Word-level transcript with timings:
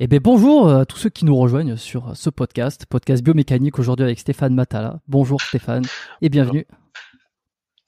Eh 0.00 0.08
bien 0.08 0.18
bonjour 0.20 0.68
à 0.68 0.84
tous 0.86 0.96
ceux 0.96 1.08
qui 1.08 1.24
nous 1.24 1.36
rejoignent 1.36 1.76
sur 1.76 2.16
ce 2.16 2.28
podcast, 2.28 2.84
podcast 2.84 3.22
biomécanique 3.22 3.78
aujourd'hui 3.78 4.04
avec 4.04 4.18
Stéphane 4.18 4.52
Matala. 4.52 4.98
Bonjour 5.06 5.40
Stéphane 5.40 5.84
et 6.20 6.28
bienvenue. 6.28 6.66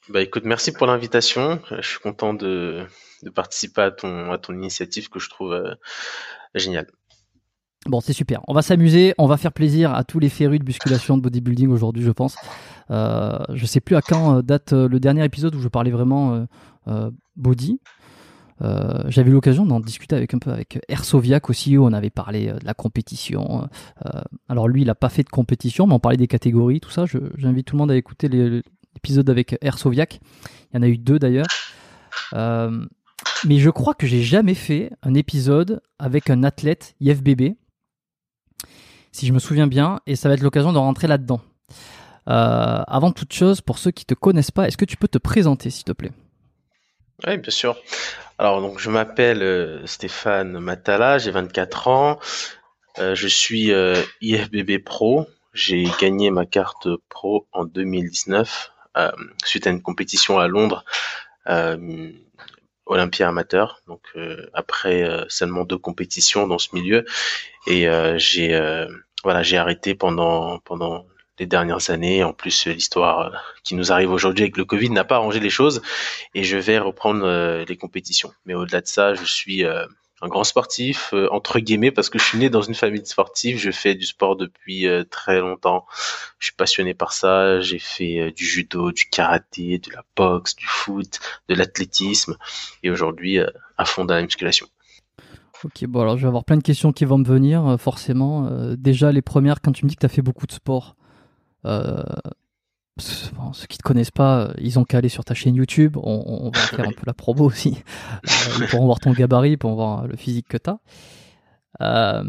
Bah 0.08 0.22
écoute, 0.22 0.44
merci 0.44 0.70
pour 0.70 0.86
l'invitation. 0.86 1.60
Je 1.68 1.84
suis 1.84 1.98
content 1.98 2.32
de, 2.32 2.86
de 3.24 3.30
participer 3.30 3.82
à 3.82 3.90
ton, 3.90 4.30
à 4.30 4.38
ton 4.38 4.54
initiative 4.54 5.08
que 5.08 5.18
je 5.18 5.28
trouve 5.28 5.52
euh, 5.52 5.74
géniale. 6.54 6.86
Bon, 7.86 8.00
c'est 8.00 8.12
super. 8.12 8.40
On 8.46 8.54
va 8.54 8.62
s'amuser, 8.62 9.12
on 9.18 9.26
va 9.26 9.36
faire 9.36 9.52
plaisir 9.52 9.92
à 9.92 10.04
tous 10.04 10.20
les 10.20 10.28
férus 10.28 10.60
de 10.60 10.64
musculation, 10.64 11.16
de 11.16 11.22
bodybuilding 11.22 11.70
aujourd'hui, 11.70 12.04
je 12.04 12.12
pense. 12.12 12.36
Euh, 12.92 13.36
je 13.52 13.66
sais 13.66 13.80
plus 13.80 13.96
à 13.96 14.00
quand 14.00 14.36
euh, 14.36 14.42
date 14.42 14.72
euh, 14.72 14.88
le 14.88 15.00
dernier 15.00 15.24
épisode 15.24 15.56
où 15.56 15.60
je 15.60 15.66
parlais 15.66 15.90
vraiment 15.90 16.34
euh, 16.34 16.44
euh, 16.86 17.10
body. 17.34 17.80
Euh, 18.62 19.02
J'avais 19.08 19.30
l'occasion 19.30 19.66
d'en 19.66 19.80
discuter 19.80 20.16
avec 20.16 20.34
un 20.34 20.38
peu 20.38 20.50
avec 20.50 20.78
Ersoviac 20.88 21.50
aussi, 21.50 21.76
où 21.76 21.84
on 21.84 21.92
avait 21.92 22.10
parlé 22.10 22.48
euh, 22.48 22.58
de 22.58 22.64
la 22.64 22.74
compétition. 22.74 23.68
Euh, 24.06 24.20
alors 24.48 24.68
lui, 24.68 24.82
il 24.82 24.90
a 24.90 24.94
pas 24.94 25.08
fait 25.08 25.22
de 25.22 25.28
compétition, 25.28 25.86
mais 25.86 25.94
on 25.94 25.98
parlait 25.98 26.16
des 26.16 26.26
catégories, 26.26 26.80
tout 26.80 26.90
ça. 26.90 27.04
J'invite 27.36 27.66
tout 27.66 27.76
le 27.76 27.78
monde 27.78 27.90
à 27.90 27.96
écouter 27.96 28.28
l'épisode 28.28 29.28
avec 29.30 29.56
Ersoviac. 29.62 30.20
Il 30.72 30.76
y 30.76 30.78
en 30.78 30.82
a 30.82 30.88
eu 30.88 30.98
deux 30.98 31.18
d'ailleurs. 31.18 31.46
Mais 33.44 33.58
je 33.58 33.70
crois 33.70 33.94
que 33.94 34.06
j'ai 34.06 34.22
jamais 34.22 34.54
fait 34.54 34.92
un 35.02 35.14
épisode 35.14 35.82
avec 35.98 36.30
un 36.30 36.42
athlète 36.42 36.94
IFBB, 37.00 37.56
si 39.12 39.26
je 39.26 39.32
me 39.32 39.38
souviens 39.38 39.66
bien, 39.66 40.00
et 40.06 40.16
ça 40.16 40.28
va 40.28 40.34
être 40.34 40.42
l'occasion 40.42 40.72
de 40.72 40.78
rentrer 40.78 41.06
là-dedans. 41.06 41.40
Avant 42.26 43.12
toute 43.12 43.32
chose, 43.32 43.60
pour 43.60 43.78
ceux 43.78 43.90
qui 43.90 44.06
te 44.06 44.14
connaissent 44.14 44.50
pas, 44.50 44.66
est-ce 44.66 44.76
que 44.76 44.84
tu 44.84 44.96
peux 44.96 45.08
te 45.08 45.18
présenter, 45.18 45.70
s'il 45.70 45.84
te 45.84 45.92
plaît? 45.92 46.12
Oui, 47.24 47.38
bien 47.38 47.50
sûr. 47.50 47.76
Alors, 48.38 48.60
donc, 48.60 48.78
je 48.78 48.90
m'appelle 48.90 49.42
euh, 49.42 49.86
Stéphane 49.86 50.58
Matala, 50.58 51.18
j'ai 51.18 51.30
24 51.30 51.88
ans. 51.88 52.20
Euh, 52.98 53.14
je 53.14 53.26
suis 53.26 53.72
euh, 53.72 54.02
IFBB 54.20 54.82
Pro. 54.84 55.26
J'ai 55.54 55.84
gagné 55.98 56.30
ma 56.30 56.44
carte 56.44 56.88
pro 57.08 57.46
en 57.52 57.64
2019 57.64 58.72
euh, 58.98 59.10
suite 59.44 59.66
à 59.66 59.70
une 59.70 59.80
compétition 59.80 60.38
à 60.38 60.48
Londres, 60.48 60.84
euh, 61.48 62.10
Olympia 62.84 63.28
amateur. 63.28 63.80
Donc, 63.86 64.02
après 64.52 65.08
seulement 65.28 65.64
deux 65.64 65.78
compétitions 65.78 66.46
dans 66.46 66.58
ce 66.58 66.68
milieu, 66.74 67.06
et 67.66 67.88
j'ai 68.18 68.88
voilà, 69.24 69.42
j'ai 69.42 69.56
arrêté 69.56 69.94
pendant 69.94 70.58
pendant 70.60 71.06
les 71.38 71.46
dernières 71.46 71.90
années. 71.90 72.24
En 72.24 72.32
plus, 72.32 72.66
euh, 72.66 72.72
l'histoire 72.72 73.20
euh, 73.20 73.30
qui 73.62 73.74
nous 73.74 73.92
arrive 73.92 74.10
aujourd'hui 74.10 74.44
avec 74.44 74.56
le 74.56 74.64
Covid 74.64 74.90
n'a 74.90 75.04
pas 75.04 75.16
arrangé 75.16 75.40
les 75.40 75.50
choses 75.50 75.82
et 76.34 76.44
je 76.44 76.56
vais 76.56 76.78
reprendre 76.78 77.24
euh, 77.24 77.64
les 77.66 77.76
compétitions. 77.76 78.32
Mais 78.44 78.54
au-delà 78.54 78.80
de 78.80 78.86
ça, 78.86 79.14
je 79.14 79.24
suis 79.24 79.64
un 79.64 80.28
grand 80.28 80.44
sportif, 80.44 81.12
entre 81.30 81.58
guillemets, 81.58 81.90
parce 81.90 82.08
que 82.08 82.18
je 82.18 82.24
suis 82.24 82.38
né 82.38 82.48
dans 82.48 82.62
une 82.62 82.74
famille 82.74 83.02
de 83.02 83.06
sportifs. 83.06 83.58
Je 83.58 83.70
fais 83.70 83.94
du 83.94 84.06
sport 84.06 84.36
depuis 84.36 84.86
très 85.10 85.40
longtemps. 85.40 85.86
Je 86.38 86.46
suis 86.46 86.54
passionné 86.54 86.94
par 86.94 87.12
ça. 87.12 87.60
J'ai 87.60 87.78
fait 87.78 88.32
du 88.32 88.44
judo, 88.44 88.92
du 88.92 89.06
karaté, 89.10 89.78
de 89.78 89.92
la 89.92 90.04
boxe, 90.16 90.56
du 90.56 90.66
foot, 90.66 91.18
de 91.48 91.54
l'athlétisme 91.54 92.36
et 92.82 92.90
aujourd'hui 92.90 93.38
à 93.76 93.84
fond 93.84 94.04
dans 94.04 94.14
la 94.14 94.22
musculation. 94.22 94.66
Ok, 95.64 95.84
bon 95.86 96.02
alors 96.02 96.16
je 96.16 96.22
vais 96.22 96.28
avoir 96.28 96.44
plein 96.44 96.56
de 96.56 96.62
questions 96.62 96.92
qui 96.92 97.04
vont 97.04 97.18
me 97.18 97.26
venir, 97.26 97.76
forcément. 97.78 98.48
Déjà, 98.76 99.12
les 99.12 99.22
premières, 99.22 99.60
quand 99.60 99.72
tu 99.72 99.84
me 99.84 99.90
dis 99.90 99.96
que 99.96 100.00
tu 100.00 100.06
as 100.06 100.10
fait 100.10 100.22
beaucoup 100.22 100.46
de 100.46 100.52
sport, 100.52 100.96
bon, 101.64 103.52
ceux 103.52 103.66
qui 103.66 103.78
te 103.78 103.82
connaissent 103.82 104.10
pas, 104.10 104.40
euh, 104.46 104.52
ils 104.58 104.78
ont 104.78 104.84
qu'à 104.84 104.98
aller 104.98 105.08
sur 105.08 105.24
ta 105.24 105.34
chaîne 105.34 105.54
YouTube, 105.54 105.96
on, 105.96 106.24
on 106.26 106.50
va 106.50 106.58
faire 106.76 106.86
un 106.88 106.92
peu 106.92 107.02
la 107.06 107.14
promo 107.14 107.44
aussi. 107.44 107.76
Euh, 108.24 108.58
ils 108.60 108.66
pourront 108.68 108.86
voir 108.86 108.98
ton 109.00 109.12
gabarit, 109.12 109.56
pourront 109.56 109.74
voir 109.74 110.06
le 110.06 110.16
physique 110.16 110.48
que 110.48 110.56
tu 110.56 110.70
as. 110.70 112.22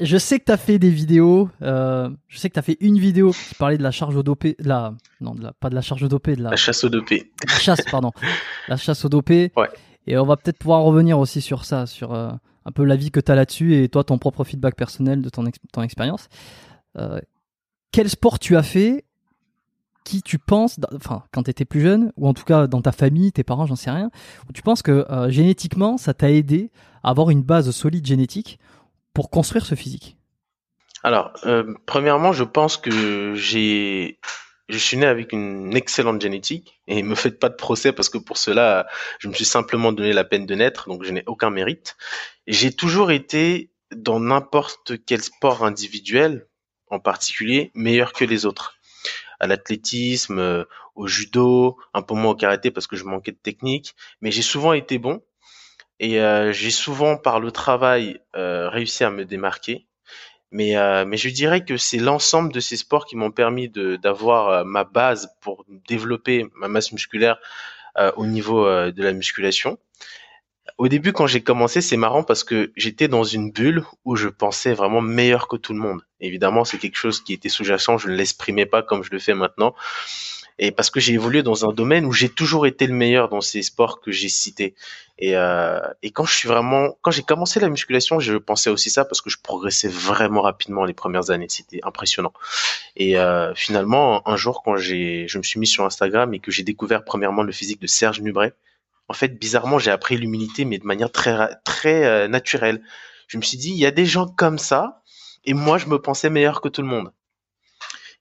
je 0.00 0.18
sais 0.18 0.38
que 0.40 0.44
tu 0.46 0.52
as 0.52 0.56
fait 0.56 0.78
des 0.78 0.90
vidéos, 0.90 1.48
euh, 1.62 2.10
je 2.26 2.38
sais 2.38 2.48
que 2.48 2.54
tu 2.54 2.58
as 2.58 2.62
fait 2.62 2.76
une 2.80 2.98
vidéo 2.98 3.30
qui 3.32 3.54
parlait 3.54 3.78
de 3.78 3.82
la 3.82 3.90
charge 3.90 4.16
au 4.16 4.22
dopé, 4.22 4.56
de 4.58 4.68
la, 4.68 4.94
non, 5.20 5.34
de 5.34 5.42
la, 5.42 5.52
pas 5.52 5.70
de 5.70 5.74
la 5.74 5.80
charge 5.82 6.02
au 6.02 6.08
dopé, 6.08 6.36
de 6.36 6.42
la, 6.42 6.50
La 6.50 6.56
chasse 6.56 6.84
au 6.84 6.88
dopé. 6.88 7.32
la 7.46 7.54
chasse, 7.54 7.80
pardon, 7.90 8.10
la 8.68 8.76
chasse 8.76 9.04
au 9.04 9.08
dopé. 9.08 9.52
Ouais. 9.56 9.68
Et 10.06 10.16
on 10.18 10.24
va 10.24 10.36
peut-être 10.36 10.58
pouvoir 10.58 10.82
revenir 10.82 11.18
aussi 11.18 11.40
sur 11.42 11.64
ça, 11.66 11.84
sur 11.86 12.14
euh, 12.14 12.30
un 12.64 12.72
peu 12.72 12.82
l'avis 12.84 13.10
que 13.10 13.20
tu 13.20 13.30
as 13.30 13.34
là-dessus 13.34 13.76
et 13.76 13.88
toi, 13.90 14.04
ton 14.04 14.16
propre 14.18 14.42
feedback 14.42 14.74
personnel 14.74 15.20
de 15.22 15.28
ton, 15.28 15.44
ex- 15.46 15.58
ton 15.72 15.82
expérience. 15.82 16.28
Quel 17.92 18.08
sport 18.08 18.38
tu 18.38 18.56
as 18.56 18.62
fait 18.62 19.04
qui 20.04 20.22
tu 20.22 20.38
penses, 20.38 20.80
enfin, 20.94 21.24
quand 21.32 21.42
tu 21.42 21.50
étais 21.50 21.66
plus 21.66 21.82
jeune, 21.82 22.12
ou 22.16 22.28
en 22.28 22.32
tout 22.32 22.44
cas 22.44 22.66
dans 22.66 22.80
ta 22.80 22.92
famille, 22.92 23.30
tes 23.30 23.44
parents, 23.44 23.66
j'en 23.66 23.76
sais 23.76 23.90
rien, 23.90 24.10
où 24.48 24.52
tu 24.52 24.62
penses 24.62 24.80
que 24.80 25.04
euh, 25.10 25.28
génétiquement, 25.28 25.98
ça 25.98 26.14
t'a 26.14 26.30
aidé 26.30 26.70
à 27.02 27.10
avoir 27.10 27.28
une 27.28 27.42
base 27.42 27.70
solide 27.72 28.06
génétique 28.06 28.58
pour 29.12 29.28
construire 29.28 29.66
ce 29.66 29.74
physique? 29.74 30.16
Alors, 31.02 31.32
euh, 31.44 31.74
premièrement, 31.84 32.32
je 32.32 32.44
pense 32.44 32.76
que 32.78 33.34
j'ai, 33.34 34.18
je 34.68 34.78
suis 34.78 34.96
né 34.96 35.06
avec 35.06 35.32
une 35.32 35.76
excellente 35.76 36.20
génétique 36.20 36.80
et 36.86 37.02
me 37.02 37.14
faites 37.14 37.38
pas 37.38 37.50
de 37.50 37.54
procès 37.54 37.92
parce 37.92 38.08
que 38.08 38.18
pour 38.18 38.38
cela, 38.38 38.86
je 39.18 39.28
me 39.28 39.34
suis 39.34 39.44
simplement 39.44 39.92
donné 39.92 40.12
la 40.12 40.24
peine 40.24 40.46
de 40.46 40.54
naître, 40.54 40.88
donc 40.88 41.04
je 41.04 41.12
n'ai 41.12 41.22
aucun 41.26 41.50
mérite. 41.50 41.96
J'ai 42.46 42.72
toujours 42.72 43.10
été 43.10 43.70
dans 43.94 44.20
n'importe 44.20 44.94
quel 45.06 45.22
sport 45.22 45.64
individuel, 45.64 46.47
en 46.90 47.00
particulier, 47.00 47.70
meilleur 47.74 48.12
que 48.12 48.24
les 48.24 48.46
autres. 48.46 48.76
À 49.40 49.46
l'athlétisme, 49.46 50.38
euh, 50.38 50.64
au 50.96 51.06
judo, 51.06 51.78
un 51.94 52.02
peu 52.02 52.14
moins 52.14 52.32
au 52.32 52.34
karaté 52.34 52.70
parce 52.70 52.86
que 52.86 52.96
je 52.96 53.04
manquais 53.04 53.32
de 53.32 53.38
technique, 53.38 53.94
mais 54.20 54.30
j'ai 54.30 54.42
souvent 54.42 54.72
été 54.72 54.98
bon 54.98 55.22
et 56.00 56.20
euh, 56.20 56.52
j'ai 56.52 56.70
souvent 56.70 57.16
par 57.16 57.40
le 57.40 57.52
travail 57.52 58.20
euh, 58.36 58.68
réussi 58.68 59.04
à 59.04 59.10
me 59.10 59.24
démarquer. 59.24 59.86
Mais, 60.50 60.72
je 60.72 61.28
dirais 61.28 61.62
que 61.62 61.76
c'est 61.76 61.98
l'ensemble 61.98 62.52
de 62.54 62.60
ces 62.60 62.78
sports 62.78 63.04
qui 63.04 63.16
m'ont 63.16 63.30
permis 63.30 63.68
d'avoir 63.68 64.64
ma 64.64 64.84
base 64.84 65.28
pour 65.42 65.66
développer 65.86 66.46
ma 66.54 66.68
masse 66.68 66.90
musculaire 66.90 67.38
au 68.16 68.24
niveau 68.24 68.64
de 68.64 69.02
la 69.02 69.12
musculation. 69.12 69.78
Au 70.76 70.88
début, 70.88 71.12
quand 71.12 71.26
j'ai 71.26 71.40
commencé, 71.40 71.80
c'est 71.80 71.96
marrant 71.96 72.22
parce 72.22 72.44
que 72.44 72.72
j'étais 72.76 73.08
dans 73.08 73.24
une 73.24 73.50
bulle 73.50 73.84
où 74.04 74.16
je 74.16 74.28
pensais 74.28 74.74
vraiment 74.74 75.00
meilleur 75.00 75.48
que 75.48 75.56
tout 75.56 75.72
le 75.72 75.78
monde. 75.78 76.02
Évidemment, 76.20 76.64
c'est 76.64 76.78
quelque 76.78 76.96
chose 76.96 77.20
qui 77.22 77.32
était 77.32 77.48
sous-jacent, 77.48 77.98
je 77.98 78.08
ne 78.08 78.14
l'exprimais 78.14 78.66
pas 78.66 78.82
comme 78.82 79.02
je 79.02 79.10
le 79.10 79.18
fais 79.18 79.34
maintenant. 79.34 79.74
Et 80.60 80.72
parce 80.72 80.90
que 80.90 80.98
j'ai 80.98 81.12
évolué 81.14 81.44
dans 81.44 81.68
un 81.68 81.72
domaine 81.72 82.04
où 82.04 82.12
j'ai 82.12 82.28
toujours 82.28 82.66
été 82.66 82.88
le 82.88 82.94
meilleur 82.94 83.28
dans 83.28 83.40
ces 83.40 83.62
sports 83.62 84.00
que 84.00 84.10
j'ai 84.10 84.28
cités. 84.28 84.74
Et, 85.18 85.36
euh, 85.36 85.80
et 86.02 86.10
quand 86.10 86.24
je 86.24 86.34
suis 86.34 86.48
vraiment, 86.48 86.96
quand 87.00 87.12
j'ai 87.12 87.22
commencé 87.22 87.60
la 87.60 87.68
musculation, 87.68 88.18
je 88.18 88.36
pensais 88.36 88.68
aussi 88.68 88.90
ça 88.90 89.04
parce 89.04 89.20
que 89.20 89.30
je 89.30 89.38
progressais 89.40 89.88
vraiment 89.88 90.42
rapidement 90.42 90.84
les 90.84 90.94
premières 90.94 91.30
années. 91.30 91.46
C'était 91.48 91.80
impressionnant. 91.84 92.32
Et 92.96 93.18
euh, 93.18 93.54
finalement, 93.54 94.28
un 94.28 94.36
jour, 94.36 94.62
quand 94.64 94.76
j'ai, 94.76 95.26
je 95.28 95.38
me 95.38 95.44
suis 95.44 95.60
mis 95.60 95.66
sur 95.66 95.84
Instagram 95.84 96.34
et 96.34 96.40
que 96.40 96.50
j'ai 96.50 96.64
découvert 96.64 97.04
premièrement 97.04 97.42
le 97.42 97.52
physique 97.52 97.80
de 97.80 97.86
Serge 97.86 98.20
Nubret, 98.20 98.52
en 99.08 99.14
fait, 99.14 99.38
bizarrement, 99.38 99.78
j'ai 99.78 99.90
appris 99.90 100.16
l'humilité, 100.16 100.64
mais 100.64 100.78
de 100.78 100.84
manière 100.84 101.10
très, 101.10 101.48
très 101.64 102.04
euh, 102.04 102.28
naturelle. 102.28 102.82
Je 103.26 103.36
me 103.36 103.42
suis 103.42 103.58
dit, 103.58 103.70
il 103.70 103.78
y 103.78 103.86
a 103.86 103.90
des 103.90 104.06
gens 104.06 104.26
comme 104.26 104.58
ça, 104.58 105.02
et 105.44 105.54
moi, 105.54 105.78
je 105.78 105.86
me 105.86 105.98
pensais 105.98 106.30
meilleur 106.30 106.60
que 106.60 106.68
tout 106.68 106.82
le 106.82 106.88
monde. 106.88 107.12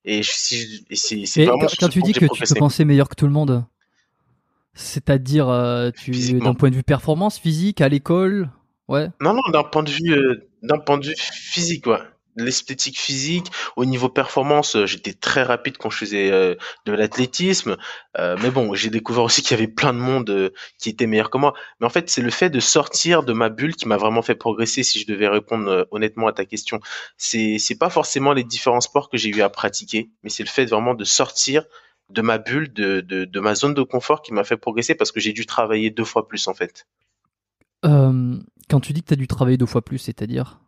Et, 0.06 0.24
si 0.24 0.86
c'est 0.94 1.46
vraiment 1.46 1.68
quand, 1.80 1.90
tu 1.90 2.02
dis 2.02 2.14
que 2.14 2.26
tu 2.26 2.44
te 2.44 2.54
pensais 2.58 2.86
meilleur 2.86 3.10
que 3.10 3.16
tout 3.16 3.26
le 3.26 3.34
monde, 3.34 3.66
c'est-à-dire 4.74 5.50
euh, 5.50 5.92
tu 5.92 6.12
d'un 6.40 6.54
point 6.54 6.70
de 6.70 6.76
vue 6.76 6.84
performance 6.84 7.38
physique 7.38 7.82
à 7.82 7.90
l'école, 7.90 8.50
Ouais. 8.88 9.10
Non, 9.20 9.34
non, 9.34 9.42
d'un 9.52 9.64
point 9.64 9.84
de 9.84 9.90
vue, 9.90 10.14
euh, 10.14 10.50
d'un 10.64 10.80
point 10.80 10.98
de 10.98 11.08
vue 11.08 11.16
physique, 11.18 11.88
ouais 11.88 12.00
l'esthétique 12.38 13.00
physique, 13.00 13.48
au 13.76 13.86
niveau 13.86 14.10
performance, 14.10 14.76
euh, 14.76 14.86
j'étais 14.86 15.14
très 15.14 15.44
rapide 15.44 15.78
quand 15.78 15.90
je 15.90 15.98
faisais 15.98 16.32
euh, 16.32 16.56
de 16.86 16.94
l'athlétisme. 16.94 17.78
Euh, 18.18 18.38
mais 18.42 18.52
bon, 18.52 18.74
j'ai 18.76 18.90
découvert 18.90 19.24
aussi 19.24 19.42
qu'il 19.42 19.58
y 19.58 19.60
avait 19.60 19.72
plein 19.72 19.94
de 19.94 20.00
monde 20.00 20.52
qui 20.78 20.90
était 20.90 21.08
meilleur 21.08 21.30
que 21.30 21.38
moi. 21.38 21.54
Mais 21.80 21.88
en 21.88 21.90
fait, 21.90 22.10
c'est 22.10 22.22
le 22.22 22.30
fait 22.30 22.50
de 22.50 22.60
sortir 22.60 23.24
de 23.24 23.34
ma 23.34 23.50
bulle 23.50 23.76
qui 23.76 23.88
m'a 23.88 23.98
vraiment 23.98 24.22
fait 24.22 24.36
progresser. 24.36 24.84
Si 24.84 25.00
je 25.00 25.08
devais 25.08 25.28
répondre 25.28 25.88
honnêtement 25.92 26.28
à 26.28 26.34
ta 26.34 26.46
question, 26.46 26.80
c'est 27.18 27.58
c'est 27.60 27.78
pas 27.78 27.90
forcément 27.90 28.34
les 28.34 28.44
différents 28.44 28.82
sports 28.82 29.10
que 29.10 29.18
j'ai 29.18 29.30
eu 29.30 29.42
à 29.42 29.50
pratiquer, 29.50 30.10
mais 30.24 30.30
c'est 30.30 30.44
le 30.44 30.50
fait 30.50 30.66
vraiment 30.66 30.94
de 30.94 31.04
sortir 31.04 31.64
de 32.10 32.22
ma 32.22 32.38
bulle, 32.38 32.72
de, 32.72 33.02
de, 33.02 33.26
de 33.26 33.40
ma 33.40 33.54
zone 33.56 33.74
de 33.74 33.82
confort 33.82 34.22
qui 34.22 34.34
m'a 34.34 34.44
fait 34.44 34.58
progresser 34.58 34.96
parce 34.96 35.12
que 35.12 35.20
j'ai 35.20 35.34
dû 35.34 35.46
travailler 35.46 35.90
deux 35.90 36.06
fois 36.06 36.28
plus 36.28 36.48
en 36.48 36.54
fait. 36.54 36.88
quand 37.82 38.80
tu 38.82 38.94
dis 38.94 39.02
que 39.02 39.08
tu 39.08 39.14
as 39.14 39.18
dû 39.18 39.28
travailler 39.28 39.58
deux 39.58 39.66
fois 39.66 39.82
plus, 39.84 39.98
c'est-à-dire? 39.98 40.60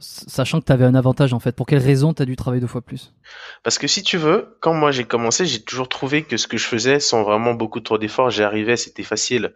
Sachant 0.00 0.60
que 0.60 0.66
tu 0.66 0.72
avais 0.72 0.84
un 0.84 0.94
avantage 0.94 1.32
en 1.32 1.38
fait. 1.38 1.54
Pour 1.54 1.66
quelle 1.66 1.82
raison 1.82 2.12
tu 2.12 2.22
as 2.22 2.24
dû 2.24 2.36
travailler 2.36 2.60
deux 2.60 2.66
fois 2.66 2.82
plus? 2.82 3.12
Parce 3.62 3.78
que 3.78 3.86
si 3.86 4.02
tu 4.02 4.16
veux, 4.16 4.56
quand 4.60 4.74
moi 4.74 4.90
j'ai 4.90 5.04
commencé, 5.04 5.46
j'ai 5.46 5.62
toujours 5.62 5.88
trouvé 5.88 6.24
que 6.24 6.36
ce 6.36 6.48
que 6.48 6.56
je 6.56 6.66
faisais 6.66 6.98
sans 6.98 7.22
vraiment 7.22 7.54
beaucoup 7.54 7.80
trop 7.80 7.96
d'efforts, 7.96 8.30
j'y 8.30 8.42
arrivais, 8.42 8.76
c'était 8.76 9.04
facile. 9.04 9.54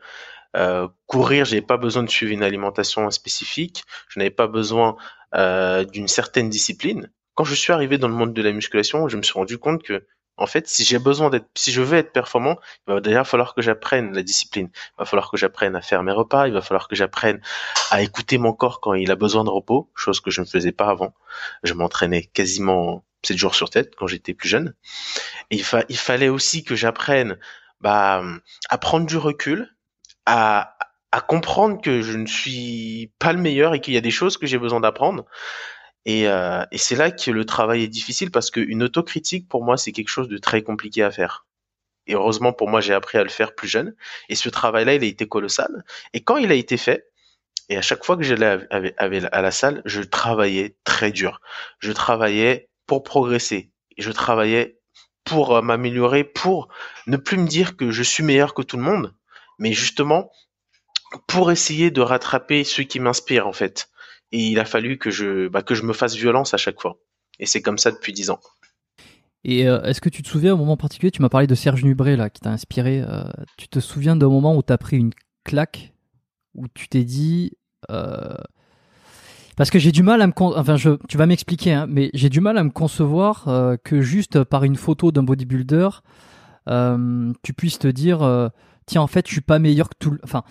Euh, 0.56 0.88
courir, 1.06 1.44
j'avais 1.44 1.62
pas 1.62 1.76
besoin 1.76 2.02
de 2.02 2.10
suivre 2.10 2.32
une 2.32 2.42
alimentation 2.42 3.10
spécifique, 3.10 3.84
je 4.08 4.18
n'avais 4.18 4.30
pas 4.30 4.46
besoin 4.46 4.96
euh, 5.34 5.84
d'une 5.84 6.08
certaine 6.08 6.48
discipline. 6.48 7.10
Quand 7.34 7.44
je 7.44 7.54
suis 7.54 7.72
arrivé 7.72 7.98
dans 7.98 8.08
le 8.08 8.14
monde 8.14 8.32
de 8.32 8.42
la 8.42 8.52
musculation, 8.52 9.08
je 9.08 9.16
me 9.16 9.22
suis 9.22 9.34
rendu 9.34 9.58
compte 9.58 9.82
que 9.82 10.06
en 10.40 10.46
fait, 10.46 10.66
si 10.66 10.84
j'ai 10.84 10.98
besoin 10.98 11.28
d'être, 11.28 11.46
si 11.54 11.70
je 11.70 11.82
veux 11.82 11.98
être 11.98 12.12
performant, 12.12 12.58
il 12.88 12.94
va 12.94 13.00
d'ailleurs 13.00 13.26
falloir 13.26 13.54
que 13.54 13.60
j'apprenne 13.60 14.14
la 14.14 14.22
discipline. 14.22 14.70
Il 14.74 14.98
va 14.98 15.04
falloir 15.04 15.30
que 15.30 15.36
j'apprenne 15.36 15.76
à 15.76 15.82
faire 15.82 16.02
mes 16.02 16.12
repas. 16.12 16.48
Il 16.48 16.54
va 16.54 16.62
falloir 16.62 16.88
que 16.88 16.96
j'apprenne 16.96 17.40
à 17.90 18.00
écouter 18.00 18.38
mon 18.38 18.54
corps 18.54 18.80
quand 18.80 18.94
il 18.94 19.10
a 19.10 19.16
besoin 19.16 19.44
de 19.44 19.50
repos, 19.50 19.90
chose 19.94 20.20
que 20.20 20.30
je 20.30 20.40
ne 20.40 20.46
faisais 20.46 20.72
pas 20.72 20.88
avant. 20.88 21.12
Je 21.62 21.74
m'entraînais 21.74 22.24
quasiment 22.24 23.04
7 23.22 23.36
jours 23.36 23.54
sur 23.54 23.68
tête 23.68 23.94
quand 23.96 24.06
j'étais 24.06 24.32
plus 24.32 24.48
jeune. 24.48 24.74
Et 25.50 25.56
il, 25.56 25.64
il 25.90 25.98
fallait 25.98 26.30
aussi 26.30 26.64
que 26.64 26.74
j'apprenne 26.74 27.38
bah, 27.82 28.24
à 28.70 28.78
prendre 28.78 29.04
du 29.04 29.18
recul, 29.18 29.76
à, 30.24 30.74
à 31.12 31.20
comprendre 31.20 31.82
que 31.82 32.00
je 32.00 32.16
ne 32.16 32.26
suis 32.26 33.12
pas 33.18 33.34
le 33.34 33.40
meilleur 33.40 33.74
et 33.74 33.80
qu'il 33.82 33.92
y 33.92 33.98
a 33.98 34.02
des 34.02 34.10
choses 34.10 34.38
que 34.38 34.46
j'ai 34.46 34.58
besoin 34.58 34.80
d'apprendre. 34.80 35.26
Et, 36.06 36.28
euh, 36.28 36.64
et 36.72 36.78
c'est 36.78 36.96
là 36.96 37.10
que 37.10 37.30
le 37.30 37.44
travail 37.44 37.82
est 37.82 37.88
difficile 37.88 38.30
parce 38.30 38.50
qu'une 38.50 38.82
autocritique, 38.82 39.48
pour 39.48 39.64
moi, 39.64 39.76
c'est 39.76 39.92
quelque 39.92 40.08
chose 40.08 40.28
de 40.28 40.38
très 40.38 40.62
compliqué 40.62 41.02
à 41.02 41.10
faire. 41.10 41.46
Et 42.06 42.14
heureusement, 42.14 42.52
pour 42.52 42.68
moi, 42.68 42.80
j'ai 42.80 42.94
appris 42.94 43.18
à 43.18 43.22
le 43.22 43.28
faire 43.28 43.54
plus 43.54 43.68
jeune. 43.68 43.94
Et 44.28 44.34
ce 44.34 44.48
travail-là, 44.48 44.94
il 44.94 45.04
a 45.04 45.06
été 45.06 45.28
colossal. 45.28 45.84
Et 46.14 46.22
quand 46.22 46.38
il 46.38 46.50
a 46.50 46.54
été 46.54 46.76
fait, 46.76 47.06
et 47.68 47.76
à 47.76 47.82
chaque 47.82 48.04
fois 48.04 48.16
que 48.16 48.24
j'allais 48.24 48.66
à 48.70 49.42
la 49.42 49.50
salle, 49.52 49.82
je 49.84 50.02
travaillais 50.02 50.76
très 50.82 51.12
dur. 51.12 51.40
Je 51.78 51.92
travaillais 51.92 52.68
pour 52.86 53.04
progresser. 53.04 53.70
Je 53.96 54.10
travaillais 54.10 54.80
pour 55.24 55.54
euh, 55.54 55.62
m'améliorer, 55.62 56.24
pour 56.24 56.68
ne 57.06 57.16
plus 57.16 57.36
me 57.36 57.46
dire 57.46 57.76
que 57.76 57.92
je 57.92 58.02
suis 58.02 58.24
meilleur 58.24 58.54
que 58.54 58.62
tout 58.62 58.76
le 58.76 58.82
monde, 58.82 59.14
mais 59.58 59.72
justement 59.72 60.32
pour 61.26 61.50
essayer 61.50 61.90
de 61.90 62.00
rattraper 62.00 62.64
ceux 62.64 62.84
qui 62.84 63.00
m'inspirent 63.00 63.46
en 63.46 63.52
fait 63.52 63.88
et 64.32 64.48
il 64.48 64.58
a 64.58 64.64
fallu 64.64 64.98
que 64.98 65.10
je, 65.10 65.48
bah, 65.48 65.62
que 65.62 65.74
je 65.74 65.82
me 65.82 65.92
fasse 65.92 66.14
violence 66.14 66.54
à 66.54 66.56
chaque 66.56 66.80
fois. 66.80 66.98
Et 67.38 67.46
c'est 67.46 67.62
comme 67.62 67.78
ça 67.78 67.90
depuis 67.90 68.12
dix 68.12 68.30
ans. 68.30 68.40
Et 69.44 69.66
euh, 69.66 69.82
est-ce 69.82 70.00
que 70.00 70.08
tu 70.08 70.22
te 70.22 70.28
souviens, 70.28 70.52
un 70.52 70.56
moment 70.56 70.76
particulier, 70.76 71.10
tu 71.10 71.22
m'as 71.22 71.28
parlé 71.28 71.46
de 71.46 71.54
Serge 71.54 71.82
Nubré, 71.82 72.16
là, 72.16 72.28
qui 72.28 72.40
t'a 72.40 72.50
inspiré. 72.50 73.02
Euh, 73.02 73.24
tu 73.56 73.68
te 73.68 73.80
souviens 73.80 74.16
d'un 74.16 74.28
moment 74.28 74.56
où 74.56 74.62
tu 74.62 74.72
as 74.72 74.78
pris 74.78 74.98
une 74.98 75.12
claque, 75.44 75.94
où 76.54 76.66
tu 76.68 76.88
t'es 76.88 77.04
dit. 77.04 77.52
Euh, 77.90 78.34
parce 79.56 79.70
que 79.70 79.78
j'ai 79.78 79.92
du 79.92 80.02
mal 80.02 80.20
à 80.20 80.26
me. 80.26 80.32
Enfin, 80.36 80.76
tu 80.76 81.16
vas 81.16 81.26
m'expliquer, 81.26 81.72
hein, 81.72 81.86
mais 81.88 82.10
j'ai 82.12 82.28
du 82.28 82.40
mal 82.40 82.58
à 82.58 82.64
me 82.64 82.70
concevoir 82.70 83.44
que 83.84 84.00
juste 84.00 84.44
par 84.44 84.64
une 84.64 84.76
photo 84.76 85.12
d'un 85.12 85.22
bodybuilder, 85.22 85.88
tu 86.66 87.52
puisses 87.54 87.78
te 87.78 87.88
dire 87.88 88.50
tiens, 88.86 89.02
en 89.02 89.06
fait, 89.06 89.26
je 89.26 89.32
suis 89.32 89.40
pas 89.42 89.58
meilleur 89.58 89.88
que 89.90 89.96
tout 89.98 90.12
le. 90.12 90.18
Enfin 90.24 90.44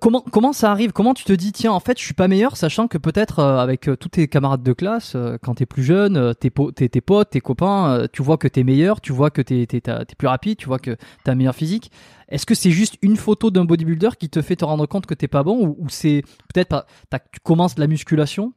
comment 0.00 0.20
comment 0.20 0.52
ça 0.52 0.70
arrive? 0.70 0.92
Comment 0.92 1.14
tu 1.14 1.24
te 1.24 1.32
dis 1.32 1.52
tiens 1.52 1.72
en 1.72 1.80
fait 1.80 1.98
je 1.98 2.04
suis 2.04 2.14
pas 2.14 2.28
meilleur 2.28 2.56
sachant 2.56 2.88
que 2.88 2.98
peut-être 2.98 3.38
euh, 3.38 3.58
avec 3.58 3.88
euh, 3.88 3.96
tous 3.96 4.10
tes 4.10 4.28
camarades 4.28 4.62
de 4.62 4.72
classe 4.72 5.14
euh, 5.14 5.38
quand 5.42 5.56
t'es 5.56 5.66
plus 5.66 5.82
jeune 5.82 6.34
tes, 6.34 6.50
tes 6.50 7.00
potes 7.00 7.30
tes 7.30 7.40
copains 7.40 8.06
tu 8.12 8.22
vois 8.22 8.38
que 8.38 8.48
t'es 8.48 8.64
meilleur 8.64 9.00
tu 9.00 9.12
vois 9.12 9.30
que 9.30 9.42
t'es 9.42 9.62
es, 9.62 10.14
plus 10.16 10.28
rapide 10.28 10.56
tu 10.58 10.66
vois 10.66 10.78
que 10.78 10.96
t'as 11.24 11.34
meilleur 11.34 11.54
physique. 11.54 11.90
Est-ce 12.28 12.46
que 12.46 12.54
c'est 12.54 12.70
juste 12.70 12.96
une 13.02 13.16
photo 13.16 13.50
d'un 13.50 13.64
bodybuilder 13.64 14.10
qui 14.18 14.30
te 14.30 14.40
fait 14.40 14.56
te 14.56 14.64
rendre 14.64 14.86
compte 14.86 15.06
que 15.06 15.14
t'es 15.14 15.26
pas 15.26 15.42
bon 15.42 15.74
ou, 15.78 15.88
c'est 15.88 16.22
peut-être 16.52 16.86
tu 17.32 17.40
commences 17.40 17.76
la 17.76 17.88
musculation 17.88 18.52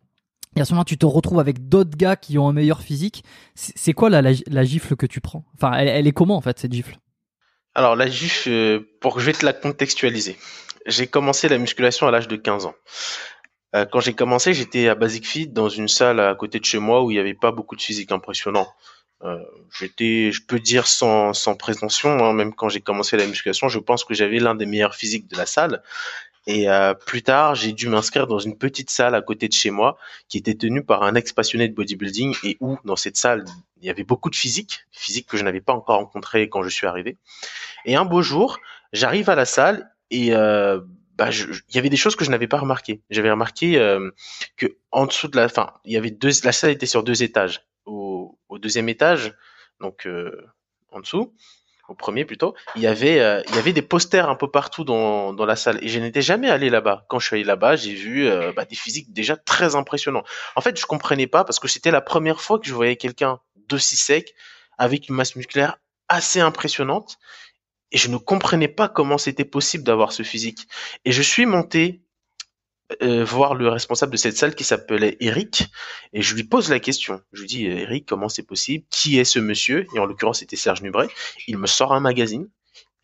et 0.55 0.61
à 0.61 0.65
ce 0.65 0.73
moment 0.73 0.83
tu 0.83 0.97
te 0.97 1.05
retrouves 1.05 1.39
avec 1.39 1.67
d'autres 1.69 1.97
gars 1.97 2.15
qui 2.15 2.37
ont 2.37 2.47
un 2.47 2.53
meilleur 2.53 2.81
physique? 2.81 3.23
C'est 3.55 3.93
quoi 3.93 4.09
la, 4.09 4.21
la, 4.21 4.63
gifle 4.63 4.95
que 4.95 5.07
tu 5.07 5.21
prends? 5.21 5.45
Enfin 5.55 5.73
elle, 5.73 5.87
elle 5.87 6.07
est 6.07 6.11
comment 6.11 6.37
en 6.37 6.41
fait 6.41 6.59
cette 6.59 6.73
gifle? 6.73 6.99
Alors 7.75 7.95
la 7.95 8.07
gifle, 8.07 8.81
pour 9.01 9.15
que 9.15 9.21
je 9.21 9.25
vais 9.25 9.33
te 9.33 9.45
la 9.45 9.53
contextualiser 9.53 10.37
j'ai 10.85 11.07
commencé 11.07 11.47
la 11.49 11.57
musculation 11.57 12.07
à 12.07 12.11
l'âge 12.11 12.27
de 12.27 12.35
15 12.35 12.65
ans. 12.65 12.75
Euh, 13.75 13.85
quand 13.85 13.99
j'ai 13.99 14.13
commencé, 14.13 14.53
j'étais 14.53 14.87
à 14.87 14.95
Basic 14.95 15.25
Fit 15.25 15.47
dans 15.47 15.69
une 15.69 15.87
salle 15.87 16.19
à 16.19 16.35
côté 16.35 16.59
de 16.59 16.65
chez 16.65 16.79
moi 16.79 17.03
où 17.03 17.11
il 17.11 17.15
n'y 17.15 17.19
avait 17.19 17.33
pas 17.33 17.51
beaucoup 17.51 17.75
de 17.75 17.81
physique 17.81 18.11
impressionnant. 18.11 18.67
Euh, 19.23 19.39
j'étais, 19.79 20.31
je 20.31 20.41
peux 20.45 20.59
dire 20.59 20.85
sans, 20.85 21.33
sans 21.33 21.55
prétention, 21.55 22.23
hein, 22.23 22.33
même 22.33 22.53
quand 22.53 22.69
j'ai 22.69 22.81
commencé 22.81 23.17
la 23.17 23.25
musculation, 23.25 23.69
je 23.69 23.79
pense 23.79 24.03
que 24.03 24.13
j'avais 24.13 24.39
l'un 24.39 24.53
des 24.53 24.65
meilleurs 24.65 24.95
physiques 24.95 25.27
de 25.29 25.37
la 25.37 25.45
salle. 25.45 25.81
Et 26.45 26.69
euh, 26.69 26.93
plus 26.93 27.23
tard, 27.23 27.55
j'ai 27.55 27.71
dû 27.71 27.87
m'inscrire 27.87 28.27
dans 28.27 28.39
une 28.39 28.57
petite 28.57 28.89
salle 28.89 29.15
à 29.15 29.21
côté 29.21 29.47
de 29.47 29.53
chez 29.53 29.71
moi 29.71 29.97
qui 30.27 30.37
était 30.37 30.55
tenue 30.55 30.83
par 30.83 31.03
un 31.03 31.15
ex-passionné 31.15 31.69
de 31.69 31.73
bodybuilding 31.73 32.35
et 32.43 32.57
où, 32.59 32.77
dans 32.83 32.97
cette 32.97 33.15
salle, 33.17 33.45
il 33.81 33.87
y 33.87 33.89
avait 33.89 34.03
beaucoup 34.03 34.29
de 34.29 34.35
physique, 34.35 34.85
physique 34.91 35.27
que 35.27 35.37
je 35.37 35.43
n'avais 35.43 35.61
pas 35.61 35.73
encore 35.73 35.97
rencontré 35.97 36.49
quand 36.49 36.63
je 36.63 36.69
suis 36.69 36.87
arrivé. 36.87 37.17
Et 37.85 37.95
un 37.95 38.05
beau 38.05 38.21
jour, 38.21 38.59
j'arrive 38.91 39.29
à 39.29 39.35
la 39.35 39.45
salle 39.45 39.89
et 40.09 40.33
euh, 40.33 40.81
bah, 41.15 41.29
il 41.31 41.75
y 41.75 41.77
avait 41.77 41.89
des 41.89 41.97
choses 41.97 42.15
que 42.15 42.25
je 42.25 42.31
n'avais 42.31 42.47
pas 42.47 42.57
remarquées. 42.57 43.01
J'avais 43.09 43.31
remarqué 43.31 43.77
euh, 43.77 44.11
que 44.57 44.77
en 44.91 45.05
dessous 45.05 45.27
de 45.27 45.37
la, 45.37 45.47
fin, 45.47 45.73
il 45.85 45.93
y 45.93 45.97
avait 45.97 46.11
deux, 46.11 46.31
la 46.43 46.51
salle 46.51 46.71
était 46.71 46.85
sur 46.85 47.03
deux 47.03 47.23
étages. 47.23 47.65
Au, 47.85 48.39
au 48.47 48.59
deuxième 48.59 48.87
étage, 48.87 49.33
donc 49.81 50.07
euh, 50.07 50.47
en 50.91 51.01
dessous, 51.01 51.33
au 51.89 51.95
premier 51.95 52.25
plutôt, 52.25 52.55
il 52.75 52.81
y 52.81 52.87
avait, 52.87 53.19
euh, 53.19 53.41
il 53.49 53.55
y 53.55 53.57
avait 53.57 53.73
des 53.73 53.81
posters 53.81 54.29
un 54.29 54.35
peu 54.35 54.49
partout 54.49 54.83
dans, 54.83 55.33
dans 55.33 55.45
la 55.45 55.55
salle. 55.55 55.79
Et 55.83 55.89
je 55.89 55.99
n'étais 55.99 56.21
jamais 56.21 56.49
allé 56.49 56.69
là-bas. 56.69 57.05
Quand 57.09 57.19
je 57.19 57.27
suis 57.27 57.35
allé 57.35 57.43
là-bas, 57.43 57.75
j'ai 57.75 57.93
vu 57.93 58.27
euh, 58.27 58.53
bah, 58.55 58.65
des 58.65 58.75
physiques 58.75 59.11
déjà 59.11 59.35
très 59.35 59.75
impressionnants. 59.75 60.23
En 60.55 60.61
fait, 60.61 60.79
je 60.79 60.85
comprenais 60.85 61.27
pas 61.27 61.43
parce 61.43 61.59
que 61.59 61.67
c'était 61.67 61.91
la 61.91 62.01
première 62.01 62.41
fois 62.41 62.59
que 62.59 62.67
je 62.67 62.73
voyais 62.73 62.95
quelqu'un 62.95 63.39
d'aussi 63.67 63.97
sec 63.97 64.33
avec 64.77 65.09
une 65.09 65.15
masse 65.15 65.35
musculaire 65.35 65.77
assez 66.07 66.39
impressionnante 66.39 67.17
et 67.91 67.97
je 67.97 68.09
ne 68.09 68.17
comprenais 68.17 68.67
pas 68.67 68.89
comment 68.89 69.17
c'était 69.17 69.45
possible 69.45 69.83
d'avoir 69.83 70.11
ce 70.11 70.23
physique. 70.23 70.67
Et 71.05 71.11
je 71.11 71.21
suis 71.21 71.45
monté 71.45 72.02
euh, 73.01 73.23
voir 73.23 73.55
le 73.55 73.69
responsable 73.69 74.11
de 74.11 74.17
cette 74.17 74.37
salle 74.37 74.55
qui 74.55 74.63
s'appelait 74.63 75.17
Eric 75.19 75.67
et 76.11 76.21
je 76.21 76.35
lui 76.35 76.43
pose 76.43 76.69
la 76.69 76.79
question. 76.79 77.21
Je 77.31 77.41
lui 77.41 77.47
dis 77.47 77.65
Eric, 77.65 78.05
comment 78.05 78.29
c'est 78.29 78.43
possible? 78.43 78.85
Qui 78.89 79.19
est 79.19 79.23
ce 79.23 79.39
monsieur? 79.39 79.87
Et 79.95 79.99
en 79.99 80.05
l'occurrence, 80.05 80.39
c'était 80.39 80.57
Serge 80.57 80.81
Nubret. 80.81 81.07
Il 81.47 81.57
me 81.57 81.67
sort 81.67 81.93
un 81.93 82.01
magazine. 82.01 82.49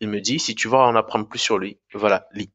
Il 0.00 0.08
me 0.08 0.20
dit 0.20 0.38
si 0.38 0.54
tu 0.54 0.68
veux 0.68 0.76
en 0.76 0.94
apprendre 0.96 1.28
plus 1.28 1.38
sur 1.38 1.58
lui, 1.58 1.78
voilà, 1.94 2.26
lis. 2.32 2.50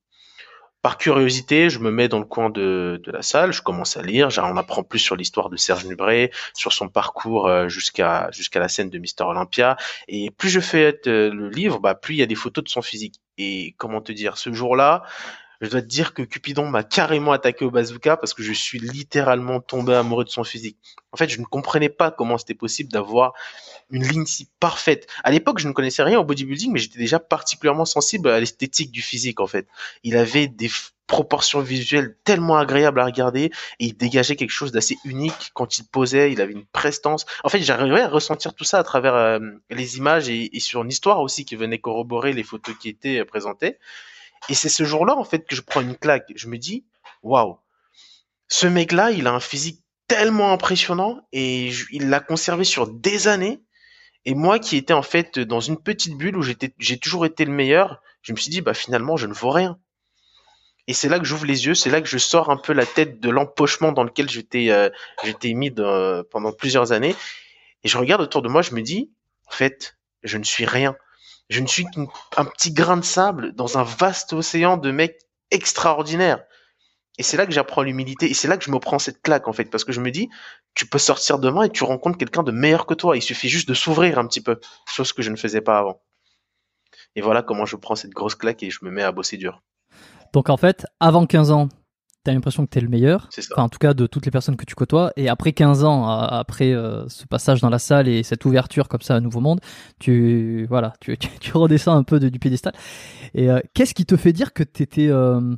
Par 0.81 0.99
curiosité, 0.99 1.71
je 1.71 1.79
me 1.79 1.89
mets 1.89 2.07
dans 2.07 2.19
le 2.19 2.25
coin 2.25 2.51
de, 2.51 3.01
la 3.07 3.23
salle, 3.23 3.51
je 3.51 3.63
commence 3.63 3.97
à 3.97 4.03
lire, 4.03 4.29
on 4.37 4.55
apprend 4.55 4.83
plus 4.83 4.99
sur 4.99 5.15
l'histoire 5.15 5.49
de 5.49 5.57
Serge 5.57 5.85
Nubret, 5.85 6.29
sur 6.53 6.73
son 6.73 6.89
parcours 6.89 7.47
euh, 7.47 7.67
jusqu'à 7.69 8.29
jusqu'à 8.31 8.59
la 8.59 8.67
scène 8.67 8.91
de 8.91 8.99
Mister 8.99 9.23
Olympia. 9.23 9.77
Et 10.07 10.29
plus 10.29 10.49
je 10.49 10.59
fais 10.59 10.99
euh, 11.07 11.33
le 11.33 11.49
livre, 11.49 11.79
bah, 11.79 11.95
plus 11.95 12.13
il 12.13 12.17
y 12.19 12.21
a 12.21 12.27
des 12.27 12.35
photos 12.35 12.63
de 12.63 12.69
son 12.69 12.83
physique. 12.83 13.15
Et 13.39 13.73
comment 13.79 13.99
te 13.99 14.11
dire, 14.11 14.37
ce 14.37 14.53
jour-là, 14.53 15.01
je 15.65 15.71
dois 15.71 15.81
te 15.81 15.87
dire 15.87 16.13
que 16.13 16.21
Cupidon 16.21 16.67
m'a 16.67 16.83
carrément 16.83 17.31
attaqué 17.31 17.65
au 17.65 17.71
bazooka 17.71 18.17
parce 18.17 18.33
que 18.33 18.43
je 18.43 18.53
suis 18.53 18.79
littéralement 18.79 19.59
tombé 19.59 19.93
amoureux 19.93 20.23
de 20.23 20.29
son 20.29 20.43
physique. 20.43 20.77
En 21.11 21.17
fait, 21.17 21.29
je 21.29 21.39
ne 21.39 21.45
comprenais 21.45 21.89
pas 21.89 22.11
comment 22.11 22.37
c'était 22.37 22.53
possible 22.53 22.91
d'avoir 22.91 23.33
une 23.89 24.07
ligne 24.07 24.25
si 24.25 24.49
parfaite. 24.59 25.07
À 25.23 25.31
l'époque, 25.31 25.59
je 25.59 25.67
ne 25.67 25.73
connaissais 25.73 26.03
rien 26.03 26.19
au 26.19 26.23
bodybuilding, 26.23 26.71
mais 26.71 26.79
j'étais 26.79 26.99
déjà 26.99 27.19
particulièrement 27.19 27.85
sensible 27.85 28.29
à 28.29 28.39
l'esthétique 28.39 28.91
du 28.91 29.01
physique, 29.01 29.39
en 29.39 29.47
fait. 29.47 29.67
Il 30.03 30.17
avait 30.17 30.47
des 30.47 30.69
proportions 31.07 31.61
visuelles 31.61 32.17
tellement 32.23 32.57
agréables 32.57 32.99
à 32.99 33.05
regarder 33.05 33.51
et 33.79 33.85
il 33.85 33.95
dégageait 33.95 34.35
quelque 34.35 34.49
chose 34.49 34.71
d'assez 34.71 34.97
unique 35.05 35.51
quand 35.53 35.77
il 35.77 35.85
posait, 35.85 36.31
il 36.31 36.41
avait 36.41 36.53
une 36.53 36.65
prestance. 36.65 37.25
En 37.43 37.49
fait, 37.49 37.59
j'arrivais 37.59 38.01
à 38.01 38.07
ressentir 38.07 38.53
tout 38.53 38.63
ça 38.63 38.79
à 38.79 38.83
travers 38.83 39.13
euh, 39.13 39.39
les 39.69 39.97
images 39.97 40.29
et, 40.29 40.55
et, 40.55 40.59
sur 40.59 40.81
une 40.81 40.89
histoire 40.89 41.21
aussi 41.21 41.45
qui 41.45 41.55
venait 41.55 41.79
corroborer 41.79 42.33
les 42.33 42.43
photos 42.43 42.75
qui 42.79 42.89
étaient 42.89 43.19
euh, 43.19 43.25
présentées. 43.25 43.77
Et 44.49 44.53
c'est 44.53 44.69
ce 44.69 44.83
jour-là, 44.83 45.15
en 45.15 45.23
fait, 45.23 45.45
que 45.47 45.55
je 45.55 45.61
prends 45.61 45.81
une 45.81 45.95
claque. 45.95 46.31
Je 46.35 46.47
me 46.47 46.57
dis, 46.57 46.85
waouh, 47.23 47.57
ce 48.47 48.67
mec-là, 48.67 49.11
il 49.11 49.27
a 49.27 49.33
un 49.33 49.39
physique 49.39 49.81
tellement 50.07 50.51
impressionnant 50.51 51.19
et 51.31 51.71
il 51.91 52.09
l'a 52.09 52.19
conservé 52.19 52.63
sur 52.63 52.87
des 52.87 53.27
années. 53.27 53.61
Et 54.25 54.33
moi 54.33 54.59
qui 54.59 54.77
étais 54.77 54.93
en 54.93 55.03
fait 55.03 55.39
dans 55.39 55.59
une 55.59 55.77
petite 55.77 56.17
bulle 56.17 56.37
où 56.37 56.41
j'ai 56.41 56.97
toujours 56.99 57.25
été 57.25 57.45
le 57.45 57.51
meilleur, 57.51 58.01
je 58.21 58.33
me 58.33 58.37
suis 58.37 58.49
dit 58.49 58.61
bah 58.61 58.73
finalement 58.73 59.17
je 59.17 59.27
ne 59.27 59.33
vaux 59.33 59.51
rien. 59.51 59.77
Et 60.87 60.93
c'est 60.93 61.09
là 61.09 61.17
que 61.19 61.25
j'ouvre 61.25 61.45
les 61.45 61.65
yeux, 61.65 61.73
c'est 61.73 61.89
là 61.89 62.01
que 62.01 62.07
je 62.07 62.17
sors 62.17 62.51
un 62.51 62.57
peu 62.57 62.73
la 62.73 62.85
tête 62.85 63.19
de 63.19 63.29
l'empochement 63.29 63.91
dans 63.91 64.03
lequel 64.03 64.29
j'étais 64.29 64.69
euh, 64.69 64.89
j'étais 65.23 65.53
mis 65.53 65.71
pendant 66.31 66.51
plusieurs 66.51 66.91
années. 66.91 67.15
Et 67.83 67.87
je 67.87 67.97
regarde 67.97 68.21
autour 68.21 68.41
de 68.41 68.49
moi, 68.49 68.61
je 68.61 68.73
me 68.73 68.81
dis, 68.81 69.11
en 69.47 69.51
fait, 69.51 69.97
je 70.23 70.37
ne 70.37 70.43
suis 70.43 70.65
rien. 70.65 70.95
Je 71.49 71.61
ne 71.61 71.67
suis 71.67 71.85
qu'un 71.85 72.45
petit 72.45 72.73
grain 72.73 72.97
de 72.97 73.03
sable 73.03 73.53
dans 73.53 73.77
un 73.77 73.83
vaste 73.83 74.33
océan 74.33 74.77
de 74.77 74.91
mecs 74.91 75.19
extraordinaires. 75.51 76.43
Et 77.17 77.23
c'est 77.23 77.37
là 77.37 77.45
que 77.45 77.51
j'apprends 77.51 77.83
l'humilité. 77.83 78.29
Et 78.29 78.33
c'est 78.33 78.47
là 78.47 78.57
que 78.57 78.65
je 78.65 78.71
me 78.71 78.79
prends 78.79 78.99
cette 78.99 79.21
claque, 79.21 79.47
en 79.47 79.53
fait. 79.53 79.65
Parce 79.65 79.83
que 79.83 79.93
je 79.93 80.01
me 80.01 80.11
dis, 80.11 80.29
tu 80.73 80.85
peux 80.85 80.97
sortir 80.97 81.39
demain 81.39 81.63
et 81.63 81.69
tu 81.69 81.83
rencontres 81.83 82.17
quelqu'un 82.17 82.43
de 82.43 82.51
meilleur 82.51 82.85
que 82.85 82.93
toi. 82.93 83.15
Il 83.15 83.21
suffit 83.21 83.47
juste 83.47 83.69
de 83.69 83.73
s'ouvrir 83.73 84.19
un 84.19 84.27
petit 84.27 84.41
peu. 84.41 84.59
Chose 84.87 85.13
que 85.13 85.21
je 85.21 85.29
ne 85.29 85.37
faisais 85.37 85.61
pas 85.61 85.79
avant. 85.79 86.01
Et 87.15 87.21
voilà 87.21 87.41
comment 87.41 87.65
je 87.65 87.77
prends 87.77 87.95
cette 87.95 88.11
grosse 88.11 88.35
claque 88.35 88.63
et 88.63 88.69
je 88.69 88.79
me 88.83 88.91
mets 88.91 89.03
à 89.03 89.11
bosser 89.11 89.37
dur. 89.37 89.61
Donc 90.33 90.49
en 90.49 90.57
fait, 90.57 90.85
avant 90.99 91.25
15 91.25 91.51
ans, 91.51 91.69
tu 92.25 92.31
as 92.31 92.33
l'impression 92.33 92.65
que 92.65 92.71
tu 92.71 92.79
es 92.79 92.81
le 92.81 92.89
meilleur. 92.89 93.27
C'est 93.29 93.41
ça. 93.41 93.53
Enfin, 93.53 93.63
en 93.63 93.69
tout 93.69 93.77
cas, 93.77 93.93
de 93.93 94.07
toutes 94.07 94.25
les 94.25 94.31
personnes 94.31 94.57
que 94.57 94.65
tu 94.65 94.75
côtoies. 94.75 95.13
Et 95.15 95.29
après 95.29 95.53
15 95.53 95.83
ans, 95.83 96.09
après 96.09 96.73
euh, 96.73 97.07
ce 97.07 97.25
passage 97.25 97.61
dans 97.61 97.69
la 97.69 97.79
salle 97.79 98.07
et 98.07 98.23
cette 98.23 98.43
ouverture 98.45 98.89
comme 98.89 99.01
ça 99.01 99.13
à 99.13 99.17
un 99.17 99.21
nouveau 99.21 99.39
monde, 99.39 99.61
tu, 99.99 100.65
voilà, 100.67 100.93
tu, 100.99 101.17
tu, 101.39 101.51
redescends 101.53 101.95
un 101.95 102.03
peu 102.03 102.19
du 102.19 102.39
piédestal. 102.39 102.73
Et 103.33 103.49
euh, 103.49 103.59
qu'est-ce 103.73 103.93
qui 103.93 104.05
te 104.05 104.17
fait 104.17 104.33
dire 104.33 104.53
que 104.53 104.63
tu 104.63 104.83
étais. 104.83 105.07
Euh, 105.07 105.55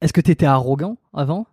est-ce 0.00 0.12
que 0.12 0.20
tu 0.20 0.30
étais 0.30 0.46
arrogant 0.46 0.98
avant? 1.12 1.46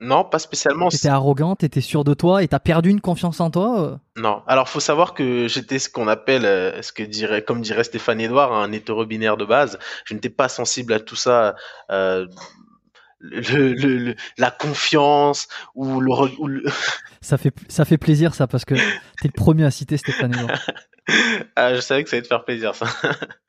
Non, 0.00 0.24
pas 0.24 0.38
spécialement. 0.38 0.88
T'étais 0.90 1.08
arrogant, 1.08 1.56
t'étais 1.56 1.80
sûr 1.80 2.04
de 2.04 2.12
toi 2.12 2.42
et 2.42 2.48
t'as 2.48 2.58
perdu 2.58 2.90
une 2.90 3.00
confiance 3.00 3.40
en 3.40 3.50
toi 3.50 3.80
euh? 3.80 3.96
Non. 4.16 4.42
Alors, 4.46 4.68
faut 4.68 4.80
savoir 4.80 5.14
que 5.14 5.48
j'étais 5.48 5.78
ce 5.78 5.88
qu'on 5.88 6.06
appelle, 6.06 6.44
euh, 6.44 6.82
ce 6.82 6.92
que 6.92 7.02
dirait, 7.02 7.42
comme 7.42 7.62
dirait 7.62 7.84
Stéphane 7.84 8.20
Edouard, 8.20 8.52
un 8.52 8.72
hétéro-binaire 8.72 9.38
de 9.38 9.46
base. 9.46 9.78
Je 10.04 10.12
n'étais 10.12 10.28
pas 10.28 10.50
sensible 10.50 10.92
à 10.92 11.00
tout 11.00 11.16
ça. 11.16 11.54
Euh, 11.90 12.26
le, 13.20 13.72
le, 13.72 14.14
la 14.38 14.50
confiance 14.50 15.48
ou 15.74 16.00
le, 16.00 16.64
ça 17.20 17.38
fait 17.38 17.54
ça 17.68 17.84
fait 17.84 17.98
plaisir 17.98 18.34
ça 18.34 18.46
parce 18.46 18.64
que 18.64 18.74
t'es 18.74 19.28
le 19.28 19.36
premier 19.36 19.64
à 19.64 19.70
citer 19.70 19.96
Stéphane 19.96 20.48
ah, 21.56 21.74
je 21.74 21.80
savais 21.80 22.02
que 22.02 22.10
ça 22.10 22.16
allait 22.16 22.22
te 22.22 22.28
faire 22.28 22.44
plaisir, 22.44 22.74
ça. 22.74 22.86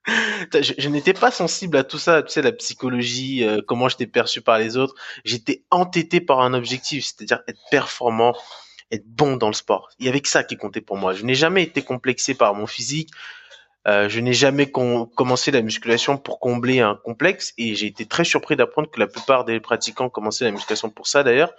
je, 0.53 0.89
n'étais 0.89 1.13
pas 1.13 1.31
sensible 1.31 1.77
à 1.77 1.83
tout 1.83 1.97
ça, 1.97 2.21
tu 2.21 2.31
sais, 2.31 2.41
la 2.41 2.51
psychologie, 2.51 3.43
euh, 3.43 3.61
comment 3.65 3.89
j'étais 3.89 4.07
perçu 4.07 4.41
par 4.41 4.59
les 4.59 4.77
autres. 4.77 4.93
J'étais 5.25 5.63
entêté 5.71 6.21
par 6.21 6.41
un 6.41 6.53
objectif, 6.53 7.05
c'est-à-dire 7.05 7.39
être 7.47 7.59
performant, 7.71 8.35
être 8.91 9.07
bon 9.07 9.37
dans 9.37 9.47
le 9.47 9.53
sport. 9.53 9.89
Il 9.99 10.05
y 10.05 10.09
avait 10.09 10.21
que 10.21 10.29
ça 10.29 10.43
qui 10.43 10.55
comptait 10.55 10.81
pour 10.81 10.97
moi. 10.97 11.13
Je 11.13 11.25
n'ai 11.25 11.35
jamais 11.35 11.63
été 11.63 11.81
complexé 11.81 12.35
par 12.35 12.53
mon 12.53 12.67
physique. 12.67 13.09
Euh, 13.87 14.09
je 14.09 14.19
n'ai 14.19 14.33
jamais 14.33 14.69
commencé 14.69 15.51
la 15.51 15.61
musculation 15.61 16.17
pour 16.17 16.39
combler 16.39 16.81
un 16.81 16.95
complexe 16.95 17.53
et 17.57 17.73
j'ai 17.75 17.87
été 17.87 18.05
très 18.05 18.25
surpris 18.25 18.57
d'apprendre 18.57 18.91
que 18.91 18.99
la 18.99 19.07
plupart 19.07 19.45
des 19.45 19.61
pratiquants 19.61 20.09
commençaient 20.09 20.43
la 20.43 20.51
musculation 20.51 20.89
pour 20.89 21.07
ça 21.07 21.23
d'ailleurs. 21.23 21.53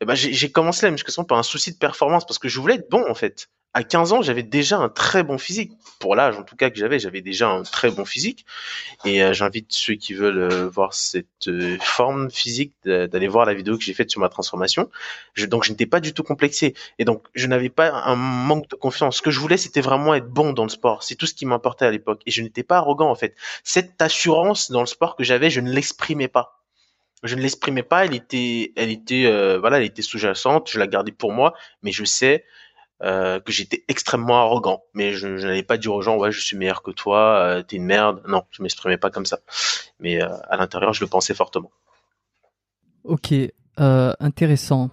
Eh 0.00 0.04
ben, 0.04 0.14
j'ai 0.14 0.52
commencé 0.52 0.86
la 0.86 0.92
musculation 0.92 1.24
par 1.24 1.38
un 1.38 1.42
souci 1.42 1.72
de 1.72 1.78
performance 1.78 2.24
parce 2.24 2.38
que 2.38 2.48
je 2.48 2.60
voulais 2.60 2.76
être 2.76 2.88
bon 2.88 3.04
en 3.10 3.14
fait 3.14 3.48
à 3.78 3.84
15 3.84 4.12
ans, 4.12 4.22
j'avais 4.22 4.42
déjà 4.42 4.76
un 4.78 4.88
très 4.88 5.22
bon 5.22 5.38
physique. 5.38 5.70
Pour 6.00 6.16
l'âge, 6.16 6.36
en 6.36 6.42
tout 6.42 6.56
cas, 6.56 6.68
que 6.68 6.76
j'avais, 6.76 6.98
j'avais 6.98 7.20
déjà 7.20 7.48
un 7.48 7.62
très 7.62 7.92
bon 7.92 8.04
physique. 8.04 8.44
Et 9.04 9.22
euh, 9.22 9.32
j'invite 9.32 9.66
ceux 9.70 9.94
qui 9.94 10.14
veulent 10.14 10.50
euh, 10.52 10.68
voir 10.68 10.94
cette 10.94 11.46
euh, 11.46 11.78
forme 11.80 12.28
physique 12.28 12.74
d'aller 12.84 13.28
voir 13.28 13.46
la 13.46 13.54
vidéo 13.54 13.78
que 13.78 13.84
j'ai 13.84 13.94
faite 13.94 14.10
sur 14.10 14.20
ma 14.20 14.28
transformation. 14.28 14.90
Donc, 15.46 15.62
je 15.62 15.70
n'étais 15.70 15.86
pas 15.86 16.00
du 16.00 16.12
tout 16.12 16.24
complexé. 16.24 16.74
Et 16.98 17.04
donc, 17.04 17.24
je 17.36 17.46
n'avais 17.46 17.68
pas 17.68 17.92
un 17.92 18.16
manque 18.16 18.68
de 18.68 18.74
confiance. 18.74 19.18
Ce 19.18 19.22
que 19.22 19.30
je 19.30 19.38
voulais, 19.38 19.56
c'était 19.56 19.80
vraiment 19.80 20.12
être 20.12 20.28
bon 20.28 20.52
dans 20.52 20.64
le 20.64 20.70
sport. 20.70 21.04
C'est 21.04 21.14
tout 21.14 21.26
ce 21.26 21.34
qui 21.34 21.46
m'importait 21.46 21.84
à 21.84 21.92
l'époque. 21.92 22.22
Et 22.26 22.32
je 22.32 22.42
n'étais 22.42 22.64
pas 22.64 22.78
arrogant, 22.78 23.08
en 23.08 23.14
fait. 23.14 23.36
Cette 23.62 24.02
assurance 24.02 24.72
dans 24.72 24.80
le 24.80 24.86
sport 24.86 25.14
que 25.14 25.22
j'avais, 25.22 25.50
je 25.50 25.60
ne 25.60 25.70
l'exprimais 25.70 26.28
pas 26.28 26.56
je 27.24 27.34
ne 27.34 27.40
l'exprimais 27.40 27.82
pas 27.82 28.04
elle 28.04 28.14
était 28.14 28.72
elle 28.76 28.90
était 28.90 29.24
voilà 29.58 29.78
elle 29.78 29.86
était 29.86 30.02
sous-jacente 30.02 30.70
je 30.70 30.78
la 30.78 30.86
gardais 30.86 31.10
pour 31.10 31.32
moi 31.32 31.52
mais 31.82 31.90
je 31.90 32.04
sais 32.04 32.44
euh, 33.00 33.38
que 33.38 33.52
j'étais 33.52 33.84
extrêmement 33.86 34.38
arrogant. 34.38 34.82
Mais 34.92 35.12
je, 35.12 35.28
n'allais 35.28 35.62
pas 35.62 35.76
dire 35.76 35.94
aux 35.94 36.02
gens, 36.02 36.16
ouais, 36.16 36.32
je 36.32 36.40
suis 36.40 36.56
meilleur 36.56 36.82
que 36.82 36.90
toi, 36.90 37.38
euh, 37.38 37.62
t'es 37.62 37.76
une 37.76 37.84
merde. 37.84 38.22
Non, 38.26 38.42
je 38.50 38.60
m'exprimais 38.62 38.96
pas 38.96 39.10
comme 39.10 39.26
ça. 39.26 39.38
Mais 40.00 40.20
euh, 40.20 40.28
à 40.48 40.56
l'intérieur, 40.56 40.92
je 40.92 41.04
le 41.04 41.06
pensais 41.08 41.34
fortement. 41.34 41.70
Ok, 43.04 43.32
intéressant. 43.76 44.90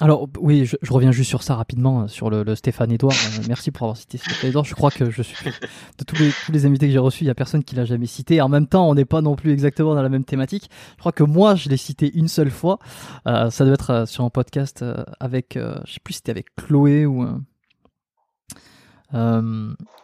Alors 0.00 0.28
oui, 0.38 0.64
je, 0.64 0.76
reviens 0.92 1.10
juste 1.10 1.28
sur 1.28 1.42
ça 1.42 1.56
rapidement, 1.56 2.02
euh, 2.02 2.06
sur 2.06 2.30
le, 2.30 2.54
Stéphane 2.54 2.92
Edouard. 2.92 3.14
Euh, 3.14 3.42
merci 3.48 3.72
pour 3.72 3.84
avoir 3.84 3.96
cité 3.96 4.18
Stéphane 4.18 4.50
Edouard. 4.50 4.64
Je 4.64 4.74
crois 4.74 4.90
que 4.90 5.10
je 5.10 5.22
suis 5.22 5.36
de 5.98 6.04
tous 6.04 6.16
les, 6.16 6.30
tous 6.46 6.52
les 6.52 6.66
invités 6.66 6.86
que 6.86 6.92
j'ai 6.92 6.98
reçus, 6.98 7.24
il 7.24 7.26
y 7.26 7.30
a 7.30 7.34
personne 7.34 7.64
qui 7.64 7.74
l'a 7.74 7.84
jamais 7.84 8.06
cité. 8.06 8.40
En 8.40 8.48
même 8.48 8.68
temps, 8.68 8.88
on 8.88 8.94
n'est 8.94 9.04
pas 9.04 9.22
non 9.22 9.34
plus 9.34 9.52
exactement 9.52 9.94
dans 9.94 10.02
la 10.02 10.08
même 10.08 10.24
thématique. 10.24 10.70
Je 10.94 11.00
crois 11.00 11.12
que 11.12 11.24
moi, 11.24 11.56
je 11.56 11.68
l'ai 11.68 11.76
cité 11.76 12.12
une 12.14 12.28
seule 12.28 12.50
fois. 12.50 12.78
Euh, 13.26 13.50
ça 13.50 13.64
devait 13.64 13.74
être 13.74 14.06
sur 14.06 14.24
un 14.24 14.30
podcast 14.30 14.84
avec, 15.18 15.58
je 15.58 15.92
sais 15.92 16.00
plus 16.02 16.14
si 16.14 16.18
c'était 16.18 16.30
avec 16.30 16.54
Chloé 16.54 17.06
ou 17.06 17.26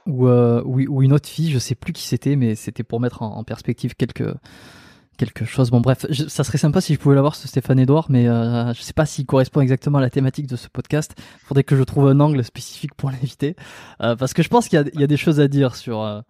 ou, 0.07 0.27
ou, 0.27 1.03
une 1.03 1.13
autre 1.13 1.29
fille. 1.29 1.51
Je 1.51 1.59
sais 1.59 1.75
plus 1.75 1.93
qui 1.93 2.03
c'était, 2.03 2.37
mais 2.37 2.57
c'était 2.57 2.83
pour 2.83 3.01
mettre 3.01 3.23
en 3.23 3.45
perspective 3.45 3.95
quelques 3.95 4.35
quelque 5.17 5.45
chose. 5.45 5.71
Bon, 5.71 5.81
bref, 5.81 6.07
ça 6.29 6.45
serait 6.45 6.59
sympa 6.59 6.81
si 6.81 6.95
je 6.95 6.99
pouvais 6.99 7.15
l'avoir, 7.15 7.35
ce 7.35 7.49
Stéphane 7.49 7.79
Edouard, 7.79 8.07
mais 8.09 8.29
euh, 8.29 8.73
je 8.75 8.83
sais 8.83 8.93
pas 8.93 9.07
s'il 9.07 9.27
correspond 9.27 9.61
exactement 9.61 9.99
à 9.99 10.01
la 10.01 10.11
thématique 10.11 10.47
de 10.47 10.57
ce 10.57 10.69
podcast. 10.69 11.15
Il 11.19 11.47
faudrait 11.47 11.65
que 11.65 11.77
je 11.77 11.83
trouve 11.83 12.09
un 12.09 12.21
angle 12.21 12.43
spécifique 12.45 12.95
pour 12.95 13.11
l'inviter, 13.13 13.57
euh, 14.01 14.17
parce 14.17 14.35
que 14.35 14.43
je 14.43 14.49
pense 14.49 14.69
qu'il 14.69 14.91
y, 14.95 15.03
a 15.03 15.07
des 15.07 15.17
choses 15.17 15.41
à 15.41 15.49
dire 15.49 15.77
sur 15.77 16.03
euh, 16.03 16.21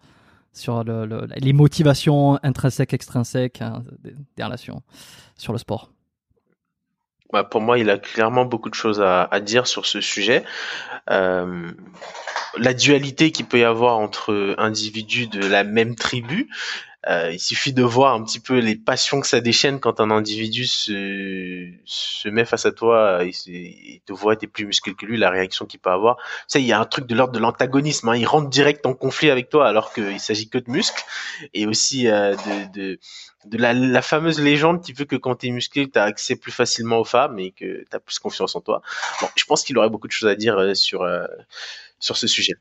sur 0.53 0.83
le, 0.83 1.27
les 1.35 1.53
motivations 1.53 2.39
intrinsèques, 2.41 2.93
extrinsèques 2.93 3.61
hein, 3.61 3.83
des, 4.37 4.43
relations 4.43 4.83
sur 5.35 5.51
le 5.51 5.59
sport. 5.59 5.91
Bah, 7.33 7.43
pour 7.43 7.59
moi, 7.59 7.77
il 7.77 7.89
a 7.89 7.97
clairement 7.97 8.45
beaucoup 8.45 8.69
de 8.69 8.75
choses 8.75 9.01
à, 9.01 9.23
à 9.23 9.41
dire 9.41 9.67
sur 9.67 9.85
ce 9.85 9.99
sujet. 9.99 10.45
Euh, 11.09 11.71
la 12.57 12.73
dualité 12.73 13.31
qu'il 13.31 13.45
peut 13.45 13.59
y 13.59 13.63
avoir 13.63 13.97
entre 13.97 14.55
individus 14.57 15.27
de 15.27 15.45
la 15.45 15.63
même 15.63 15.95
tribu, 15.95 16.49
euh, 17.07 17.31
il 17.31 17.39
suffit 17.39 17.73
de 17.73 17.83
voir 17.83 18.13
un 18.13 18.23
petit 18.23 18.39
peu 18.39 18.57
les 18.57 18.75
passions 18.75 19.21
que 19.21 19.27
ça 19.27 19.39
déchaîne 19.39 19.79
quand 19.79 19.99
un 19.99 20.09
individu 20.09 20.65
se, 20.65 21.69
se 21.85 22.29
met 22.29 22.45
face 22.45 22.65
à 22.65 22.71
toi, 22.71 23.23
et 23.23 23.31
il 23.45 24.01
te 24.05 24.13
voit, 24.13 24.35
t'es 24.35 24.47
plus 24.47 24.65
musclé 24.65 24.95
que 24.95 25.05
lui, 25.05 25.17
la 25.17 25.29
réaction 25.29 25.65
qu'il 25.65 25.79
peut 25.79 25.91
avoir. 25.91 26.17
Tu 26.17 26.23
sais, 26.47 26.61
il 26.61 26.65
y 26.65 26.73
a 26.73 26.79
un 26.79 26.85
truc 26.85 27.05
de 27.05 27.15
l'ordre 27.15 27.33
de 27.33 27.39
l'antagonisme. 27.39 28.09
Hein. 28.09 28.15
Il 28.15 28.25
rentre 28.25 28.49
direct 28.49 28.85
en 28.85 28.93
conflit 28.93 29.29
avec 29.29 29.49
toi 29.49 29.67
alors 29.67 29.93
qu'il 29.93 30.19
s'agit 30.19 30.49
que 30.49 30.57
de 30.57 30.69
muscles. 30.69 31.03
Et 31.53 31.67
aussi 31.67 32.07
euh, 32.07 32.35
de, 32.35 32.71
de, 32.73 32.99
de 33.45 33.57
la, 33.57 33.73
la, 33.73 34.01
fameuse 34.01 34.39
légende 34.39 34.81
qui 34.81 34.93
veut 34.93 35.05
que 35.05 35.15
quand 35.15 35.35
t'es 35.35 35.49
musclé, 35.49 35.89
t'as 35.89 36.03
accès 36.03 36.35
plus 36.35 36.51
facilement 36.51 36.99
aux 36.99 37.05
femmes 37.05 37.39
et 37.39 37.51
que 37.51 37.85
t'as 37.89 37.99
plus 37.99 38.19
confiance 38.19 38.55
en 38.55 38.61
toi. 38.61 38.81
Bon, 39.21 39.27
je 39.35 39.43
pense 39.45 39.63
qu'il 39.63 39.77
aurait 39.77 39.89
beaucoup 39.89 40.07
de 40.07 40.11
choses 40.11 40.29
à 40.29 40.35
dire 40.35 40.57
euh, 40.57 40.73
sur, 40.73 41.03
euh, 41.03 41.25
sur 41.99 42.17
ce 42.17 42.27
sujet. 42.27 42.53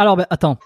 Alors, 0.00 0.16
ben, 0.16 0.26
attends. 0.30 0.56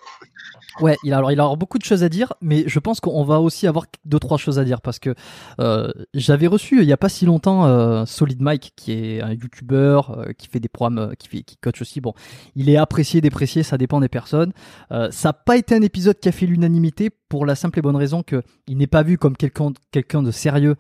Ouais, 0.81 0.97
il 1.03 1.13
a, 1.13 1.17
alors 1.19 1.33
il 1.33 1.41
a 1.41 1.57
beaucoup 1.57 1.79
de 1.79 1.83
choses 1.83 2.05
à 2.05 2.09
dire, 2.09 2.35
mais 2.41 2.63
je 2.69 2.79
pense 2.79 3.01
qu'on 3.01 3.25
va 3.25 3.41
aussi 3.41 3.67
avoir 3.67 3.87
deux 4.05 4.21
trois 4.21 4.39
choses 4.39 4.61
à 4.61 4.65
dire 4.65 4.81
parce 4.81 5.01
que 5.01 5.13
euh, 5.59 5.91
j'avais 6.15 6.47
reçu 6.47 6.83
il 6.83 6.89
y 6.89 6.93
a 6.93 6.97
pas 6.97 7.09
si 7.09 7.27
longtemps 7.27 7.67
euh, 7.67 8.07
Solid 8.07 8.41
Mike 8.41 8.75
qui 8.77 8.93
est 8.93 9.23
un 9.23 9.33
YouTuber 9.33 10.03
euh, 10.11 10.33
qui 10.39 10.47
fait 10.47 10.61
des 10.61 10.69
programmes, 10.69 11.15
qui 11.19 11.27
fait, 11.27 11.43
qui 11.43 11.57
coach 11.57 11.81
aussi. 11.81 12.01
Bon, 12.01 12.15
il 12.55 12.71
est 12.71 12.77
apprécié, 12.77 13.21
déprécié, 13.21 13.65
ça 13.65 13.77
dépend 13.77 13.99
des 13.99 14.09
personnes. 14.09 14.53
Ça 14.91 15.29
n'a 15.29 15.33
pas 15.33 15.57
été 15.57 15.75
un 15.75 15.83
épisode 15.83 16.21
qui 16.21 16.29
a 16.29 16.33
fait 16.33 16.47
l'unanimité 16.47 17.11
pour 17.11 17.45
la 17.45 17.57
simple 17.57 17.81
et 17.81 17.83
bonne 17.83 17.97
raison 17.97 18.23
que 18.23 18.41
il 18.69 18.77
n'est 18.77 18.87
pas 18.87 19.03
vu 19.03 19.19
comme 19.19 19.37
quelqu'un 19.37 20.23
de 20.23 20.31
sérieux 20.31 20.77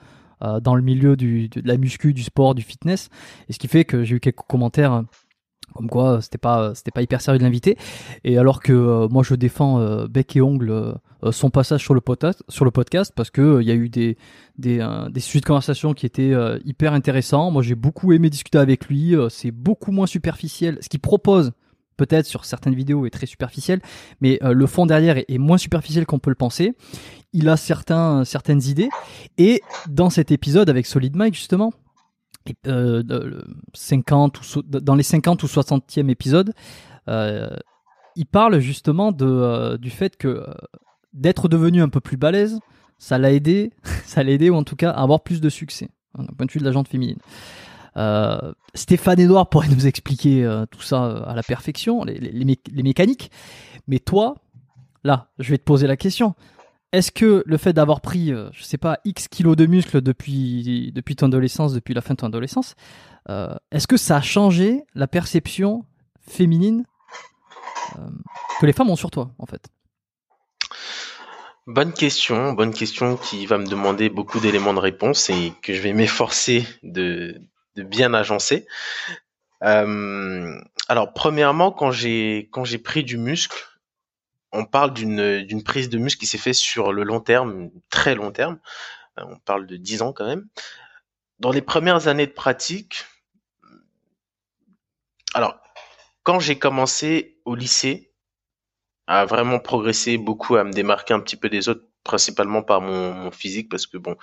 dans 0.63 0.77
le 0.77 0.83
milieu 0.83 1.17
de 1.17 1.49
la 1.65 1.77
muscu, 1.77 2.15
du 2.15 2.23
sport, 2.23 2.55
du 2.55 2.63
fitness, 2.63 3.09
et 3.49 3.53
ce 3.53 3.59
qui 3.59 3.67
fait 3.67 3.85
que 3.85 4.05
j'ai 4.05 4.17
eu 4.17 4.21
quelques 4.21 4.43
commentaires 4.47 5.05
comme 5.75 5.89
quoi 5.89 6.21
c'était 6.23 6.39
pas 6.39 6.75
c'était 6.75 6.91
pas 6.91 7.03
hyper 7.03 7.21
sérieux 7.21 7.39
de 7.39 7.45
l'inviter. 7.45 7.77
Et 8.25 8.39
alors 8.39 8.61
que 8.61 8.73
euh, 8.73 9.09
moi 9.09 9.23
je 9.23 9.35
défends 9.35 9.81
euh, 9.81 10.07
bec 10.07 10.37
et 10.37 10.41
ongle 10.41 10.71
euh, 10.71 11.33
son 11.33 11.51
passage 11.51 11.83
sur 11.83 11.95
le 11.95 12.01
podcast 12.01 12.43
sur 12.49 12.65
le 12.65 12.71
podcast 12.71 13.13
parce 13.15 13.31
que 13.31 13.61
il 13.61 13.67
y 13.67 13.71
a 13.71 13.75
eu 13.75 13.89
des 13.89 14.17
des, 14.59 14.87
des 15.11 15.21
sujets 15.21 15.41
de 15.41 15.47
conversation 15.47 15.95
qui 15.95 16.07
étaient 16.07 16.35
hyper 16.65 16.93
intéressants. 16.93 17.51
Moi 17.51 17.63
j'ai 17.63 17.75
beaucoup 17.75 18.13
aimé 18.13 18.31
discuter 18.31 18.59
avec 18.59 18.87
lui 18.87 19.15
c'est 19.31 19.51
beaucoup 19.51 19.91
moins 19.91 20.07
superficiel. 20.07 20.79
Ce 20.81 20.89
qu'il 20.89 21.01
propose 21.01 21.53
peut-être 21.97 22.27
sur 22.27 22.45
certaines 22.45 22.75
vidéos 22.75 23.07
est 23.07 23.11
très 23.11 23.27
superficiel 23.27 23.81
mais 24.21 24.39
le 24.43 24.67
fond 24.67 24.85
derrière 24.85 25.17
est, 25.17 25.25
est 25.29 25.39
moins 25.39 25.59
superficiel 25.59 26.05
qu'on 26.07 26.19
peut 26.19 26.31
le 26.31 26.37
penser. 26.37 26.75
Il 27.33 27.49
a 27.49 27.57
certains 27.57 28.25
certaines 28.25 28.63
idées. 28.63 28.91
Et 29.39 29.63
dans 29.89 30.11
cet 30.11 30.31
épisode 30.31 30.69
avec 30.69 30.87
Solid 30.87 31.17
Mike 31.17 31.35
justement 31.35 31.73
50 33.75 34.41
euh, 34.57 34.63
dans 34.81 34.95
les 34.95 35.03
50 35.03 35.43
ou 35.43 35.47
60e 35.47 36.09
épisodes, 36.11 36.53
euh, 37.09 37.57
il 38.17 38.27
parle 38.27 38.59
justement 38.61 39.13
de, 39.13 39.27
euh, 39.27 39.77
du 39.79 39.91
fait 39.91 40.17
que 40.17 40.47
d'être 41.13 41.49
devenu 41.49 41.83
un 41.83 41.89
peu 41.89 42.01
plus 42.01 42.17
balèze, 42.17 42.59
ça 42.99 43.19
l'a 43.19 43.33
aidé, 43.33 43.73
ça 44.05 44.23
l'a 44.23 44.33
aidé 44.33 44.51
ou 44.51 44.57
en 44.57 44.65
tout 44.65 44.77
cas 44.77 44.91
à 44.91 45.03
avoir 45.03 45.23
plus 45.23 45.41
de 45.41 45.49
succès 45.49 45.89
hein, 46.19 46.25
d'un 46.25 46.35
point 46.35 46.47
de 46.47 46.53
vue 46.53 46.61
de 46.61 46.65
la 46.65 46.73
jante 46.73 46.89
féminine. 46.89 47.19
Stéphane 48.75 49.21
Edouard 49.21 49.49
pourrait 49.49 49.69
nous 49.69 49.87
expliquer 49.87 50.65
tout 50.73 50.83
ça 50.83 51.05
à 51.29 51.35
la 51.37 51.45
perfection, 51.45 52.03
les, 52.03 52.83
mécaniques. 52.83 53.31
Mais 53.87 54.01
toi, 54.01 54.35
là, 55.05 55.29
je 55.39 55.51
vais 55.51 55.59
te 55.59 55.63
poser 55.63 55.87
la 55.87 55.97
question. 55.97 56.35
Est-ce 56.95 57.11
que 57.11 57.43
le 57.45 57.57
fait 57.57 57.73
d'avoir 57.73 58.01
pris, 58.01 58.33
euh, 58.33 58.49
je 58.53 58.63
sais 58.63 58.79
pas, 58.79 59.01
X 59.05 59.27
kilos 59.27 59.57
de 59.57 59.67
muscles 59.67 60.01
depuis, 60.01 60.93
depuis 60.95 61.17
ton 61.17 61.27
adolescence, 61.27 61.75
depuis 61.75 61.93
la 61.93 62.01
fin 62.01 62.15
de 62.15 62.21
ton 62.21 62.29
adolescence, 62.29 62.77
euh, 63.29 63.55
est-ce 63.73 63.89
que 63.89 63.97
ça 63.97 64.19
a 64.19 64.23
changé 64.23 64.85
la 64.95 65.09
perception 65.09 65.85
féminine 66.21 66.85
euh, 67.97 68.09
que 68.61 68.67
les 68.67 68.73
femmes 68.73 68.91
ont 68.91 68.97
sur 68.97 69.11
toi, 69.11 69.31
en 69.39 69.47
fait? 69.47 69.67
Bonne 71.67 71.93
question, 71.93 72.53
bonne 72.53 72.73
question 72.73 73.17
qui 73.17 73.47
va 73.47 73.59
me 73.59 73.67
demander 73.67 74.09
beaucoup 74.09 74.39
d'éléments 74.39 74.75
de 74.75 74.79
réponse 74.79 75.31
et 75.31 75.53
que 75.63 75.75
je 75.75 75.81
vais 75.81 75.95
m'efforcer 75.95 76.65
de, 76.85 77.41
bien 77.77 78.15
agencer. 78.15 78.67
Alors, 79.61 81.15
premièrement, 81.15 81.73
quand 81.73 81.91
j'ai 81.91 82.79
pris 82.85 83.03
du 83.03 83.17
muscle, 83.17 83.74
on 84.55 84.65
parle 84.65 84.95
d'une 84.95 85.63
prise 85.65 85.89
de 85.89 85.99
muscle 85.99 86.21
qui 86.21 86.27
s'est 86.27 86.39
fait 86.39 86.53
sur 86.53 86.93
le 86.93 87.03
long 87.03 87.21
terme, 87.21 87.71
très 87.91 88.15
long 88.15 88.31
terme. 88.31 88.59
Euh, 89.19 89.25
on 89.29 89.37
parle 89.37 89.67
de 89.67 89.77
10 89.77 90.03
ans 90.03 90.13
quand 90.13 90.27
même. 90.27 90.47
Dans 91.41 91.51
les 91.51 91.61
premières 91.61 92.07
années 92.07 92.27
de 92.27 92.33
pratique, 92.33 93.05
alors 95.35 95.59
quand 96.23 96.39
j'ai 96.39 96.57
commencé 96.57 97.37
au 97.45 97.57
lycée, 97.57 98.13
à 99.07 99.27
vraiment 99.27 99.59
progresser 99.59 100.17
beaucoup, 100.17 100.57
à 100.57 100.65
me 100.65 100.73
démarquer 100.73 101.13
un 101.13 101.21
petit 101.21 101.37
peu 101.37 101.51
des 101.51 101.69
autres, 101.69 101.85
principalement 102.05 102.63
par 102.63 102.81
mon, 102.81 103.31
physique, 103.33 103.69
parce 103.69 103.87
que 103.87 103.99
bon, 103.99 104.17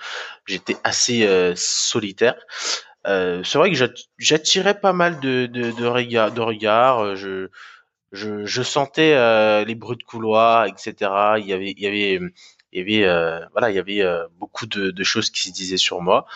j'étais 0.46 0.76
assez 0.82 1.26
euh, 1.26 1.52
solitaire. 1.54 2.34
Euh, 3.06 3.44
c'est 3.44 3.58
vrai 3.58 3.70
que 3.70 3.94
j'attirais 4.18 4.80
pas 4.80 4.92
mal 4.92 5.20
de, 5.20 5.46
de, 5.46 5.70
de, 5.72 5.86
regard, 5.86 6.32
de 6.32 6.40
regards. 6.40 7.16
Je, 8.12 8.44
je 8.44 8.62
sentais 8.62 9.14
euh, 9.14 9.64
les 9.64 9.74
bruits 9.74 9.96
de 9.96 10.02
couloir, 10.02 10.66
etc. 10.66 10.94
Il 11.38 11.46
y 11.46 11.52
avait, 11.52 11.72
il 11.72 11.80
y 11.80 11.86
avait, 11.86 12.20
il 12.72 12.78
y 12.78 12.80
avait, 12.80 13.04
euh, 13.04 13.40
voilà, 13.52 13.70
il 13.70 13.76
y 13.76 13.78
avait 13.78 14.02
euh, 14.02 14.26
beaucoup 14.38 14.66
de, 14.66 14.90
de, 14.90 15.04
choses 15.04 15.30
qui 15.30 15.48
se 15.48 15.52
disaient 15.52 15.76
sur 15.76 16.00
moi. 16.00 16.26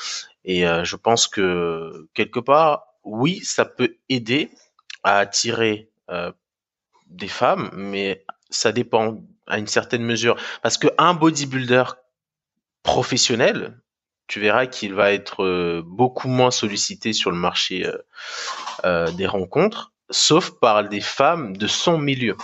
Et 0.44 0.62
je 0.62 0.94
pense 0.94 1.26
que 1.26 2.08
quelque 2.14 2.38
part, 2.38 2.86
oui, 3.02 3.40
ça 3.42 3.64
peut 3.64 3.96
aider 4.08 4.50
à 5.02 5.18
attirer 5.18 5.90
des 7.08 7.26
femmes, 7.26 7.68
mais 7.72 8.24
ça 8.48 8.70
dépend 8.70 9.18
à 9.48 9.58
une 9.58 9.66
certaine 9.66 10.04
mesure. 10.04 10.36
Parce 10.62 10.78
que 10.78 10.86
un 10.98 11.14
bodybuilder 11.14 11.82
professionnel, 12.84 13.76
tu 14.26 14.40
verras 14.40 14.66
qu'il 14.66 14.94
va 14.94 15.12
être 15.12 15.44
euh, 15.44 15.82
beaucoup 15.84 16.28
moins 16.28 16.50
sollicité 16.50 17.12
sur 17.12 17.30
le 17.30 17.36
marché 17.36 17.86
euh, 17.86 17.96
euh, 18.84 19.10
des 19.12 19.26
rencontres, 19.26 19.92
sauf 20.10 20.50
par 20.60 20.88
des 20.88 21.00
femmes 21.00 21.56
de 21.56 21.66
son 21.66 21.98
milieu. 21.98 22.36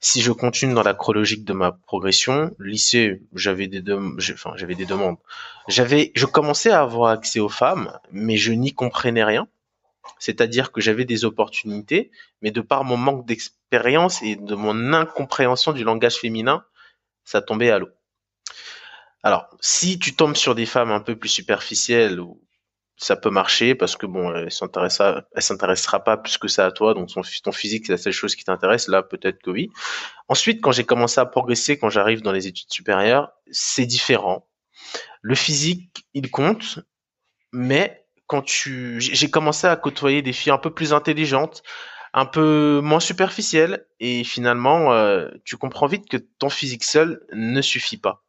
Si 0.00 0.20
je 0.20 0.32
continue 0.32 0.74
dans 0.74 0.82
la 0.82 0.94
chronologique 0.94 1.44
de 1.44 1.54
ma 1.54 1.72
progression, 1.72 2.54
lycée, 2.58 3.22
j'avais 3.34 3.68
des, 3.68 3.82
j'avais 4.18 4.74
des 4.74 4.86
demandes. 4.86 5.16
J'avais, 5.66 6.12
je 6.14 6.26
commençais 6.26 6.70
à 6.70 6.82
avoir 6.82 7.10
accès 7.10 7.40
aux 7.40 7.48
femmes, 7.48 7.98
mais 8.12 8.36
je 8.36 8.52
n'y 8.52 8.74
comprenais 8.74 9.24
rien. 9.24 9.48
C'est-à-dire 10.18 10.72
que 10.72 10.80
j'avais 10.80 11.04
des 11.04 11.24
opportunités, 11.24 12.10
mais 12.42 12.50
de 12.50 12.60
par 12.60 12.84
mon 12.84 12.96
manque 12.96 13.26
d'expérience 13.26 14.22
et 14.22 14.36
de 14.36 14.54
mon 14.54 14.92
incompréhension 14.92 15.72
du 15.72 15.84
langage 15.84 16.16
féminin, 16.16 16.64
ça 17.24 17.40
tombait 17.40 17.70
à 17.70 17.78
l'eau. 17.78 17.88
Alors, 19.22 19.48
si 19.60 19.98
tu 19.98 20.14
tombes 20.14 20.36
sur 20.36 20.54
des 20.54 20.66
femmes 20.66 20.90
un 20.90 21.00
peu 21.00 21.16
plus 21.16 21.30
superficielles, 21.30 22.20
ça 22.96 23.16
peut 23.16 23.30
marcher 23.30 23.74
parce 23.74 23.96
que 23.96 24.06
bon, 24.06 24.32
elle 24.34 24.52
s'intéressera, 24.52 25.24
elle 25.34 25.42
s'intéressera 25.42 26.04
pas 26.04 26.16
plus 26.16 26.38
que 26.38 26.48
ça 26.48 26.66
à 26.66 26.72
toi, 26.72 26.94
donc 26.94 27.10
ton 27.10 27.52
physique 27.52 27.86
c'est 27.86 27.92
la 27.92 27.98
seule 27.98 28.12
chose 28.12 28.36
qui 28.36 28.44
t'intéresse. 28.44 28.88
Là, 28.88 29.02
peut-être 29.02 29.42
que 29.42 29.50
oui. 29.50 29.70
Ensuite, 30.28 30.60
quand 30.60 30.72
j'ai 30.72 30.84
commencé 30.84 31.20
à 31.20 31.26
progresser, 31.26 31.78
quand 31.78 31.90
j'arrive 31.90 32.22
dans 32.22 32.32
les 32.32 32.46
études 32.46 32.72
supérieures, 32.72 33.32
c'est 33.50 33.86
différent. 33.86 34.48
Le 35.22 35.34
physique, 35.34 36.06
il 36.14 36.30
compte, 36.30 36.80
mais 37.52 38.06
quand 38.26 38.42
tu, 38.42 39.00
j'ai 39.00 39.30
commencé 39.30 39.66
à 39.66 39.76
côtoyer 39.76 40.22
des 40.22 40.32
filles 40.32 40.52
un 40.52 40.58
peu 40.58 40.70
plus 40.70 40.92
intelligentes, 40.92 41.62
un 42.12 42.26
peu 42.26 42.80
moins 42.82 43.00
superficielles, 43.00 43.86
et 43.98 44.22
finalement, 44.22 44.92
euh, 44.92 45.28
tu 45.44 45.56
comprends 45.56 45.86
vite 45.86 46.08
que 46.08 46.16
ton 46.16 46.48
physique 46.48 46.84
seul 46.84 47.26
ne 47.32 47.60
suffit 47.60 47.98
pas 47.98 48.24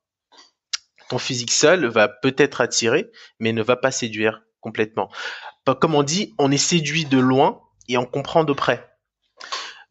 ton 1.10 1.18
physique 1.18 1.52
seul 1.52 1.86
va 1.86 2.08
peut-être 2.08 2.62
attirer, 2.62 3.12
mais 3.40 3.54
ne 3.54 3.62
va 3.62 3.76
pas 3.76 3.92
séduire 3.92 4.42
complètement. 4.66 5.12
Comme 5.80 5.94
on 5.94 6.02
dit, 6.02 6.34
on 6.40 6.52
est 6.52 6.58
séduit 6.58 7.06
de 7.06 7.20
loin 7.20 7.62
et 7.88 7.98
on 7.98 8.06
comprend 8.06 8.44
de 8.44 8.52
près. 8.52 8.90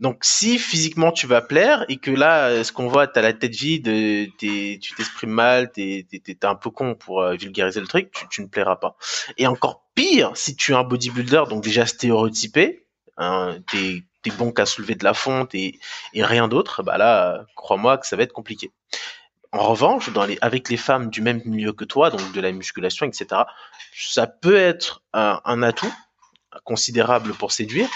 Donc 0.01 0.25
si 0.25 0.59
physiquement 0.59 1.13
tu 1.13 1.29
vas 1.29 1.43
plaire 1.43 1.85
et 1.89 1.99
que 1.99 2.11
là, 2.11 2.65
ce 2.65 2.73
qu'on 2.73 2.89
voit, 2.89 3.07
tu 3.07 3.17
as 3.21 3.23
la 3.23 3.33
tête 3.33 3.55
vide, 3.55 3.85
tu 4.37 4.95
t'exprimes 4.97 5.31
mal, 5.31 5.71
tu 5.73 5.81
es, 5.81 6.45
un 6.45 6.57
peu 6.57 6.71
con 6.71 6.97
pour 6.97 7.23
euh, 7.23 7.37
vulgariser 7.37 7.81
le 7.81 7.87
truc, 7.87 8.11
tu, 8.31 8.43
ne 8.43 8.49
plairas 8.49 8.75
pas. 8.75 8.97
Et 9.39 9.47
encore 9.47 9.85
pire, 9.95 10.33
si 10.35 10.57
tu 10.57 10.73
es 10.73 10.75
un 10.75 10.83
bodybuilder, 10.83 11.45
donc 11.49 11.63
déjà 11.63 11.87
stéréotypé, 11.87 12.87
hein, 13.17 13.59
tu 13.69 13.79
es, 14.27 14.31
bon 14.37 14.51
qu'à 14.51 14.67
soulever 14.67 14.97
de 14.97 15.05
la 15.05 15.15
fonte 15.15 15.55
et, 15.55 15.79
et 16.15 16.25
rien 16.25 16.49
d'autre, 16.49 16.83
bah 16.83 16.99
là, 16.99 17.45
crois-moi 17.55 17.99
que 17.99 18.09
ça 18.09 18.17
va 18.17 18.25
être 18.25 18.33
compliqué. 18.33 18.73
En 19.55 19.69
revanche, 19.69 20.13
dans 20.13 20.25
les, 20.25 20.37
avec 20.41 20.69
les 20.69 20.77
femmes 20.77 21.11
du 21.11 21.23
même 21.23 21.41
milieu 21.45 21.73
que 21.73 21.85
toi, 21.85 22.11
donc 22.11 22.33
de 22.33 22.41
la 22.41 22.51
musculation, 22.51 23.07
etc., 23.07 23.43
ça 23.97 24.27
peut 24.27 24.57
être 24.57 25.03
un, 25.13 25.63
atout 25.63 25.93
considérable 26.65 27.33
pour 27.35 27.53
séduire 27.53 27.89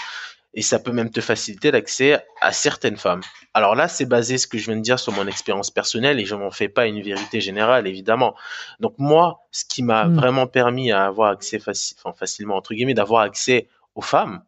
et 0.53 0.61
ça 0.61 0.79
peut 0.79 0.93
même 0.93 1.11
te 1.11 1.19
faciliter 1.19 1.71
l'accès 1.71 2.23
à 2.39 2.53
certaines 2.53 2.95
femmes. 2.95 3.19
Alors 3.53 3.75
là, 3.75 3.89
c'est 3.89 4.05
basé 4.05 4.37
ce 4.37 4.47
que 4.47 4.57
je 4.57 4.67
viens 4.67 4.77
de 4.77 4.81
dire 4.81 4.99
sur 4.99 5.11
mon 5.11 5.27
expérience 5.27 5.69
personnelle 5.69 6.17
et 6.19 6.25
je 6.25 6.33
m'en 6.33 6.49
fais 6.49 6.69
pas 6.69 6.85
une 6.85 7.01
vérité 7.01 7.41
générale, 7.41 7.87
évidemment. 7.87 8.35
Donc 8.79 8.95
moi, 8.97 9.41
ce 9.51 9.65
qui 9.65 9.83
m'a 9.83 10.05
mm. 10.05 10.15
vraiment 10.15 10.47
permis 10.47 10.93
à 10.93 11.07
avoir 11.07 11.31
accès 11.31 11.59
facilement, 11.59 12.55
entre 12.55 12.73
guillemets, 12.73 12.93
d'avoir 12.93 13.23
accès 13.23 13.67
aux 13.95 14.01
femmes 14.01 14.43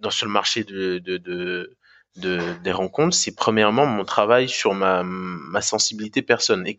dans, 0.00 0.10
sur 0.10 0.26
le 0.26 0.32
marché 0.32 0.64
de, 0.64 0.98
de 0.98 1.18
de, 1.18 1.76
des 2.16 2.72
rencontres, 2.72 3.14
c'est 3.14 3.34
premièrement 3.34 3.86
mon 3.86 4.04
travail 4.04 4.48
sur 4.48 4.74
ma, 4.74 5.02
ma 5.04 5.60
sensibilité 5.60 6.22
personnelle. 6.22 6.76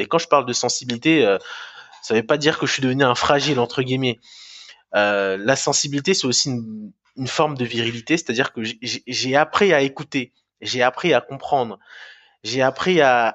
Et 0.00 0.06
quand 0.06 0.18
je 0.18 0.28
parle 0.28 0.46
de 0.46 0.52
sensibilité, 0.52 1.24
euh, 1.24 1.38
ça 2.02 2.14
ne 2.14 2.20
veut 2.20 2.26
pas 2.26 2.38
dire 2.38 2.58
que 2.58 2.66
je 2.66 2.72
suis 2.72 2.82
devenu 2.82 3.04
un 3.04 3.14
fragile, 3.14 3.58
entre 3.58 3.82
guillemets. 3.82 4.18
Euh, 4.94 5.36
la 5.38 5.56
sensibilité, 5.56 6.14
c'est 6.14 6.26
aussi 6.26 6.50
une, 6.50 6.92
forme 7.26 7.56
de 7.56 7.66
virilité, 7.66 8.16
c'est-à-dire 8.16 8.52
que 8.52 8.62
j'ai 8.80 9.36
appris 9.36 9.74
à 9.74 9.82
écouter, 9.82 10.32
j'ai 10.62 10.82
appris 10.82 11.12
à 11.12 11.20
comprendre, 11.20 11.78
j'ai 12.44 12.62
appris 12.62 13.02
à, 13.02 13.34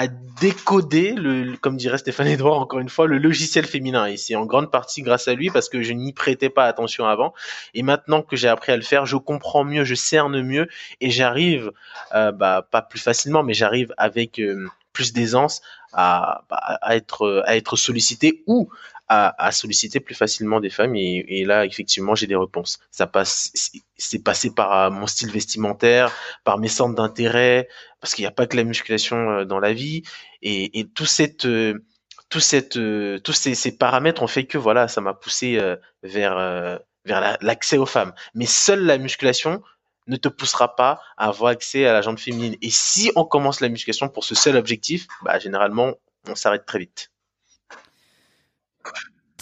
à 0.00 0.06
décoder 0.06 1.12
le, 1.12 1.56
comme 1.58 1.76
dirait 1.76 1.98
Stéphane 1.98 2.26
Edouard 2.26 2.58
encore 2.58 2.78
une 2.78 2.88
fois, 2.88 3.06
le 3.06 3.18
logiciel 3.18 3.66
féminin. 3.66 4.06
Et 4.06 4.16
c'est 4.16 4.34
en 4.34 4.46
grande 4.46 4.70
partie 4.70 5.02
grâce 5.02 5.28
à 5.28 5.34
lui 5.34 5.50
parce 5.50 5.68
que 5.68 5.82
je 5.82 5.92
n'y 5.92 6.14
prêtais 6.14 6.48
pas 6.48 6.64
attention 6.64 7.04
avant. 7.04 7.34
Et 7.74 7.82
maintenant 7.82 8.22
que 8.22 8.34
j'ai 8.34 8.48
appris 8.48 8.72
à 8.72 8.76
le 8.76 8.82
faire, 8.82 9.04
je 9.04 9.18
comprends 9.18 9.62
mieux, 9.62 9.84
je 9.84 9.94
cerne 9.94 10.40
mieux 10.40 10.68
et 11.02 11.10
j'arrive, 11.10 11.72
euh, 12.14 12.32
bah, 12.32 12.66
pas 12.70 12.80
plus 12.80 12.98
facilement, 12.98 13.42
mais 13.42 13.52
j'arrive 13.52 13.92
avec 13.98 14.38
euh, 14.38 14.66
plus 14.94 15.12
d'aisance 15.12 15.60
à, 15.92 16.44
bah, 16.48 16.56
à, 16.56 16.96
être, 16.96 17.76
sollicité 17.76 18.42
ou 18.46 18.70
à, 19.08 19.50
solliciter 19.50 19.98
plus 19.98 20.14
facilement 20.14 20.60
des 20.60 20.70
femmes 20.70 20.94
et, 20.94 21.44
là 21.44 21.64
effectivement 21.66 22.14
j'ai 22.14 22.28
des 22.28 22.36
réponses. 22.36 22.78
Ça 22.92 23.08
passe, 23.08 23.52
c'est 23.96 24.22
passé 24.22 24.54
par 24.54 24.72
euh, 24.72 24.90
mon 24.90 25.08
style 25.08 25.32
vestimentaire, 25.32 26.12
par 26.44 26.58
mes 26.58 26.68
centres 26.68 26.94
d'intérêt, 26.94 27.68
parce 28.00 28.14
qu'il 28.14 28.22
n'y 28.22 28.28
a 28.28 28.32
pas 28.32 28.46
que 28.46 28.56
la 28.56 28.62
musculation 28.62 29.30
euh, 29.30 29.44
dans 29.44 29.58
la 29.58 29.72
vie 29.72 30.02
et, 30.42 30.86
tout 30.94 31.06
cette 31.06 31.46
euh, 31.46 31.84
tout 32.28 32.38
cette 32.40 32.78
tous 33.24 33.32
ces, 33.32 33.56
ces, 33.56 33.76
paramètres 33.76 34.22
ont 34.22 34.28
fait 34.28 34.44
que 34.46 34.58
voilà 34.58 34.86
ça 34.86 35.00
m'a 35.00 35.14
poussé 35.14 35.58
vers 36.04 36.78
vers 37.04 37.38
l'accès 37.40 37.78
aux 37.78 37.86
femmes. 37.86 38.12
Mais 38.34 38.46
seule 38.46 38.84
la 38.84 38.98
musculation 38.98 39.60
ne 40.06 40.16
te 40.16 40.28
poussera 40.28 40.74
pas 40.76 41.00
à 41.16 41.28
avoir 41.28 41.50
accès 41.50 41.86
à 41.86 41.92
la 41.92 42.02
jambe 42.02 42.18
féminine. 42.18 42.56
Et 42.62 42.70
si 42.70 43.10
on 43.16 43.24
commence 43.24 43.60
la 43.60 43.68
musculation 43.68 44.08
pour 44.08 44.24
ce 44.24 44.34
seul 44.34 44.56
objectif, 44.56 45.06
bah 45.22 45.38
généralement 45.38 45.94
on 46.28 46.34
s'arrête 46.34 46.66
très 46.66 46.80
vite. 46.80 47.10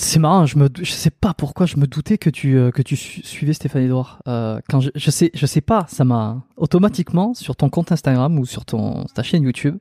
C'est 0.01 0.21
marrant, 0.21 0.47
je 0.47 0.57
je 0.77 0.92
sais 0.92 1.11
pas 1.11 1.35
pourquoi 1.35 1.66
je 1.66 1.77
me 1.77 1.88
doutais 1.88 2.18
que 2.18 2.31
tu, 2.31 2.57
euh, 2.57 2.71
que 2.71 2.83
tu 2.83 2.97
suivais 2.97 3.53
Stéphane 3.53 3.83
Edouard. 3.83 4.23
Euh, 4.29 4.61
quand 4.68 4.81
je, 4.81 4.90
je, 4.94 5.11
sais, 5.11 5.33
je 5.35 5.44
sais 5.44 5.61
pas, 5.61 5.87
ça 5.88 6.05
m'a 6.05 6.44
automatiquement 6.57 7.35
sur 7.35 7.57
ton 7.57 7.68
compte 7.68 7.90
Instagram 7.90 8.38
ou 8.38 8.47
sur 8.47 8.64
ton, 8.64 9.07
ta 9.07 9.25
chaîne 9.25 9.42
YouTube, 9.42 9.77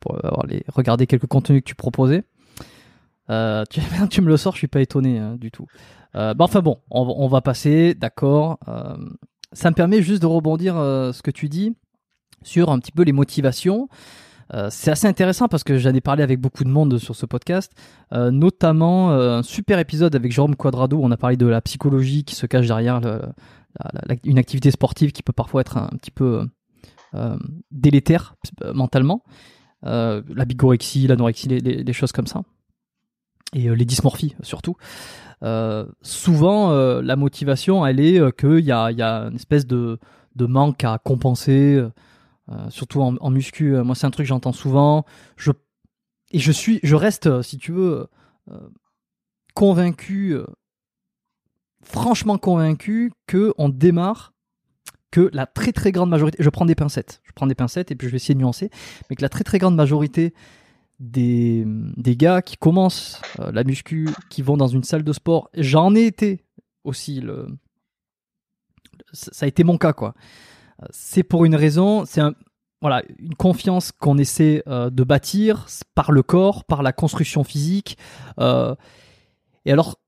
pour 0.00 0.24
avoir 0.24 0.46
regarder 0.74 1.06
quelques 1.06 1.26
contenus 1.26 1.60
que 1.60 1.68
tu 1.68 1.74
proposais. 1.74 2.24
Euh, 3.32 3.64
tu, 4.10 4.20
me 4.20 4.28
le 4.28 4.36
sors, 4.36 4.52
je 4.52 4.58
suis 4.58 4.68
pas 4.68 4.80
étonné 4.80 5.18
hein, 5.18 5.36
du 5.36 5.50
tout. 5.50 5.66
Euh, 6.14 6.34
bah, 6.34 6.44
enfin 6.44 6.60
bon, 6.60 6.78
on, 6.90 7.26
va 7.28 7.40
passer, 7.40 7.94
d'accord. 7.94 8.58
Euh, 8.68 8.96
ça 9.52 9.70
me 9.70 9.74
permet 9.74 10.02
juste 10.02 10.22
de 10.22 10.26
rebondir 10.26 10.74
ce 10.74 11.22
que 11.22 11.30
tu 11.30 11.48
dis 11.48 11.74
sur 12.42 12.70
un 12.70 12.78
petit 12.78 12.92
peu 12.92 13.02
les 13.02 13.12
motivations. 13.12 13.88
C'est 14.68 14.90
assez 14.90 15.06
intéressant 15.06 15.48
parce 15.48 15.64
que 15.64 15.78
j'en 15.78 15.94
ai 15.94 16.02
parlé 16.02 16.22
avec 16.22 16.38
beaucoup 16.38 16.64
de 16.64 16.68
monde 16.68 16.98
sur 16.98 17.16
ce 17.16 17.24
podcast, 17.24 17.72
notamment 18.12 19.10
un 19.12 19.42
super 19.42 19.78
épisode 19.78 20.14
avec 20.14 20.30
Jérôme 20.30 20.56
Quadrado 20.56 20.98
où 20.98 21.04
on 21.04 21.10
a 21.10 21.16
parlé 21.16 21.38
de 21.38 21.46
la 21.46 21.62
psychologie 21.62 22.24
qui 22.24 22.34
se 22.34 22.44
cache 22.44 22.66
derrière 22.66 23.00
une 24.24 24.38
activité 24.38 24.70
sportive 24.70 25.12
qui 25.12 25.22
peut 25.22 25.32
parfois 25.32 25.62
être 25.62 25.78
un, 25.78 25.88
petit 25.98 26.10
peu 26.10 26.46
délétères 27.70 28.36
mentalement. 28.74 29.22
la 29.82 30.44
bigorexie, 30.46 31.06
l'anorexie, 31.06 31.48
les, 31.48 31.60
les, 31.60 31.92
choses 31.94 32.12
comme 32.12 32.26
ça. 32.26 32.42
Et 33.54 33.68
les 33.74 33.84
dysmorphies 33.84 34.34
surtout. 34.42 34.76
souvent, 36.02 36.70
la 37.00 37.16
motivation, 37.16 37.84
elle 37.86 38.00
est 38.00 38.36
qu'il 38.36 38.64
y 38.64 38.72
a, 38.72 38.86
une 39.28 39.36
espèce 39.36 39.66
de, 39.66 39.98
manque 40.38 40.84
à 40.84 40.98
compenser, 40.98 41.84
surtout 42.70 43.02
en, 43.02 43.16
en 43.16 43.30
muscu. 43.30 43.72
Moi, 43.82 43.94
c'est 43.94 44.06
un 44.06 44.10
truc 44.10 44.24
que 44.24 44.28
j'entends 44.28 44.52
souvent. 44.52 45.04
Et 46.30 46.38
je 46.38 46.52
suis, 46.52 46.80
je 46.82 46.96
reste, 46.96 47.42
si 47.42 47.58
tu 47.58 47.72
veux, 47.72 48.06
convaincu, 49.54 50.34
euh, 50.34 50.44
franchement 51.82 52.38
convaincu, 52.38 53.12
que 53.26 53.52
on 53.58 53.68
démarre, 53.68 54.32
que 55.10 55.30
la 55.32 55.46
très 55.46 55.72
très 55.72 55.92
grande 55.92 56.10
majorité, 56.10 56.38
je 56.42 56.48
prends 56.48 56.64
des 56.64 56.74
pincettes, 56.74 57.20
je 57.24 57.32
prends 57.32 57.46
des 57.46 57.54
pincettes 57.54 57.90
et 57.90 57.96
puis 57.96 58.06
je 58.06 58.12
vais 58.12 58.16
essayer 58.16 58.34
de 58.34 58.40
nuancer, 58.40 58.70
mais 59.08 59.16
que 59.16 59.22
la 59.22 59.28
très 59.28 59.44
très 59.44 59.58
grande 59.58 59.76
majorité 59.76 60.32
des, 61.02 61.64
des 61.66 62.16
gars 62.16 62.42
qui 62.42 62.56
commencent 62.56 63.20
euh, 63.40 63.50
la 63.50 63.64
muscu, 63.64 64.08
qui 64.30 64.40
vont 64.40 64.56
dans 64.56 64.68
une 64.68 64.84
salle 64.84 65.02
de 65.02 65.12
sport, 65.12 65.50
j'en 65.54 65.94
ai 65.94 66.06
été 66.06 66.44
aussi, 66.84 67.20
le, 67.20 67.48
ça 69.12 69.44
a 69.44 69.48
été 69.48 69.64
mon 69.64 69.78
cas 69.78 69.92
quoi. 69.92 70.14
C'est 70.90 71.22
pour 71.22 71.44
une 71.44 71.54
raison, 71.56 72.04
c'est 72.04 72.20
un, 72.20 72.34
voilà, 72.80 73.02
une 73.18 73.34
confiance 73.34 73.92
qu'on 73.92 74.16
essaie 74.16 74.62
euh, 74.68 74.90
de 74.90 75.04
bâtir 75.04 75.66
par 75.94 76.12
le 76.12 76.22
corps, 76.22 76.64
par 76.64 76.82
la 76.82 76.92
construction 76.92 77.44
physique. 77.44 77.98
Et 79.64 79.70
alors, 79.70 79.98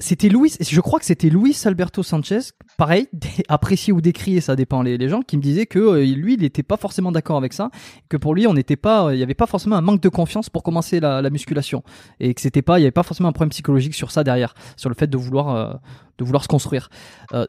c'était 0.00 0.30
Luis, 0.30 0.54
je 0.58 0.80
crois 0.80 0.98
que 0.98 1.04
c'était 1.04 1.28
Luis 1.28 1.56
Alberto 1.66 2.02
Sanchez, 2.02 2.40
pareil, 2.78 3.08
apprécié 3.48 3.92
ou 3.92 4.00
décrié, 4.00 4.40
ça 4.40 4.56
dépend 4.56 4.82
les, 4.82 5.08
gens, 5.08 5.20
qui 5.20 5.36
me 5.36 5.42
disait 5.42 5.66
que 5.66 5.78
euh, 5.78 6.04
lui, 6.04 6.34
il 6.34 6.40
n'était 6.40 6.62
pas 6.62 6.78
forcément 6.78 7.12
d'accord 7.12 7.36
avec 7.36 7.52
ça, 7.52 7.70
que 8.08 8.16
pour 8.16 8.34
lui, 8.34 8.46
on 8.46 8.54
n'était 8.54 8.76
pas, 8.76 9.06
euh, 9.06 9.14
il 9.14 9.18
n'y 9.18 9.22
avait 9.22 9.34
pas 9.34 9.46
forcément 9.46 9.76
un 9.76 9.82
manque 9.82 10.00
de 10.00 10.08
confiance 10.08 10.48
pour 10.48 10.62
commencer 10.62 11.00
la, 11.00 11.28
musculation, 11.28 11.84
et 12.18 12.32
que 12.32 12.40
c'était 12.40 12.62
pas, 12.62 12.78
il 12.78 12.82
n'y 12.82 12.86
avait 12.86 12.92
pas 12.92 13.02
forcément 13.02 13.28
un 13.28 13.32
problème 13.32 13.50
psychologique 13.50 13.94
sur 13.94 14.10
ça 14.10 14.24
derrière, 14.24 14.54
sur 14.76 14.88
le 14.88 14.94
fait 14.94 15.06
de 15.06 15.18
vouloir, 15.18 15.54
euh, 15.54 15.74
de 16.18 16.24
vouloir 16.24 16.42
se 16.42 16.48
construire. 16.48 16.88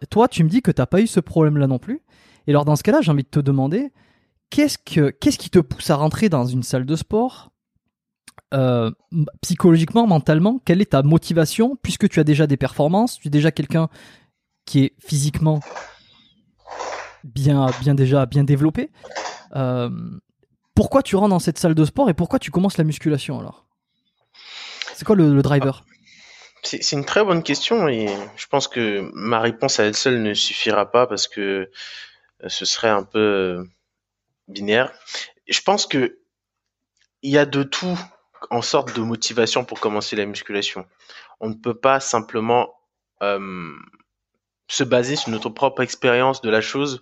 toi, 0.09 0.27
tu 0.27 0.43
me 0.43 0.49
dis 0.49 0.61
que 0.61 0.71
tu 0.71 0.81
n'as 0.81 0.85
pas 0.85 1.01
eu 1.01 1.07
ce 1.07 1.19
problème-là 1.19 1.67
non 1.67 1.79
plus. 1.79 2.01
Et 2.47 2.51
alors 2.51 2.65
dans 2.65 2.75
ce 2.75 2.83
cas-là, 2.83 3.01
j'ai 3.01 3.11
envie 3.11 3.23
de 3.23 3.29
te 3.29 3.39
demander, 3.39 3.91
qu'est-ce 4.49 4.77
que, 4.77 5.09
qu'est-ce 5.09 5.37
qui 5.37 5.49
te 5.49 5.59
pousse 5.59 5.89
à 5.89 5.95
rentrer 5.95 6.29
dans 6.29 6.45
une 6.45 6.63
salle 6.63 6.85
de 6.85 6.95
sport 6.95 7.50
euh, 8.53 8.91
psychologiquement, 9.41 10.07
mentalement, 10.07 10.59
quelle 10.65 10.81
est 10.81 10.91
ta 10.91 11.03
motivation 11.03 11.77
puisque 11.81 12.09
tu 12.09 12.19
as 12.19 12.23
déjà 12.23 12.47
des 12.47 12.57
performances, 12.57 13.17
tu 13.17 13.29
es 13.29 13.31
déjà 13.31 13.51
quelqu'un 13.51 13.87
qui 14.65 14.83
est 14.83 14.93
physiquement 14.99 15.61
bien, 17.23 17.67
bien 17.81 17.95
déjà 17.95 18.25
bien 18.25 18.43
développé. 18.43 18.89
Euh, 19.55 19.89
pourquoi 20.75 21.01
tu 21.01 21.15
rentres 21.15 21.29
dans 21.29 21.39
cette 21.39 21.59
salle 21.59 21.75
de 21.75 21.85
sport 21.85 22.09
et 22.09 22.13
pourquoi 22.13 22.39
tu 22.39 22.51
commences 22.51 22.77
la 22.77 22.83
musculation 22.83 23.39
alors? 23.39 23.65
C'est 24.95 25.05
quoi 25.05 25.15
le, 25.15 25.41
driver? 25.41 25.85
C'est 26.63 26.91
une 26.91 27.05
très 27.05 27.23
bonne 27.23 27.43
question 27.43 27.87
et 27.87 28.07
je 28.35 28.47
pense 28.47 28.67
que 28.67 29.09
ma 29.13 29.39
réponse 29.39 29.79
à 29.79 29.85
elle 29.85 29.95
seule 29.95 30.21
ne 30.21 30.33
suffira 30.33 30.91
pas 30.91 31.07
parce 31.07 31.27
que 31.27 31.71
euh, 32.43 32.49
ce 32.49 32.65
serait 32.65 32.89
un 32.89 33.03
peu 33.03 33.65
binaire. 34.47 34.91
Je 35.47 35.61
pense 35.61 35.85
que 35.85 36.19
il 37.23 37.31
y 37.31 37.37
a 37.37 37.45
de 37.45 37.63
tout 37.63 37.97
en 38.49 38.61
sorte 38.61 38.95
de 38.95 39.01
motivation 39.01 39.63
pour 39.63 39.79
commencer 39.79 40.15
la 40.15 40.25
musculation. 40.25 40.85
On 41.39 41.49
ne 41.49 41.53
peut 41.53 41.73
pas 41.73 41.99
simplement 41.99 42.73
euh, 43.21 43.73
se 44.67 44.83
baser 44.83 45.15
sur 45.15 45.29
notre 45.31 45.49
propre 45.49 45.81
expérience 45.81 46.41
de 46.41 46.49
la 46.49 46.61
chose 46.61 47.01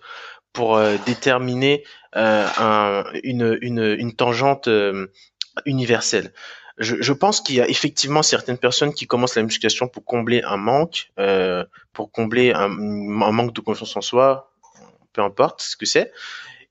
pour 0.52 0.76
euh, 0.76 0.96
déterminer 1.06 1.84
euh, 2.16 2.46
un, 2.58 3.04
une, 3.22 4.12
tangente 4.16 4.68
universelle. 5.66 6.32
Je, 6.78 7.12
pense 7.12 7.40
qu'il 7.40 7.56
y 7.56 7.60
a 7.60 7.68
effectivement 7.68 8.22
certaines 8.22 8.56
personnes 8.56 8.94
qui 8.94 9.06
commencent 9.06 9.36
la 9.36 9.42
musculation 9.42 9.86
pour 9.86 10.04
combler 10.04 10.42
un 10.42 10.56
manque, 10.56 11.12
pour 11.92 12.10
combler 12.10 12.52
un 12.52 12.68
manque 12.68 13.52
de 13.54 13.60
confiance 13.60 13.96
en 13.96 14.00
soi, 14.00 14.50
peu 15.12 15.22
importe 15.22 15.60
ce 15.60 15.76
que 15.76 15.84
c'est. 15.84 16.10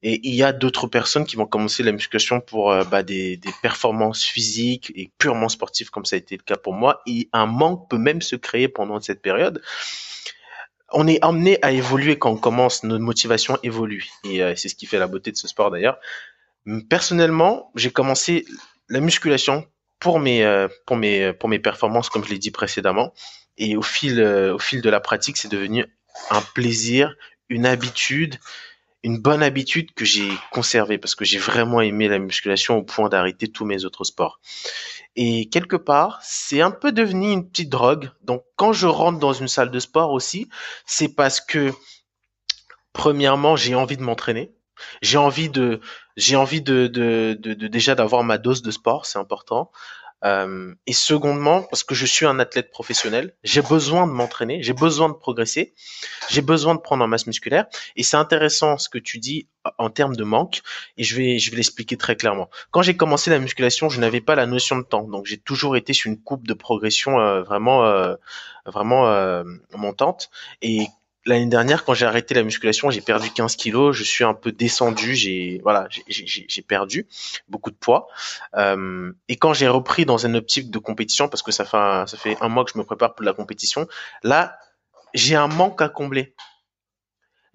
Et 0.02 0.22
il 0.28 0.34
y 0.34 0.44
a 0.44 0.54
d'autres 0.54 0.88
personnes 0.88 1.26
qui 1.26 1.36
vont 1.36 1.46
commencer 1.46 1.84
la 1.84 1.92
musculation 1.92 2.40
pour 2.40 2.72
euh, 2.72 2.84
bah, 2.86 3.04
des, 3.04 3.40
performances 3.62 4.24
physiques 4.24 4.92
et 4.96 5.12
purement 5.18 5.50
sportives, 5.50 5.90
comme 5.90 6.06
ça 6.06 6.16
a 6.16 6.20
été 6.20 6.38
le 6.38 6.44
cas 6.44 6.56
pour 6.56 6.74
moi. 6.74 7.02
Et 7.06 7.28
un 7.34 7.46
manque 7.46 7.90
peut 7.90 7.98
même 7.98 8.22
se 8.22 8.38
créer 8.38 8.70
pendant 8.70 9.00
cette 9.02 9.22
période. 9.22 9.62
On 10.92 11.06
est 11.06 11.24
amené 11.24 11.60
à 11.62 11.72
évoluer 11.72 12.18
quand 12.18 12.32
on 12.32 12.38
commence, 12.38 12.84
notre 12.84 13.04
motivation 13.04 13.58
évolue. 13.62 14.08
Et 14.24 14.42
euh, 14.42 14.56
c'est 14.56 14.70
ce 14.70 14.76
qui 14.76 14.86
fait 14.86 15.00
la 15.00 15.08
beauté 15.08 15.32
de 15.32 15.38
ce 15.38 15.48
sport 15.48 15.70
d'ailleurs. 15.70 16.00
Personnellement, 16.90 17.72
j'ai 17.76 17.92
commencé 17.92 18.46
la 18.88 19.02
musculation 19.02 19.68
pour 20.00 20.20
mes, 20.20 20.46
euh, 20.46 20.70
pour 20.86 20.96
mes, 20.96 21.34
pour 21.34 21.50
mes 21.50 21.60
performances, 21.60 22.10
comme 22.10 22.24
je 22.24 22.30
l'ai 22.30 22.40
dit 22.40 22.52
précédemment. 22.52 23.14
Et 23.58 23.76
au 23.76 23.82
fil, 23.82 24.22
au 24.22 24.60
fil 24.60 24.82
de 24.82 24.90
la 24.90 25.02
pratique, 25.02 25.36
c'est 25.36 25.52
devenu 25.52 25.86
un 26.30 26.42
plaisir, 26.42 27.16
une 27.50 27.66
habitude, 27.66 28.40
une 29.04 29.20
bonne 29.20 29.44
habitude 29.44 29.94
que 29.94 30.06
j'ai 30.06 30.30
conservée 30.52 30.98
parce 30.98 31.16
que 31.16 31.26
j'ai 31.26 31.38
vraiment 31.38 31.82
aimé 31.82 32.08
la 32.08 32.20
musculation 32.20 32.78
au 32.78 32.84
point 32.84 33.10
d'arrêter 33.10 33.48
tous 33.50 33.66
mes 33.66 33.86
autres 33.86 34.04
sports. 34.04 34.40
Et 35.16 35.50
quelque 35.50 35.76
part, 35.76 36.20
c'est 36.22 36.62
un 36.62 36.72
peu 36.72 36.92
devenu 36.92 37.32
une 37.32 37.50
petite 37.50 37.70
drogue. 37.70 38.12
Donc 38.24 38.44
quand 38.56 38.74
je 38.74 38.88
rentre 38.88 39.20
dans 39.20 39.34
une 39.34 39.48
salle 39.48 39.72
de 39.72 39.80
sport 39.80 40.12
aussi, 40.12 40.50
c'est 40.86 41.16
parce 41.16 41.40
que 41.42 41.72
premièrement, 42.94 43.56
j'ai 43.56 43.76
envie 43.76 43.98
de 43.98 44.04
m'entraîner. 44.04 44.52
J'ai 45.02 45.18
envie 45.18 45.50
de 45.50 45.82
j'ai 46.16 46.36
envie 46.36 46.62
de, 46.62 46.88
de, 46.88 47.38
de, 47.40 47.54
de 47.54 47.68
déjà 47.68 47.96
d'avoir 47.96 48.24
ma 48.24 48.38
dose 48.38 48.62
de 48.62 48.72
sport, 48.72 49.06
c'est 49.06 49.20
important. 49.20 49.72
Euh, 50.26 50.74
et 50.86 50.94
secondement, 50.94 51.64
parce 51.64 51.84
que 51.84 51.96
je 51.96 52.06
suis 52.06 52.26
un 52.26 52.40
athlète 52.40 52.72
professionnel, 52.72 53.34
j'ai 53.44 53.62
besoin 53.62 54.06
de 54.06 54.12
m'entraîner, 54.12 54.62
j'ai 54.62 54.74
besoin 54.74 55.10
de 55.10 55.14
progresser, 55.14 55.74
j'ai 56.30 56.42
besoin 56.42 56.76
de 56.76 56.82
prendre 56.82 57.04
en 57.04 57.08
masse 57.08 57.28
musculaire. 57.28 57.68
Et 57.96 58.04
c'est 58.04 58.18
intéressant 58.18 58.78
ce 58.78 58.90
que 58.90 58.98
tu 58.98 59.20
dis 59.20 59.48
en 59.78 59.90
termes 59.90 60.16
de 60.16 60.24
manque, 60.24 60.62
et 60.98 61.04
je 61.04 61.16
vais, 61.16 61.40
je 61.40 61.52
vais 61.52 61.58
l'expliquer 61.58 61.98
très 61.98 62.16
clairement. 62.16 62.50
Quand 62.72 62.82
j'ai 62.82 62.98
commencé 62.98 63.30
la 63.30 63.40
musculation, 63.40 63.90
je 63.90 64.00
n'avais 64.00 64.22
pas 64.22 64.36
la 64.36 64.46
notion 64.46 64.78
de 64.78 64.84
temps, 64.84 65.04
donc 65.04 65.26
j'ai 65.26 65.38
toujours 65.38 65.78
été 65.78 65.94
sur 65.94 66.10
une 66.10 66.22
coupe 66.22 66.48
de 66.48 66.54
progression 66.54 67.20
euh, 67.20 67.44
vraiment, 67.44 67.86
euh, 67.86 68.16
vraiment 68.66 69.44
montante. 69.74 70.30
Et 70.62 70.88
l'année 71.26 71.46
dernière, 71.48 71.86
quand 71.86 71.94
j'ai 71.94 72.06
arrêté 72.06 72.34
la 72.34 72.44
musculation, 72.44 72.90
j'ai 72.90 73.02
perdu 73.02 73.30
15 73.32 73.56
kilos. 73.56 73.96
Je 73.96 74.04
suis 74.04 74.24
un 74.24 74.34
peu 74.34 74.52
descendu. 74.52 75.16
J'ai 75.16 75.60
voilà, 75.64 75.88
j'ai 75.90 76.62
perdu 76.62 77.08
beaucoup 77.48 77.72
de 77.72 77.76
poids. 77.76 78.08
Euh, 78.56 79.12
et 79.28 79.36
quand 79.36 79.54
j'ai 79.54 79.68
repris 79.68 80.06
dans 80.06 80.26
un 80.26 80.36
optique 80.36 80.72
de 80.72 80.80
compétition, 80.80 81.28
parce 81.28 81.44
que 81.44 81.52
ça 81.52 81.66
fait 81.66 82.38
un, 82.42 82.50
mois 82.50 82.66
que 82.66 82.72
je 82.74 82.78
me 82.78 82.84
prépare 82.84 83.16
pour 83.16 83.26
la 83.26 83.34
compétition, 83.34 83.88
là, 84.24 84.58
j'ai 85.14 85.36
un 85.36 85.48
manque 85.48 85.82
à 85.82 85.90
combler. 85.90 86.34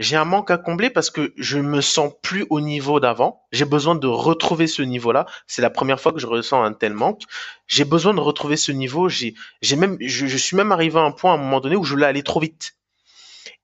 J'ai 0.00 0.16
un 0.16 0.24
manque 0.24 0.50
à 0.50 0.58
combler 0.58 0.90
parce 0.90 1.08
que 1.08 1.32
je 1.36 1.56
me 1.58 1.80
sens 1.80 2.12
plus 2.20 2.46
au 2.50 2.60
niveau 2.60 2.98
d'avant. 2.98 3.44
J'ai 3.52 3.64
besoin 3.64 3.94
de 3.94 4.08
retrouver 4.08 4.66
ce 4.66 4.82
niveau-là. 4.82 5.24
C'est 5.46 5.62
la 5.62 5.70
première 5.70 6.00
fois 6.00 6.12
que 6.12 6.18
je 6.18 6.26
ressens 6.26 6.60
un 6.64 6.72
tel 6.72 6.94
manque. 6.94 7.22
J'ai 7.68 7.84
besoin 7.84 8.12
de 8.12 8.18
retrouver 8.18 8.56
ce 8.56 8.72
niveau. 8.72 9.08
J'ai, 9.08 9.34
j'ai 9.62 9.76
même, 9.76 9.96
je, 10.00 10.26
je, 10.26 10.36
suis 10.36 10.56
même 10.56 10.72
arrivé 10.72 10.98
à 10.98 11.02
un 11.02 11.12
point 11.12 11.30
à 11.30 11.34
un 11.34 11.38
moment 11.38 11.60
donné 11.60 11.76
où 11.76 11.84
je 11.84 11.92
voulais 11.92 12.06
aller 12.06 12.24
trop 12.24 12.40
vite. 12.40 12.74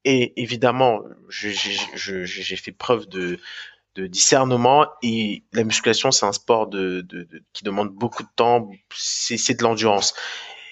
Et 0.05 0.41
évidemment, 0.41 1.03
j'ai 1.29 2.57
fait 2.57 2.73
preuve 2.73 3.09
de, 3.09 3.39
de, 3.95 4.07
discernement 4.07 4.87
et 5.03 5.43
la 5.53 5.65
musculation, 5.65 6.11
c'est 6.11 6.25
un 6.25 6.33
sport 6.33 6.69
de, 6.69 7.03
de, 7.03 7.29
qui 7.53 7.65
demande 7.65 7.91
beaucoup 7.91 8.23
de 8.23 8.29
temps, 8.35 8.71
c'est 8.95 9.59
de 9.59 9.63
l'endurance. 9.63 10.15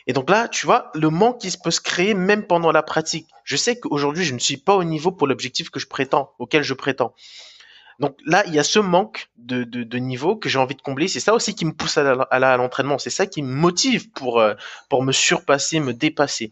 Et 0.07 0.15
donc 0.15 0.31
là, 0.31 0.49
tu 0.49 0.65
vois, 0.65 0.91
le 0.95 1.11
manque 1.11 1.43
qui 1.43 1.55
peut 1.63 1.71
se 1.71 1.83
créer 1.83 2.15
même 2.15 2.47
pendant 2.47 2.73
la 2.73 2.83
pratique. 2.83 3.27
Je 3.45 3.57
sais 3.57 3.79
qu'aujourd'hui, 3.79 4.25
je 4.25 4.33
ne 4.33 4.39
suis 4.39 4.57
pas 4.57 4.75
au 4.75 4.85
niveau 4.85 5.13
pour 5.13 5.27
l'objectif 5.27 5.69
que 5.69 5.79
je 5.79 5.87
prétends, 5.87 6.33
auquel 6.39 6.63
je 6.63 6.73
prétends. 6.73 7.15
Donc 7.99 8.17
là, 8.25 8.45
il 8.47 8.55
y 8.55 8.59
a 8.59 8.65
ce 8.65 8.79
manque 8.79 9.29
de, 9.37 9.65
de, 9.65 9.83
de 9.83 9.99
niveau 9.99 10.37
que 10.37 10.49
j'ai 10.49 10.59
envie 10.59 10.77
de 10.77 10.83
combler. 10.83 11.09
C'est 11.09 11.21
ça 11.21 11.35
aussi 11.35 11.55
qui 11.55 11.65
me 11.65 11.73
pousse 11.73 11.99
à 11.99 12.57
l'entraînement. 12.57 12.99
C'est 12.99 13.11
ça 13.11 13.27
qui 13.27 13.43
me 13.43 13.53
motive 13.53 14.11
pour, 14.13 14.41
euh, 14.41 14.55
pour 14.89 15.03
me 15.03 15.13
surpasser, 15.13 15.81
me 15.81 15.93
dépasser. 15.93 16.51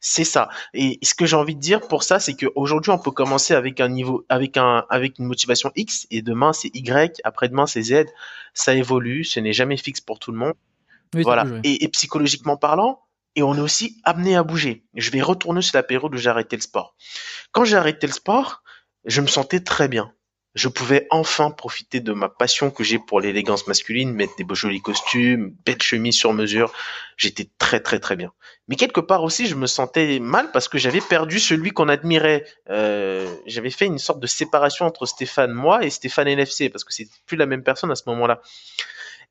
C'est 0.00 0.24
ça. 0.24 0.48
Et 0.74 0.98
ce 1.02 1.14
que 1.14 1.26
j'ai 1.26 1.36
envie 1.36 1.54
de 1.54 1.60
dire 1.60 1.80
pour 1.88 2.02
ça, 2.02 2.20
c'est 2.20 2.34
qu'aujourd'hui, 2.34 2.90
on 2.90 2.98
peut 2.98 3.10
commencer 3.10 3.54
avec 3.54 3.80
un 3.80 3.88
niveau, 3.88 4.24
avec 4.28 4.56
un, 4.56 4.84
avec 4.90 5.18
une 5.18 5.26
motivation 5.26 5.72
X, 5.74 6.06
et 6.10 6.22
demain 6.22 6.52
c'est 6.52 6.70
Y, 6.74 7.20
après-demain 7.24 7.66
c'est 7.66 7.82
Z. 7.82 8.06
Ça 8.54 8.74
évolue, 8.74 9.24
ce 9.24 9.40
n'est 9.40 9.52
jamais 9.52 9.76
fixe 9.76 10.00
pour 10.00 10.18
tout 10.18 10.32
le 10.32 10.38
monde. 10.38 10.54
voilà. 11.14 11.46
Et, 11.64 11.88
psychologiquement 11.88 12.56
parlant, 12.56 13.00
et 13.34 13.42
on 13.42 13.54
est 13.54 13.60
aussi 13.60 14.00
amené 14.04 14.36
à 14.36 14.42
bouger. 14.42 14.84
Je 14.94 15.10
vais 15.10 15.20
retourner 15.20 15.62
sur 15.62 15.76
la 15.76 15.82
période 15.82 16.14
où 16.14 16.16
j'ai 16.16 16.30
arrêté 16.30 16.56
le 16.56 16.62
sport. 16.62 16.94
Quand 17.52 17.64
j'ai 17.64 17.76
arrêté 17.76 18.06
le 18.06 18.12
sport, 18.12 18.62
je 19.04 19.20
me 19.20 19.26
sentais 19.26 19.60
très 19.60 19.88
bien. 19.88 20.12
Je 20.56 20.68
pouvais 20.68 21.06
enfin 21.10 21.50
profiter 21.50 22.00
de 22.00 22.14
ma 22.14 22.30
passion 22.30 22.70
que 22.70 22.82
j'ai 22.82 22.98
pour 22.98 23.20
l'élégance 23.20 23.66
masculine, 23.66 24.14
mettre 24.14 24.34
des 24.36 24.44
beaux 24.44 24.54
jolis 24.54 24.80
costumes, 24.80 25.54
belles 25.66 25.82
chemises 25.82 26.16
sur 26.16 26.32
mesure. 26.32 26.72
J'étais 27.18 27.50
très 27.58 27.78
très 27.78 28.00
très 28.00 28.16
bien. 28.16 28.32
Mais 28.66 28.76
quelque 28.76 29.00
part 29.00 29.22
aussi, 29.22 29.46
je 29.46 29.54
me 29.54 29.66
sentais 29.66 30.18
mal 30.18 30.50
parce 30.52 30.68
que 30.68 30.78
j'avais 30.78 31.02
perdu 31.02 31.40
celui 31.40 31.72
qu'on 31.72 31.90
admirait. 31.90 32.46
Euh, 32.70 33.30
j'avais 33.44 33.68
fait 33.68 33.84
une 33.84 33.98
sorte 33.98 34.18
de 34.18 34.26
séparation 34.26 34.86
entre 34.86 35.04
Stéphane 35.04 35.52
moi 35.52 35.84
et 35.84 35.90
Stéphane 35.90 36.26
NFC 36.26 36.70
parce 36.70 36.84
que 36.84 36.94
c'était 36.94 37.12
plus 37.26 37.36
la 37.36 37.44
même 37.44 37.62
personne 37.62 37.90
à 37.90 37.94
ce 37.94 38.04
moment-là. 38.06 38.40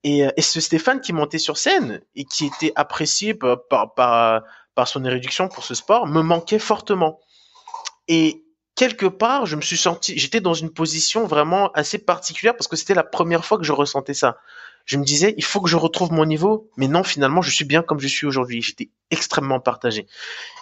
Et, 0.03 0.27
euh, 0.27 0.31
et 0.37 0.43
ce 0.43 0.61
Stéphane 0.61 1.01
qui 1.01 1.11
montait 1.11 1.39
sur 1.39 1.57
scène 1.57 2.01
et 2.15 2.25
qui 2.25 2.45
était 2.45 2.71
apprécié 2.75 3.33
par, 3.33 3.65
par, 3.67 3.95
par, 3.95 4.43
par 4.75 4.87
son 4.87 5.03
érudition 5.03 5.47
pour 5.47 5.63
ce 5.63 5.73
sport 5.73 6.05
me 6.05 6.21
manquait 6.21 6.59
fortement. 6.59 7.19
Et 8.07 8.44
quelque 8.75 9.05
part, 9.05 9.45
je 9.45 9.55
me 9.55 9.61
suis 9.61 9.77
senti, 9.77 10.17
j'étais 10.17 10.41
dans 10.41 10.53
une 10.53 10.69
position 10.69 11.25
vraiment 11.25 11.71
assez 11.71 11.97
particulière 11.97 12.55
parce 12.55 12.67
que 12.67 12.75
c'était 12.75 12.93
la 12.93 13.03
première 13.03 13.45
fois 13.45 13.57
que 13.57 13.63
je 13.63 13.71
ressentais 13.71 14.13
ça. 14.13 14.37
Je 14.85 14.97
me 14.97 15.03
disais, 15.03 15.33
il 15.37 15.43
faut 15.43 15.61
que 15.61 15.69
je 15.69 15.77
retrouve 15.77 16.11
mon 16.11 16.25
niveau, 16.25 16.69
mais 16.77 16.87
non, 16.87 17.03
finalement, 17.03 17.41
je 17.41 17.49
suis 17.49 17.65
bien 17.65 17.81
comme 17.81 17.99
je 17.99 18.07
suis 18.07 18.27
aujourd'hui. 18.27 18.61
J'étais 18.61 18.89
extrêmement 19.09 19.59
partagé. 19.59 20.05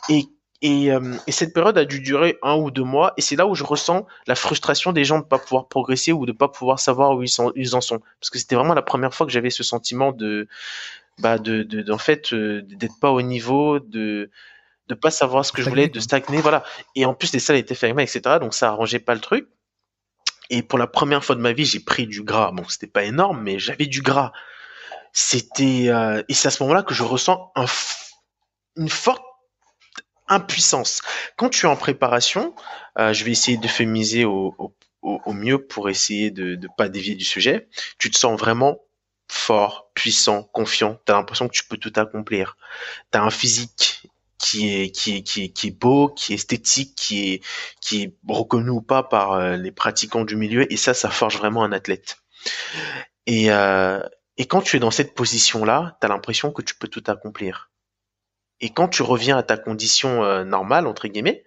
Et, 0.07 0.27
et, 0.61 0.93
euh, 0.93 1.17
et, 1.27 1.33
cette 1.33 1.53
période 1.53 1.77
a 1.77 1.83
dû 1.83 1.99
durer 1.99 2.37
un 2.41 2.55
ou 2.55 2.71
deux 2.71 2.85
mois, 2.85 3.13
et 3.17 3.21
c'est 3.21 3.35
là 3.35 3.45
où 3.47 3.53
je 3.53 3.65
ressens 3.65 4.07
la 4.27 4.35
frustration 4.35 4.93
des 4.93 5.03
gens 5.03 5.19
de 5.19 5.25
pas 5.25 5.39
pouvoir 5.39 5.67
progresser 5.67 6.13
ou 6.13 6.25
de 6.25 6.31
pas 6.31 6.47
pouvoir 6.47 6.79
savoir 6.79 7.17
où 7.17 7.23
ils, 7.23 7.27
sont, 7.27 7.51
ils 7.57 7.75
en 7.75 7.81
sont. 7.81 7.99
Parce 8.21 8.29
que 8.29 8.39
c'était 8.39 8.55
vraiment 8.55 8.73
la 8.73 8.81
première 8.81 9.13
fois 9.13 9.25
que 9.25 9.33
j'avais 9.33 9.49
ce 9.49 9.63
sentiment 9.63 10.13
de, 10.13 10.47
bah, 11.19 11.37
de, 11.37 11.63
de, 11.63 11.91
en 11.91 11.97
fait, 11.97 12.31
euh, 12.31 12.61
d'être 12.63 12.97
pas 13.01 13.11
au 13.11 13.21
niveau, 13.21 13.79
de, 13.79 14.29
de 14.93 14.99
pas 14.99 15.11
savoir 15.11 15.45
ce 15.45 15.51
que 15.51 15.61
je 15.61 15.69
voulais, 15.69 15.87
de 15.87 15.99
stagner, 15.99 16.39
voilà. 16.41 16.63
Et 16.95 17.05
en 17.05 17.13
plus, 17.13 17.33
les 17.33 17.39
salles 17.39 17.57
étaient 17.57 17.75
fermées, 17.75 18.03
etc. 18.03 18.37
Donc 18.39 18.53
ça 18.53 18.69
arrangeait 18.69 18.99
pas 18.99 19.15
le 19.15 19.21
truc. 19.21 19.47
Et 20.49 20.61
pour 20.61 20.77
la 20.77 20.87
première 20.87 21.23
fois 21.23 21.35
de 21.35 21.41
ma 21.41 21.53
vie, 21.53 21.65
j'ai 21.65 21.79
pris 21.79 22.07
du 22.07 22.23
gras. 22.23 22.51
Bon, 22.51 22.63
c'était 22.67 22.87
pas 22.87 23.03
énorme, 23.03 23.41
mais 23.41 23.59
j'avais 23.59 23.85
du 23.85 24.01
gras. 24.01 24.31
C'était 25.13 25.89
euh... 25.89 26.23
et 26.27 26.33
c'est 26.33 26.47
à 26.47 26.51
ce 26.51 26.63
moment-là 26.63 26.83
que 26.83 26.93
je 26.93 27.03
ressens 27.03 27.51
un 27.55 27.65
une 28.75 28.89
forte 28.89 29.23
impuissance. 30.27 31.01
Quand 31.35 31.49
tu 31.49 31.65
es 31.65 31.69
en 31.69 31.75
préparation, 31.75 32.55
euh, 32.97 33.13
je 33.13 33.23
vais 33.23 33.31
essayer 33.31 33.57
de 33.57 33.67
féminiser 33.67 34.25
au, 34.25 34.55
au, 34.57 35.21
au, 35.25 35.33
mieux 35.33 35.63
pour 35.63 35.89
essayer 35.89 36.31
de 36.31 36.55
ne 36.55 36.67
pas 36.75 36.89
dévier 36.89 37.15
du 37.15 37.25
sujet. 37.25 37.67
Tu 37.99 38.09
te 38.09 38.17
sens 38.17 38.39
vraiment 38.39 38.79
fort, 39.27 39.91
puissant, 39.93 40.43
confiant. 40.43 40.99
Tu 41.05 41.11
as 41.11 41.15
l'impression 41.15 41.47
que 41.47 41.53
tu 41.53 41.65
peux 41.65 41.77
tout 41.77 41.93
accomplir. 41.95 42.57
Tu 43.11 43.17
as 43.17 43.23
un 43.23 43.29
physique 43.29 44.07
qui 44.43 44.73
est 44.73 45.79
beau, 45.79 46.09
qui 46.09 46.33
est 46.33 46.35
esthétique, 46.35 46.95
qui 46.95 47.41
est 48.03 48.15
reconnu 48.27 48.69
ou 48.69 48.81
pas 48.81 49.03
par 49.03 49.33
euh, 49.33 49.55
les 49.55 49.71
pratiquants 49.71 50.25
du 50.25 50.35
milieu 50.35 50.71
et 50.71 50.77
ça 50.77 50.93
ça 50.93 51.09
forge 51.09 51.37
vraiment 51.37 51.63
un 51.63 51.71
athlète. 51.71 52.17
Et 53.25 53.51
euh, 53.51 53.99
quand 54.49 54.61
tu 54.61 54.77
es 54.77 54.79
dans 54.79 54.91
cette 54.91 55.15
position 55.15 55.65
là, 55.65 55.97
tu 56.01 56.05
as 56.05 56.09
l'impression 56.09 56.51
que 56.51 56.61
tu 56.61 56.75
peux 56.75 56.87
tout 56.87 57.03
accomplir. 57.07 57.71
Et 58.59 58.69
quand 58.69 58.87
tu 58.87 59.01
reviens 59.01 59.37
à 59.37 59.43
ta 59.43 59.57
condition 59.57 60.23
euh, 60.23 60.43
normale 60.43 60.87
entre 60.87 61.07
guillemets, 61.07 61.43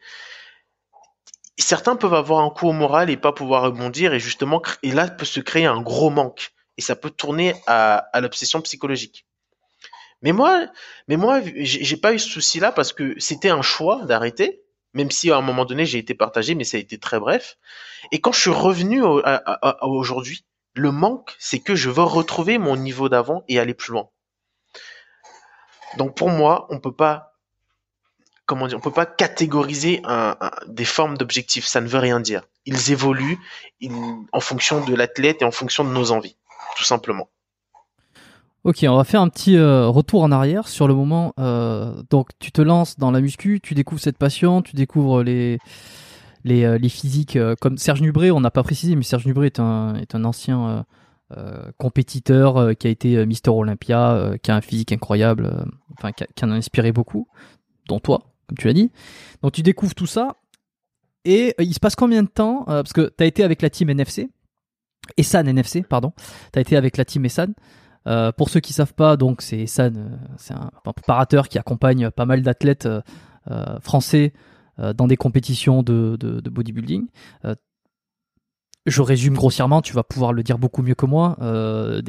certains 1.59 1.97
peuvent 1.97 2.15
avoir 2.15 2.43
un 2.45 2.51
coup 2.51 2.69
au 2.69 2.73
moral 2.73 3.11
et 3.11 3.17
pas 3.17 3.33
pouvoir 3.33 3.63
rebondir 3.63 4.15
et 4.15 4.21
justement 4.21 4.63
et 4.83 4.93
là 4.93 5.09
peut 5.09 5.25
se 5.25 5.41
créer 5.41 5.67
un 5.67 5.81
gros 5.81 6.11
manque 6.11 6.53
et 6.79 6.83
ça 6.83 6.97
peut 6.97 7.11
tourner 7.11 7.55
à 7.67 8.21
l'obsession 8.21 8.61
psychologique. 8.61 9.27
Mais 10.27 10.33
moi, 10.33 10.67
mais 11.07 11.17
moi, 11.17 11.41
j'ai 11.55 11.97
pas 11.97 12.13
eu 12.13 12.19
ce 12.19 12.29
souci-là 12.29 12.73
parce 12.73 12.93
que 12.93 13.15
c'était 13.17 13.49
un 13.49 13.63
choix 13.63 14.05
d'arrêter, 14.07 14.61
même 14.93 15.13
si 15.13 15.31
à 15.31 15.37
un 15.37 15.41
moment 15.41 15.65
donné 15.65 15.87
j'ai 15.87 15.99
été 15.99 16.15
partagé, 16.15 16.57
mais 16.57 16.65
ça 16.65 16.79
a 16.79 16.81
été 16.81 16.99
très 16.99 17.21
bref. 17.21 17.59
Et 18.11 18.21
quand 18.21 18.33
je 18.33 18.41
suis 18.41 18.51
revenu 18.51 19.05
aujourd'hui, 19.83 20.45
le 20.75 20.91
manque, 20.91 21.37
c'est 21.39 21.61
que 21.61 21.77
je 21.77 21.91
veux 21.91 22.03
retrouver 22.03 22.59
mon 22.59 22.75
niveau 22.75 23.09
d'avant 23.09 23.45
et 23.47 23.61
aller 23.61 23.73
plus 23.73 23.93
loin. 23.93 24.09
Donc 25.97 26.17
pour 26.17 26.29
moi, 26.29 26.67
on 26.71 26.81
peut 26.81 26.91
pas, 26.91 27.39
comment 28.47 28.67
dire, 28.67 28.79
on 28.79 28.81
peut 28.81 28.91
pas 28.91 29.07
catégoriser 29.07 30.03
des 30.67 30.85
formes 30.85 31.17
d'objectifs. 31.17 31.67
Ça 31.67 31.81
ne 31.81 31.87
veut 31.87 32.01
rien 32.01 32.19
dire. 32.19 32.43
Ils 32.65 32.91
évoluent 32.91 33.39
en 34.33 34.41
fonction 34.41 34.85
de 34.85 34.93
l'athlète 34.93 35.43
et 35.43 35.45
en 35.45 35.53
fonction 35.53 35.85
de 35.85 35.91
nos 35.91 36.11
envies, 36.11 36.37
tout 36.77 36.83
simplement. 36.83 37.31
Ok, 38.67 38.85
on 38.89 38.97
va 38.97 39.05
faire 39.05 39.21
un 39.21 39.29
petit 39.29 39.57
euh, 39.57 39.87
retour 39.87 40.25
en 40.25 40.33
arrière 40.33 40.67
sur 40.67 40.89
le 40.89 40.95
moment. 40.95 41.33
Euh, 41.39 42.03
donc, 42.11 42.31
tu 42.41 42.51
te 42.51 42.61
lances 42.61 42.99
dans 42.99 43.13
la 43.13 43.21
muscu, 43.21 43.61
tu 43.63 43.75
découvres 43.75 44.01
cette 44.01 44.19
passion, 44.19 44.61
tu 44.61 44.75
découvres 44.75 45.23
les 45.23 45.61
les, 46.43 46.65
euh, 46.65 46.77
les 46.77 46.89
physiques 46.89 47.39
comme 47.61 47.79
Serge 47.79 48.03
Nubré. 48.03 48.33
On 48.33 48.41
n'a 48.41 48.51
pas 48.51 48.65
précisé, 48.65 48.97
mais 48.97 49.05
Serge 49.05 49.25
Nubré 49.25 49.47
est 49.47 49.61
un 49.61 49.95
est 49.95 50.17
un 50.17 50.25
ancien 50.25 50.85
compétiteur 51.79 52.77
qui 52.77 52.89
a 52.89 52.91
été 52.91 53.25
Mister 53.25 53.51
Olympia, 53.51 54.33
qui 54.43 54.51
a 54.51 54.57
un 54.57 54.61
physique 54.61 54.91
incroyable, 54.91 55.65
enfin 55.97 56.11
qui, 56.11 56.25
qui, 56.35 56.45
en 56.45 56.51
a 56.51 56.55
inspiré 56.55 56.91
beaucoup, 56.91 57.29
dont 57.89 58.01
toi, 58.01 58.33
comme 58.49 58.59
tu 58.59 58.67
l'as 58.67 58.73
dit. 58.73 58.91
Donc, 59.43 59.53
tu 59.53 59.63
découvres 59.63 59.95
tout 59.95 60.09
ça. 60.09 60.39
Et 61.25 61.55
il 61.61 61.73
se 61.73 61.79
passe 61.79 61.95
combien 61.95 62.25
de 62.25 62.29
temps 62.29 62.65
Parce 62.67 62.93
que 62.93 63.13
tu 63.17 63.23
as 63.23 63.27
été 63.27 63.45
avec 63.45 63.63
la 63.63 63.71
team 63.71 63.91
NFC, 63.91 64.29
Essan 65.17 65.47
NFC, 65.47 65.83
pardon. 65.83 66.13
Tu 66.53 66.59
as 66.59 66.63
été 66.63 66.77
avec 66.77 66.97
la 66.97 67.05
team 67.05 67.25
Essan. 67.25 67.55
Euh, 68.07 68.33
pour 68.33 68.51
ceux 68.51 68.61
qui 68.61 68.73
savent 68.73 68.95
pas, 68.95 69.17
donc 69.17 69.43
c'est 69.43 69.67
San, 69.67 69.97
euh, 69.97 70.17
c'est 70.37 70.55
un, 70.55 70.71
préparateur 70.85 71.49
qui 71.49 71.59
accompagne 71.59 72.11
pas 72.11 72.25
mal 72.25 72.43
d'athlètes 72.43 72.87
euh, 72.87 73.81
français 73.81 74.33
dans 74.95 75.07
des 75.07 75.17
compétitions 75.17 75.83
de 75.83 76.51
bodybuilding 76.51 77.07
je 78.87 79.03
résume 79.03 79.35
grossièrement, 79.35 79.83
tu 79.83 79.93
vas 79.93 80.05
pouvoir 80.05 80.33
le 80.33 80.43
dire 80.43 80.59
beaucoup 80.59 80.83
mieux 80.83 80.95
que 80.95 81.07
moi. 81.07 81.37
Euh, 81.43 82.01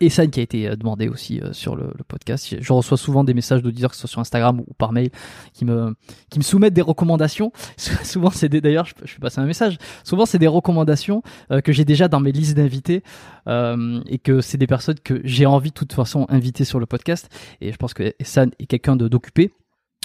Essan 0.00 0.28
qui 0.30 0.40
a 0.40 0.42
été 0.42 0.68
euh, 0.68 0.76
demandé 0.76 1.08
aussi 1.08 1.40
euh, 1.40 1.52
sur 1.52 1.76
le, 1.76 1.92
podcast. 2.08 2.56
Je 2.60 2.72
reçois 2.72 2.98
souvent 2.98 3.24
des 3.24 3.34
messages 3.34 3.62
d'auditeurs, 3.62 3.90
que 3.90 3.96
ce 3.96 4.02
soit 4.02 4.08
sur 4.08 4.20
Instagram 4.20 4.60
ou 4.60 4.74
par 4.74 4.92
mail, 4.92 5.10
qui 5.52 5.64
me 5.64 5.94
qui 6.30 6.38
me 6.38 6.44
soumettent 6.44 6.74
des 6.74 6.82
recommandations. 6.82 7.52
souvent, 7.76 8.30
c'est 8.30 8.48
d'ailleurs, 8.48 8.84
je, 8.84 8.94
je 9.04 9.14
vais 9.14 9.20
passer 9.20 9.40
un 9.40 9.46
message. 9.46 9.78
Souvent, 10.04 10.26
c'est 10.26 10.38
des 10.38 10.46
recommandations 10.46 11.22
euh, 11.50 11.60
que 11.60 11.72
j'ai 11.72 11.84
déjà 11.84 12.08
dans 12.08 12.20
mes 12.20 12.32
listes 12.32 12.56
d'invités 12.56 13.02
et 13.48 14.18
que 14.18 14.40
c'est 14.40 14.58
des 14.58 14.66
personnes 14.66 14.98
que 14.98 15.20
j'ai 15.22 15.46
envie 15.46 15.70
de 15.70 15.74
toute 15.74 15.92
façon 15.92 16.26
inviter 16.28 16.64
sur 16.64 16.80
le 16.80 16.86
podcast. 16.86 17.28
Et 17.60 17.70
je 17.70 17.76
pense 17.76 17.94
que 17.94 18.12
Essan 18.18 18.50
est 18.58 18.66
quelqu'un 18.66 18.96
d'occupé. 18.96 19.52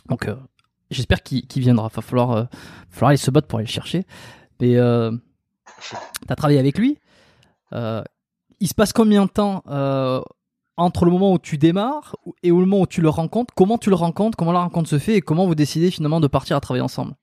Donc, 0.10 0.30
j'espère 0.92 1.24
qu'il 1.24 1.46
viendra. 1.56 1.90
Il 1.92 1.96
va 1.96 2.02
falloir, 2.04 2.48
falloir 2.90 3.10
aller 3.10 3.18
se 3.18 3.32
battre 3.32 3.48
pour 3.48 3.58
aller 3.58 3.66
le 3.66 3.72
chercher. 3.72 4.06
Mais 4.60 4.78
tu 5.90 5.96
as 6.30 6.36
travaillé 6.36 6.60
avec 6.60 6.78
lui. 6.78 6.98
Euh, 7.74 8.04
il 8.60 8.68
se 8.68 8.74
passe 8.74 8.94
combien 8.94 9.26
de 9.26 9.32
temps 9.32 9.64
euh, 9.68 10.22
entre 10.78 11.06
le 11.06 11.12
moment 11.12 11.34
où 11.34 11.40
tu 11.40 11.58
démarres 11.58 12.16
et 12.44 12.50
le 12.50 12.56
moment 12.56 12.82
où 12.82 12.88
tu 12.88 13.02
le 13.02 13.10
rencontres? 13.10 13.54
Comment 13.56 13.78
tu 13.78 13.90
le 13.90 13.96
rencontres? 13.96 14.38
Comment 14.38 14.52
la 14.52 14.62
rencontre 14.62 14.90
se 14.90 15.00
fait 15.00 15.16
Et 15.16 15.22
comment 15.22 15.46
vous 15.46 15.56
décidez 15.56 15.92
finalement 15.92 16.20
de 16.20 16.28
partir 16.28 16.58
à 16.58 16.62
travailler 16.62 16.84
ensemble? 16.84 17.16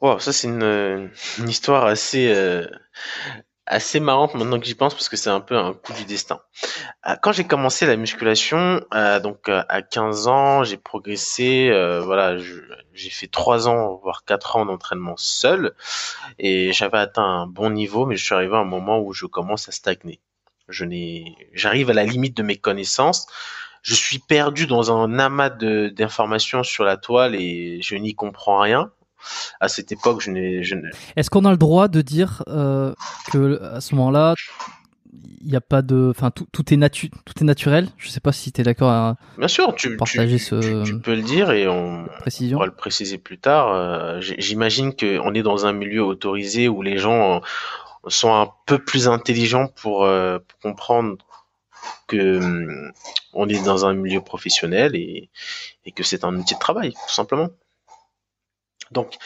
Wow, 0.00 0.20
ça 0.20 0.32
c'est 0.32 0.46
une, 0.46 1.10
histoire 1.46 1.86
assez 1.86 2.32
euh, 2.32 2.66
assez 3.68 4.00
marrante 4.00 4.34
maintenant 4.34 4.58
que 4.58 4.66
j'y 4.66 4.74
pense 4.74 4.94
parce 4.94 5.08
que 5.08 5.16
c'est 5.16 5.30
un 5.30 5.40
peu 5.40 5.56
un 5.56 5.74
coup 5.74 5.92
du 5.92 6.04
destin. 6.04 6.40
Euh, 7.06 7.14
quand 7.22 7.32
j'ai 7.32 7.44
commencé 7.44 7.86
la 7.86 7.96
musculation, 7.96 8.80
euh, 8.94 9.20
donc 9.20 9.48
euh, 9.48 9.62
à 9.68 9.82
15 9.82 10.26
ans, 10.26 10.64
j'ai 10.64 10.78
progressé. 10.78 11.70
voilà, 12.04 12.38
j'ai 12.38 13.10
fait 13.10 13.28
3 13.28 13.68
ans 13.68 14.00
voire 14.02 14.24
4 14.24 14.56
ans 14.56 14.66
d'entraînement 14.66 15.16
seul 15.16 15.74
et 16.38 16.72
j'avais 16.72 16.98
atteint 16.98 17.22
un 17.22 17.46
bon 17.46 17.70
niveau, 17.70 18.06
mais 18.06 18.16
je 18.16 18.24
suis 18.24 18.34
arrivé 18.34 18.54
à 18.56 18.60
un 18.60 18.64
moment 18.64 19.00
où 19.00 19.12
je 19.12 19.26
commence 19.26 19.68
à 19.68 19.72
stagner. 19.72 20.20
Je 20.68 20.84
n'ai, 20.84 21.36
j'arrive 21.52 21.90
à 21.90 21.94
la 21.94 22.04
limite 22.04 22.36
de 22.36 22.42
mes 22.42 22.56
connaissances. 22.56 23.26
Je 23.82 23.94
suis 23.94 24.18
perdu 24.18 24.66
dans 24.66 24.92
un 24.92 25.18
amas 25.18 25.50
d'informations 25.50 26.62
sur 26.62 26.84
la 26.84 26.96
toile 26.96 27.34
et 27.34 27.80
je 27.80 27.94
n'y 27.94 28.14
comprends 28.14 28.60
rien 28.60 28.90
à 29.60 29.68
cette 29.68 29.92
époque, 29.92 30.20
je 30.20 30.30
n'ai. 30.30 30.62
Est-ce 31.16 31.30
qu'on 31.30 31.44
a 31.44 31.50
le 31.50 31.56
droit 31.56 31.88
de 31.88 32.02
dire 32.02 32.42
euh, 32.48 32.94
que 33.32 33.62
à 33.62 33.80
ce 33.80 33.94
moment-là, 33.94 34.34
il 35.40 35.48
n'y 35.48 35.56
a 35.56 35.60
pas 35.60 35.82
de, 35.82 36.08
enfin 36.10 36.30
tout, 36.30 36.46
tout, 36.52 36.72
est 36.72 36.76
natu... 36.76 37.10
tout 37.10 37.34
est 37.40 37.44
naturel? 37.44 37.88
Je 37.96 38.08
sais 38.08 38.20
pas 38.20 38.32
si 38.32 38.52
tu 38.52 38.60
es 38.60 38.64
d'accord 38.64 38.90
à 38.90 39.16
Bien 39.38 39.48
sûr, 39.48 39.74
tu, 39.74 39.96
partager 39.96 40.38
ce. 40.38 40.84
Tu, 40.84 40.98
peux 40.98 41.14
le 41.14 41.22
dire 41.22 41.50
et 41.50 41.68
on 41.68 42.06
Précision. 42.20 42.56
pourra 42.58 42.66
le 42.66 42.74
préciser 42.74 43.18
plus 43.18 43.38
tard. 43.38 43.72
Euh, 43.72 44.20
j'imagine 44.20 44.94
qu'on 44.94 45.34
est 45.34 45.42
dans 45.42 45.66
un 45.66 45.72
milieu 45.72 46.04
autorisé 46.04 46.68
où 46.68 46.82
les 46.82 46.98
gens 46.98 47.40
sont 48.06 48.34
un 48.34 48.50
peu 48.66 48.78
plus 48.78 49.08
intelligents 49.08 49.68
pour, 49.68 50.04
euh, 50.04 50.38
pour 50.38 50.58
comprendre 50.60 51.16
que 52.06 52.38
hum, 52.38 52.92
on 53.32 53.48
est 53.48 53.64
dans 53.64 53.86
un 53.86 53.94
milieu 53.94 54.20
professionnel 54.20 54.94
et, 54.96 55.30
et 55.84 55.92
que 55.92 56.02
c'est 56.02 56.24
un 56.24 56.34
outil 56.36 56.54
de 56.54 56.60
travail, 56.60 56.92
tout 56.92 57.14
simplement. 57.14 57.48
Donc, 58.92 59.18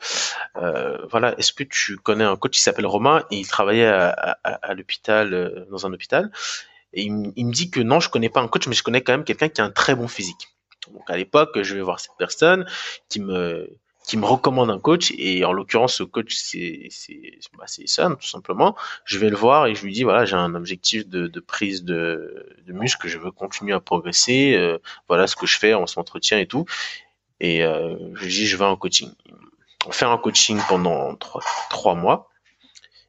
euh, 0.56 0.98
voilà, 1.10 1.36
est-ce 1.38 1.52
que 1.52 1.64
tu 1.64 1.96
connais 1.96 2.24
un 2.24 2.36
coach 2.36 2.52
qui 2.52 2.62
s'appelle 2.62 2.86
Romain? 2.86 3.24
Et 3.30 3.38
il 3.38 3.46
travaillait 3.46 3.86
à, 3.86 4.74
l'hôpital, 4.74 5.34
euh, 5.34 5.66
dans 5.70 5.86
un 5.86 5.92
hôpital, 5.92 6.30
et 6.92 7.02
il, 7.02 7.12
me 7.12 7.52
dit 7.52 7.70
que 7.70 7.80
non, 7.80 8.00
je 8.00 8.08
connais 8.08 8.28
pas 8.28 8.40
un 8.40 8.48
coach, 8.48 8.66
mais 8.68 8.74
je 8.74 8.82
connais 8.82 9.02
quand 9.02 9.12
même 9.12 9.24
quelqu'un 9.24 9.48
qui 9.48 9.60
a 9.60 9.64
un 9.64 9.70
très 9.70 9.94
bon 9.94 10.08
physique. 10.08 10.48
Donc 10.92 11.08
à 11.08 11.16
l'époque, 11.16 11.60
je 11.62 11.74
vais 11.74 11.82
voir 11.82 12.00
cette 12.00 12.16
personne 12.18 12.66
qui 13.08 13.20
me 13.20 13.68
qui 14.06 14.16
me 14.16 14.24
recommande 14.24 14.70
un 14.70 14.78
coach 14.78 15.12
et 15.18 15.44
en 15.44 15.52
l'occurrence 15.52 15.94
ce 15.94 16.04
coach 16.04 16.34
c'est 16.36 16.86
c'est 16.90 17.40
bah, 17.58 17.64
c'est 17.66 17.84
tout 17.84 18.26
simplement. 18.26 18.76
Je 19.04 19.18
vais 19.18 19.30
le 19.30 19.36
voir 19.36 19.66
et 19.66 19.74
je 19.74 19.82
lui 19.82 19.92
dis 19.92 20.04
voilà 20.04 20.24
j'ai 20.24 20.36
un 20.36 20.54
objectif 20.54 21.08
de, 21.08 21.26
de 21.26 21.40
prise 21.40 21.82
de, 21.82 22.56
de 22.64 22.72
muscle 22.72 23.08
je 23.08 23.18
veux 23.18 23.32
continuer 23.32 23.72
à 23.72 23.80
progresser 23.80 24.54
euh, 24.54 24.78
voilà 25.08 25.26
ce 25.26 25.34
que 25.34 25.46
je 25.46 25.58
fais 25.58 25.74
on 25.74 25.88
s'entretient 25.88 26.38
et 26.38 26.46
tout. 26.46 26.64
Et 27.40 27.64
euh, 27.64 27.96
je 28.14 28.24
lui 28.24 28.30
dis 28.30 28.46
je 28.46 28.56
veux 28.56 28.64
un 28.64 28.76
coaching. 28.76 29.10
On 29.86 29.92
fait 29.92 30.06
un 30.06 30.18
coaching 30.18 30.60
pendant 30.68 31.16
trois, 31.16 31.42
trois 31.68 31.94
mois. 31.94 32.30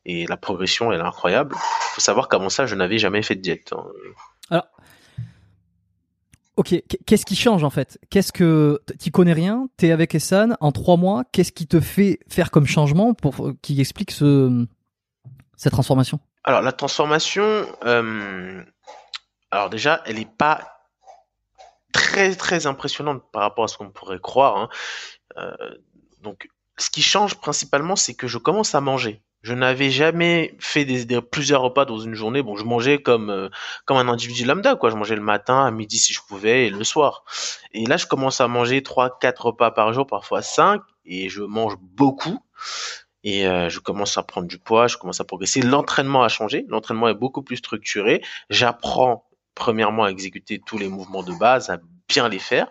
Et 0.05 0.25
la 0.25 0.37
progression 0.37 0.91
elle 0.91 0.99
est 0.99 1.03
incroyable. 1.03 1.55
Faut 1.93 2.01
savoir 2.01 2.27
qu'avant 2.27 2.49
ça 2.49 2.65
je 2.65 2.73
n'avais 2.73 2.97
jamais 2.97 3.21
fait 3.21 3.35
de 3.35 3.41
diète 3.41 3.71
hein. 3.71 3.85
alors 4.49 4.65
Ok, 6.57 6.73
qu'est-ce 7.05 7.25
qui 7.25 7.35
change 7.35 7.63
en 7.63 7.69
fait? 7.69 7.99
Qu'est-ce 8.09 8.31
que 8.31 8.81
tu 8.99 9.11
connais 9.11 9.33
rien? 9.33 9.69
T'es 9.77 9.91
avec 9.91 10.15
Essan 10.15 10.57
en 10.59 10.71
trois 10.71 10.97
mois? 10.97 11.23
Qu'est-ce 11.31 11.51
qui 11.51 11.67
te 11.67 11.79
fait 11.79 12.19
faire 12.27 12.49
comme 12.49 12.65
changement 12.65 13.13
pour 13.13 13.51
qui 13.61 13.79
explique 13.79 14.09
ce 14.09 14.65
cette 15.55 15.73
transformation? 15.73 16.19
Alors 16.43 16.63
la 16.63 16.71
transformation, 16.71 17.67
euh, 17.85 18.63
alors 19.51 19.69
déjà, 19.69 20.01
elle 20.05 20.17
est 20.17 20.31
pas 20.37 20.81
très 21.93 22.35
très 22.35 22.65
impressionnante 22.65 23.21
par 23.31 23.43
rapport 23.43 23.65
à 23.65 23.67
ce 23.67 23.77
qu'on 23.77 23.91
pourrait 23.91 24.19
croire. 24.19 24.57
Hein. 24.57 24.69
Euh, 25.37 25.75
donc, 26.21 26.49
ce 26.77 26.89
qui 26.89 27.03
change 27.03 27.35
principalement, 27.35 27.95
c'est 27.95 28.15
que 28.15 28.27
je 28.27 28.39
commence 28.39 28.73
à 28.73 28.81
manger. 28.81 29.21
Je 29.47 29.53
n'avais 29.53 29.91
jamais 29.91 30.57
fait 30.59 30.85
plusieurs 31.31 31.61
repas 31.61 31.85
dans 31.85 31.99
une 31.99 32.15
journée. 32.15 32.43
Bon, 32.43 32.57
je 32.57 32.65
mangeais 32.65 32.97
comme 32.97 33.29
euh, 33.29 33.47
comme 33.85 33.95
un 33.95 34.09
individu 34.09 34.43
lambda, 34.43 34.75
quoi. 34.75 34.89
Je 34.89 34.97
mangeais 34.97 35.15
le 35.15 35.21
matin, 35.21 35.65
à 35.65 35.71
midi 35.71 35.97
si 35.97 36.11
je 36.11 36.19
pouvais, 36.27 36.67
et 36.67 36.69
le 36.69 36.83
soir. 36.83 37.23
Et 37.71 37.85
là, 37.85 37.95
je 37.95 38.07
commence 38.07 38.41
à 38.41 38.49
manger 38.49 38.83
trois, 38.83 39.17
quatre 39.17 39.45
repas 39.45 39.71
par 39.71 39.93
jour, 39.93 40.05
parfois 40.05 40.41
cinq, 40.41 40.81
et 41.05 41.29
je 41.29 41.43
mange 41.43 41.77
beaucoup. 41.79 42.39
Et 43.23 43.47
euh, 43.47 43.69
je 43.69 43.79
commence 43.79 44.17
à 44.17 44.23
prendre 44.23 44.47
du 44.49 44.57
poids, 44.57 44.87
je 44.87 44.97
commence 44.97 45.21
à 45.21 45.23
progresser. 45.23 45.61
L'entraînement 45.61 46.23
a 46.23 46.27
changé. 46.27 46.65
L'entraînement 46.67 47.07
est 47.07 47.13
beaucoup 47.13 47.41
plus 47.41 47.55
structuré. 47.55 48.21
J'apprends 48.49 49.29
premièrement 49.55 50.03
à 50.03 50.09
exécuter 50.09 50.59
tous 50.59 50.77
les 50.77 50.89
mouvements 50.89 51.23
de 51.23 51.31
base, 51.33 51.69
à 51.69 51.77
bien 52.09 52.27
les 52.27 52.39
faire 52.39 52.67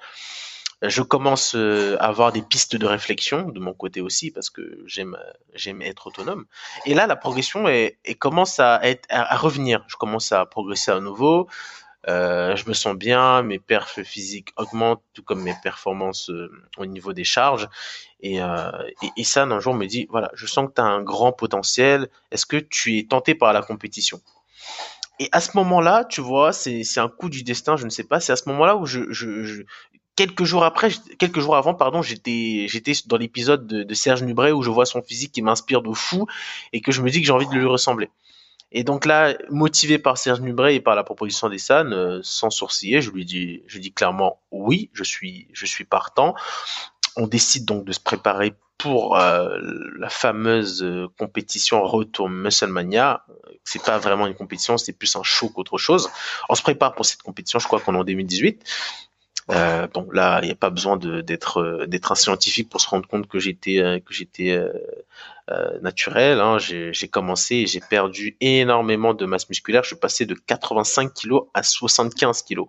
je 0.88 1.03
commence 1.03 1.55
euh, 1.55 1.96
à 2.01 2.07
avoir 2.07 2.33
des 2.33 2.42
pistes 2.42 2.77
de 2.77 2.87
réflexion 2.87 3.49
de 3.49 3.61
mon 3.61 3.72
côté 3.72 4.01
aussi 4.01 4.31
parce 4.31 4.51
que 4.51 4.83
j'aime 4.87 5.16
j'aime 5.55 5.83
être 5.83 6.09
autonome. 6.09 6.46
Et 6.85 6.94
là, 6.94 7.07
la 7.07 7.16
progression 7.16 7.68
est, 7.68 7.99
commence 8.18 8.61
à, 8.61 8.81
être, 8.83 9.07
à, 9.11 9.37
revenir. 9.37 9.85
Je 9.88 9.96
commence 9.96 10.33
à 10.33 10.44
progresser 10.46 10.90
à 10.90 11.01
nouveau. 11.01 11.49
Euh, 12.09 12.55
je 12.55 12.68
me 12.68 12.75
sens 12.75 12.94
bien, 12.96 13.42
mes 13.42 13.59
perfs 13.59 14.03
physiques 14.03 14.53
augmentent, 14.57 15.03
tout 15.12 15.22
comme 15.22 15.42
mes 15.42 15.55
performances 15.62 16.31
euh, 16.31 16.51
au 16.79 16.87
niveau 16.87 17.12
des 17.12 17.25
charges. 17.25 17.68
Et, 18.20 18.40
euh, 18.40 18.70
et, 19.16 19.25
ça, 19.25 19.42
un 19.42 19.61
jour, 19.61 19.75
me 19.75 19.87
dit, 19.87 20.07
voilà, 20.11 20.31
je 20.35 20.46
sens 20.46 20.68
que 20.68 20.75
tu 20.75 20.81
as 20.81 20.85
un 20.85 21.03
grand 21.03 21.33
potentiel. 21.33 22.09
Est-ce 22.31 22.46
que 22.46 22.59
tu 22.59 22.99
es 22.99 23.07
tenté 23.07 23.35
par 23.35 23.53
la 23.53 23.62
compétition? 23.62 24.20
Et 25.18 25.29
à 25.33 25.40
ce 25.40 25.57
moment-là, 25.57 26.05
tu 26.05 26.20
vois, 26.20 26.53
c'est 26.53 26.99
un 26.99 27.09
coup 27.09 27.31
du 27.31 27.42
destin, 27.42 27.77
je 27.77 27.85
ne 27.85 27.90
sais 27.90 28.05
pas. 28.05 28.20
C'est 28.20 28.33
à 28.33 28.37
ce 28.37 28.49
moment-là 28.51 28.77
où 28.77 28.87
je, 28.87 29.64
quelques 30.16 30.44
jours 30.44 30.64
après, 30.64 30.88
quelques 31.18 31.40
jours 31.40 31.57
avant, 31.57 31.74
pardon, 31.74 32.02
j'étais, 32.02 32.66
j'étais 32.68 32.92
dans 33.07 33.18
l'épisode 33.18 33.66
de, 33.66 33.94
Serge 33.94 34.22
Nubret 34.22 34.50
où 34.50 34.62
je 34.62 34.70
vois 34.70 34.87
son 34.87 35.02
physique 35.02 35.33
qui 35.33 35.42
m'inspire 35.42 35.83
de 35.83 35.92
fou 35.92 36.26
et 36.72 36.81
que 36.81 36.90
je 36.90 37.02
me 37.02 37.11
dis 37.11 37.20
que 37.20 37.26
j'ai 37.26 37.33
envie 37.33 37.46
de 37.46 37.55
lui 37.55 37.66
ressembler. 37.66 38.11
Et 38.72 38.83
donc 38.83 39.07
là, 39.07 39.37
motivé 39.50 39.98
par 39.98 40.18
Serge 40.18 40.40
Nubret 40.40 40.74
et 40.74 40.81
par 40.81 40.96
la 40.96 41.05
proposition 41.05 41.48
des 41.48 41.59
San, 41.59 41.92
euh, 41.92 42.20
sans 42.22 42.50
sourciller, 42.50 43.00
je 43.00 43.11
lui 43.11 43.24
dis, 43.24 43.62
je 43.68 43.79
dis 43.79 43.92
clairement 43.92 44.40
oui, 44.50 44.90
je 44.92 45.05
suis, 45.05 45.48
je 45.52 45.66
suis 45.66 45.85
partant. 45.85 46.35
On 47.16 47.26
décide 47.26 47.64
donc 47.64 47.85
de 47.85 47.92
se 47.92 48.00
préparer 48.00 48.55
pour 48.79 49.16
euh, 49.16 49.59
la 49.98 50.11
fameuse 50.11 50.83
euh, 50.83 51.07
compétition 51.18 51.83
Retour 51.83 52.29
Musclemania. 52.29 53.24
C'est 53.64 53.83
pas 53.83 53.98
vraiment 53.98 54.26
une 54.26 54.35
compétition, 54.35 54.76
c'est 54.76 54.92
plus 54.92 55.14
un 55.16 55.22
show 55.22 55.48
qu'autre 55.48 55.79
chose. 55.79 56.11
On 56.48 56.55
se 56.55 56.62
prépare 56.62 56.94
pour 56.94 57.07
cette 57.07 57.22
compétition, 57.22 57.59
je 57.59 57.66
crois 57.66 57.81
qu'on 57.81 57.94
est 57.94 57.98
en 57.98 58.05
2018. 58.05 58.62
Euh, 59.50 59.87
donc 59.94 60.12
là, 60.12 60.40
il 60.42 60.46
n'y 60.46 60.52
a 60.52 60.56
pas 60.56 60.70
besoin 60.70 60.96
d'être 60.96 61.59
euh, 61.59 61.87
d'être 61.87 62.11
un 62.11 62.16
scientifique 62.16 62.68
pour 62.68 62.80
se 62.80 62.88
rendre 62.88 63.06
compte 63.06 63.28
que 63.28 63.38
j'étais 63.38 63.78
euh, 63.78 64.00
euh, 65.50 65.80
naturel. 65.80 66.40
Hein. 66.40 66.59
J'ai 66.59 67.09
commencé 67.09 67.56
et 67.56 67.66
j'ai 67.66 67.80
perdu 67.80 68.37
énormément 68.40 69.14
de 69.14 69.24
masse 69.24 69.48
musculaire. 69.48 69.85
Je 69.85 69.88
suis 69.88 69.96
passé 69.96 70.26
de 70.26 70.35
85 70.35 71.14
kg 71.14 71.42
à 71.54 71.62
75 71.62 72.42
kg. 72.42 72.62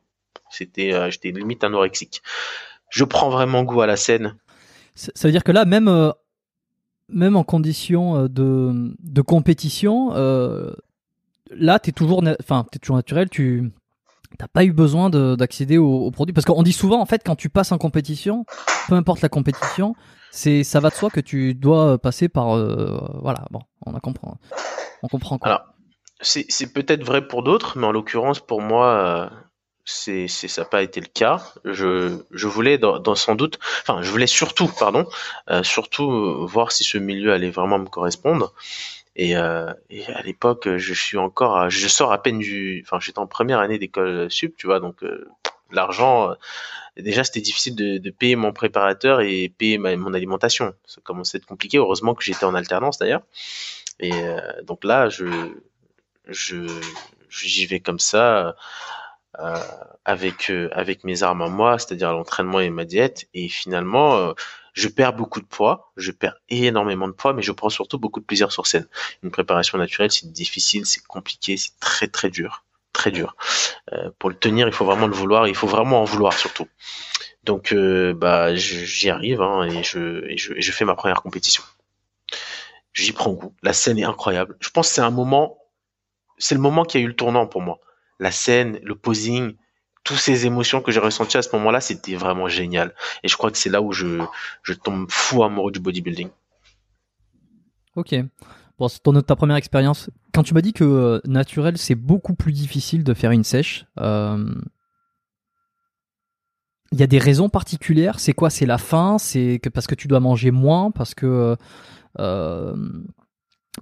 C'était 0.52 1.12
j'étais 1.12 1.32
limite 1.32 1.64
anorexique. 1.64 2.22
Je 2.90 3.04
prends 3.04 3.30
vraiment 3.30 3.64
goût 3.64 3.82
à 3.82 3.88
la 3.88 3.98
scène. 3.98 4.36
Ça 4.96 5.12
veut 5.28 5.32
dire 5.32 5.44
que 5.44 5.52
là, 5.52 5.66
même 5.66 5.88
en 5.90 7.44
condition 7.44 8.28
de, 8.28 9.22
compétition, 9.24 10.12
là, 11.52 11.80
tu 11.80 11.90
es 11.90 11.94
toujours, 11.94 12.24
es 12.26 12.80
toujours 12.80 12.96
naturel, 12.96 13.30
tu 13.30 13.72
t'as 14.38 14.48
pas 14.48 14.64
eu 14.64 14.74
besoin 14.74 15.10
d'accéder 15.10 15.78
aux, 15.78 16.12
produits 16.12 16.34
parce 16.34 16.46
qu'on 16.46 16.64
dit 16.64 16.74
souvent 16.74 17.02
en 17.02 17.06
fait 17.06 17.22
quand 17.26 17.36
tu 17.36 17.50
passes 17.50 17.72
en 17.72 17.78
compétition, 17.78 18.46
peu 18.88 18.96
importe 18.96 19.22
la 19.22 19.30
compétition, 19.30 19.96
c'est 20.32 20.64
ça 20.64 20.80
va 20.80 20.90
de 20.90 20.96
soi 20.96 21.10
que 21.10 21.20
tu 21.20 21.54
dois 21.54 21.98
passer 21.98 22.30
par 22.30 22.56
euh, 22.56 23.00
voilà 23.22 23.46
bon 23.52 23.62
on 23.86 23.94
a 23.96 24.00
comprend 24.00 24.38
on 25.04 25.08
comprend 25.08 25.38
quoi. 25.38 25.48
Alors 25.48 25.62
c'est 26.22 26.74
peut-être 26.74 27.04
vrai 27.04 27.28
pour 27.28 27.44
d'autres, 27.44 27.78
mais 27.78 27.86
en 27.86 27.92
l'occurrence 27.92 28.40
pour 28.40 28.62
moi 28.62 28.88
euh, 28.88 29.30
c'est 29.86 30.28
ça 30.28 30.62
n'a 30.62 30.68
pas 30.68 30.84
été 30.84 31.00
le 31.00 31.08
cas. 31.08 31.54
Je 31.64 32.18
je 32.32 32.48
voulais 32.48 32.78
dans, 32.78 33.16
sans 33.16 33.36
doute, 33.36 33.60
enfin 33.82 34.02
je 34.02 34.12
voulais 34.12 34.28
surtout 34.28 34.68
pardon 34.68 35.08
euh, 35.50 35.64
surtout 35.64 36.46
voir 36.48 36.72
si 36.72 36.84
ce 36.84 36.98
milieu 36.98 37.34
allait 37.34 37.52
vraiment 37.52 37.80
me 37.80 37.88
correspondre. 37.88 38.54
Et, 39.18 39.36
euh, 39.36 39.74
et 39.90 40.06
à 40.06 40.22
l'époque, 40.22 40.70
je 40.78 40.94
suis 40.94 41.18
encore, 41.18 41.72
je 41.72 41.88
sors 41.88 42.12
à 42.12 42.22
peine 42.22 42.38
du, 42.38 42.84
enfin, 42.86 43.00
j'étais 43.00 43.18
en 43.18 43.26
première 43.26 43.60
année 43.60 43.80
d'école 43.80 44.30
sup, 44.30 44.56
tu 44.56 44.68
vois, 44.68 44.80
donc 44.80 45.04
euh, 45.04 45.28
l'argent, 45.72 46.30
euh, 46.30 46.36
déjà 46.98 47.24
c'était 47.24 47.42
difficile 47.42 47.76
de, 47.76 48.10
payer 48.12 48.36
mon 48.36 48.54
préparateur 48.54 49.22
et 49.22 49.50
payer 49.50 49.80
mon 49.80 50.14
alimentation. 50.14 50.76
Ça 50.86 51.02
commençait 51.04 51.38
à 51.38 51.40
être 51.40 51.48
compliqué. 51.48 51.80
Heureusement 51.80 52.14
que 52.14 52.24
j'étais 52.24 52.46
en 52.46 52.54
alternance 52.54 53.00
d'ailleurs. 53.00 53.24
Et 54.00 54.14
donc 54.64 54.84
là, 54.84 55.10
je, 55.10 55.26
je, 56.28 56.68
j'y 57.30 57.66
vais 57.66 57.80
comme 57.80 58.00
ça. 58.00 58.56
Avec 60.06 60.52
avec 60.72 61.04
mes 61.04 61.22
armes 61.22 61.44
à 61.44 61.48
moi, 61.48 61.78
c'est-à-dire 61.78 62.12
l'entraînement 62.12 62.60
et 62.60 62.72
ma 62.72 62.86
diète, 62.86 63.28
et 63.36 63.50
finalement 63.50 64.34
je 64.78 64.88
perds 64.90 65.14
beaucoup 65.14 65.42
de 65.42 65.46
poids, 65.48 65.92
je 65.98 66.12
perds 66.12 66.36
énormément 66.50 67.08
de 67.08 67.14
poids, 67.14 67.34
mais 67.34 67.42
je 67.42 67.52
prends 67.52 67.70
surtout 67.70 67.98
beaucoup 67.98 68.20
de 68.20 68.26
plaisir 68.26 68.52
sur 68.52 68.68
scène. 68.68 68.88
Une 69.24 69.32
préparation 69.32 69.76
naturelle, 69.80 70.12
c'est 70.12 70.32
difficile, 70.32 70.86
c'est 70.86 71.04
compliqué, 71.04 71.58
c'est 71.58 71.80
très 71.80 72.08
très 72.08 72.30
dur, 72.30 72.64
très 72.94 73.10
dur. 73.10 73.36
Euh, 73.92 74.12
pour 74.20 74.30
le 74.30 74.36
tenir, 74.36 74.68
il 74.68 74.74
faut 74.74 74.86
vraiment 74.86 75.08
le 75.08 75.16
vouloir, 75.16 75.48
il 75.48 75.56
faut 75.56 75.66
vraiment 75.66 76.02
en 76.02 76.04
vouloir 76.04 76.34
surtout. 76.34 76.68
Donc, 77.44 77.72
euh, 77.72 78.14
bah, 78.14 78.54
j'y 78.54 79.10
arrive 79.10 79.42
hein, 79.42 79.64
et, 79.64 79.82
je, 79.82 80.24
et, 80.30 80.38
je, 80.38 80.54
je 80.56 80.72
fais 80.72 80.86
ma 80.86 80.94
première 80.94 81.24
compétition. 81.24 81.64
j'y 82.94 83.14
prends 83.14 83.34
goût. 83.34 83.56
La 83.64 83.74
scène 83.74 83.98
est 83.98 84.04
incroyable. 84.04 84.58
Je 84.60 84.70
pense 84.70 84.90
que 84.90 84.94
c'est 84.94 85.02
un 85.02 85.10
moment, 85.10 85.58
c'est 86.38 86.54
le 86.54 86.62
moment 86.62 86.86
qui 86.86 86.98
a 86.98 87.00
eu 87.00 87.08
le 87.08 87.16
tournant 87.16 87.48
pour 87.48 87.64
moi. 87.64 87.80
La 88.20 88.30
scène, 88.30 88.80
le 88.84 88.94
posing, 88.94 89.56
toutes 90.08 90.18
ces 90.18 90.46
émotions 90.46 90.82
que 90.82 90.92
j'ai 90.92 91.02
ressenties 91.02 91.38
à 91.38 91.42
ce 91.42 91.54
moment-là, 91.58 91.82
c'était 91.82 92.16
vraiment 92.16 92.48
génial. 92.48 92.94
Et 93.24 93.28
je 93.28 93.36
crois 93.36 93.52
que 93.52 93.58
c'est 93.58 93.70
là 93.70 93.82
où 93.82 93.92
je, 93.92 94.24
je 94.64 94.74
tombe 94.74 95.08
fou 95.10 95.44
amoureux 95.44 95.72
du 95.72 95.82
bodybuilding. 95.82 96.30
Ok. 97.98 98.16
Bon, 98.80 98.88
c'est 98.88 99.02
ta 99.26 99.36
première 99.36 99.58
expérience. 99.58 100.10
Quand 100.34 100.44
tu 100.44 100.54
m'as 100.54 100.62
dit 100.62 100.72
que 100.72 100.86
euh, 100.86 101.20
naturel, 101.26 101.78
c'est 101.78 101.96
beaucoup 101.96 102.36
plus 102.36 102.54
difficile 102.54 103.04
de 103.04 103.14
faire 103.14 103.32
une 103.32 103.44
sèche, 103.44 103.86
euh, 104.00 104.56
il 106.94 107.00
y 107.00 107.04
a 107.04 107.08
des 107.08 107.20
raisons 107.20 107.50
particulières? 107.50 108.22
C'est 108.22 108.34
quoi? 108.34 108.50
C'est 108.50 108.66
la 108.66 108.78
faim? 108.78 109.18
C'est 109.18 109.60
que 109.62 109.68
parce 109.68 109.88
que 109.88 109.96
tu 109.96 110.08
dois 110.08 110.22
manger 110.22 110.52
moins? 110.52 110.92
Parce 110.92 111.14
que 111.16 111.58
euh, 112.20 112.76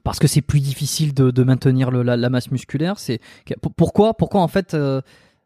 parce 0.03 0.17
que 0.17 0.27
c'est 0.27 0.41
plus 0.41 0.59
difficile 0.59 1.13
de, 1.13 1.43
maintenir 1.43 1.91
la, 1.91 2.29
masse 2.29 2.49
musculaire? 2.49 2.97
C'est 2.97 3.19
pourquoi? 3.77 4.15
Pourquoi 4.15 4.41
en 4.41 4.47
fait 4.47 4.75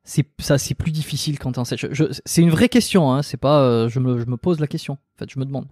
c'est 0.09 0.25
ça 0.39 0.57
c'est 0.57 0.73
plus 0.73 0.91
difficile 0.91 1.37
quand 1.37 1.51
tu 1.51 1.59
en 1.59 1.65
sèche. 1.65 1.85
C'est 2.25 2.41
une 2.41 2.49
vraie 2.49 2.67
question. 2.67 3.13
Hein, 3.13 3.21
c'est 3.21 3.37
pas 3.37 3.87
je 3.87 3.99
me, 3.99 4.19
je 4.19 4.25
me 4.25 4.37
pose 4.37 4.59
la 4.59 4.67
question. 4.67 4.93
En 4.93 5.19
fait, 5.19 5.29
je 5.29 5.39
me 5.39 5.45
demande. 5.45 5.67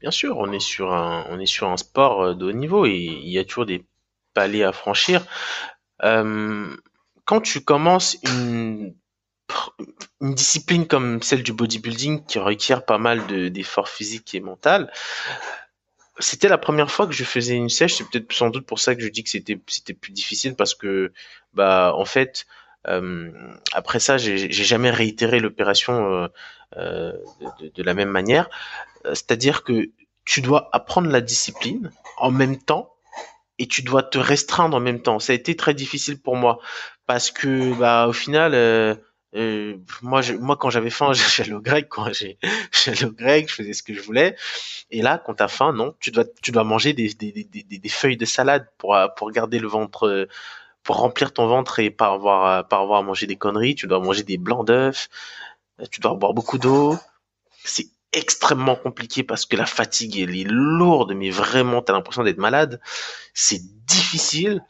Bien 0.00 0.10
sûr, 0.10 0.36
on 0.36 0.52
est 0.52 0.60
sur 0.60 0.92
un, 0.92 1.76
sport 1.78 2.36
de 2.36 2.44
haut 2.44 2.52
niveau 2.52 2.84
et 2.84 2.92
il 2.92 3.30
y 3.30 3.38
a 3.38 3.44
toujours 3.44 3.64
des 3.64 3.86
paliers 4.34 4.64
à 4.64 4.72
franchir. 4.72 5.24
quand 6.00 7.40
tu 7.42 7.62
commences 7.62 8.18
une 8.24 8.94
discipline 10.20 10.86
comme 10.86 11.22
celle 11.22 11.42
du 11.42 11.54
bodybuilding 11.54 12.24
qui 12.26 12.38
requiert 12.38 12.84
pas 12.84 12.98
mal 12.98 13.26
d'efforts 13.50 13.88
physiques 13.88 14.34
et 14.34 14.40
mental, 14.40 14.92
c'était 16.18 16.48
la 16.48 16.58
première 16.58 16.90
fois 16.90 17.06
que 17.06 17.12
je 17.12 17.24
faisais 17.24 17.54
une 17.54 17.70
sèche. 17.70 17.94
C'est 17.94 18.08
peut-être 18.08 18.30
sans 18.32 18.50
doute 18.50 18.66
pour 18.66 18.80
ça 18.80 18.94
que 18.94 19.00
je 19.00 19.08
dis 19.08 19.24
que 19.24 19.30
c'était 19.30 19.58
c'était 19.66 19.94
plus 19.94 20.12
difficile 20.12 20.54
parce 20.54 20.74
que 20.74 21.12
bah 21.54 21.94
en 21.96 22.04
fait 22.04 22.44
euh, 22.44 22.63
après 23.72 24.00
ça 24.00 24.18
j'ai 24.18 24.50
jamais 24.50 24.90
réitéré 24.90 25.40
l'opération 25.40 26.12
euh, 26.12 26.28
euh, 26.76 27.12
de, 27.60 27.68
de, 27.74 27.82
la 27.82 27.94
même 27.94 28.10
manière. 28.10 28.50
C'est-à-dire 29.04 29.64
que 29.64 29.90
tu 30.24 30.40
dois 30.40 30.68
apprendre 30.72 31.10
la 31.10 31.20
discipline 31.20 31.90
en 32.16 32.30
même 32.30 32.58
temps 32.58 32.94
et 33.58 33.66
tu 33.66 33.82
dois 33.82 34.02
te 34.02 34.18
restreindre 34.18 34.76
en 34.76 34.80
même 34.80 35.00
temps. 35.00 35.18
Ça 35.18 35.32
a 35.32 35.36
été 35.36 35.56
très 35.56 35.74
difficile 35.74 36.20
pour 36.20 36.36
moi 36.36 36.58
parce 37.06 37.30
que 37.30 37.74
bah 37.74 38.06
au 38.08 38.12
final 38.12 38.54
euh, 39.34 39.76
moi, 40.02 40.22
je, 40.22 40.34
moi, 40.34 40.56
quand 40.56 40.70
j'avais 40.70 40.90
faim, 40.90 41.12
j'allais 41.36 41.52
au 41.52 41.60
grec. 41.60 41.88
Quand 41.88 42.06
j'allais 42.12 43.04
au 43.04 43.10
grec, 43.10 43.48
je 43.48 43.54
faisais 43.54 43.72
ce 43.72 43.82
que 43.82 43.94
je 43.94 44.00
voulais. 44.00 44.36
Et 44.90 45.02
là, 45.02 45.18
quand 45.24 45.34
t'as 45.34 45.48
faim, 45.48 45.72
non, 45.72 45.94
tu 46.00 46.10
dois, 46.10 46.24
tu 46.42 46.52
dois 46.52 46.64
manger 46.64 46.92
des, 46.92 47.12
des, 47.14 47.32
des, 47.32 47.64
des, 47.64 47.88
feuilles 47.88 48.16
de 48.16 48.24
salade 48.24 48.68
pour, 48.78 48.96
pour 49.16 49.30
garder 49.32 49.58
le 49.58 49.68
ventre, 49.68 50.28
pour 50.84 50.96
remplir 50.96 51.32
ton 51.32 51.46
ventre 51.46 51.80
et 51.80 51.90
pas 51.90 52.12
avoir, 52.12 52.68
pas 52.68 52.78
avoir 52.78 53.00
à 53.00 53.02
manger 53.02 53.26
des 53.26 53.36
conneries. 53.36 53.74
Tu 53.74 53.86
dois 53.86 54.00
manger 54.00 54.22
des 54.22 54.36
blancs 54.36 54.66
d'œufs. 54.66 55.08
Tu 55.90 56.00
dois 56.00 56.14
boire 56.14 56.34
beaucoup 56.34 56.58
d'eau. 56.58 56.96
C'est 57.64 57.88
extrêmement 58.12 58.76
compliqué 58.76 59.24
parce 59.24 59.46
que 59.46 59.56
la 59.56 59.66
fatigue 59.66 60.18
elle 60.18 60.36
est 60.36 60.46
lourde, 60.48 61.14
mais 61.14 61.30
vraiment, 61.30 61.82
t'as 61.82 61.94
l'impression 61.94 62.22
d'être 62.22 62.38
malade. 62.38 62.80
C'est 63.32 63.62
difficile 63.86 64.62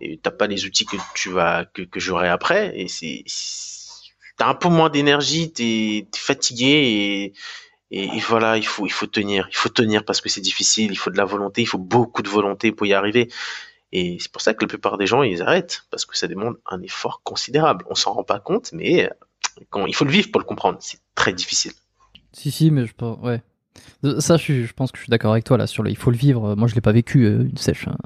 et 0.00 0.18
t'as 0.18 0.30
pas 0.30 0.46
les 0.46 0.66
outils 0.66 0.84
que 0.84 0.96
tu 1.14 1.30
vas 1.30 1.64
que, 1.64 1.82
que 1.82 2.00
j'aurai 2.00 2.28
après 2.28 2.78
et 2.78 2.86
c'est 2.86 3.24
t'as 4.36 4.48
un 4.48 4.54
peu 4.54 4.68
moins 4.68 4.90
d'énergie, 4.90 5.50
t'es 5.50 5.98
es 6.00 6.08
fatigué 6.14 7.32
et, 7.90 8.06
et, 8.16 8.20
voilà, 8.20 8.58
il 8.58 8.66
faut 8.66 8.86
il 8.86 8.92
faut 8.92 9.06
tenir, 9.06 9.48
il 9.50 9.56
faut 9.56 9.70
tenir 9.70 10.04
parce 10.04 10.20
que 10.20 10.28
c'est 10.28 10.42
difficile, 10.42 10.92
il 10.92 10.98
faut 10.98 11.10
de 11.10 11.16
la 11.16 11.24
volonté, 11.24 11.62
il 11.62 11.66
faut 11.66 11.78
beaucoup 11.78 12.22
de 12.22 12.28
volonté 12.28 12.72
pour 12.72 12.86
y 12.86 12.92
arriver. 12.92 13.30
Et 13.92 14.18
c'est 14.20 14.30
pour 14.30 14.42
ça 14.42 14.54
que 14.54 14.64
la 14.64 14.68
plupart 14.68 14.98
des 14.98 15.06
gens 15.06 15.22
ils 15.22 15.42
arrêtent 15.42 15.84
parce 15.90 16.04
que 16.04 16.16
ça 16.16 16.26
demande 16.26 16.56
un 16.66 16.82
effort 16.82 17.22
considérable. 17.22 17.84
On 17.88 17.94
s'en 17.94 18.12
rend 18.12 18.24
pas 18.24 18.40
compte, 18.40 18.72
mais 18.72 19.10
quand, 19.70 19.86
il 19.86 19.94
faut 19.94 20.04
le 20.04 20.10
vivre 20.10 20.30
pour 20.30 20.40
le 20.40 20.46
comprendre. 20.46 20.78
C'est 20.80 21.00
très 21.14 21.32
difficile. 21.32 21.72
Si 22.32 22.50
si, 22.50 22.70
mais 22.70 22.86
je 22.86 22.94
pense 22.94 23.18
ouais. 23.20 23.42
Ça, 24.20 24.36
je, 24.36 24.72
pense 24.72 24.90
que 24.90 24.98
je 24.98 25.02
suis 25.02 25.10
d'accord 25.10 25.32
avec 25.32 25.44
toi 25.44 25.56
là 25.56 25.66
sur 25.66 25.82
le. 25.82 25.90
Il 25.90 25.96
faut 25.96 26.10
le 26.10 26.16
vivre. 26.16 26.54
Moi, 26.54 26.66
je 26.68 26.74
l'ai 26.74 26.80
pas 26.80 26.92
vécu 26.92 27.24
euh, 27.24 27.42
une 27.42 27.56
sèche. 27.56 27.88
Hein. 27.88 27.96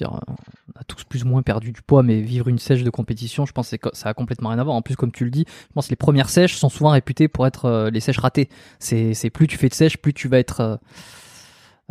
On 0.00 0.80
a 0.80 0.84
tous 0.86 1.04
plus 1.04 1.24
ou 1.24 1.28
moins 1.28 1.42
perdu 1.42 1.72
du 1.72 1.82
poids, 1.82 2.02
mais 2.02 2.20
vivre 2.20 2.48
une 2.48 2.58
sèche 2.58 2.82
de 2.82 2.90
compétition, 2.90 3.44
je 3.44 3.52
pense 3.52 3.70
que 3.70 3.88
ça 3.92 4.08
a 4.08 4.14
complètement 4.14 4.48
rien 4.48 4.58
à 4.58 4.64
voir. 4.64 4.74
En 4.74 4.82
plus, 4.82 4.96
comme 4.96 5.12
tu 5.12 5.24
le 5.24 5.30
dis, 5.30 5.44
je 5.46 5.72
pense 5.74 5.86
que 5.86 5.90
les 5.90 5.96
premières 5.96 6.30
sèches 6.30 6.56
sont 6.56 6.68
souvent 6.68 6.90
réputées 6.90 7.28
pour 7.28 7.46
être 7.46 7.66
euh, 7.66 7.90
les 7.90 8.00
sèches 8.00 8.18
ratées. 8.18 8.48
C'est, 8.78 9.30
plus 9.30 9.46
tu 9.46 9.58
fais 9.58 9.68
de 9.68 9.74
sèche, 9.74 9.98
plus 9.98 10.14
tu 10.14 10.28
vas 10.28 10.38
être, 10.38 10.80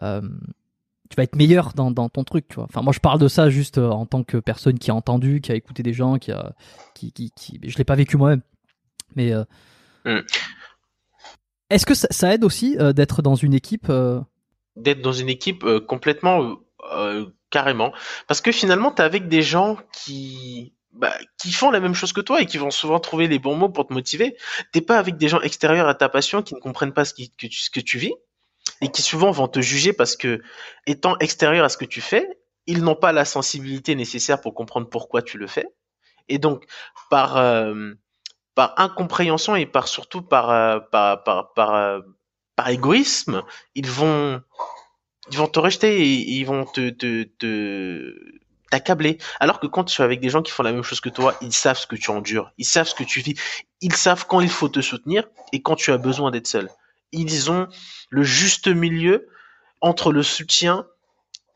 euh, 0.02 0.22
tu 1.12 1.18
vas 1.18 1.24
être 1.24 1.36
meilleur 1.36 1.74
dans, 1.74 1.92
ton 1.92 2.24
truc. 2.24 2.48
Tu 2.48 2.56
vois. 2.56 2.64
Enfin, 2.64 2.82
moi, 2.82 2.94
je 2.94 3.00
parle 3.00 3.20
de 3.20 3.28
ça 3.28 3.50
juste 3.50 3.78
en 3.78 4.06
tant 4.06 4.24
que 4.24 4.38
personne 4.38 4.80
qui 4.80 4.90
a 4.90 4.96
entendu, 4.96 5.42
qui 5.42 5.52
a 5.52 5.56
écouté 5.56 5.84
des 5.84 5.94
gens, 5.94 6.18
qui 6.18 6.32
a, 6.32 6.54
qui, 6.96 7.12
qui, 7.12 7.32
qui... 7.36 7.60
je 7.64 7.78
l'ai 7.78 7.84
pas 7.84 7.96
vécu 7.96 8.18
moi-même. 8.18 8.42
Mais 9.16 9.34
mm. 10.06 10.22
est-ce 11.70 11.86
que 11.86 11.94
ça, 11.94 12.34
aide 12.34 12.44
aussi 12.44 12.78
d'être 12.96 13.22
dans 13.22 13.36
une 13.36 13.54
équipe 13.54 13.92
D'être 14.78 15.02
dans 15.02 15.12
une 15.12 15.30
équipe 15.30 15.66
complètement 15.88 16.58
carrément. 17.52 17.94
Parce 18.28 18.42
que 18.42 18.52
finalement, 18.52 18.92
tu 18.92 19.02
es 19.02 19.06
avec 19.06 19.28
des 19.28 19.44
gens 19.44 19.78
qui, 19.94 20.74
bah, 20.94 21.14
qui 21.38 21.52
font 21.52 21.70
la 21.70 21.80
même 21.80 21.94
chose 21.94 22.14
que 22.14 22.22
toi 22.22 22.42
et 22.42 22.46
qui 22.46 22.58
vont 22.58 22.72
souvent 22.72 23.00
trouver 23.00 23.28
les 23.28 23.40
bons 23.40 23.56
mots 23.56 23.70
pour 23.70 23.88
te 23.88 23.94
motiver. 23.94 24.36
T'es 24.72 24.82
pas 24.82 24.98
avec 24.98 25.18
des 25.18 25.28
gens 25.28 25.42
extérieurs 25.42 25.88
à 25.88 25.96
ta 25.96 26.10
passion 26.10 26.42
qui 26.42 26.56
ne 26.56 26.60
comprennent 26.60 26.94
pas 26.94 27.06
ce, 27.06 27.14
qui, 27.14 27.30
que, 27.32 27.48
tu, 27.48 27.60
ce 27.60 27.70
que 27.70 27.80
tu 27.80 27.98
vis 27.98 28.14
et 28.82 28.90
qui 28.90 29.02
souvent 29.02 29.32
vont 29.32 29.48
te 29.48 29.62
juger 29.62 29.94
parce 29.94 30.16
que, 30.16 30.42
étant 30.88 31.18
extérieur 31.20 31.66
à 31.66 31.70
ce 31.70 31.78
que 31.78 31.86
tu 31.86 32.02
fais, 32.02 32.28
ils 32.68 32.84
n'ont 32.84 32.96
pas 32.96 33.12
la 33.12 33.26
sensibilité 33.26 33.96
nécessaire 33.96 34.42
pour 34.42 34.54
comprendre 34.54 34.90
pourquoi 34.90 35.22
tu 35.22 35.38
le 35.38 35.48
fais. 35.48 35.68
Et 36.30 36.38
donc, 36.38 36.66
par, 37.10 37.38
euh, 37.38 37.92
incompréhension 38.78 39.56
et 39.56 39.66
par 39.66 39.88
surtout 39.88 40.22
par, 40.22 40.52
euh, 40.52 40.80
par, 40.92 41.24
par, 41.24 41.76
euh, 41.76 42.02
par 42.56 42.70
égoïsme, 42.70 43.44
ils 43.74 43.90
vont 43.90 44.42
ils 45.32 45.38
vont 45.38 45.48
te 45.48 45.60
rejeter 45.60 46.02
et 46.02 46.32
ils 46.32 46.46
vont 46.46 46.66
te, 46.66 46.90
te, 46.90 48.16
t'accabler. 48.70 49.18
Alors 49.40 49.60
que 49.60 49.68
quand 49.68 49.84
tu 49.84 50.02
es 50.02 50.06
avec 50.06 50.20
des 50.20 50.30
gens 50.30 50.42
qui 50.42 50.52
font 50.52 50.64
la 50.64 50.72
même 50.72 50.84
chose 50.84 51.00
que 51.00 51.10
toi, 51.10 51.36
ils 51.42 51.54
savent 51.54 51.78
ce 51.78 51.88
que 51.88 51.96
tu 51.96 52.10
endures, 52.12 52.52
ils 52.58 52.66
savent 52.66 52.88
ce 52.88 52.96
que 52.96 53.04
tu 53.04 53.22
vis, 53.22 53.36
ils 53.82 53.96
savent 53.96 54.26
quand 54.28 54.42
il 54.42 54.50
faut 54.50 54.70
te 54.70 54.82
soutenir 54.82 55.28
et 55.54 55.62
quand 55.62 55.76
tu 55.76 55.92
as 55.92 55.98
besoin 55.98 56.32
d'être 56.32 56.48
seul. 56.48 56.70
Ils 57.12 57.52
ont 57.52 57.68
le 58.10 58.24
juste 58.24 58.68
milieu 58.68 59.28
entre 59.82 60.12
le 60.12 60.24
soutien 60.24 60.88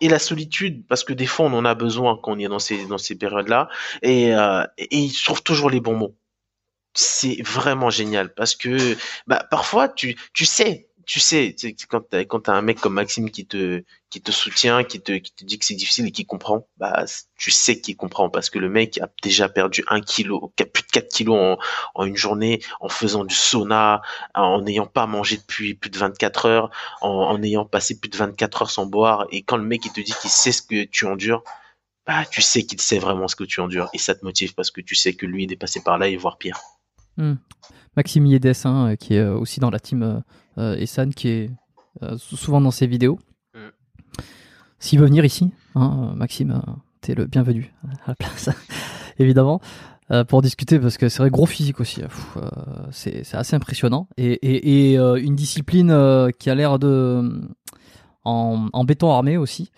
et 0.01 0.09
la 0.09 0.19
solitude, 0.19 0.85
parce 0.87 1.03
que 1.03 1.13
des 1.13 1.25
fois 1.25 1.45
on 1.45 1.53
en 1.53 1.65
a 1.65 1.75
besoin 1.75 2.19
quand 2.21 2.33
on 2.33 2.39
est 2.39 2.47
dans 2.47 2.59
ces 2.59 2.85
dans 2.85 2.97
périodes-là, 3.19 3.69
et, 4.01 4.35
euh, 4.35 4.65
et 4.77 4.97
ils 4.97 5.13
trouvent 5.13 5.43
toujours 5.43 5.69
les 5.69 5.79
bons 5.79 5.95
mots. 5.95 6.17
C'est 6.93 7.41
vraiment 7.41 7.89
génial 7.89 8.33
parce 8.33 8.55
que 8.55 8.97
bah, 9.27 9.45
parfois 9.49 9.89
tu 9.89 10.17
sais 10.33 10.89
tu 11.05 11.19
sais, 11.19 11.55
quand 11.87 12.01
t'as, 12.09 12.25
quand 12.25 12.49
un 12.49 12.61
mec 12.61 12.79
comme 12.79 12.93
Maxime 12.93 13.29
qui 13.29 13.45
te, 13.45 13.83
soutient, 14.29 14.83
qui 14.83 15.01
te, 15.01 15.11
dit 15.43 15.59
que 15.59 15.65
c'est 15.65 15.75
difficile 15.75 16.07
et 16.07 16.11
qui 16.11 16.25
comprend, 16.25 16.67
bah, 16.77 17.05
tu 17.37 17.51
sais 17.51 17.79
qu'il 17.79 17.95
comprend 17.95 18.29
parce 18.29 18.49
que 18.49 18.59
le 18.59 18.69
mec 18.69 18.97
a 18.99 19.09
déjà 19.21 19.47
perdu 19.47 19.83
un 19.87 20.01
kilo, 20.01 20.51
plus 20.55 20.83
de 20.83 20.91
4 20.91 21.07
kilos 21.09 21.57
en, 21.93 22.05
une 22.05 22.17
journée, 22.17 22.61
en 22.79 22.89
faisant 22.89 23.23
du 23.23 23.35
sauna, 23.35 24.01
en 24.33 24.61
n'ayant 24.61 24.87
pas 24.87 25.05
mangé 25.05 25.37
depuis 25.37 25.75
plus 25.75 25.89
de 25.89 25.97
24 25.97 26.45
heures, 26.47 26.69
en, 27.01 27.41
ayant 27.43 27.65
passé 27.65 27.99
plus 27.99 28.09
de 28.09 28.17
24 28.17 28.63
heures 28.63 28.71
sans 28.71 28.85
boire. 28.85 29.27
Et 29.31 29.43
quand 29.43 29.57
le 29.57 29.63
mec, 29.63 29.81
te 29.81 30.01
dit 30.01 30.13
qu'il 30.21 30.31
sait 30.31 30.51
ce 30.51 30.63
que 30.63 30.85
tu 30.85 31.05
endures, 31.05 31.43
bah, 32.07 32.25
tu 32.25 32.41
sais 32.41 32.63
qu'il 32.63 32.81
sait 32.81 32.99
vraiment 32.99 33.27
ce 33.27 33.35
que 33.35 33.43
tu 33.43 33.59
endures 33.59 33.89
et 33.93 33.97
ça 33.97 34.15
te 34.15 34.23
motive 34.25 34.53
parce 34.55 34.71
que 34.71 34.81
tu 34.81 34.95
sais 34.95 35.13
que 35.13 35.25
lui, 35.25 35.43
il 35.43 35.51
est 35.51 35.57
passé 35.57 35.81
par 35.83 35.97
là 35.97 36.07
et 36.07 36.17
voire 36.17 36.37
pire. 36.37 36.59
Hmm. 37.17 37.35
Maxime 37.95 38.25
Yedes, 38.25 38.65
hein, 38.65 38.95
qui 38.99 39.15
est 39.15 39.19
euh, 39.19 39.35
aussi 39.35 39.59
dans 39.59 39.69
la 39.69 39.79
team 39.79 40.03
euh, 40.03 40.19
Essan, 40.57 41.13
qui 41.13 41.29
est 41.29 41.51
souvent 42.17 42.61
dans 42.61 42.71
ses 42.71 42.87
vidéos. 42.87 43.19
Hmm. 43.53 43.69
S'il 44.79 44.99
veut 44.99 45.05
venir 45.05 45.25
ici, 45.25 45.51
hein, 45.75 46.13
Maxime, 46.15 46.61
t'es 47.01 47.15
le 47.15 47.25
bienvenu 47.25 47.73
à 47.83 48.09
la 48.09 48.15
place, 48.15 48.49
évidemment, 49.19 49.61
pour 50.27 50.41
discuter, 50.41 50.79
parce 50.79 50.97
que 50.97 51.09
c'est 51.09 51.19
vrai, 51.19 51.29
gros 51.29 51.45
physique 51.45 51.79
aussi. 51.79 52.01
c'est 52.91 53.33
assez 53.33 53.55
impressionnant. 53.55 54.07
Et, 54.17 54.33
et, 54.33 54.97
une 54.97 55.35
discipline 55.35 56.31
qui 56.39 56.49
a 56.49 56.55
l'air 56.55 56.79
de. 56.79 57.47
En, 58.23 58.69
en, 58.73 58.83
béton 58.85 59.11
armé 59.11 59.37
aussi. 59.37 59.71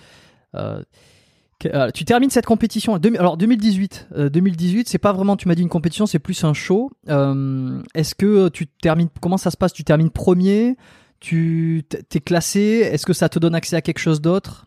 Euh, 1.65 1.89
tu 1.91 2.05
termines 2.05 2.29
cette 2.29 2.45
compétition. 2.45 2.95
Alors 3.17 3.37
2018, 3.37 4.09
2018, 4.31 4.79
euh, 4.79 4.83
c'est 4.85 4.97
pas 4.97 5.13
vraiment. 5.13 5.35
Tu 5.37 5.47
m'as 5.47 5.55
dit 5.55 5.63
une 5.63 5.69
compétition, 5.69 6.05
c'est 6.05 6.19
plus 6.19 6.43
un 6.43 6.53
show. 6.53 6.91
Euh, 7.09 7.81
est-ce 7.95 8.15
que 8.15 8.49
tu 8.49 8.67
termines 8.67 9.09
Comment 9.21 9.37
ça 9.37 9.51
se 9.51 9.57
passe? 9.57 9.73
Tu 9.73 9.83
termines 9.83 10.11
premier? 10.11 10.77
Tu 11.19 11.83
t'es 12.09 12.19
classé? 12.19 12.87
Est-ce 12.91 13.05
que 13.05 13.13
ça 13.13 13.27
te 13.27 13.39
donne 13.39 13.55
accès 13.55 13.75
à 13.75 13.81
quelque 13.81 13.99
chose 13.99 14.21
d'autre? 14.21 14.66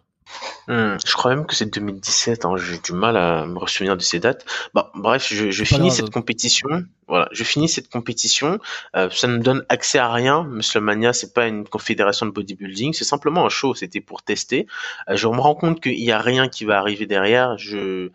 Hmm, 0.69 0.97
je 1.05 1.13
crois 1.15 1.35
même 1.35 1.47
que 1.47 1.55
c'est 1.55 1.67
2017. 1.67 2.45
Hein, 2.45 2.55
j'ai 2.57 2.79
du 2.79 2.93
mal 2.93 3.17
à 3.17 3.47
me 3.47 3.67
souvenir 3.67 3.97
de 3.97 4.03
ces 4.03 4.21
dates. 4.21 4.45
Bah, 4.75 4.91
bref, 4.95 5.27
je, 5.29 5.51
je 5.51 5.65
finis 5.65 5.91
cette 5.91 6.11
compétition. 6.11 6.69
Voilà, 7.09 7.29
je 7.33 7.43
finis 7.43 7.69
cette 7.69 7.89
compétition. 7.89 8.59
Euh, 8.95 9.11
ça 9.11 9.27
ne 9.27 9.39
me 9.39 9.43
donne 9.43 9.65
accès 9.69 9.99
à 9.99 10.13
rien. 10.13 10.45
Musclemania, 10.45 11.13
c'est 11.13 11.35
pas 11.35 11.49
une 11.49 11.67
confédération 11.67 12.27
de 12.27 12.31
bodybuilding. 12.31 12.93
C'est 12.93 13.05
simplement 13.05 13.45
un 13.45 13.49
show. 13.49 13.75
C'était 13.75 14.01
pour 14.01 14.23
tester. 14.23 14.67
Euh, 15.09 15.17
je 15.17 15.27
me 15.27 15.41
rends 15.41 15.57
compte 15.57 15.81
qu'il 15.81 16.01
y 16.01 16.13
a 16.13 16.19
rien 16.19 16.49
qui 16.49 16.65
va 16.65 16.79
arriver 16.79 17.07
derrière. 17.07 17.59
Je, 17.59 18.11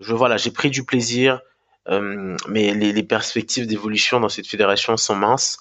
je 0.00 0.14
voilà, 0.14 0.36
j'ai 0.36 0.50
pris 0.50 0.70
du 0.70 0.84
plaisir. 0.84 1.40
Euh, 1.88 2.36
mais 2.48 2.74
les, 2.74 2.92
les 2.92 3.02
perspectives 3.02 3.66
d'évolution 3.66 4.20
dans 4.20 4.28
cette 4.28 4.46
fédération 4.46 4.96
sont 4.96 5.16
minces. 5.16 5.58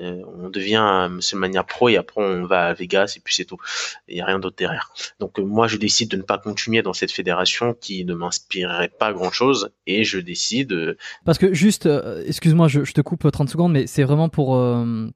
Euh, 0.00 0.22
on 0.26 0.48
devient 0.48 1.08
Monsieur 1.10 1.38
Mania 1.38 1.62
Pro 1.62 1.88
et 1.90 1.96
après 1.98 2.22
on 2.22 2.46
va 2.46 2.66
à 2.66 2.72
Vegas 2.72 3.14
et 3.16 3.20
puis 3.20 3.34
c'est 3.34 3.44
tout. 3.44 3.58
Il 4.08 4.14
n'y 4.14 4.20
a 4.22 4.26
rien 4.26 4.38
d'autre 4.38 4.56
derrière. 4.56 4.90
Donc 5.20 5.38
euh, 5.38 5.42
moi 5.42 5.66
je 5.68 5.76
décide 5.76 6.10
de 6.10 6.16
ne 6.16 6.22
pas 6.22 6.38
continuer 6.38 6.82
dans 6.82 6.94
cette 6.94 7.12
fédération 7.12 7.74
qui 7.78 8.04
ne 8.04 8.14
m'inspirerait 8.14 8.88
pas 8.88 9.12
grand 9.12 9.30
chose 9.30 9.70
et 9.86 10.04
je 10.04 10.18
décide. 10.18 10.72
Euh, 10.72 10.96
Parce 11.26 11.38
que 11.38 11.52
juste, 11.52 11.88
excuse-moi, 12.26 12.68
je, 12.68 12.80
te 12.92 13.00
coupe 13.00 13.30
30 13.30 13.50
secondes, 13.50 13.72
mais 13.72 13.86
c'est 13.86 14.02
vraiment 14.02 14.28
pour 14.28 14.62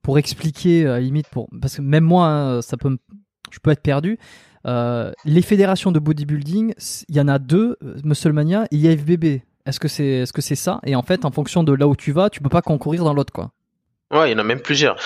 pour 0.03 0.18
expliquer 0.18 0.87
à 0.87 1.01
limite 1.01 1.29
pour 1.29 1.49
parce 1.61 1.77
que 1.77 1.83
même 1.83 2.05
moi 2.05 2.27
hein, 2.27 2.62
ça 2.62 2.77
peut 2.77 2.97
je 3.51 3.59
peux 3.61 3.70
être 3.70 3.83
perdu. 3.83 4.18
les 4.64 5.43
fédérations 5.43 5.93
de 5.93 5.99
bodybuilding, 5.99 6.74
il 7.09 7.16
y 7.16 7.20
en 7.20 7.29
a 7.29 7.39
deux, 7.39 7.77
Musclemania 8.05 8.66
et 8.70 8.77
IFBB. 8.77 9.43
Est-ce 9.66 9.81
que 9.81 9.89
c'est 9.89 10.24
que 10.33 10.43
c'est 10.43 10.55
ça? 10.55 10.81
Et 10.85 10.95
en 10.95 11.03
fait, 11.03 11.24
en 11.24 11.31
fonction 11.31 11.64
de 11.64 11.72
là 11.72 11.89
où 11.89 11.97
tu 11.97 12.12
vas, 12.12 12.31
tu 12.31 12.41
peux 12.41 12.49
pas 12.49 12.62
concourir 12.62 13.05
dans 13.05 13.14
l'autre 13.14 13.33
quoi. 13.33 13.53
Ouais, 14.12 14.28
il 14.28 14.32
y 14.32 14.36
en 14.36 14.38
a 14.38 14.44
même 14.44 14.61
plusieurs. 14.61 14.96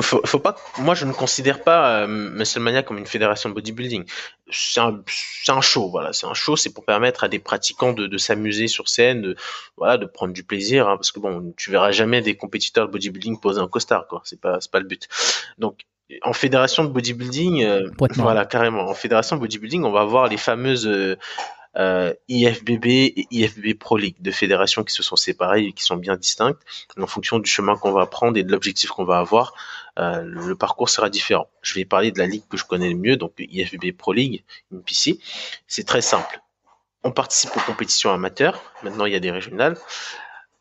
Faut, 0.00 0.20
faut 0.24 0.40
pas, 0.40 0.56
moi, 0.78 0.96
je 0.96 1.04
ne 1.04 1.12
considère 1.12 1.62
pas 1.62 2.00
euh, 2.02 2.82
comme 2.82 2.98
une 2.98 3.06
fédération 3.06 3.48
de 3.48 3.54
bodybuilding. 3.54 4.04
C'est 4.50 4.80
un, 4.80 5.00
c'est 5.06 5.52
un 5.52 5.60
show, 5.60 5.88
voilà. 5.90 6.12
C'est 6.12 6.26
un 6.26 6.34
show, 6.34 6.56
c'est 6.56 6.72
pour 6.72 6.84
permettre 6.84 7.22
à 7.22 7.28
des 7.28 7.38
pratiquants 7.38 7.92
de, 7.92 8.08
de 8.08 8.18
s'amuser 8.18 8.66
sur 8.66 8.88
scène, 8.88 9.22
de, 9.22 9.36
voilà, 9.76 9.96
de 9.96 10.06
prendre 10.06 10.32
du 10.32 10.42
plaisir, 10.42 10.88
hein, 10.88 10.96
parce 10.96 11.12
que 11.12 11.20
bon, 11.20 11.54
tu 11.56 11.70
verras 11.70 11.92
jamais 11.92 12.20
des 12.20 12.36
compétiteurs 12.36 12.88
de 12.88 12.92
bodybuilding 12.92 13.38
poser 13.38 13.60
un 13.60 13.68
costard, 13.68 14.08
quoi. 14.08 14.22
C'est 14.24 14.40
pas, 14.40 14.60
c'est 14.60 14.72
pas 14.72 14.80
le 14.80 14.86
but. 14.86 15.06
Donc, 15.58 15.82
en 16.22 16.32
fédération 16.32 16.82
de 16.82 16.88
bodybuilding, 16.88 17.64
euh, 17.64 17.90
voilà, 18.16 18.44
carrément. 18.44 18.88
En 18.88 18.94
fédération 18.94 19.36
de 19.36 19.40
bodybuilding, 19.40 19.84
on 19.84 19.92
va 19.92 20.00
avoir 20.00 20.26
les 20.26 20.36
fameuses 20.36 20.88
euh, 20.88 21.16
euh, 21.78 22.12
IFBB 22.28 22.86
et 22.86 23.26
IFB 23.30 23.78
Pro 23.78 23.96
League, 23.96 24.16
deux 24.20 24.32
fédérations 24.32 24.82
qui 24.84 24.92
se 24.92 25.02
sont 25.02 25.16
séparées 25.16 25.64
et 25.64 25.72
qui 25.72 25.84
sont 25.84 25.96
bien 25.96 26.16
distinctes. 26.16 26.60
En 27.00 27.06
fonction 27.06 27.38
du 27.38 27.48
chemin 27.48 27.76
qu'on 27.76 27.92
va 27.92 28.06
prendre 28.06 28.36
et 28.36 28.42
de 28.42 28.50
l'objectif 28.50 28.90
qu'on 28.90 29.04
va 29.04 29.18
avoir, 29.18 29.54
euh, 29.98 30.22
le 30.22 30.54
parcours 30.56 30.90
sera 30.90 31.08
différent. 31.10 31.48
Je 31.62 31.74
vais 31.74 31.84
parler 31.84 32.10
de 32.10 32.18
la 32.18 32.26
ligue 32.26 32.42
que 32.48 32.56
je 32.56 32.64
connais 32.64 32.88
le 32.88 32.96
mieux, 32.96 33.16
donc 33.16 33.32
IFBB 33.38 33.96
Pro 33.96 34.12
League, 34.12 34.44
PC. 34.86 35.18
C'est 35.66 35.86
très 35.86 36.02
simple. 36.02 36.40
On 37.04 37.12
participe 37.12 37.56
aux 37.56 37.60
compétitions 37.60 38.12
amateurs. 38.12 38.60
Maintenant, 38.82 39.06
il 39.06 39.12
y 39.12 39.16
a 39.16 39.20
des 39.20 39.30
régionales. 39.30 39.76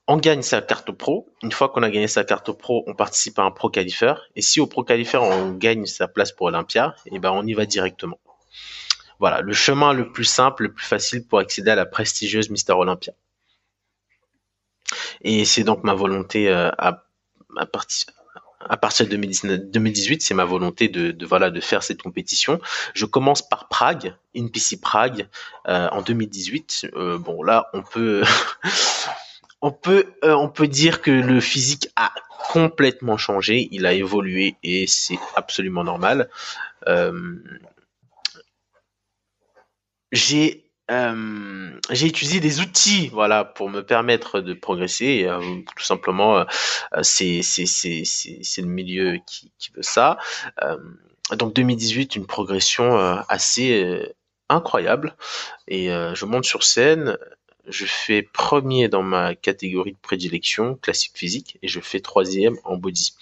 On 0.08 0.18
gagne 0.18 0.42
sa 0.42 0.62
carte 0.62 0.92
pro. 0.92 1.28
Une 1.44 1.52
fois 1.52 1.68
qu'on 1.68 1.84
a 1.84 1.90
gagné 1.90 2.08
sa 2.08 2.24
carte 2.24 2.52
pro, 2.52 2.84
on 2.88 2.94
participe 2.94 3.40
à 3.40 3.44
un 3.44 3.52
pro 3.52 3.70
qualifier. 3.70 4.14
Et 4.36 4.42
si 4.42 4.62
au 4.62 4.68
pro 4.68 4.84
qualifier 4.84 5.20
on 5.20 5.52
gagne 5.52 5.86
sa 5.86 6.08
place 6.08 6.32
pour 6.32 6.46
Olympia, 6.48 6.96
eh 7.12 7.20
ben 7.20 7.32
on 7.32 7.46
y 7.46 7.54
va 7.54 7.66
directement. 7.66 8.18
Voilà, 9.20 9.42
le 9.42 9.54
chemin 9.54 9.94
le 9.94 10.12
plus 10.12 10.26
simple, 10.26 10.64
le 10.64 10.74
plus 10.74 10.86
facile 10.86 11.26
pour 11.26 11.40
accéder 11.40 11.72
à 11.72 11.76
la 11.76 11.86
prestigieuse 11.86 12.50
Mister 12.50 12.74
Olympia. 12.74 13.14
Et 15.22 15.46
c'est 15.46 15.64
donc 15.64 15.84
ma 15.84 15.94
volonté 15.94 16.50
euh, 16.50 16.70
à, 16.78 17.04
partir 17.66 19.08
de 19.08 19.16
2018, 19.16 20.22
c'est 20.22 20.34
ma 20.34 20.46
volonté 20.46 20.88
de, 20.88 21.12
de, 21.12 21.26
voilà 21.26 21.50
de 21.50 21.60
faire 21.60 21.84
cette 21.84 22.02
compétition. 22.02 22.60
Je 22.94 23.06
commence 23.06 23.48
par 23.48 23.68
Prague, 23.68 24.16
INPC 24.36 24.80
Prague, 24.82 25.28
euh, 25.68 25.90
en 25.92 26.02
2018. 26.02 26.92
Euh, 26.96 27.18
bon 27.18 27.44
là, 27.44 27.70
on 27.74 27.82
peut 27.82 28.24
on 29.62 29.72
peut 29.72 30.14
on 30.22 30.50
peut 30.50 30.68
dire 30.68 31.02
que 31.02 31.12
le 31.12 31.40
physique 31.42 31.90
a 31.96 32.12
complètement 32.50 33.18
changé, 33.18 33.68
il 33.72 33.86
a 33.86 33.94
évolué 33.94 34.56
et 34.64 34.86
c'est 34.88 35.20
absolument 35.36 35.84
normal. 35.84 36.30
Euh, 40.14 40.18
j'ai 40.18 40.64
euh, 40.90 41.78
j'ai 41.92 42.08
utilisé 42.08 42.40
des 42.40 42.62
outils 42.62 43.10
voilà 43.10 43.44
pour 43.44 43.70
me 43.70 43.82
permettre 43.82 44.40
de 44.40 44.54
progresser 44.54 45.26
euh, 45.26 45.42
tout 45.76 45.84
simplement 45.84 46.38
euh, 46.38 46.46
c'est 47.02 47.42
c'est 47.42 47.66
c'est 47.66 48.04
c'est 48.06 48.62
le 48.62 48.68
milieu 48.68 49.20
qui, 49.28 49.52
qui 49.58 49.72
veut 49.76 49.84
ça. 49.84 50.18
Euh, 50.64 50.78
donc 51.36 51.54
2018 51.54 52.16
une 52.16 52.26
progression 52.26 52.98
assez 53.28 54.02
incroyable. 54.48 55.18
Et 55.68 55.90
je 55.90 56.26
monte 56.26 56.46
sur 56.46 56.64
scène 56.64 57.18
je 57.68 57.86
fais 57.86 58.22
premier 58.22 58.88
dans 58.88 59.04
ma 59.04 59.36
catégorie 59.36 59.92
de 59.92 59.98
prédilection 59.98 60.76
classique 60.76 61.18
physique 61.18 61.58
et 61.62 61.68
je 61.68 61.82
fais 61.82 62.00
troisième 62.00 62.56
en 62.64 62.78
body. 62.78 63.14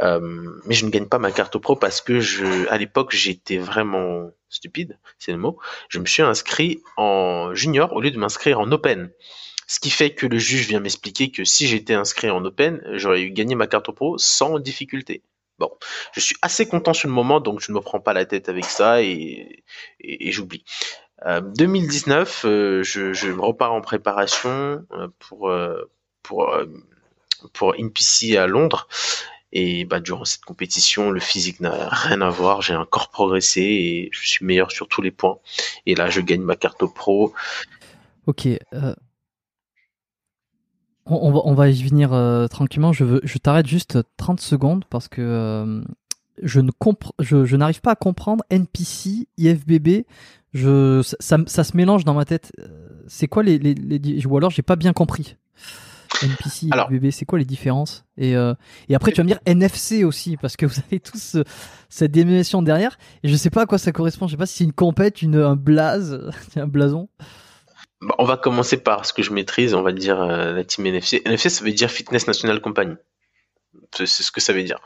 Euh, 0.00 0.60
mais 0.64 0.74
je 0.74 0.86
ne 0.86 0.90
gagne 0.90 1.06
pas 1.06 1.18
ma 1.18 1.32
carte 1.32 1.58
pro 1.58 1.76
parce 1.76 2.00
que 2.00 2.20
je, 2.20 2.68
à 2.68 2.78
l'époque, 2.78 3.14
j'étais 3.14 3.58
vraiment 3.58 4.30
stupide, 4.50 4.98
c'est 5.18 5.32
le 5.32 5.38
mot. 5.38 5.58
Je 5.88 5.98
me 5.98 6.06
suis 6.06 6.22
inscrit 6.22 6.82
en 6.96 7.54
junior 7.54 7.92
au 7.92 8.00
lieu 8.00 8.10
de 8.10 8.18
m'inscrire 8.18 8.60
en 8.60 8.70
open. 8.70 9.10
Ce 9.66 9.78
qui 9.78 9.90
fait 9.90 10.14
que 10.14 10.26
le 10.26 10.38
juge 10.38 10.66
vient 10.66 10.80
m'expliquer 10.80 11.30
que 11.30 11.44
si 11.44 11.68
j'étais 11.68 11.94
inscrit 11.94 12.28
en 12.28 12.44
open, 12.44 12.82
j'aurais 12.94 13.22
eu 13.22 13.30
gagné 13.30 13.54
ma 13.54 13.68
carte 13.68 13.92
pro 13.92 14.18
sans 14.18 14.58
difficulté. 14.58 15.22
Bon, 15.58 15.70
je 16.12 16.20
suis 16.20 16.36
assez 16.42 16.66
content 16.66 16.92
sur 16.92 17.08
le 17.08 17.14
moment, 17.14 17.38
donc 17.38 17.60
je 17.60 17.70
ne 17.70 17.76
me 17.76 17.80
prends 17.80 18.00
pas 18.00 18.12
la 18.12 18.24
tête 18.24 18.48
avec 18.48 18.64
ça 18.64 19.02
et, 19.02 19.62
j'oublie. 20.00 20.64
Euh, 21.26 21.40
2019, 21.40 22.44
euh, 22.46 22.82
je, 22.82 23.12
je, 23.12 23.30
repars 23.30 23.72
en 23.72 23.82
préparation 23.82 24.84
euh, 24.92 25.08
pour 25.18 25.52
pour 26.22 26.56
pour 27.52 27.74
INPC 27.78 28.36
à 28.36 28.46
Londres 28.46 28.88
et 29.52 29.84
bah, 29.84 30.00
durant 30.00 30.24
cette 30.24 30.44
compétition, 30.44 31.10
le 31.10 31.20
physique 31.20 31.60
n'a 31.60 31.88
rien 31.88 32.20
à 32.20 32.30
voir. 32.30 32.62
J'ai 32.62 32.76
encore 32.76 33.10
progressé 33.10 33.60
et 33.60 34.08
je 34.12 34.26
suis 34.26 34.44
meilleur 34.44 34.70
sur 34.70 34.86
tous 34.86 35.02
les 35.02 35.10
points. 35.10 35.38
Et 35.86 35.94
là, 35.94 36.08
je 36.08 36.20
gagne 36.20 36.42
ma 36.42 36.56
carte 36.56 36.84
pro. 36.86 37.32
Ok. 38.26 38.46
Euh, 38.46 38.94
on, 41.06 41.54
va, 41.54 41.68
y 41.68 41.82
venir 41.82 42.12
euh, 42.12 42.46
tranquillement. 42.46 42.92
Je, 42.92 43.02
veux, 43.02 43.20
je 43.24 43.38
t'arrête 43.38 43.66
juste 43.66 43.98
30 44.16 44.40
secondes 44.40 44.84
parce 44.88 45.08
que 45.08 45.20
euh, 45.20 45.82
je, 46.42 46.60
je 47.18 47.56
n'arrive 47.56 47.80
pas 47.80 47.92
à 47.92 47.96
comprendre 47.96 48.44
NPC, 48.50 49.26
IFBB. 49.36 50.04
Je, 50.52 51.02
ça, 51.02 51.38
ça, 51.46 51.64
se 51.64 51.76
mélange 51.76 52.04
dans 52.04 52.14
ma 52.14 52.24
tête. 52.24 52.52
C'est 53.08 53.26
quoi 53.26 53.42
les, 53.42 53.58
les, 53.58 53.74
les... 53.74 54.26
Ou 54.26 54.36
alors 54.36 54.50
j'ai 54.50 54.62
pas 54.62 54.76
bien 54.76 54.92
compris. 54.92 55.36
NPC, 56.22 56.68
Alors, 56.70 56.90
c'est 57.10 57.24
quoi 57.24 57.38
les 57.38 57.44
différences? 57.44 58.04
Et, 58.16 58.36
euh, 58.36 58.54
et 58.88 58.94
après, 58.94 59.12
tu 59.12 59.18
vas 59.18 59.24
me 59.24 59.28
dire 59.28 59.40
NFC 59.46 60.04
aussi, 60.04 60.36
parce 60.36 60.56
que 60.56 60.66
vous 60.66 60.80
avez 60.88 61.00
tous 61.00 61.36
cette 61.88 62.12
dénomination 62.12 62.62
derrière, 62.62 62.98
et 63.22 63.28
je 63.28 63.36
sais 63.36 63.50
pas 63.50 63.62
à 63.62 63.66
quoi 63.66 63.78
ça 63.78 63.92
correspond. 63.92 64.26
Je 64.26 64.32
sais 64.32 64.36
pas 64.36 64.46
si 64.46 64.58
c'est 64.58 64.64
une 64.64 64.72
compète, 64.72 65.22
une, 65.22 65.36
un 65.36 65.56
blaze, 65.56 66.30
un 66.56 66.66
blason. 66.66 67.08
Bah, 68.00 68.14
on 68.18 68.24
va 68.24 68.36
commencer 68.36 68.78
par 68.78 69.04
ce 69.04 69.12
que 69.12 69.22
je 69.22 69.32
maîtrise, 69.32 69.74
on 69.74 69.82
va 69.82 69.92
dire 69.92 70.20
euh, 70.20 70.54
la 70.54 70.64
team 70.64 70.86
NFC. 70.86 71.22
NFC, 71.24 71.50
ça 71.50 71.64
veut 71.64 71.72
dire 71.72 71.90
Fitness 71.90 72.26
National 72.26 72.60
Company. 72.60 72.94
C'est 73.92 74.06
ce 74.06 74.32
que 74.32 74.40
ça 74.40 74.52
veut 74.52 74.62
dire. 74.62 74.78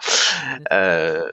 Euh, 0.73 1.31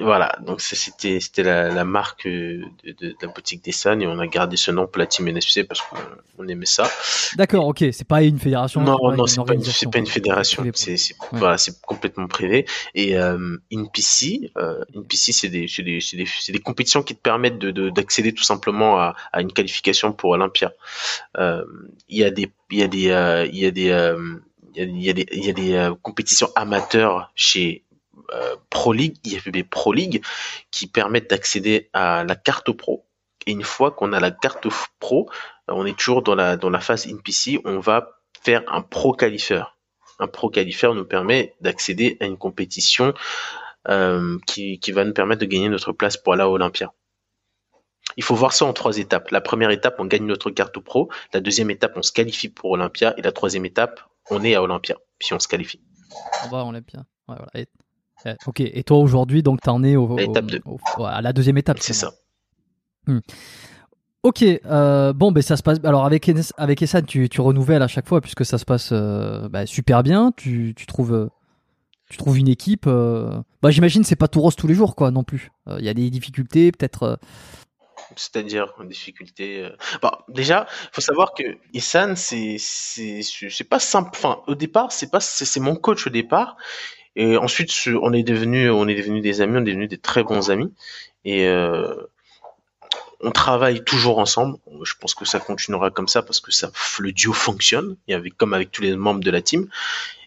voilà, 0.00 0.36
donc 0.44 0.60
c'était 0.60 1.20
c'était 1.20 1.42
la, 1.42 1.70
la, 1.70 1.84
marque 1.84 2.26
de, 2.26 2.62
de, 2.84 3.14
la 3.20 3.28
boutique 3.28 3.64
des 3.64 3.70
et 3.70 4.06
on 4.06 4.18
a 4.18 4.26
gardé 4.26 4.56
ce 4.56 4.70
nom 4.70 4.86
pour 4.86 4.98
la 4.98 5.06
team 5.06 5.28
NFC 5.28 5.64
parce 5.64 5.82
qu'on 5.82 6.48
aimait 6.48 6.66
ça. 6.66 6.90
D'accord, 7.36 7.66
ok, 7.66 7.84
c'est 7.92 8.06
pas 8.06 8.22
une 8.22 8.38
fédération. 8.38 8.80
Non, 8.80 8.96
non, 9.14 9.26
c'est 9.26 9.42
pas, 9.44 9.54
une, 9.54 9.90
pas 9.90 9.98
une 9.98 10.06
fédération, 10.06 10.64
c'est 10.74 10.96
voilà, 11.32 11.58
c'est 11.58 11.80
complètement 11.82 12.26
privé. 12.26 12.66
Et 12.94 13.16
euh, 13.16 13.56
INPC, 13.72 14.50
euh, 14.56 14.84
INPC, 14.94 15.32
c'est 15.32 15.48
des 15.48 15.68
c'est 15.68 15.82
des, 15.82 15.98
des, 16.12 16.52
des 16.52 16.58
compétitions 16.58 17.02
qui 17.02 17.14
te 17.14 17.20
permettent 17.20 17.58
de 17.58 17.90
d'accéder 17.90 18.32
tout 18.32 18.44
simplement 18.44 18.98
à, 18.98 19.14
à 19.32 19.40
une 19.40 19.52
qualification 19.52 20.12
pour 20.12 20.30
Olympia. 20.30 20.72
Euh, 21.38 21.64
il 22.08 22.18
y 22.18 22.24
a 22.24 22.30
des 22.30 22.50
il 22.70 22.78
y 22.78 22.82
a 22.82 22.88
des 22.88 23.10
euh, 23.10 23.46
il 23.46 23.58
y 23.58 23.66
a 23.66 23.70
des 23.70 23.90
euh, 23.90 24.38
il 24.74 25.02
y 25.02 25.10
a 25.10 25.12
des, 25.12 25.26
il 25.32 25.44
y 25.44 25.50
a 25.50 25.52
des 25.52 25.74
euh, 25.74 25.94
compétitions 26.02 26.48
amateurs 26.54 27.32
chez 27.34 27.82
euh, 27.87 27.87
Pro 28.70 28.92
League, 28.92 29.16
IFBB 29.24 29.68
Pro 29.68 29.92
League, 29.92 30.22
qui 30.70 30.86
permettent 30.86 31.30
d'accéder 31.30 31.90
à 31.92 32.24
la 32.24 32.36
carte 32.36 32.70
pro. 32.72 33.06
Et 33.46 33.52
une 33.52 33.62
fois 33.62 33.90
qu'on 33.90 34.12
a 34.12 34.20
la 34.20 34.30
carte 34.30 34.66
pro, 35.00 35.30
on 35.68 35.86
est 35.86 35.96
toujours 35.96 36.22
dans 36.22 36.34
la, 36.34 36.56
dans 36.56 36.70
la 36.70 36.80
phase 36.80 37.06
InPC, 37.06 37.60
on 37.64 37.78
va 37.78 38.20
faire 38.42 38.62
un 38.68 38.82
pro 38.82 39.12
qualifier. 39.12 39.62
Un 40.18 40.26
pro 40.26 40.50
qualifier 40.50 40.92
nous 40.94 41.04
permet 41.04 41.54
d'accéder 41.60 42.16
à 42.20 42.26
une 42.26 42.36
compétition 42.36 43.14
euh, 43.88 44.38
qui, 44.46 44.80
qui 44.80 44.92
va 44.92 45.04
nous 45.04 45.12
permettre 45.12 45.40
de 45.40 45.46
gagner 45.46 45.68
notre 45.68 45.92
place 45.92 46.16
pour 46.16 46.32
aller 46.32 46.42
à 46.42 46.48
Olympia. 46.48 46.92
Il 48.16 48.24
faut 48.24 48.34
voir 48.34 48.52
ça 48.52 48.64
en 48.64 48.72
trois 48.72 48.98
étapes. 48.98 49.30
La 49.30 49.40
première 49.40 49.70
étape, 49.70 49.96
on 49.98 50.06
gagne 50.06 50.26
notre 50.26 50.50
carte 50.50 50.78
pro. 50.78 51.08
La 51.32 51.40
deuxième 51.40 51.70
étape, 51.70 51.92
on 51.96 52.02
se 52.02 52.12
qualifie 52.12 52.48
pour 52.48 52.70
Olympia. 52.70 53.14
Et 53.16 53.22
la 53.22 53.32
troisième 53.32 53.64
étape, 53.64 54.00
on 54.30 54.42
est 54.42 54.54
à 54.54 54.62
Olympia, 54.62 54.96
puis 55.18 55.32
on 55.34 55.38
se 55.38 55.46
qualifie. 55.46 55.80
On 56.44 56.48
va 56.48 56.60
à 56.60 56.64
Olympia. 56.64 57.00
Ouais, 57.28 57.36
voilà. 57.36 57.66
Ok, 58.46 58.60
et 58.60 58.82
toi 58.82 58.98
aujourd'hui, 58.98 59.42
donc 59.42 59.60
tu 59.60 59.70
en 59.70 59.82
es 59.84 59.96
au, 59.96 60.16
à 61.04 61.22
la 61.22 61.32
deuxième 61.32 61.58
étape. 61.58 61.78
C'est 61.80 61.92
ça. 61.92 62.12
Hmm. 63.06 63.20
Ok, 64.24 64.42
euh, 64.42 65.12
bon, 65.12 65.30
ben 65.30 65.42
ça 65.42 65.56
se 65.56 65.62
passe. 65.62 65.78
Alors 65.84 66.04
avec 66.04 66.30
avec 66.56 66.82
Essan, 66.82 67.04
tu, 67.06 67.28
tu 67.28 67.40
renouvelles 67.40 67.82
à 67.82 67.88
chaque 67.88 68.08
fois 68.08 68.20
puisque 68.20 68.44
ça 68.44 68.58
se 68.58 68.64
passe 68.64 68.90
euh, 68.92 69.48
bah, 69.48 69.64
super 69.64 70.02
bien. 70.02 70.32
Tu, 70.36 70.74
tu 70.76 70.86
trouves 70.86 71.14
euh, 71.14 71.30
tu 72.10 72.16
trouves 72.16 72.36
une 72.38 72.48
équipe. 72.48 72.86
Bah 72.86 73.70
j'imagine 73.70 74.02
c'est 74.02 74.16
pas 74.16 74.28
tout 74.28 74.40
rose 74.40 74.56
tous 74.56 74.66
les 74.66 74.74
jours 74.74 74.96
quoi 74.96 75.10
non 75.12 75.22
plus. 75.22 75.52
Il 75.78 75.84
y 75.84 75.88
a 75.88 75.94
des 75.94 76.10
difficultés 76.10 76.72
peut-être. 76.72 77.20
C'est-à-dire 78.16 78.72
une 78.80 78.88
difficulté. 78.88 79.68
Bah, 80.02 80.24
déjà, 80.28 80.66
faut 80.92 81.00
savoir 81.00 81.32
que 81.32 81.44
Essan 81.72 82.16
c'est 82.16 82.56
c'est 82.58 83.68
pas 83.68 83.78
simple. 83.78 84.10
Enfin 84.14 84.40
au 84.48 84.56
départ 84.56 84.90
c'est 84.90 85.10
pas 85.10 85.20
c'est 85.20 85.60
mon 85.60 85.76
coach 85.76 86.06
au 86.08 86.10
départ. 86.10 86.56
Et 87.18 87.36
ensuite 87.36 87.70
on 88.00 88.14
est 88.14 88.22
devenu 88.22 88.70
on 88.70 88.88
est 88.88 88.94
devenu 88.94 89.20
des 89.20 89.42
amis, 89.42 89.58
on 89.58 89.60
est 89.60 89.72
devenu 89.72 89.88
des 89.88 89.98
très 89.98 90.24
bons 90.24 90.50
amis. 90.50 90.72
Et 91.26 91.46
on 93.20 93.30
travaille 93.30 93.82
toujours 93.82 94.18
ensemble. 94.18 94.58
Je 94.84 94.94
pense 94.98 95.14
que 95.14 95.24
ça 95.24 95.40
continuera 95.40 95.90
comme 95.90 96.08
ça 96.08 96.22
parce 96.22 96.40
que 96.40 96.52
ça, 96.52 96.70
le 97.00 97.12
duo 97.12 97.32
fonctionne, 97.32 97.96
et 98.06 98.14
avec, 98.14 98.36
comme 98.36 98.54
avec 98.54 98.70
tous 98.70 98.82
les 98.82 98.96
membres 98.96 99.20
de 99.20 99.30
la 99.30 99.42
team. 99.42 99.68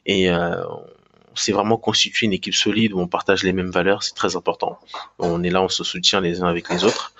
Et 0.06 0.30
euh, 0.30 0.64
on 0.68 1.36
s'est 1.36 1.54
vraiment 1.54 1.78
constitué 1.78 2.26
une 2.26 2.34
équipe 2.34 2.56
solide 2.56 2.94
où 2.94 3.00
on 3.00 3.08
partage 3.08 3.44
les 3.44 3.54
mêmes 3.54 3.72
valeurs, 3.72 4.04
c'est 4.04 4.16
très 4.16 4.36
important. 4.36 4.80
On 5.20 5.44
est 5.44 5.50
là, 5.50 5.62
on 5.62 5.70
se 5.70 5.84
soutient 5.84 6.20
les 6.20 6.42
uns 6.42 6.48
avec 6.48 6.70
les 6.70 6.84
autres. 6.84 7.14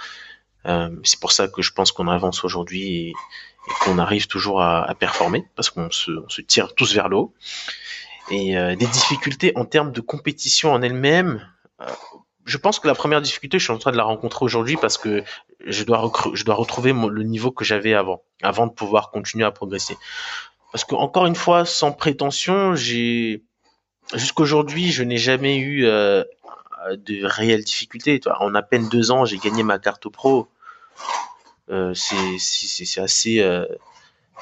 Euh, 0.66 0.90
c'est 1.04 1.20
pour 1.20 1.32
ça 1.32 1.48
que 1.48 1.62
je 1.62 1.72
pense 1.72 1.92
qu'on 1.92 2.08
avance 2.08 2.44
aujourd'hui 2.44 3.08
et, 3.08 3.14
qu'on 3.84 4.00
arrive 4.00 4.28
toujours 4.28 4.62
à, 4.62 4.94
performer 4.96 5.46
parce 5.56 5.70
qu'on 5.70 5.92
se, 5.92 6.12
se, 6.28 6.42
tire 6.42 6.74
tous 6.74 6.94
vers 6.94 7.10
le 7.10 7.18
haut. 7.18 7.34
Et 8.30 8.58
euh, 8.58 8.76
des 8.76 8.88
difficultés 8.88 9.52
en 9.56 9.66
termes 9.66 9.92
de 9.92 10.02
compétition 10.02 10.72
en 10.72 10.82
elle-même, 10.82 11.46
euh, 11.82 11.86
je 12.46 12.58
pense 12.58 12.80
que 12.80 12.88
la 12.88 12.96
première 12.96 13.22
difficulté, 13.22 13.60
je 13.60 13.64
suis 13.64 13.74
en 13.74 13.78
train 13.78 13.92
de 13.92 13.98
la 13.98 14.04
rencontrer 14.04 14.46
aujourd'hui 14.46 14.78
parce 14.78 14.98
que 14.98 15.24
je 15.66 15.84
dois, 15.84 16.12
je 16.34 16.44
dois 16.44 16.56
retrouver 16.56 16.94
le 16.94 17.24
niveau 17.24 17.52
que 17.52 17.64
j'avais 17.66 17.94
avant, 17.94 18.24
avant 18.42 18.68
de 18.68 18.72
pouvoir 18.72 19.12
continuer 19.12 19.46
à 19.46 19.52
progresser. 19.52 19.98
Parce 20.72 20.86
que 20.86 20.96
encore 20.96 21.26
une 21.26 21.36
fois, 21.36 21.66
sans 21.66 21.92
prétention, 21.92 22.76
j'ai 22.76 23.44
jusqu'aujourd'hui, 24.14 24.92
je 24.92 25.04
n'ai 25.04 25.18
jamais 25.18 25.58
eu 25.58 25.86
euh, 25.86 26.24
de 26.90 27.26
réelles 27.26 27.64
difficultés. 27.64 28.20
En 28.40 28.56
à 28.56 28.62
peine 28.62 28.90
deux 28.90 29.12
ans, 29.12 29.26
j'ai 29.26 29.38
gagné 29.38 29.64
ma 29.64 29.80
carte 29.80 30.10
pro. 30.10 30.48
Euh, 31.70 31.94
c'est 31.94 33.00
assez, 33.00 33.40
euh, 33.40 33.66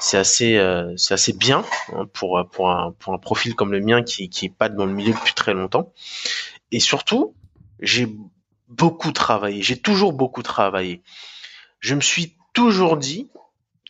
c'est 0.00 0.16
assez, 0.16 0.56
euh, 0.56 0.96
c'est 0.96 1.14
assez 1.14 1.32
bien 1.32 1.64
hein, 1.92 2.06
pour 2.12 2.44
pour 2.50 2.70
un 2.70 2.92
pour 2.98 3.12
un 3.12 3.18
profil 3.18 3.54
comme 3.54 3.70
le 3.72 3.80
mien 3.80 4.02
qui 4.02 4.28
qui 4.28 4.46
est 4.46 4.54
pas 4.54 4.68
dans 4.68 4.86
le 4.86 4.92
milieu 4.92 5.12
depuis 5.12 5.34
très 5.34 5.54
longtemps. 5.54 5.92
Et 6.72 6.80
surtout, 6.80 7.34
j'ai 7.80 8.08
beaucoup 8.68 9.12
travaillé, 9.12 9.62
j'ai 9.62 9.76
toujours 9.76 10.12
beaucoup 10.12 10.42
travaillé. 10.42 11.02
Je 11.80 11.94
me 11.94 12.00
suis 12.00 12.36
toujours 12.52 12.96
dit 12.96 13.30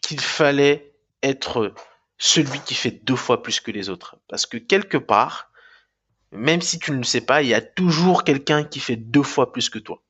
qu'il 0.02 0.20
fallait 0.20 0.92
être 1.22 1.74
celui 2.18 2.60
qui 2.60 2.74
fait 2.74 2.90
deux 2.90 3.16
fois 3.16 3.42
plus 3.42 3.60
que 3.60 3.70
les 3.70 3.88
autres. 3.88 4.16
Parce 4.28 4.46
que 4.46 4.58
quelque 4.58 4.98
part, 4.98 5.50
même 6.32 6.60
si 6.60 6.78
tu 6.78 6.92
ne 6.92 6.98
le 6.98 7.04
sais 7.04 7.20
pas, 7.20 7.42
il 7.42 7.48
y 7.48 7.54
a 7.54 7.60
toujours 7.60 8.24
quelqu'un 8.24 8.64
qui 8.64 8.80
fait 8.80 8.96
deux 8.96 9.22
fois 9.22 9.52
plus 9.52 9.70
que 9.70 9.78
toi. 9.78 10.02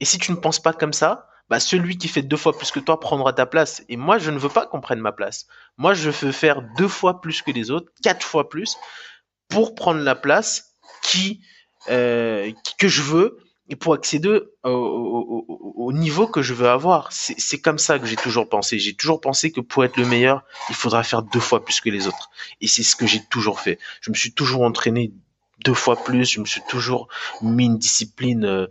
Et 0.00 0.04
si 0.04 0.18
tu 0.18 0.32
ne 0.32 0.36
penses 0.36 0.60
pas 0.60 0.72
comme 0.72 0.92
ça, 0.92 1.27
bah 1.48 1.60
celui 1.60 1.98
qui 1.98 2.08
fait 2.08 2.22
deux 2.22 2.36
fois 2.36 2.56
plus 2.56 2.70
que 2.70 2.80
toi 2.80 3.00
prendra 3.00 3.32
ta 3.32 3.46
place. 3.46 3.82
Et 3.88 3.96
moi, 3.96 4.18
je 4.18 4.30
ne 4.30 4.38
veux 4.38 4.48
pas 4.48 4.66
qu'on 4.66 4.80
prenne 4.80 5.00
ma 5.00 5.12
place. 5.12 5.46
Moi, 5.76 5.94
je 5.94 6.10
veux 6.10 6.32
faire 6.32 6.62
deux 6.76 6.88
fois 6.88 7.20
plus 7.20 7.42
que 7.42 7.50
les 7.50 7.70
autres, 7.70 7.90
quatre 8.02 8.26
fois 8.26 8.48
plus, 8.48 8.76
pour 9.48 9.74
prendre 9.74 10.00
la 10.00 10.14
place 10.14 10.74
qui 11.02 11.40
euh, 11.88 12.52
que 12.78 12.88
je 12.88 13.02
veux 13.02 13.38
et 13.70 13.76
pour 13.76 13.94
accéder 13.94 14.40
au, 14.64 15.92
niveau 15.92 16.26
que 16.26 16.42
je 16.42 16.54
veux 16.54 16.68
avoir. 16.68 17.12
C'est 17.12 17.60
comme 17.60 17.78
ça 17.78 17.98
que 17.98 18.06
j'ai 18.06 18.16
toujours 18.16 18.48
pensé. 18.48 18.78
J'ai 18.78 18.94
toujours 18.94 19.20
pensé 19.20 19.52
que 19.52 19.60
pour 19.60 19.84
être 19.84 19.96
le 19.96 20.06
meilleur, 20.06 20.44
il 20.68 20.74
faudra 20.74 21.02
faire 21.02 21.22
deux 21.22 21.40
fois 21.40 21.64
plus 21.64 21.80
que 21.80 21.90
les 21.90 22.06
autres. 22.06 22.30
Et 22.60 22.66
c'est 22.66 22.82
ce 22.82 22.96
que 22.96 23.06
j'ai 23.06 23.22
toujours 23.24 23.60
fait. 23.60 23.78
Je 24.00 24.10
me 24.10 24.16
suis 24.16 24.32
toujours 24.32 24.62
entraîné 24.62 25.12
deux 25.64 25.74
fois 25.74 25.96
plus. 25.96 26.24
Je 26.30 26.40
me 26.40 26.46
suis 26.46 26.62
toujours 26.68 27.08
mis 27.42 27.66
une 27.66 27.78
discipline 27.78 28.44
euh, 28.44 28.66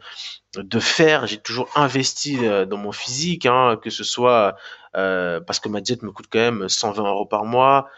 de 0.56 0.80
faire. 0.80 1.28
J'ai 1.28 1.38
toujours 1.38 1.70
investi 1.76 2.38
euh, 2.46 2.66
dans 2.66 2.78
mon 2.78 2.92
physique, 2.92 3.46
hein, 3.46 3.80
que 3.82 3.90
ce 3.90 4.04
soit 4.04 4.56
euh, 4.96 5.40
parce 5.40 5.60
que 5.60 5.70
ma 5.70 5.82
diète 5.82 6.04
me 6.04 6.12
coûte 6.12 6.28
quand 6.32 6.40
même 6.40 6.70
120 6.70 7.04
euros 7.08 7.26
par 7.26 7.46
mois, 7.46 7.90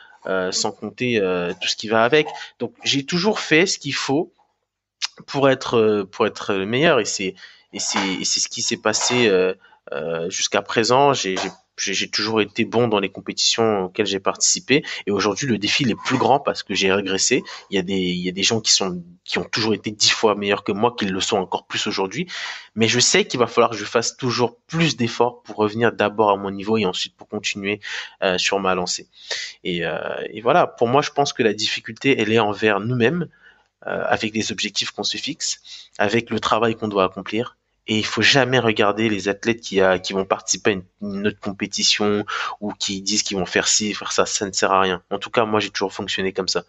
sans 0.52 0.72
compter 0.72 1.20
tout 1.62 1.68
ce 1.68 1.76
qui 1.76 1.88
va 1.88 2.04
avec. 2.04 2.28
Donc 2.60 2.74
j'ai 2.84 3.06
toujours 3.06 3.40
fait 3.40 3.66
ce 3.66 3.80
qu'il 3.80 3.96
faut 3.96 4.34
pour 5.26 5.50
être 5.50 6.06
pour 6.12 6.28
être 6.28 6.54
le 6.54 6.66
meilleur 6.66 7.00
et 7.00 7.06
c'est 7.06 7.36
et 7.72 7.80
c'est 7.80 8.26
ce 8.26 8.50
qui 8.50 8.62
s'est 8.62 8.78
passé 8.78 9.32
jusqu'à 10.28 10.62
présent. 10.62 11.14
J'ai 11.14 11.38
j'ai 11.80 12.10
toujours 12.10 12.42
été 12.42 12.66
bon 12.66 12.88
dans 12.88 13.00
les 13.00 13.10
compétitions 13.10 13.86
auxquelles 13.86 14.06
j'ai 14.06 14.20
participé 14.20 14.84
et 15.06 15.12
aujourd'hui 15.12 15.48
le 15.48 15.58
défi 15.58 15.84
est 15.90 15.96
plus 15.96 16.18
grand 16.18 16.40
parce 16.40 16.64
que 16.64 16.74
j'ai 16.74 16.92
régressé. 16.92 17.44
Il 17.70 17.76
y 17.76 17.80
a 17.80 17.82
des 17.82 17.94
il 17.94 18.20
y 18.20 18.30
a 18.30 18.32
des 18.32 18.44
gens 18.44 18.62
qui 18.62 18.72
sont 18.72 19.04
qui 19.24 19.38
ont 19.38 19.44
toujours 19.44 19.74
été 19.74 19.92
dix 19.92 20.10
fois 20.10 20.36
meilleurs 20.36 20.64
que 20.64 20.72
moi 20.72 20.96
qui 20.98 21.06
le 21.06 21.20
sont 21.22 21.38
encore 21.38 21.66
plus 21.68 21.88
aujourd'hui. 21.88 22.28
Mais 22.76 22.88
je 22.88 23.00
sais 23.00 23.26
qu'il 23.26 23.40
va 23.40 23.48
falloir 23.48 23.72
que 23.72 23.78
je 23.78 23.86
fasse 23.86 24.18
toujours 24.18 24.58
plus 24.68 24.98
d'efforts 24.98 25.44
pour 25.44 25.58
revenir 25.58 25.92
d'abord 25.92 26.32
à 26.32 26.38
mon 26.38 26.52
niveau 26.52 26.78
et 26.78 26.86
ensuite 26.86 27.16
pour 27.16 27.28
continuer 27.28 27.80
euh, 28.24 28.38
sur 28.38 28.60
ma 28.60 28.76
lancée. 28.76 29.08
Et, 29.64 29.86
euh, 29.86 30.00
et 30.32 30.42
voilà, 30.42 30.68
pour 30.68 30.88
moi 30.88 31.02
je 31.02 31.12
pense 31.12 31.34
que 31.34 31.44
la 31.44 31.54
difficulté 31.54 32.20
elle 32.20 32.32
est 32.32 32.40
envers 32.40 32.80
nous-mêmes 32.80 33.28
euh, 33.88 34.04
avec 34.08 34.34
les 34.34 34.52
objectifs 34.52 34.92
qu'on 34.92 35.04
se 35.04 35.16
fixe, 35.16 35.62
avec 35.98 36.30
le 36.32 36.42
travail 36.42 36.76
qu'on 36.76 36.90
doit 36.90 37.06
accomplir. 37.06 37.56
Et 37.88 37.98
il 37.98 38.06
faut 38.06 38.22
jamais 38.22 38.60
regarder 38.60 39.10
les 39.10 39.30
athlètes 39.30 39.62
qui, 39.62 39.80
vont 39.80 40.26
participer 40.26 40.72
à 40.72 40.74
une, 41.02 41.28
autre 41.28 41.40
compétition 41.40 42.26
ou 42.62 42.72
qui 42.74 43.02
disent 43.02 43.24
qu'ils 43.24 43.38
vont 43.38 43.46
faire 43.46 43.68
ci, 43.68 43.94
faire 43.94 44.12
ça, 44.12 44.26
ça 44.26 44.46
ne 44.46 44.52
sert 44.52 44.72
à 44.72 44.82
rien. 44.82 45.02
En 45.10 45.18
tout 45.18 45.32
cas, 45.32 45.46
moi, 45.46 45.60
j'ai 45.60 45.72
toujours 45.72 45.94
fonctionné 45.94 46.32
comme 46.32 46.48
ça. 46.48 46.66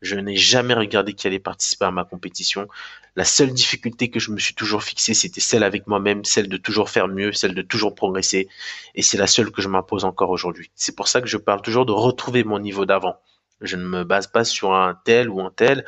Je 0.00 0.16
n'ai 0.16 0.36
jamais 0.36 0.74
regardé 0.74 1.14
qui 1.14 1.26
allait 1.26 1.38
participer 1.38 1.86
à 1.86 1.90
ma 1.90 2.04
compétition. 2.04 2.68
La 3.16 3.24
seule 3.24 3.52
difficulté 3.52 4.10
que 4.10 4.20
je 4.20 4.32
me 4.32 4.38
suis 4.38 4.54
toujours 4.54 4.82
fixée, 4.82 5.14
c'était 5.14 5.40
celle 5.40 5.62
avec 5.62 5.86
moi-même, 5.86 6.24
celle 6.24 6.48
de 6.48 6.56
toujours 6.56 6.90
faire 6.90 7.08
mieux, 7.08 7.32
celle 7.32 7.54
de 7.54 7.62
toujours 7.62 7.94
progresser. 7.94 8.48
Et 8.94 9.02
c'est 9.02 9.16
la 9.16 9.26
seule 9.26 9.50
que 9.50 9.62
je 9.62 9.68
m'impose 9.68 10.04
encore 10.04 10.30
aujourd'hui. 10.30 10.70
C'est 10.74 10.94
pour 10.94 11.08
ça 11.08 11.20
que 11.20 11.26
je 11.26 11.36
parle 11.36 11.62
toujours 11.62 11.86
de 11.86 11.92
retrouver 11.92 12.44
mon 12.44 12.58
niveau 12.58 12.86
d'avant. 12.86 13.16
Je 13.60 13.76
ne 13.76 13.84
me 13.84 14.04
base 14.04 14.26
pas 14.26 14.44
sur 14.44 14.74
un 14.74 14.98
tel 15.04 15.30
ou 15.30 15.40
un 15.40 15.50
tel. 15.50 15.84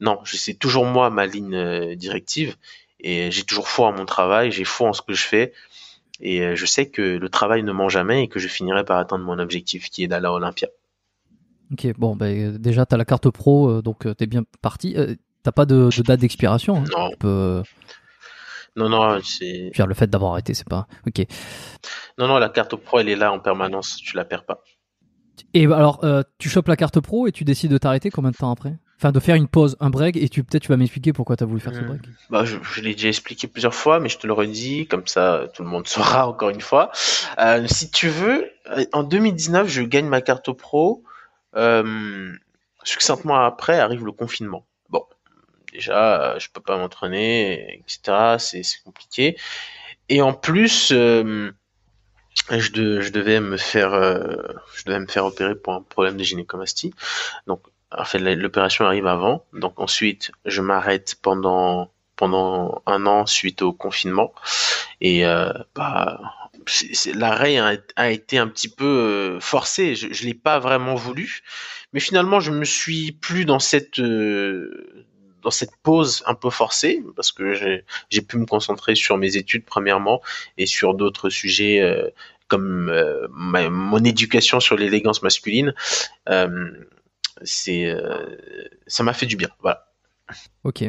Non, 0.00 0.20
c'est 0.24 0.54
toujours 0.58 0.84
moi 0.84 1.08
ma 1.10 1.26
ligne 1.26 1.54
euh, 1.54 1.94
directive 1.94 2.56
et 3.04 3.30
j'ai 3.30 3.42
toujours 3.44 3.68
foi 3.68 3.88
en 3.88 3.92
mon 3.92 4.06
travail, 4.06 4.50
j'ai 4.50 4.64
foi 4.64 4.88
en 4.88 4.92
ce 4.94 5.02
que 5.02 5.12
je 5.12 5.24
fais 5.24 5.52
et 6.20 6.40
euh, 6.40 6.56
je 6.56 6.64
sais 6.64 6.88
que 6.88 7.02
le 7.02 7.28
travail 7.28 7.62
ne 7.62 7.70
ment 7.70 7.90
jamais 7.90 8.24
et 8.24 8.28
que 8.28 8.40
je 8.40 8.48
finirai 8.48 8.82
par 8.82 8.98
atteindre 8.98 9.24
mon 9.24 9.38
objectif 9.38 9.90
qui 9.90 10.04
est 10.04 10.08
d'aller 10.08 10.26
à 10.26 10.32
Olympia. 10.32 10.68
Ok, 11.70 11.86
bon, 11.98 12.16
ben, 12.16 12.56
déjà 12.56 12.86
tu 12.86 12.94
as 12.94 12.98
la 12.98 13.04
carte 13.04 13.28
pro, 13.28 13.82
donc 13.82 14.00
tu 14.16 14.24
es 14.24 14.26
bien 14.26 14.44
parti. 14.62 14.96
T'as 15.42 15.52
pas 15.52 15.66
de, 15.66 15.90
date 16.02 16.20
d'expiration 16.20 16.78
hein 16.78 17.10
Non. 17.22 17.62
Non, 18.76 18.88
non, 18.88 19.20
c'est. 19.22 19.70
le 19.76 19.94
fait 19.94 20.08
d'avoir 20.08 20.32
arrêté, 20.32 20.52
c'est 20.52 20.68
pas. 20.68 20.88
Ok. 21.06 21.24
Non, 22.18 22.26
non, 22.26 22.38
la 22.38 22.48
carte 22.48 22.74
pro, 22.74 22.98
elle 22.98 23.08
est 23.08 23.16
là 23.16 23.32
en 23.32 23.38
permanence, 23.38 23.96
tu 23.96 24.16
la 24.16 24.24
perds 24.24 24.44
pas. 24.44 24.62
Et 25.52 25.66
alors, 25.66 26.04
tu 26.38 26.48
chopes 26.48 26.68
la 26.68 26.76
carte 26.76 27.00
pro 27.00 27.26
et 27.26 27.32
tu 27.32 27.44
décides 27.44 27.70
de 27.70 27.78
t'arrêter 27.78 28.10
combien 28.10 28.30
de 28.30 28.36
temps 28.36 28.50
après? 28.50 28.76
Enfin, 29.04 29.12
de 29.12 29.20
faire 29.20 29.34
une 29.34 29.48
pause, 29.48 29.76
un 29.80 29.90
break, 29.90 30.16
et 30.16 30.30
tu 30.30 30.42
peut-être 30.42 30.62
tu 30.62 30.68
vas 30.68 30.78
m'expliquer 30.78 31.12
pourquoi 31.12 31.36
tu 31.36 31.44
as 31.44 31.46
voulu 31.46 31.60
faire 31.60 31.74
ce 31.74 31.80
hmm. 31.80 31.88
break. 31.88 32.00
Bah, 32.30 32.46
je, 32.46 32.80
l'ai 32.80 32.94
déjà 32.94 33.08
expliqué 33.08 33.46
plusieurs 33.46 33.74
fois, 33.74 34.00
mais 34.00 34.08
je 34.08 34.16
te 34.16 34.26
le 34.26 34.32
redis, 34.32 34.86
comme 34.86 35.06
ça 35.06 35.46
tout 35.52 35.62
le 35.62 35.68
monde 35.68 35.86
saura 35.88 36.26
encore 36.26 36.48
une 36.48 36.62
fois. 36.62 36.90
Euh, 37.38 37.66
si 37.66 37.90
tu 37.90 38.08
veux, 38.08 38.50
euh, 38.70 38.86
en 38.94 39.02
2019, 39.02 39.68
je 39.68 39.82
gagne 39.82 40.06
ma 40.06 40.22
carte 40.22 40.50
pro. 40.52 41.04
Euh, 41.54 42.32
succinctement 42.82 43.44
après 43.44 43.78
arrive 43.78 44.06
le 44.06 44.12
confinement. 44.12 44.64
Bon, 44.88 45.04
déjà, 45.74 46.38
je 46.38 46.48
peux 46.48 46.62
pas 46.62 46.78
m'entraîner, 46.78 47.82
etc. 47.86 48.36
C'est 48.38 48.62
compliqué. 48.86 49.36
Et 50.08 50.22
en 50.22 50.32
plus, 50.32 50.88
je, 50.88 51.52
je, 52.50 53.10
devais 53.10 53.40
me 53.40 53.58
faire, 53.58 53.90
je 53.92 54.84
devais 54.86 55.00
me 55.00 55.08
faire 55.08 55.26
opérer 55.26 55.56
pour 55.56 55.74
un 55.74 55.82
problème 55.82 56.16
de 56.16 56.24
gynécomastie. 56.24 56.94
Donc 57.46 57.60
en 57.98 58.04
fait 58.04 58.18
l'opération 58.18 58.86
arrive 58.86 59.06
avant. 59.06 59.44
Donc 59.52 59.78
ensuite 59.80 60.32
je 60.44 60.60
m'arrête 60.60 61.16
pendant 61.22 61.90
pendant 62.16 62.82
un 62.86 63.06
an 63.06 63.26
suite 63.26 63.62
au 63.62 63.72
confinement. 63.72 64.32
Et 65.00 65.26
euh, 65.26 65.52
bah 65.74 66.20
l'arrêt 67.14 67.58
a, 67.96 68.10
été 68.10 68.38
un 68.38 68.48
petit 68.48 68.68
peu 68.68 68.84
euh, 68.84 69.40
forcé. 69.40 69.94
Je, 69.94 70.12
je 70.12 70.24
l'ai 70.24 70.34
pas 70.34 70.58
vraiment 70.58 70.94
voulu. 70.94 71.40
Mais 71.92 72.00
finalement 72.00 72.40
je 72.40 72.50
me 72.50 72.64
suis 72.64 73.12
plus 73.12 73.44
dans 73.44 73.58
cette 73.58 73.98
euh, 73.98 75.06
dans 75.42 75.50
cette 75.50 75.76
pause 75.82 76.22
un 76.26 76.34
peu 76.34 76.48
forcée 76.48 77.02
parce 77.16 77.30
que 77.30 77.82
j'ai 78.08 78.22
pu 78.22 78.38
me 78.38 78.46
concentrer 78.46 78.94
sur 78.94 79.18
mes 79.18 79.36
études 79.36 79.66
premièrement 79.66 80.22
et 80.56 80.64
sur 80.64 80.94
d'autres 80.94 81.28
sujets 81.28 81.82
comme 82.48 82.90
mon 83.28 84.02
éducation 84.02 84.58
sur 84.58 84.78
l'élégance 84.78 85.22
masculine 85.22 85.74
c'est 87.42 87.86
euh, 87.86 88.26
ça 88.86 89.02
m'a 89.02 89.12
fait 89.12 89.26
du 89.26 89.36
bien. 89.36 89.48
Voilà. 89.60 89.86
Ok. 90.62 90.84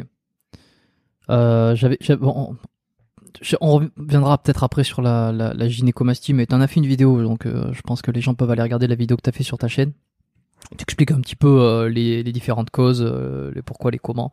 Euh, 1.28 1.74
j'avais, 1.74 1.98
bon, 2.16 2.56
on 3.60 3.74
reviendra 3.96 4.38
peut-être 4.38 4.62
après 4.62 4.84
sur 4.84 5.02
la, 5.02 5.32
la, 5.32 5.68
gynécomastie, 5.68 6.32
mais 6.32 6.46
tu 6.46 6.54
en 6.54 6.60
as 6.60 6.68
fait 6.68 6.76
une 6.76 6.86
vidéo, 6.86 7.22
donc 7.22 7.46
euh, 7.46 7.72
je 7.72 7.82
pense 7.82 8.00
que 8.00 8.10
les 8.12 8.20
gens 8.20 8.34
peuvent 8.34 8.50
aller 8.50 8.62
regarder 8.62 8.86
la 8.86 8.94
vidéo 8.94 9.16
que 9.16 9.22
tu 9.22 9.28
as 9.28 9.32
fait 9.32 9.42
sur 9.42 9.58
ta 9.58 9.68
chaîne. 9.68 9.92
Tu 10.78 10.82
expliques 10.82 11.10
un 11.10 11.20
petit 11.20 11.36
peu 11.36 11.86
les, 11.86 12.22
les, 12.22 12.32
différentes 12.32 12.70
causes, 12.70 13.02
les 13.02 13.62
pourquoi, 13.62 13.90
les 13.90 13.98
comment, 13.98 14.32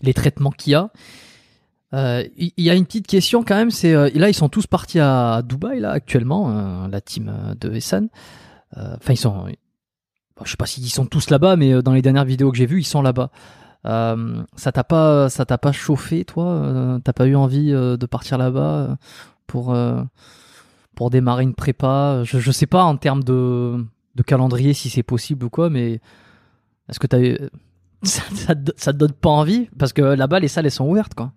les 0.00 0.14
traitements 0.14 0.50
qu'il 0.50 0.72
y 0.72 0.74
a. 0.74 0.90
Il 1.92 2.52
y, 2.58 2.70
a 2.70 2.74
une 2.74 2.84
petite 2.84 3.06
question 3.06 3.42
quand 3.42 3.56
même, 3.56 3.70
c'est 3.70 3.92
là 3.92 4.28
ils 4.28 4.34
sont 4.34 4.48
tous 4.48 4.66
partis 4.66 5.00
à 5.00 5.42
Dubaï 5.42 5.80
là 5.80 5.90
actuellement, 5.90 6.86
la 6.86 7.00
team 7.00 7.54
de 7.58 7.72
Essan. 7.72 8.08
Enfin 8.76 9.12
ils 9.12 9.18
sont, 9.18 9.46
je 10.44 10.50
sais 10.50 10.56
pas 10.56 10.66
s'ils 10.66 10.88
sont 10.90 11.06
tous 11.06 11.30
là-bas, 11.30 11.56
mais 11.56 11.82
dans 11.82 11.92
les 11.92 12.02
dernières 12.02 12.24
vidéos 12.24 12.50
que 12.50 12.58
j'ai 12.58 12.66
vues 12.66 12.80
ils 12.80 12.84
sont 12.84 13.02
là-bas. 13.02 13.30
Euh, 13.86 14.42
ça 14.56 14.72
t'a 14.72 14.84
pas, 14.84 15.28
ça 15.28 15.46
t'a 15.46 15.58
pas 15.58 15.70
chauffé, 15.70 16.24
toi 16.24 16.46
euh, 16.46 16.98
T'as 16.98 17.12
pas 17.12 17.26
eu 17.26 17.36
envie 17.36 17.72
euh, 17.72 17.96
de 17.96 18.06
partir 18.06 18.36
là-bas 18.36 18.96
pour 19.46 19.76
pour 20.94 21.10
démarrer 21.10 21.44
une 21.44 21.54
prépa? 21.54 22.22
Je, 22.24 22.38
je 22.38 22.50
sais 22.50 22.66
pas 22.66 22.82
en 22.82 22.96
termes 22.96 23.22
de, 23.22 23.84
calendrier 24.26 24.72
si 24.72 24.90
c'est 24.90 25.02
possible 25.02 25.44
ou 25.46 25.50
quoi, 25.50 25.70
mais 25.70 26.00
est-ce 26.88 26.98
que 26.98 27.06
t'as 27.06 27.20
eu... 27.20 27.38
ça, 28.02 28.22
ça, 28.34 28.54
ça, 28.76 28.92
te 28.92 28.98
donne 28.98 29.12
pas 29.12 29.30
envie? 29.30 29.68
Parce 29.78 29.92
que 29.92 30.02
là-bas, 30.02 30.40
les 30.40 30.48
salles 30.48 30.66
elles 30.66 30.72
sont 30.72 30.88
ouvertes, 30.88 31.14
quoi. 31.14 31.32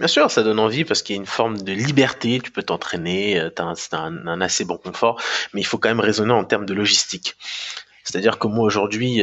Bien 0.00 0.08
sûr, 0.08 0.30
ça 0.30 0.42
donne 0.42 0.58
envie 0.58 0.84
parce 0.84 1.02
qu'il 1.02 1.14
y 1.14 1.18
a 1.18 1.20
une 1.20 1.26
forme 1.26 1.58
de 1.58 1.72
liberté, 1.72 2.40
tu 2.42 2.50
peux 2.50 2.64
t'entraîner, 2.64 3.40
tu 3.54 3.62
as, 3.62 3.98
un, 3.98 4.40
assez 4.40 4.64
bon 4.64 4.76
confort, 4.78 5.20
mais 5.54 5.60
il 5.60 5.64
faut 5.64 5.78
quand 5.78 5.90
même 5.90 6.00
raisonner 6.00 6.32
en 6.32 6.44
termes 6.44 6.66
de 6.66 6.74
logistique. 6.74 7.36
C'est-à-dire 8.02 8.38
que 8.38 8.48
moi 8.48 8.64
aujourd'hui, 8.64 9.22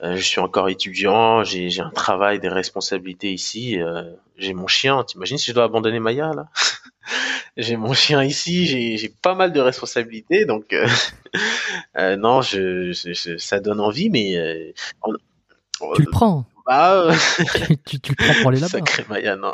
euh, 0.00 0.16
je 0.16 0.22
suis 0.22 0.40
encore 0.40 0.68
étudiant, 0.68 1.42
j'ai 1.42 1.80
un 1.80 1.90
travail, 1.90 2.38
des 2.38 2.48
responsabilités 2.48 3.32
ici. 3.32 3.80
Euh, 3.80 4.04
j'ai 4.36 4.54
mon 4.54 4.68
chien. 4.68 5.02
T'imagines 5.02 5.38
si 5.38 5.46
je 5.46 5.54
dois 5.54 5.64
abandonner 5.64 5.98
Maya 5.98 6.32
là? 6.34 6.48
J'ai 7.56 7.76
mon 7.76 7.92
chien 7.92 8.22
ici, 8.22 8.66
j'ai 8.66 9.08
pas 9.08 9.34
mal 9.34 9.52
de 9.52 9.58
responsabilités, 9.58 10.44
donc 10.44 10.72
euh, 10.72 10.86
non, 12.16 12.40
ça 12.42 13.58
donne 13.58 13.80
envie, 13.80 14.10
mais 14.10 14.74
tu 15.96 16.02
le 16.02 16.10
prends. 16.12 16.44
Bah, 16.68 17.08
tu, 17.86 17.98
tu, 17.98 18.14
prends 18.14 18.34
pour 18.42 18.48
aller 18.50 18.60
là-bas. 18.60 18.68
Sacré 18.68 19.02
Maya, 19.08 19.36
non. 19.36 19.52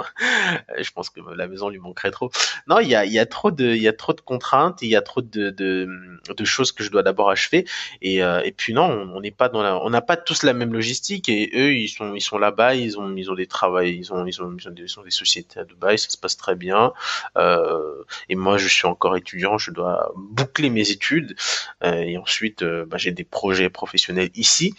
Je 0.76 0.90
pense 0.90 1.10
que 1.10 1.20
la 1.36 1.46
maison 1.46 1.68
lui 1.68 1.78
manquerait 1.78 2.10
trop. 2.10 2.32
Non, 2.66 2.80
il 2.80 2.88
y 2.88 2.96
a, 2.96 3.04
y 3.04 3.20
a 3.20 3.26
trop 3.26 3.52
de, 3.52 3.66
il 3.66 3.80
y 3.80 3.86
a 3.86 3.92
trop 3.92 4.14
de 4.14 4.20
contraintes, 4.20 4.82
il 4.82 4.88
y 4.88 4.96
a 4.96 5.00
trop 5.00 5.22
de, 5.22 5.50
de, 5.50 5.88
de, 6.36 6.44
choses 6.44 6.72
que 6.72 6.82
je 6.82 6.90
dois 6.90 7.04
d'abord 7.04 7.30
achever. 7.30 7.66
Et, 8.02 8.20
euh, 8.24 8.40
et 8.42 8.50
puis 8.50 8.72
non, 8.72 9.12
on 9.14 9.20
n'est 9.20 9.30
pas 9.30 9.48
dans 9.48 9.62
la, 9.62 9.78
on 9.78 9.90
n'a 9.90 10.00
pas 10.00 10.16
tous 10.16 10.42
la 10.42 10.54
même 10.54 10.72
logistique. 10.72 11.28
Et 11.28 11.52
eux, 11.54 11.74
ils 11.74 11.88
sont, 11.88 12.16
ils 12.16 12.20
sont 12.20 12.36
là-bas, 12.36 12.74
ils 12.74 12.98
ont, 12.98 13.14
ils 13.14 13.30
ont 13.30 13.36
des 13.36 13.46
travails, 13.46 13.96
ils 13.96 14.12
ont, 14.12 14.26
ils 14.26 14.42
ont, 14.42 14.52
ils 14.58 14.66
ont, 14.66 14.72
des, 14.72 14.82
ils 14.82 14.98
ont 14.98 15.04
des 15.04 15.12
sociétés 15.12 15.60
à 15.60 15.64
Dubaï, 15.64 16.00
ça 16.00 16.10
se 16.10 16.18
passe 16.18 16.36
très 16.36 16.56
bien. 16.56 16.92
Euh, 17.38 18.02
et 18.28 18.34
moi, 18.34 18.58
je 18.58 18.66
suis 18.66 18.88
encore 18.88 19.16
étudiant, 19.16 19.56
je 19.56 19.70
dois 19.70 20.12
boucler 20.16 20.68
mes 20.68 20.90
études. 20.90 21.36
Euh, 21.84 21.94
et 21.94 22.18
ensuite, 22.18 22.62
euh, 22.62 22.84
bah, 22.84 22.96
j'ai 22.98 23.12
des 23.12 23.22
projets 23.22 23.70
professionnels 23.70 24.30
ici. 24.34 24.74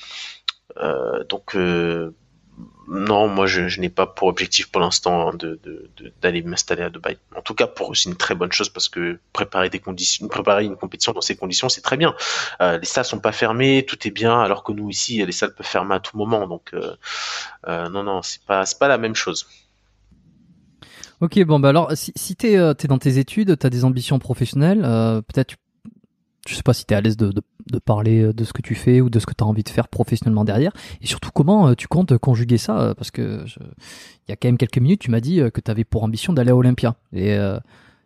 Euh, 0.77 1.23
donc 1.29 1.55
euh, 1.55 2.13
non, 2.87 3.27
moi 3.27 3.47
je, 3.47 3.79
n'ai 3.79 3.89
pas 3.89 4.05
pour 4.05 4.27
objectif 4.27 4.69
pour 4.71 4.79
l'instant 4.79 5.31
d'aller 6.21 6.43
m'installer 6.43 6.83
à 6.83 6.89
Dubaï. 6.89 7.17
En 7.35 7.41
tout 7.41 7.55
cas, 7.55 7.67
pour 7.67 7.95
c'est 7.97 8.09
une 8.09 8.15
très 8.15 8.35
bonne 8.35 8.51
chose 8.51 8.69
parce 8.69 8.89
que 8.89 9.19
préparer 9.33 9.69
des 9.69 9.79
conditions, 9.79 10.27
préparer 10.27 10.65
une 10.65 10.75
compétition 10.75 11.11
dans 11.11 11.21
ces 11.21 11.35
conditions, 11.35 11.67
c'est 11.67 11.81
très 11.81 11.97
bien. 11.97 12.13
Euh, 12.61 12.77
les 12.77 12.85
salles 12.85 13.05
sont 13.05 13.19
pas 13.19 13.31
fermées, 13.31 13.85
tout 13.87 14.07
est 14.07 14.11
bien, 14.11 14.39
alors 14.39 14.63
que 14.63 14.71
nous 14.71 14.89
ici, 14.89 15.25
les 15.25 15.31
salles 15.31 15.55
peuvent 15.55 15.65
fermer 15.65 15.95
à 15.95 15.99
tout 15.99 16.15
moment. 16.15 16.47
Donc 16.47 16.73
euh, 16.73 16.95
euh, 17.67 17.89
non, 17.89 18.03
non, 18.03 18.21
c'est 18.21 18.43
pas, 18.43 18.63
pas 18.79 18.87
la 18.87 18.97
même 18.99 19.15
chose. 19.15 19.47
Ok, 21.21 21.41
bon, 21.45 21.59
bah 21.59 21.69
alors, 21.69 21.91
si, 21.95 22.35
tu 22.35 22.47
es, 22.47 22.53
es, 22.53 22.87
dans 22.87 22.97
tes 22.99 23.17
études, 23.17 23.57
tu 23.57 23.65
as 23.65 23.69
des 23.69 23.85
ambitions 23.85 24.19
professionnelles, 24.19 24.81
peut-être 25.27 25.47
tu 25.47 25.55
je 26.47 26.55
sais 26.55 26.63
pas 26.63 26.73
si 26.73 26.85
tu 26.85 26.93
es 26.93 26.97
à 26.97 27.01
l'aise 27.01 27.17
de, 27.17 27.31
parler 27.79 28.21
euh, 28.21 28.33
de 28.33 28.43
ce 28.43 28.53
que 28.53 28.61
tu 28.61 28.75
fais 28.75 29.01
ou 29.01 29.09
de 29.09 29.19
ce 29.19 29.25
que 29.25 29.33
tu 29.33 29.43
as 29.43 29.47
envie 29.47 29.63
de 29.63 29.69
faire 29.69 29.87
professionnellement 29.87 30.45
derrière. 30.45 30.71
Et 31.01 31.07
surtout, 31.07 31.31
comment 31.33 31.69
euh, 31.69 31.73
tu 31.73 31.87
comptes 31.87 32.17
conjuguer 32.17 32.57
ça 32.57 32.79
euh, 32.79 32.93
Parce 32.93 33.11
que 33.11 33.45
il 34.27 34.29
y 34.29 34.31
a 34.31 34.35
quand 34.35 34.47
même 34.47 34.57
quelques 34.57 34.77
minutes, 34.77 35.01
tu 35.01 35.11
m'as 35.11 35.19
dit 35.19 35.41
que 35.53 35.61
tu 35.61 35.71
avais 35.71 35.83
pour 35.83 36.03
ambition 36.03 36.33
d'aller 36.33 36.51
à 36.51 36.55
Olympia. 36.55 36.95
Et, 37.13 37.37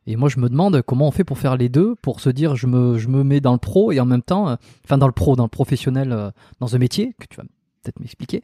et 0.05 0.15
moi, 0.17 0.27
je 0.27 0.39
me 0.39 0.49
demande 0.49 0.81
comment 0.81 1.07
on 1.07 1.11
fait 1.11 1.23
pour 1.23 1.37
faire 1.37 1.55
les 1.55 1.69
deux, 1.69 1.95
pour 1.95 2.19
se 2.19 2.29
dire 2.29 2.57
je 2.57 2.67
me, 2.67 2.97
je 2.97 3.07
me 3.07 3.23
mets 3.23 3.39
dans 3.39 3.53
le 3.53 3.57
pro 3.57 3.93
et 3.93 4.01
en 4.01 4.05
même 4.05 4.21
temps, 4.21 4.57
enfin 4.83 4.97
dans 4.97 5.07
le 5.07 5.13
pro, 5.13 5.37
dans 5.37 5.43
le 5.43 5.49
professionnel, 5.49 6.33
dans 6.59 6.75
un 6.75 6.77
métier, 6.77 7.15
que 7.19 7.25
tu 7.27 7.37
vas 7.37 7.43
peut-être 7.83 8.01
m'expliquer. 8.01 8.43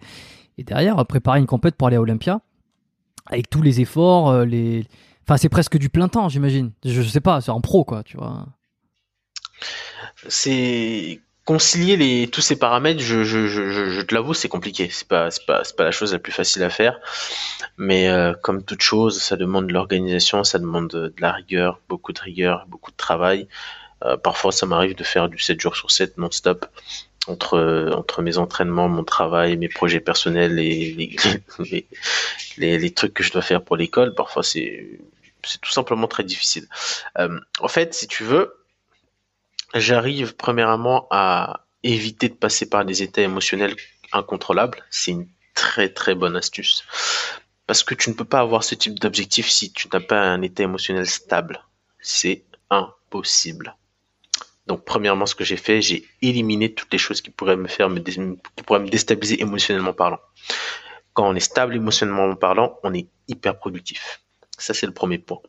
Et 0.58 0.64
derrière, 0.64 1.06
préparer 1.06 1.40
une 1.40 1.48
compète 1.48 1.76
pour 1.76 1.88
aller 1.88 1.98
à 1.98 2.02
Olympia, 2.02 2.40
avec 3.26 3.50
tous 3.50 3.62
les 3.62 3.82
efforts, 3.82 4.46
les... 4.46 4.86
Enfin, 5.24 5.36
c'est 5.36 5.50
presque 5.50 5.78
du 5.78 5.90
plein 5.90 6.08
temps, 6.08 6.30
j'imagine. 6.30 6.72
Je, 6.86 7.02
je 7.02 7.10
sais 7.10 7.20
pas, 7.20 7.42
c'est 7.42 7.52
en 7.52 7.60
pro, 7.60 7.84
quoi, 7.84 8.04
tu 8.04 8.16
vois 8.16 8.46
c'est 10.28 11.22
concilier 11.46 11.96
les 11.96 12.28
tous 12.28 12.42
ces 12.42 12.58
paramètres, 12.58 13.00
je, 13.00 13.24
je, 13.24 13.48
je, 13.48 14.02
te 14.02 14.14
l'avoue, 14.16 14.34
c'est 14.34 14.50
compliqué. 14.50 14.90
C'est 14.92 15.08
pas 15.08 15.30
pas 15.48 15.62
pas 15.78 15.84
la 15.84 15.92
chose 15.92 16.12
la 16.12 16.20
plus 16.20 16.32
facile 16.32 16.64
à 16.64 16.70
faire. 16.70 17.00
Mais 17.78 18.10
euh, 18.10 18.34
comme 18.42 18.64
toute 18.64 18.82
chose, 18.82 19.22
ça 19.22 19.38
demande 19.38 19.68
de 19.68 19.74
l'organisation, 19.74 20.44
ça 20.44 20.60
demande 20.60 20.90
de, 20.90 21.14
la 21.20 21.32
rigueur, 21.32 21.80
beaucoup 21.88 22.14
de 22.14 22.20
rigueur, 22.20 22.66
beaucoup 22.68 22.92
de 22.92 22.98
travail. 22.98 23.48
Euh, 24.04 24.18
parfois, 24.18 24.52
ça 24.52 24.66
m'arrive 24.66 24.96
de 24.96 25.04
faire 25.04 25.30
du 25.30 25.40
7 25.40 25.60
jours 25.62 25.76
sur 25.76 25.92
7 25.92 26.18
non-stop 26.18 26.66
entre 27.28 27.92
entre 27.96 28.22
mes 28.22 28.38
entraînements, 28.38 28.90
mon 28.90 29.04
travail, 29.04 29.58
mes 29.58 29.70
projets 29.70 30.00
personnels 30.00 30.60
et 30.60 30.94
les 31.60 31.88
les, 32.58 32.94
trucs 32.94 33.14
que 33.14 33.24
je 33.24 33.32
dois 33.32 33.42
faire 33.42 33.64
pour 33.64 33.78
l'école. 33.78 34.16
Parfois, 34.16 34.44
c'est 34.44 35.00
c'est 35.44 35.62
tout 35.62 35.72
simplement 35.72 36.08
très 36.08 36.24
difficile. 36.24 36.68
Euh, 37.20 37.40
en 37.60 37.68
fait, 37.68 37.94
si 37.94 38.08
tu 38.08 38.24
veux, 38.24 38.54
J'arrive 39.76 40.38
premièrement 40.38 41.06
à 41.12 41.66
éviter 41.84 42.30
de 42.30 42.34
passer 42.34 42.70
par 42.70 42.86
des 42.86 43.04
états 43.04 43.22
émotionnels 43.22 43.76
incontrôlables. 44.14 44.82
C'est 44.90 45.12
une 45.12 45.28
très 45.54 45.90
très 45.90 46.16
bonne 46.16 46.38
astuce. 46.38 46.86
Parce 47.68 47.84
que 47.84 47.94
tu 47.94 48.10
ne 48.10 48.16
peux 48.16 48.24
pas 48.24 48.40
avoir 48.40 48.64
ce 48.64 48.74
type 48.74 49.00
d'objectif 49.00 49.50
si 49.50 49.74
tu 49.74 49.90
n'as 49.92 50.00
pas 50.00 50.22
un 50.22 50.42
état 50.42 50.64
émotionnel 50.64 51.06
stable. 51.08 51.62
C'est 52.00 52.46
impossible. 52.70 53.76
Donc 54.68 54.86
premièrement, 54.86 55.26
ce 55.26 55.36
que 55.36 55.44
j'ai 55.44 55.58
fait, 55.58 55.82
j'ai 55.82 56.08
éliminé 56.22 56.74
toutes 56.74 56.94
les 56.94 56.98
choses 56.98 57.22
qui 57.22 57.30
pourraient 57.30 57.58
me 57.58 57.68
faire 57.68 57.90
me, 57.90 58.00
déstabiliser 58.90 59.42
émotionnellement 59.42 59.94
parlant. 59.94 60.20
Quand 61.14 61.28
on 61.28 61.36
est 61.36 61.42
stable 61.42 61.76
émotionnellement 61.76 62.34
parlant, 62.36 62.80
on 62.84 62.94
est 62.94 63.08
hyper 63.28 63.58
productif. 63.58 64.22
Ça, 64.58 64.74
c'est 64.74 64.86
le 64.86 64.94
premier 64.94 65.18
point. 65.18 65.42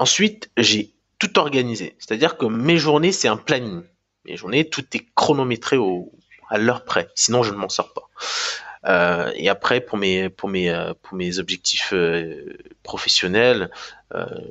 Ensuite, 0.00 0.50
j'ai 0.56 0.92
tout 1.20 1.38
organisé. 1.38 1.94
C'est-à-dire 2.00 2.36
que 2.36 2.46
mes 2.46 2.78
journées, 2.78 3.12
c'est 3.12 3.28
un 3.28 3.36
planning. 3.36 3.82
Mes 4.24 4.36
journées, 4.36 4.68
tout 4.68 4.84
est 4.94 5.06
chronométré 5.14 5.76
au, 5.76 6.10
à 6.48 6.58
l'heure 6.58 6.84
près. 6.84 7.08
Sinon, 7.14 7.44
je 7.44 7.52
ne 7.52 7.58
m'en 7.58 7.68
sors 7.68 7.92
pas. 7.92 8.08
Euh, 8.86 9.30
et 9.34 9.50
après, 9.50 9.80
pour 9.82 9.98
mes 9.98 10.30
pour 10.30 10.48
mes 10.48 10.70
euh, 10.70 10.94
pour 11.02 11.14
mes 11.14 11.38
objectifs 11.38 11.90
euh, 11.92 12.56
professionnels, 12.82 13.70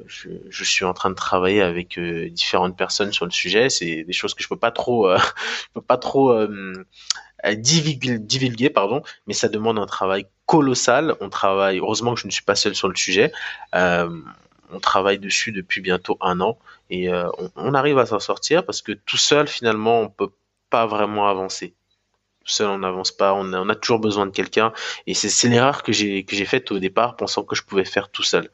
je, 0.06 0.64
suis 0.64 0.86
en 0.86 0.94
train 0.94 1.10
de 1.10 1.16
travailler 1.16 1.62
avec 1.62 2.00
différentes 2.00 2.78
personnes 2.78 3.12
sur 3.12 3.26
le 3.26 3.32
sujet. 3.32 3.70
C'est 3.70 4.04
des 4.04 4.14
choses 4.14 4.34
que 4.34 4.44
je 4.44 4.48
peux 4.48 4.56
pas 4.56 4.72
trop 4.72 5.10
je 5.18 5.68
peux 5.74 5.82
pas 5.82 5.98
trop 5.98 6.34
divulguer, 7.44 8.20
divulguer, 8.20 8.70
pardon, 8.70 9.02
mais 9.28 9.34
ça 9.34 9.50
demande 9.50 9.80
un 9.80 9.88
travail 9.88 10.28
colossal. 10.46 11.16
On 11.20 11.30
travaille. 11.30 11.80
Heureusement 11.80 12.14
que 12.14 12.22
je 12.22 12.28
ne 12.28 12.32
suis 12.32 12.44
pas 12.44 12.56
seul 12.56 12.76
sur 12.76 12.88
le 12.88 12.96
sujet 12.96 13.32
on 14.72 14.80
travaille 14.80 15.20
dessus 15.20 15.52
depuis 15.52 15.82
bientôt 15.82 16.18
un 16.22 16.40
an 16.42 16.58
et 16.90 17.10
euh, 17.10 17.30
on, 17.56 17.74
arrive 17.74 17.98
à 17.98 18.06
s'en 18.06 18.20
sortir 18.20 18.66
parce 18.66 18.82
que 18.82 18.92
tout 18.92 19.18
seul 19.18 19.48
finalement 19.48 20.02
on 20.02 20.10
peut 20.10 20.32
pas 20.70 20.86
vraiment 20.86 21.28
avancer. 21.28 21.76
Tout 22.46 22.54
seul 22.54 22.70
on 22.70 22.80
n'avance 22.80 23.12
pas, 23.12 23.34
on 23.34 23.54
a, 23.54 23.76
toujours 23.76 24.00
besoin 24.00 24.26
de 24.26 24.32
quelqu'un 24.32 24.74
et 25.08 25.14
c'est 25.14 25.50
l'erreur 25.50 25.84
que 25.84 25.92
j'ai 25.92 26.24
que 26.24 26.36
j'ai 26.36 26.46
faite 26.46 26.72
au 26.72 26.80
départ 26.80 27.16
pensant 27.16 27.44
que 27.44 27.56
je 27.56 27.64
pouvais 27.64 27.86
faire 27.86 28.10
tout 28.10 28.24
seul. 28.24 28.50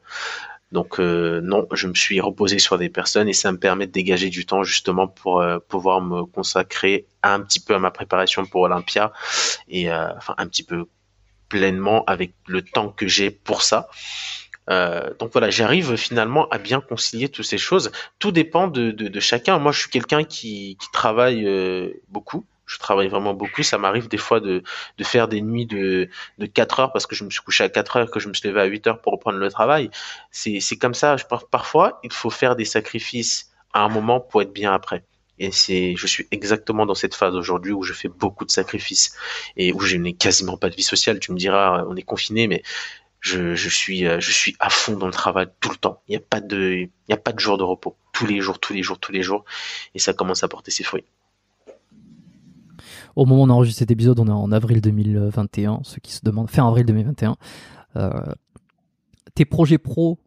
Donc 0.72 0.98
euh, 0.98 1.40
non, 1.42 1.66
je 1.72 1.86
me 1.86 1.94
suis 1.94 2.20
reposé 2.20 2.58
sur 2.58 2.76
des 2.76 2.88
personnes 2.88 3.28
et 3.28 3.32
ça 3.32 3.52
me 3.52 3.58
permet 3.58 3.86
de 3.86 3.92
dégager 3.92 4.30
du 4.30 4.46
temps 4.46 4.64
justement 4.64 5.06
pour 5.06 5.40
euh, 5.40 5.58
pouvoir 5.60 6.00
me 6.00 6.24
consacrer 6.24 7.06
un 7.22 7.40
petit 7.40 7.60
peu 7.60 7.74
à 7.74 7.78
ma 7.78 7.90
préparation 7.90 8.44
pour 8.46 8.62
Olympia 8.62 9.12
et 9.68 9.92
enfin 9.92 10.34
un 10.38 10.46
petit 10.46 10.64
peu 10.64 10.86
pleinement 11.48 12.04
avec 12.06 12.34
le 12.46 12.62
temps 12.62 12.88
que 12.88 13.06
j'ai 13.06 13.30
pour 13.30 13.62
ça. 13.62 13.88
Euh, 14.68 15.12
donc 15.18 15.32
voilà, 15.32 15.50
j'arrive 15.50 15.96
finalement 15.96 16.48
à 16.48 16.58
bien 16.58 16.80
concilier 16.80 17.28
toutes 17.28 17.44
ces 17.44 17.58
choses. 17.58 17.92
Tout 18.18 18.32
dépend 18.32 18.68
de, 18.68 19.20
chacun. 19.20 19.58
Moi, 19.58 19.72
je 19.72 19.80
suis 19.80 19.90
quelqu'un 19.90 20.24
qui, 20.24 20.76
travaille 20.92 21.46
euh, 21.46 21.90
beaucoup. 22.08 22.44
Je 22.66 22.78
travaille 22.78 23.08
vraiment 23.08 23.34
beaucoup. 23.34 23.62
Ça 23.62 23.78
m'arrive 23.78 24.08
des 24.08 24.16
fois 24.16 24.40
de, 24.40 24.62
faire 25.02 25.28
des 25.28 25.40
nuits 25.40 25.66
de, 25.66 26.08
de 26.38 26.46
4 26.46 26.80
heures 26.80 26.92
parce 26.92 27.06
que 27.06 27.14
je 27.14 27.24
me 27.24 27.30
suis 27.30 27.42
couché 27.42 27.64
à 27.64 27.68
4 27.68 27.96
heures, 27.96 28.10
que 28.10 28.20
je 28.20 28.28
me 28.28 28.34
suis 28.34 28.48
levé 28.48 28.60
à 28.60 28.64
8 28.64 28.86
heures 28.88 29.00
pour 29.00 29.12
reprendre 29.12 29.38
le 29.38 29.50
travail. 29.50 29.90
C'est, 30.30 30.60
comme 30.80 30.94
ça. 30.94 31.16
Parfois, 31.50 32.00
il 32.02 32.12
faut 32.12 32.30
faire 32.30 32.56
des 32.56 32.64
sacrifices 32.64 33.52
à 33.72 33.80
un 33.80 33.88
moment 33.88 34.20
pour 34.20 34.42
être 34.42 34.52
bien 34.52 34.72
après. 34.72 35.04
Et 35.38 35.50
c'est, 35.52 35.94
je 35.96 36.06
suis 36.06 36.26
exactement 36.30 36.86
dans 36.86 36.94
cette 36.94 37.14
phase 37.14 37.34
aujourd'hui 37.34 37.72
où 37.72 37.82
je 37.82 37.92
fais 37.92 38.08
beaucoup 38.08 38.46
de 38.46 38.50
sacrifices 38.50 39.14
et 39.58 39.72
où 39.74 39.80
je 39.80 39.96
n'ai 39.96 40.14
quasiment 40.14 40.56
pas 40.56 40.70
de 40.70 40.74
vie 40.74 40.82
sociale. 40.82 41.20
Tu 41.20 41.30
me 41.30 41.36
diras, 41.36 41.84
on 41.86 41.94
est 41.94 42.02
confiné, 42.02 42.48
mais 42.48 42.62
je, 43.20 43.68
suis 43.68 44.04
je 44.04 44.30
suis 44.30 44.56
à 44.60 44.70
fond 44.70 44.96
dans 44.96 45.06
le 45.06 45.12
travail 45.12 45.48
tout 45.60 45.70
le 45.70 45.76
temps. 45.76 46.02
Il 46.08 46.12
n'y 46.12 46.16
a 46.16 46.20
pas 46.20 46.40
de 46.40 46.88
a 47.10 47.16
pas 47.16 47.32
de 47.32 47.40
jour 47.40 47.58
de 47.58 47.64
repos. 47.64 47.96
Tous 48.12 48.26
les 48.26 48.40
jours, 48.40 48.58
tous 48.58 48.72
les 48.72 48.82
jours, 48.82 48.98
tous 48.98 49.12
les 49.12 49.22
jours, 49.22 49.44
et 49.94 49.98
ça 49.98 50.12
commence 50.12 50.42
à 50.42 50.48
porter 50.48 50.70
ses 50.70 50.84
fruits. 50.84 51.04
Au 53.16 53.24
moment 53.24 53.42
où 53.42 53.46
on 53.46 53.50
enregistre 53.50 53.78
cet 53.78 53.90
épisode, 53.90 54.20
on 54.20 54.26
est 54.26 54.30
en 54.30 54.52
avril 54.52 54.80
2021. 54.82 55.80
Ceux 55.84 56.00
qui 56.02 56.12
se 56.12 56.20
demandent, 56.22 56.50
fin 56.50 56.68
avril 56.68 56.84
2021. 56.84 57.36
Euh, 57.96 58.10
tes 59.34 59.46
projets 59.46 59.78
pro, 59.78 60.18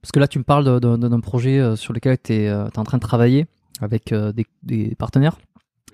parce 0.00 0.12
que 0.12 0.18
là 0.18 0.28
tu 0.28 0.38
me 0.38 0.44
parles 0.44 0.80
d'un 0.80 1.20
projet 1.20 1.58
euh, 1.58 1.76
sur 1.76 1.92
lequel 1.92 2.18
tu 2.18 2.34
es, 2.34 2.48
euh, 2.48 2.68
en 2.76 2.84
train 2.84 2.96
de 2.96 3.02
travailler 3.02 3.46
avec 3.80 4.14
des, 4.62 4.94
partenaires. 4.96 5.38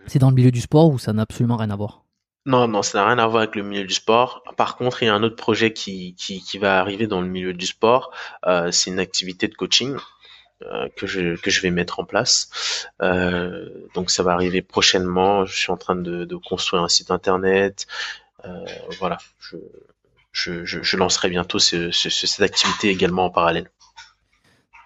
C'est 0.07 0.19
dans 0.19 0.31
le 0.31 0.37
milieu 0.37 0.51
du 0.51 0.61
sport 0.61 0.91
ou 0.91 0.99
ça 0.99 1.13
n'a 1.13 1.23
absolument 1.23 1.57
rien 1.57 1.71
à 1.71 1.77
voir? 1.77 2.04
Non, 2.47 2.69
non, 2.69 2.83
ça 2.83 2.99
n'a 2.99 3.07
rien 3.07 3.19
à 3.19 3.27
voir 3.27 3.43
avec 3.43 3.55
le 3.55 3.63
milieu 3.63 3.85
du 3.85 3.95
sport. 3.95 4.43
Par 4.57 4.77
contre, 4.77 5.03
il 5.03 5.07
y 5.07 5.09
a 5.09 5.15
un 5.15 5.23
autre 5.23 5.37
projet 5.37 5.73
qui, 5.73 6.15
qui, 6.15 6.59
va 6.59 6.79
arriver 6.79 7.07
dans 7.07 7.23
le 7.23 7.27
milieu 7.27 7.55
du 7.55 7.67
sport. 7.67 8.13
c'est 8.71 8.91
une 8.91 8.99
activité 8.99 9.49
de 9.49 9.55
coaching 9.55 9.97
euh, 10.63 10.89
que 10.97 11.07
je 11.07 11.37
que 11.37 11.51
je 11.51 11.61
vais 11.61 11.71
mettre 11.71 11.99
en 11.99 12.05
place. 12.05 12.89
Euh, 13.03 13.69
donc 13.95 14.11
ça 14.11 14.23
va 14.23 14.33
arriver 14.33 14.63
prochainement. 14.63 15.45
Je 15.45 15.57
suis 15.57 15.73
en 15.73 15.77
train 15.77 15.97
de, 15.97 16.25
de 16.25 16.37
construire 16.37 16.83
un 16.83 16.89
site 16.89 17.11
internet. 17.11 17.87
Euh, 18.45 18.65
voilà, 18.99 19.19
je, 19.41 19.57
je, 20.33 20.65
je, 20.65 20.97
lancerai 20.97 21.29
bientôt 21.29 21.59
ce, 21.59 21.91
cette 21.91 22.41
activité 22.41 22.89
également 22.89 23.25
en 23.27 23.31
parallèle. 23.31 23.69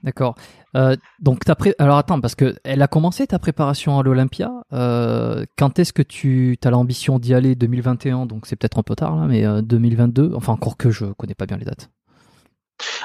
D'accord. 0.03 0.37
Euh, 0.77 0.97
donc 1.21 1.45
pré... 1.45 1.75
alors 1.79 1.97
attends 1.97 2.21
parce 2.21 2.35
que 2.35 2.55
elle 2.65 2.83
a 2.83 2.89
commencé 2.89 3.27
ta 3.27 3.39
préparation 3.39 3.99
à 3.99 4.03
l'Olympia. 4.03 4.51
Euh, 4.73 5.45
quand 5.57 5.79
est-ce 5.79 5.93
que 5.93 6.03
tu 6.03 6.59
as 6.65 6.71
l'ambition 6.71 7.19
d'y 7.19 7.35
aller? 7.35 7.55
2021 7.55 8.27
Donc 8.27 8.47
c'est 8.47 8.57
peut-être 8.57 8.79
un 8.79 8.83
peu 8.83 8.95
tard 8.95 9.17
là, 9.17 9.27
mais 9.27 9.45
2022. 9.63 10.33
Enfin 10.35 10.53
encore 10.53 10.77
que 10.77 10.91
je 10.91 11.07
connais 11.07 11.35
pas 11.35 11.47
bien 11.47 11.57
les 11.57 11.65
dates. 11.65 11.91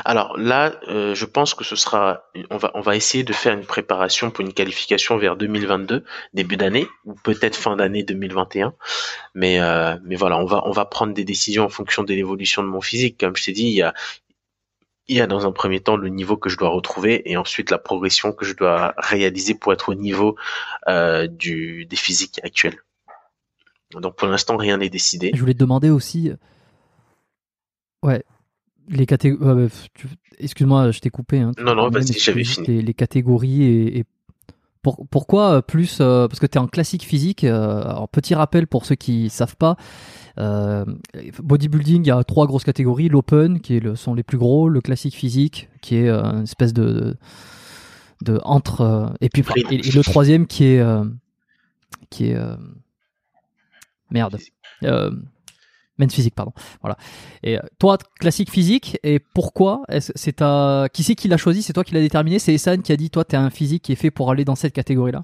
Alors 0.05 0.37
là, 0.37 0.73
euh, 0.87 1.15
je 1.15 1.25
pense 1.25 1.53
que 1.53 1.63
ce 1.63 1.75
sera, 1.75 2.23
on 2.51 2.57
va, 2.57 2.71
on 2.75 2.81
va 2.81 2.95
essayer 2.95 3.23
de 3.23 3.33
faire 3.33 3.53
une 3.53 3.65
préparation 3.65 4.29
pour 4.29 4.45
une 4.45 4.53
qualification 4.53 5.17
vers 5.17 5.35
2022, 5.35 6.03
début 6.33 6.57
d'année, 6.57 6.87
ou 7.05 7.15
peut-être 7.15 7.55
fin 7.55 7.75
d'année 7.75 8.03
2021. 8.03 8.73
Mais, 9.33 9.59
euh, 9.59 9.95
mais 10.03 10.15
voilà, 10.15 10.37
on 10.37 10.45
va, 10.45 10.61
on 10.65 10.71
va 10.71 10.85
prendre 10.85 11.13
des 11.13 11.25
décisions 11.25 11.65
en 11.65 11.69
fonction 11.69 12.03
de 12.03 12.13
l'évolution 12.13 12.61
de 12.63 12.67
mon 12.67 12.81
physique. 12.81 13.19
Comme 13.19 13.35
je 13.35 13.45
t'ai 13.45 13.51
dit, 13.51 13.81
il 15.07 15.17
y 15.17 15.21
a 15.21 15.27
dans 15.27 15.45
un 15.45 15.51
premier 15.51 15.79
temps 15.79 15.97
le 15.97 16.09
niveau 16.09 16.37
que 16.37 16.49
je 16.49 16.57
dois 16.57 16.69
retrouver 16.69 17.29
et 17.29 17.37
ensuite 17.37 17.69
la 17.69 17.77
progression 17.77 18.31
que 18.31 18.45
je 18.45 18.55
dois 18.55 18.93
réaliser 18.97 19.53
pour 19.53 19.73
être 19.73 19.89
au 19.89 19.95
niveau 19.95 20.35
euh, 20.87 21.27
du, 21.27 21.85
des 21.85 21.95
physiques 21.95 22.39
actuels. 22.43 22.77
Donc 23.91 24.15
pour 24.15 24.27
l'instant, 24.27 24.57
rien 24.57 24.77
n'est 24.77 24.89
décidé. 24.89 25.31
Je 25.33 25.39
voulais 25.39 25.53
te 25.53 25.59
demander 25.59 25.89
aussi, 25.89 26.31
ouais, 28.01 28.23
les 28.87 29.05
catégories. 29.05 29.69
Excuse-moi, 30.39 30.91
je 30.91 30.99
t'ai 30.99 31.09
coupé. 31.09 31.39
Hein, 31.39 31.51
non, 31.59 31.75
non, 31.75 31.89
vas-y, 31.89 32.13
j'avais 32.13 32.43
fini. 32.43 32.81
Les, 32.81 32.93
catégories 32.93 33.63
et, 33.63 34.05
pourquoi 34.83 35.53
euh, 35.53 35.61
plus 35.61 35.99
euh, 36.01 36.27
Parce 36.27 36.39
que 36.39 36.45
tu 36.45 36.57
es 36.57 36.61
en 36.61 36.67
classique 36.67 37.03
physique. 37.03 37.43
Euh, 37.43 37.81
alors, 37.83 38.09
petit 38.09 38.35
rappel 38.35 38.67
pour 38.67 38.85
ceux 38.85 38.95
qui 38.95 39.29
savent 39.29 39.55
pas. 39.55 39.77
Bodybuilding, 40.37 42.03
il 42.03 42.07
y 42.07 42.11
a 42.11 42.23
trois 42.23 42.47
grosses 42.47 42.63
catégories. 42.63 43.09
L'open, 43.09 43.59
qui 43.59 43.77
est 43.77 43.79
le, 43.79 43.95
sont 43.95 44.13
les 44.13 44.23
plus 44.23 44.37
gros. 44.37 44.69
Le 44.69 44.81
classique 44.81 45.15
physique, 45.15 45.69
qui 45.81 45.95
est 45.95 46.09
une 46.09 46.43
espèce 46.43 46.73
de, 46.73 47.17
de, 48.21 48.39
entre. 48.43 49.13
et 49.21 49.29
puis 49.29 49.43
et, 49.69 49.77
le 49.77 50.01
troisième 50.03 50.47
qui 50.47 50.65
est 50.65 50.85
qui 52.09 52.31
est 52.31 52.37
merde. 54.09 54.37
Men's 55.99 56.13
physique, 56.13 56.33
pardon. 56.35 56.53
Voilà. 56.81 56.97
Et 57.43 57.57
euh, 57.57 57.61
toi, 57.79 57.97
classique 58.19 58.49
physique, 58.49 58.97
et 59.03 59.19
pourquoi 59.19 59.83
c'est 59.99 60.37
ta... 60.37 60.87
Qui 60.91 61.03
c'est 61.03 61.15
qui 61.15 61.27
l'a 61.27 61.37
choisi? 61.37 61.61
C'est 61.61 61.73
toi 61.73 61.83
qui 61.83 61.93
l'as 61.93 62.01
déterminé? 62.01 62.39
C'est 62.39 62.53
Essan 62.53 62.81
qui 62.81 62.91
a 62.91 62.97
dit 62.97 63.09
toi, 63.09 63.23
tu 63.25 63.35
as 63.35 63.41
un 63.41 63.49
physique 63.49 63.83
qui 63.83 63.91
est 63.91 63.95
fait 63.95 64.11
pour 64.11 64.31
aller 64.31 64.43
dans 64.43 64.55
cette 64.55 64.73
catégorie-là? 64.73 65.23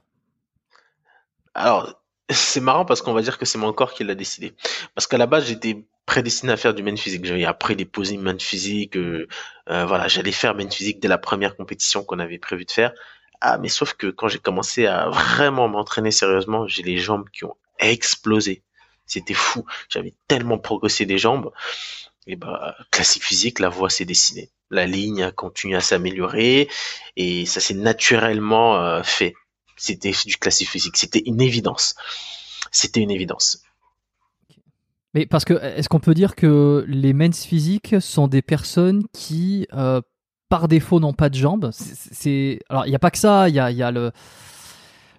Alors, 1.55 1.98
c'est 2.29 2.61
marrant 2.61 2.85
parce 2.85 3.01
qu'on 3.01 3.13
va 3.13 3.21
dire 3.21 3.37
que 3.37 3.45
c'est 3.45 3.57
mon 3.57 3.73
corps 3.73 3.93
qui 3.93 4.03
l'a 4.03 4.15
décidé. 4.15 4.53
Parce 4.95 5.07
qu'à 5.07 5.17
la 5.17 5.25
base, 5.25 5.47
j'étais 5.47 5.83
prédestiné 6.05 6.51
à 6.51 6.57
faire 6.57 6.73
du 6.73 6.83
main 6.83 6.95
physique. 6.95 7.25
J'avais 7.25 7.45
appris 7.45 7.75
les 7.75 7.85
posings 7.85 8.21
main 8.21 8.37
physique. 8.37 8.97
Euh, 8.97 9.27
euh, 9.69 9.85
voilà, 9.85 10.07
j'allais 10.07 10.31
faire 10.31 10.55
main 10.55 10.69
physique 10.69 10.99
dès 10.99 11.07
la 11.07 11.17
première 11.17 11.55
compétition 11.55 12.03
qu'on 12.03 12.19
avait 12.19 12.39
prévu 12.39 12.65
de 12.65 12.71
faire. 12.71 12.93
Ah, 13.41 13.57
mais 13.57 13.69
sauf 13.69 13.93
que 13.93 14.07
quand 14.07 14.27
j'ai 14.27 14.39
commencé 14.39 14.85
à 14.85 15.09
vraiment 15.09 15.67
m'entraîner 15.67 16.11
sérieusement, 16.11 16.67
j'ai 16.67 16.83
les 16.83 16.97
jambes 16.97 17.29
qui 17.31 17.45
ont 17.45 17.55
explosé. 17.79 18.63
C'était 19.05 19.33
fou. 19.33 19.65
J'avais 19.89 20.13
tellement 20.27 20.57
progressé 20.57 21.05
des 21.05 21.17
jambes. 21.17 21.51
Et 22.27 22.35
bah, 22.35 22.75
classique 22.91 23.23
physique, 23.23 23.59
la 23.59 23.69
voie 23.69 23.89
s'est 23.89 24.05
dessinée. 24.05 24.51
La 24.69 24.85
ligne 24.85 25.23
a 25.23 25.31
continué 25.31 25.75
à 25.75 25.81
s'améliorer 25.81 26.69
et 27.15 27.45
ça 27.47 27.59
s'est 27.59 27.73
naturellement 27.73 28.77
euh, 28.77 29.01
fait. 29.03 29.33
C'était 29.79 30.11
du 30.25 30.35
classique 30.37 30.69
physique. 30.69 30.97
C'était 30.97 31.23
une 31.25 31.41
évidence. 31.41 31.95
C'était 32.71 32.99
une 32.99 33.11
évidence. 33.11 33.63
Mais 35.13 35.25
parce 35.25 35.45
que, 35.45 35.53
est-ce 35.53 35.89
qu'on 35.89 35.99
peut 35.99 36.13
dire 36.13 36.35
que 36.35 36.85
les 36.87 37.13
men's 37.13 37.45
physiques 37.45 37.95
sont 37.99 38.27
des 38.27 38.41
personnes 38.41 39.03
qui, 39.11 39.67
euh, 39.73 40.01
par 40.49 40.67
défaut, 40.67 40.99
n'ont 40.99 41.13
pas 41.13 41.29
de 41.29 41.35
jambes? 41.35 41.71
C'est 41.71 42.59
alors 42.69 42.85
il 42.85 42.89
n'y 42.89 42.95
a 42.95 42.99
pas 42.99 43.09
que 43.09 43.17
ça. 43.17 43.49
Il 43.49 43.55
y 43.55 43.59
a, 43.59 43.91
le 43.91 44.11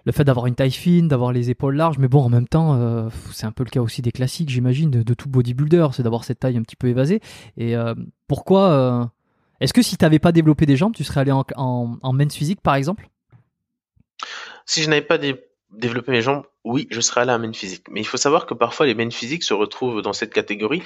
le 0.03 0.11
fait 0.11 0.23
d'avoir 0.23 0.47
une 0.47 0.55
taille 0.55 0.71
fine, 0.71 1.07
d'avoir 1.07 1.31
les 1.31 1.51
épaules 1.51 1.75
larges, 1.75 1.99
mais 1.99 2.07
bon, 2.07 2.23
en 2.23 2.29
même 2.29 2.47
temps, 2.47 2.73
euh, 2.75 3.07
c'est 3.31 3.45
un 3.45 3.51
peu 3.51 3.63
le 3.63 3.69
cas 3.69 3.81
aussi 3.81 4.01
des 4.01 4.11
classiques, 4.11 4.49
j'imagine, 4.49 4.89
de, 4.89 5.13
tout 5.13 5.29
bodybuilder, 5.29 5.89
c'est 5.93 6.01
d'avoir 6.01 6.23
cette 6.23 6.39
taille 6.39 6.57
un 6.57 6.63
petit 6.63 6.75
peu 6.75 6.87
évasée. 6.87 7.19
Et 7.55 7.75
euh, 7.75 7.93
pourquoi 8.27 9.11
Est-ce 9.59 9.73
que 9.73 9.83
si 9.83 9.97
tu 9.97 10.05
n'avais 10.05 10.17
pas 10.17 10.31
développé 10.31 10.65
des 10.65 10.75
jambes, 10.75 10.93
tu 10.95 11.03
serais 11.03 11.19
allé 11.19 11.31
en, 11.31 11.45
en, 11.55 12.13
men's 12.13 12.33
physique, 12.33 12.61
par 12.61 12.75
exemple? 12.75 13.09
Si 14.65 14.83
je 14.83 14.89
n'avais 14.89 15.01
pas 15.01 15.17
développé 15.69 16.11
mes 16.11 16.21
jambes, 16.21 16.45
oui, 16.63 16.87
je 16.91 17.01
serais 17.01 17.21
allé 17.21 17.31
en 17.31 17.39
men's 17.39 17.57
physique. 17.57 17.87
Mais 17.89 18.01
il 18.01 18.07
faut 18.07 18.17
savoir 18.17 18.45
que 18.45 18.53
parfois, 18.53 18.85
les 18.85 18.95
men's 18.95 19.15
physiques 19.15 19.43
se 19.43 19.53
retrouvent 19.53 20.01
dans 20.01 20.13
cette 20.13 20.33
catégorie, 20.33 20.83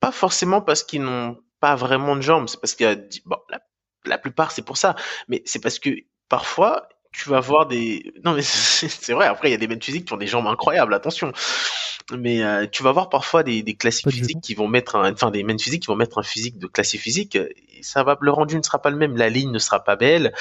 pas 0.00 0.12
forcément 0.12 0.62
parce 0.62 0.82
qu'ils 0.82 1.02
n'ont 1.02 1.42
pas 1.60 1.74
vraiment 1.76 2.16
de 2.16 2.22
jambes, 2.22 2.48
c'est 2.48 2.60
parce 2.60 2.74
qu'il 2.74 2.86
y 2.86 2.88
a... 2.88 2.96
Bon, 3.26 3.38
la 4.04 4.18
plupart, 4.18 4.52
c'est 4.52 4.62
pour 4.62 4.76
ça, 4.76 4.96
mais 5.28 5.42
c'est 5.44 5.60
parce 5.60 5.78
que 5.78 5.90
parfois, 6.28 6.88
tu 7.12 7.28
vas 7.28 7.40
voir 7.40 7.66
des 7.66 8.12
non 8.24 8.34
mais 8.34 8.42
c'est 8.42 9.12
vrai 9.12 9.26
après 9.26 9.48
il 9.48 9.52
y 9.52 9.54
a 9.54 9.58
des 9.58 9.68
men 9.68 9.80
physiques 9.80 10.06
qui 10.06 10.12
ont 10.12 10.18
des 10.18 10.26
jambes 10.26 10.46
incroyables 10.46 10.94
attention. 10.94 11.32
Mais 12.16 12.42
euh, 12.42 12.66
tu 12.66 12.82
vas 12.82 12.90
voir 12.90 13.08
parfois 13.08 13.44
des, 13.44 13.62
des 13.62 13.74
classiques 13.74 14.10
physiques 14.10 14.40
qui 14.40 14.54
vont 14.54 14.66
mettre 14.66 14.96
un 14.96 15.12
enfin 15.12 15.30
des 15.30 15.44
men 15.44 15.58
physiques 15.58 15.82
qui 15.82 15.86
vont 15.86 15.96
mettre 15.96 16.18
un 16.18 16.22
physique 16.22 16.58
de 16.58 16.66
classique 16.66 17.00
physique 17.00 17.36
et 17.36 17.82
ça 17.82 18.02
va 18.02 18.18
le 18.20 18.32
rendu 18.32 18.56
ne 18.56 18.62
sera 18.62 18.82
pas 18.82 18.90
le 18.90 18.96
même 18.96 19.16
la 19.16 19.28
ligne 19.28 19.52
ne 19.52 19.58
sera 19.58 19.84
pas 19.84 19.96
belle 19.96 20.32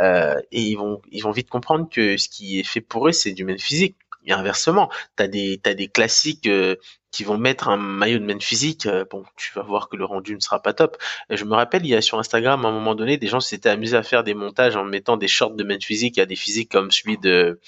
euh, 0.00 0.40
et 0.50 0.62
ils 0.62 0.76
vont 0.76 1.00
ils 1.12 1.22
vont 1.22 1.30
vite 1.30 1.48
comprendre 1.48 1.88
que 1.88 2.16
ce 2.16 2.28
qui 2.28 2.58
est 2.58 2.64
fait 2.64 2.80
pour 2.80 3.08
eux 3.08 3.12
c'est 3.12 3.32
du 3.32 3.44
men 3.44 3.58
physique. 3.58 3.96
Et 4.24 4.32
inversement 4.32 4.90
t'as 5.16 5.26
des 5.26 5.60
t'as 5.62 5.74
des 5.74 5.88
classiques 5.88 6.46
euh, 6.46 6.76
qui 7.12 7.24
vont 7.24 7.38
mettre 7.38 7.68
un 7.68 7.76
maillot 7.76 8.18
de 8.18 8.24
men 8.24 8.40
physique, 8.40 8.86
euh, 8.86 9.04
bon, 9.08 9.24
tu 9.36 9.52
vas 9.54 9.62
voir 9.62 9.88
que 9.88 9.96
le 9.96 10.04
rendu 10.04 10.34
ne 10.34 10.40
sera 10.40 10.60
pas 10.60 10.72
top. 10.72 10.96
je 11.30 11.44
me 11.44 11.54
rappelle, 11.54 11.84
il 11.84 11.90
y 11.90 11.94
a 11.94 12.00
sur 12.00 12.18
Instagram, 12.18 12.64
à 12.64 12.68
un 12.68 12.72
moment 12.72 12.94
donné, 12.94 13.18
des 13.18 13.28
gens 13.28 13.40
s'étaient 13.40 13.68
amusés 13.68 13.96
à 13.96 14.02
faire 14.02 14.24
des 14.24 14.34
montages 14.34 14.76
en 14.76 14.84
mettant 14.84 15.16
des 15.16 15.28
shorts 15.28 15.54
de 15.54 15.62
men 15.62 15.80
physique 15.80 16.18
à 16.18 16.26
des 16.26 16.36
physiques 16.36 16.72
comme 16.72 16.90
celui 16.90 17.18
de, 17.18 17.60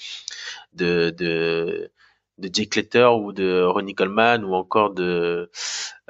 de, 0.73 1.11
de, 1.11 1.91
de 2.39 2.49
Jake 2.51 2.75
Letter 2.75 3.05
ou 3.05 3.31
de 3.31 3.63
Ronnie 3.63 3.93
Coleman 3.93 4.43
ou 4.43 4.55
encore 4.55 4.91
de, 4.91 5.49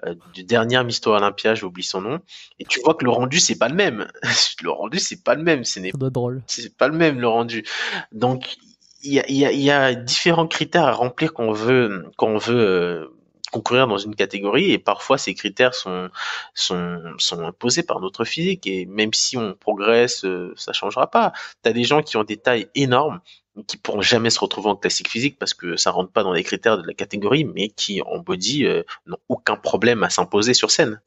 euh, 0.05 0.15
du 0.33 0.43
dernier 0.43 0.83
Mister 0.83 1.09
Olympia, 1.09 1.55
j'oublie 1.55 1.83
son 1.83 2.01
nom. 2.01 2.19
Et 2.59 2.65
tu 2.65 2.79
vois 2.81 2.95
que 2.95 3.05
le 3.05 3.11
rendu, 3.11 3.39
c'est 3.39 3.57
pas 3.57 3.69
le 3.69 3.75
même. 3.75 4.07
le 4.63 4.69
rendu, 4.69 4.99
c'est 4.99 5.23
pas 5.23 5.35
le 5.35 5.43
même. 5.43 5.63
Ce 5.63 5.79
n'est 5.79 5.91
drôle. 5.91 6.43
C'est 6.47 6.75
pas 6.75 6.87
le 6.87 6.97
même, 6.97 7.19
le 7.19 7.27
rendu. 7.27 7.65
Donc, 8.11 8.57
il 9.03 9.13
y 9.13 9.19
a, 9.19 9.31
y, 9.31 9.45
a, 9.45 9.51
y 9.51 9.69
a, 9.69 9.93
différents 9.93 10.47
critères 10.47 10.85
à 10.85 10.91
remplir 10.91 11.33
qu'on 11.33 11.51
veut, 11.51 12.05
qu'on 12.17 12.37
veut, 12.37 12.55
euh, 12.55 13.14
concourir 13.51 13.87
dans 13.87 13.97
une 13.97 14.15
catégorie 14.15 14.71
et 14.71 14.77
parfois 14.77 15.17
ces 15.17 15.33
critères 15.33 15.73
sont, 15.73 16.09
sont, 16.53 17.01
sont 17.17 17.39
imposés 17.39 17.83
par 17.83 17.99
notre 17.99 18.25
physique 18.25 18.67
et 18.67 18.85
même 18.85 19.13
si 19.13 19.37
on 19.37 19.53
progresse, 19.53 20.25
euh, 20.25 20.53
ça 20.55 20.73
changera 20.73 21.09
pas. 21.09 21.33
Tu 21.63 21.69
as 21.69 21.73
des 21.73 21.83
gens 21.83 22.01
qui 22.01 22.17
ont 22.17 22.23
des 22.23 22.37
tailles 22.37 22.67
énormes 22.75 23.21
qui 23.67 23.77
pourront 23.77 24.01
jamais 24.01 24.29
se 24.29 24.39
retrouver 24.39 24.69
en 24.69 24.75
classique 24.75 25.09
physique 25.09 25.37
parce 25.39 25.53
que 25.53 25.77
ça 25.77 25.91
rentre 25.91 26.11
pas 26.11 26.23
dans 26.23 26.33
les 26.33 26.43
critères 26.43 26.77
de 26.77 26.85
la 26.85 26.93
catégorie, 26.93 27.45
mais 27.45 27.69
qui 27.69 28.01
en 28.01 28.19
body 28.19 28.65
euh, 28.65 28.83
n'ont 29.05 29.17
aucun 29.29 29.55
problème 29.55 30.03
à 30.03 30.09
s'imposer 30.09 30.53
sur 30.53 30.71
scène. 30.71 31.01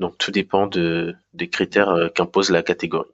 Donc 0.00 0.18
tout 0.18 0.32
dépend 0.32 0.66
de, 0.66 1.14
des 1.32 1.48
critères 1.48 1.90
euh, 1.90 2.08
qu'impose 2.08 2.50
la 2.50 2.64
catégorie. 2.64 3.08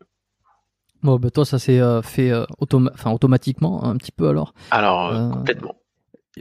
Bon, 1.03 1.17
bah 1.17 1.31
toi, 1.31 1.47
ça 1.47 1.59
s'est 1.59 1.81
fait 2.03 2.31
automatiquement 2.59 3.85
un 3.85 3.97
petit 3.97 4.13
peu 4.13 4.29
alors? 4.29 4.53
Alors, 4.71 5.33
complètement. 5.33 5.80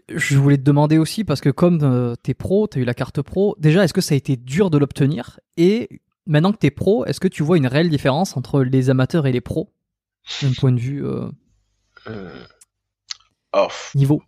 Je 0.10 0.38
voulais 0.38 0.58
te 0.58 0.64
demander 0.64 0.98
aussi, 0.98 1.24
parce 1.24 1.42
que 1.42 1.50
comme 1.50 1.80
euh, 1.84 2.16
tu 2.24 2.32
es 2.32 2.34
pro, 2.34 2.68
tu 2.68 2.78
as 2.78 2.82
eu 2.82 2.86
la 2.86 2.94
carte 2.94 3.22
pro, 3.22 3.56
déjà, 3.60 3.84
est-ce 3.84 3.94
que 3.94 4.02
ça 4.02 4.14
a 4.14 4.18
été 4.18 4.36
dur 4.38 4.70
de 4.70 4.78
l'obtenir? 4.78 5.40
Et 5.58 6.02
maintenant 6.28 6.52
que 6.52 6.60
tu 6.60 6.68
es 6.68 6.72
pro, 6.72 7.06
est-ce 7.06 7.20
que 7.20 7.28
tu 7.28 7.44
vois 7.44 7.58
une 7.58 7.68
réelle 7.68 7.90
différence 7.90 8.38
entre 8.38 8.62
les 8.62 8.90
amateurs 8.90 9.26
et 9.26 9.32
les 9.32 9.42
pros? 9.42 9.74
D'un 10.42 10.52
point 10.54 10.72
de 10.72 10.80
vue 10.80 11.06
euh, 11.06 11.30
euh, 12.08 12.46
niveau 13.96 14.22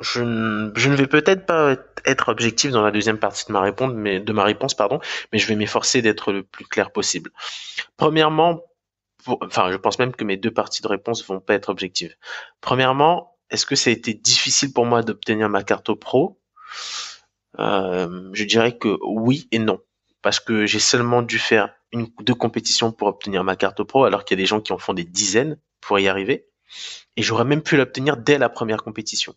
je, 0.00 0.22
ne 0.22 0.94
vais 0.94 1.06
peut-être 1.06 1.46
pas 1.46 1.76
être 2.04 2.30
objectif 2.30 2.70
dans 2.70 2.82
la 2.82 2.90
deuxième 2.90 3.18
partie 3.18 3.46
de 3.46 3.52
ma 3.52 3.60
réponse, 3.60 3.92
mais 3.94 4.20
de 4.20 4.32
ma 4.32 4.44
réponse, 4.44 4.74
pardon, 4.74 5.00
mais 5.32 5.38
je 5.38 5.46
vais 5.46 5.56
m'efforcer 5.56 6.02
d'être 6.02 6.32
le 6.32 6.42
plus 6.42 6.64
clair 6.64 6.90
possible. 6.90 7.30
Premièrement, 7.96 8.62
enfin, 9.26 9.70
je 9.70 9.76
pense 9.76 9.98
même 9.98 10.12
que 10.12 10.24
mes 10.24 10.36
deux 10.36 10.50
parties 10.50 10.82
de 10.82 10.88
réponse 10.88 11.26
vont 11.26 11.40
pas 11.40 11.54
être 11.54 11.68
objectives. 11.68 12.16
Premièrement, 12.60 13.36
est-ce 13.50 13.66
que 13.66 13.76
ça 13.76 13.90
a 13.90 13.92
été 13.92 14.14
difficile 14.14 14.72
pour 14.72 14.86
moi 14.86 15.02
d'obtenir 15.02 15.48
ma 15.48 15.62
carte 15.62 15.92
pro? 15.94 16.40
Euh, 17.58 18.30
Je 18.32 18.44
dirais 18.44 18.78
que 18.78 18.98
oui 19.02 19.48
et 19.50 19.58
non, 19.58 19.80
parce 20.22 20.40
que 20.40 20.66
j'ai 20.66 20.78
seulement 20.78 21.22
dû 21.22 21.38
faire 21.38 21.74
une 21.92 22.08
deux 22.20 22.34
compétitions 22.34 22.92
pour 22.92 23.08
obtenir 23.08 23.42
ma 23.44 23.56
carte 23.56 23.82
pro, 23.82 24.04
alors 24.04 24.24
qu'il 24.24 24.38
y 24.38 24.40
a 24.40 24.42
des 24.42 24.46
gens 24.46 24.60
qui 24.60 24.72
en 24.72 24.78
font 24.78 24.94
des 24.94 25.04
dizaines 25.04 25.58
pour 25.80 25.98
y 25.98 26.08
arriver, 26.08 26.46
et 27.16 27.22
j'aurais 27.22 27.44
même 27.44 27.62
pu 27.62 27.76
l'obtenir 27.76 28.16
dès 28.16 28.38
la 28.38 28.48
première 28.48 28.82
compétition. 28.82 29.34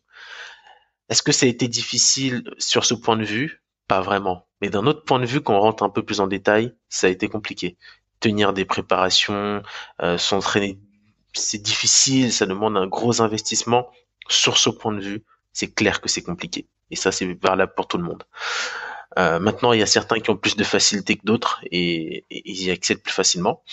Est-ce 1.10 1.24
que 1.24 1.32
ça 1.32 1.46
a 1.46 1.50
été 1.50 1.68
difficile 1.68 2.44
sur 2.58 2.86
ce 2.86 2.94
point 2.94 3.18
de 3.18 3.26
vue? 3.26 3.64
Pas 3.88 4.02
vraiment. 4.02 4.48
Mais 4.62 4.70
d'un 4.70 4.86
autre 4.86 5.04
point 5.04 5.20
de 5.20 5.26
vue, 5.26 5.42
quand 5.42 5.56
on 5.56 5.60
rentre 5.60 5.84
un 5.84 5.90
peu 5.90 6.04
plus 6.04 6.20
en 6.20 6.28
détail, 6.28 6.74
ça 6.90 7.08
a 7.08 7.10
été 7.10 7.28
compliqué. 7.28 7.78
Tenir 8.20 8.54
des 8.54 8.66
préparations, 8.66 9.62
euh, 10.02 10.18
s'entraîner, 10.18 10.80
c'est 11.34 11.62
difficile, 11.62 12.32
ça 12.32 12.46
demande 12.46 12.78
un 12.78 12.88
gros 12.88 13.22
investissement. 13.22 13.90
Sur 14.30 14.58
ce 14.58 14.70
point 14.70 14.94
de 14.94 15.02
vue, 15.02 15.24
c'est 15.52 15.74
clair 15.74 16.02
que 16.02 16.10
c'est 16.10 16.24
compliqué. 16.24 16.68
Et 16.92 16.96
ça, 16.96 17.12
c'est 17.12 17.38
valable 17.42 17.74
pour 17.76 17.88
tout 17.88 17.98
le 17.98 18.04
monde. 18.04 18.24
Euh, 19.20 19.40
maintenant, 19.40 19.74
il 19.74 19.80
y 19.80 19.84
a 19.84 19.88
certains 19.88 20.20
qui 20.20 20.30
ont 20.30 20.38
plus 20.38 20.56
de 20.56 20.64
facilité 20.64 21.16
que 21.16 21.24
d'autres 21.24 21.62
et, 21.72 22.26
ils 22.30 22.64
y 22.64 22.72
accèdent 22.72 23.04
plus 23.04 23.14
facilement. 23.14 23.64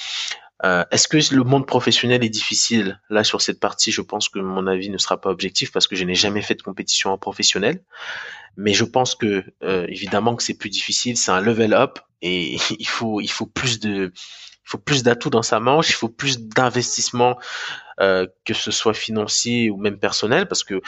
Euh, 0.64 0.84
est-ce 0.90 1.08
que 1.08 1.16
le 1.34 1.42
monde 1.42 1.66
professionnel 1.66 2.22
est 2.22 2.28
difficile? 2.28 3.00
Là, 3.08 3.24
sur 3.24 3.40
cette 3.40 3.60
partie, 3.60 3.92
je 3.92 4.02
pense 4.02 4.28
que 4.28 4.38
mon 4.38 4.66
avis 4.66 4.90
ne 4.90 4.98
sera 4.98 5.18
pas 5.18 5.30
objectif 5.30 5.72
parce 5.72 5.86
que 5.86 5.96
je 5.96 6.04
n'ai 6.04 6.14
jamais 6.14 6.42
fait 6.42 6.54
de 6.54 6.62
compétition 6.62 7.10
en 7.10 7.18
professionnel. 7.18 7.82
Mais 8.56 8.74
je 8.74 8.84
pense 8.84 9.14
que, 9.14 9.44
euh, 9.62 9.86
évidemment, 9.88 10.36
que 10.36 10.42
c'est 10.42 10.58
plus 10.58 10.68
difficile. 10.68 11.16
C'est 11.16 11.30
un 11.30 11.40
level 11.40 11.72
up 11.72 11.98
et 12.20 12.56
il 12.78 12.86
faut, 12.88 13.46
plus 13.46 13.80
de, 13.80 14.12
faut 14.70 14.78
plus 14.78 15.02
d'atouts 15.02 15.30
dans 15.30 15.42
sa 15.42 15.60
manche. 15.60 15.90
Il 15.90 15.94
faut 15.94 16.08
plus 16.08 16.40
d'investissement, 16.40 17.38
euh, 18.00 18.26
que 18.44 18.54
ce 18.54 18.70
soit 18.70 18.94
financier 18.94 19.70
ou 19.70 19.76
même 19.76 19.98
personnel, 19.98 20.46
parce 20.46 20.64
que 20.64 20.80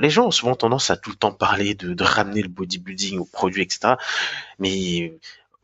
les 0.00 0.10
gens 0.10 0.26
ont 0.26 0.30
souvent 0.30 0.54
tendance 0.54 0.90
à 0.90 0.96
tout 0.96 1.10
le 1.10 1.16
temps 1.16 1.32
parler 1.32 1.74
de, 1.74 1.94
de 1.94 2.04
ramener 2.04 2.42
le 2.42 2.48
bodybuilding 2.48 3.18
au 3.18 3.24
produit, 3.24 3.62
etc. 3.62 3.94
Mais 4.58 5.14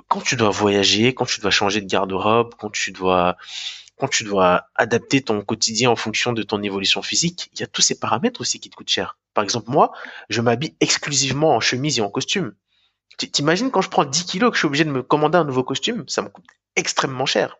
quand 0.06 0.20
tu 0.20 0.36
dois 0.36 0.50
voyager, 0.50 1.14
quand 1.14 1.26
tu 1.26 1.40
dois 1.40 1.50
changer 1.50 1.80
de 1.80 1.86
garde-robe, 1.86 2.54
quand 2.58 2.70
tu 2.70 2.92
dois 2.92 3.36
quand 3.98 4.08
tu 4.08 4.22
dois 4.22 4.68
adapter 4.76 5.22
ton 5.22 5.42
quotidien 5.42 5.90
en 5.90 5.96
fonction 5.96 6.32
de 6.32 6.44
ton 6.44 6.62
évolution 6.62 7.02
physique, 7.02 7.50
il 7.52 7.60
y 7.60 7.62
a 7.64 7.66
tous 7.66 7.82
ces 7.82 7.98
paramètres 7.98 8.40
aussi 8.40 8.60
qui 8.60 8.70
te 8.70 8.76
coûtent 8.76 8.88
cher. 8.88 9.18
Par 9.34 9.42
exemple, 9.42 9.70
moi, 9.70 9.90
je 10.30 10.40
m'habille 10.40 10.76
exclusivement 10.78 11.56
en 11.56 11.60
chemise 11.60 11.98
et 11.98 12.02
en 12.02 12.08
costume. 12.08 12.54
T'imagines 13.18 13.70
quand 13.70 13.80
je 13.80 13.90
prends 13.90 14.04
10 14.04 14.24
kilos 14.24 14.50
que 14.50 14.56
je 14.56 14.60
suis 14.60 14.66
obligé 14.66 14.84
de 14.84 14.90
me 14.90 15.02
commander 15.02 15.38
un 15.38 15.44
nouveau 15.44 15.64
costume, 15.64 16.04
ça 16.06 16.22
me 16.22 16.28
coûte 16.28 16.44
extrêmement 16.76 17.26
cher. 17.26 17.58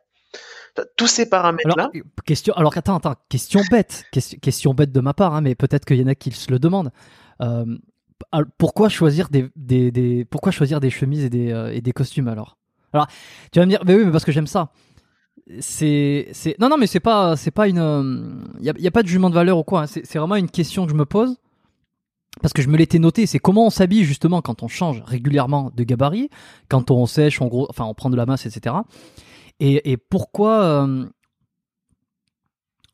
Tous 0.96 1.09
ces 1.09 1.28
paramètres-là. 1.28 1.90
Alors, 1.92 2.04
question, 2.24 2.54
alors 2.54 2.76
attends, 2.76 2.96
attends, 2.96 3.16
question 3.28 3.61
bête, 3.68 4.04
question, 4.12 4.74
bête 4.74 4.92
de 4.92 5.00
ma 5.00 5.12
part, 5.12 5.34
hein, 5.34 5.40
mais 5.40 5.56
peut-être 5.56 5.84
qu'il 5.84 5.96
y 5.96 6.04
en 6.04 6.06
a 6.06 6.14
qui 6.14 6.30
se 6.30 6.50
le 6.52 6.61
demandent. 6.61 6.92
Euh, 7.42 7.64
pourquoi 8.59 8.88
choisir 8.88 9.28
des, 9.28 9.50
chemises 10.90 11.24
et 11.24 11.30
des, 11.30 11.52
euh, 11.52 11.92
costumes 11.92 12.28
alors? 12.28 12.59
Alors, 12.92 13.09
tu 13.52 13.59
vas 13.59 13.66
me 13.66 13.70
dire, 13.70 13.82
mais 13.84 13.94
oui, 13.94 14.04
mais 14.04 14.12
parce 14.12 14.24
que 14.24 14.32
j'aime 14.32 14.46
ça. 14.46 14.70
C'est, 15.61 16.28
c'est, 16.32 16.56
non, 16.59 16.68
non, 16.68 16.76
mais 16.76 16.86
c'est 16.86 17.00
pas, 17.00 17.36
c'est 17.36 17.50
pas 17.50 17.68
une, 17.68 18.44
il 18.61 18.64
y, 18.64 18.86
a, 18.86 18.90
pas 18.90 19.02
de 19.02 19.09
jugement 19.09 19.30
de 19.30 19.34
valeur 19.34 19.59
ou 19.59 19.64
quoi. 19.64 19.82
Hein. 19.82 19.86
C'est, 19.86 20.18
vraiment 20.18 20.36
une 20.36 20.50
question 20.50 20.84
que 20.84 20.92
je 20.92 20.96
me 20.96 21.06
pose 21.06 21.36
parce 22.41 22.53
que 22.53 22.62
je 22.62 22.68
me 22.68 22.76
l'étais 22.76 22.99
noté. 22.99 23.26
C'est 23.26 23.39
comment 23.39 23.66
on 23.66 23.70
s'habille 23.70 24.05
justement 24.05 24.43
quand 24.43 24.62
on 24.62 24.68
change 24.68 25.03
régulièrement 25.05 25.70
de 25.74 25.85
gabarit, 25.85 26.31
quand 26.68 26.91
on 26.91 27.07
sèche, 27.07 27.41
on 27.41 27.47
gros, 27.47 27.66
enfin, 27.70 27.85
on 27.85 27.95
prend 27.95 28.11
de 28.11 28.16
la 28.16 28.26
masse, 28.26 28.47
etc. 28.47 28.76
Et, 29.61 29.97
pourquoi 29.97 30.62
euh, 30.62 31.07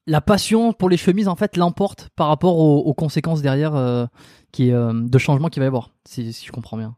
la 0.07 0.23
passion 0.23 0.73
pour 0.73 0.89
les 0.89 0.97
chemises 0.97 1.29
en 1.29 1.37
fait 1.37 1.59
l'emporte 1.59 2.09
par 2.17 2.29
rapport 2.29 2.57
aux, 2.57 2.95
conséquences 2.95 3.43
derrière 3.43 3.75
euh, 3.75 4.07
qui, 4.51 4.73
euh, 4.73 4.93
de 4.95 5.19
changement 5.19 5.49
qu'il 5.49 5.61
va 5.61 5.67
y 5.67 5.69
avoir, 5.69 5.91
si, 6.07 6.33
je 6.33 6.53
comprends 6.53 6.79
bien? 6.79 6.97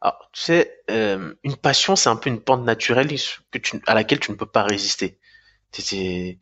Alors, 0.00 0.30
tu 0.32 0.40
sais, 0.40 0.82
une 0.88 1.56
passion, 1.56 1.94
c'est 1.94 2.08
un 2.08 2.16
peu 2.16 2.30
une 2.30 2.40
pente 2.40 2.64
naturelle 2.64 3.08
que 3.50 3.58
tu, 3.58 3.80
à 3.86 3.94
laquelle 3.94 4.18
tu 4.18 4.32
ne 4.32 4.36
peux 4.36 4.46
pas 4.46 4.62
résister. 4.62 5.20
C'est, 5.72 6.38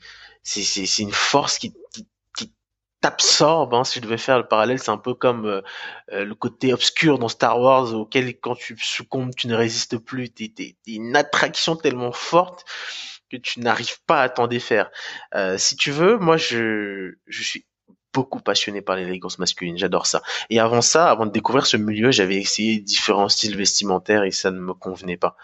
une 0.98 1.12
force 1.12 1.58
qui, 1.58 1.74
t'absorbe. 3.00 3.74
Hein, 3.74 3.84
si 3.84 3.98
je 3.98 4.04
devais 4.04 4.18
faire 4.18 4.38
le 4.38 4.46
parallèle, 4.46 4.78
c'est 4.78 4.90
un 4.90 4.98
peu 4.98 5.14
comme 5.14 5.62
le 6.10 6.34
côté 6.34 6.72
obscur 6.72 7.18
dans 7.18 7.28
Star 7.28 7.60
Wars, 7.60 7.94
auquel 7.94 8.38
quand 8.38 8.56
tu 8.56 8.76
succombes, 8.78 9.34
tu 9.36 9.46
ne 9.48 9.54
résistes 9.54 9.98
plus. 9.98 10.30
T'es, 10.30 10.52
t'es, 10.54 10.76
une 10.86 11.16
attraction 11.16 11.76
tellement 11.76 12.12
forte 12.12 12.64
que 13.30 13.36
tu 13.36 13.60
n'arrives 13.60 14.02
pas 14.06 14.22
à 14.22 14.28
t'en 14.28 14.46
défaire. 14.46 14.90
Euh, 15.34 15.58
si 15.58 15.76
tu 15.76 15.90
veux, 15.90 16.18
moi 16.18 16.36
je, 16.36 17.14
je 17.26 17.42
suis 17.42 17.66
beaucoup 18.12 18.40
passionné 18.40 18.80
par 18.80 18.96
l'élégance 18.96 19.38
masculine, 19.38 19.78
j'adore 19.78 20.06
ça. 20.06 20.22
Et 20.50 20.60
avant 20.60 20.80
ça, 20.80 21.10
avant 21.10 21.26
de 21.26 21.30
découvrir 21.30 21.66
ce 21.66 21.76
milieu, 21.76 22.10
j'avais 22.10 22.36
essayé 22.36 22.78
différents 22.78 23.28
styles 23.28 23.56
vestimentaires 23.56 24.24
et 24.24 24.30
ça 24.30 24.50
ne 24.50 24.58
me 24.58 24.74
convenait 24.74 25.16
pas. 25.16 25.36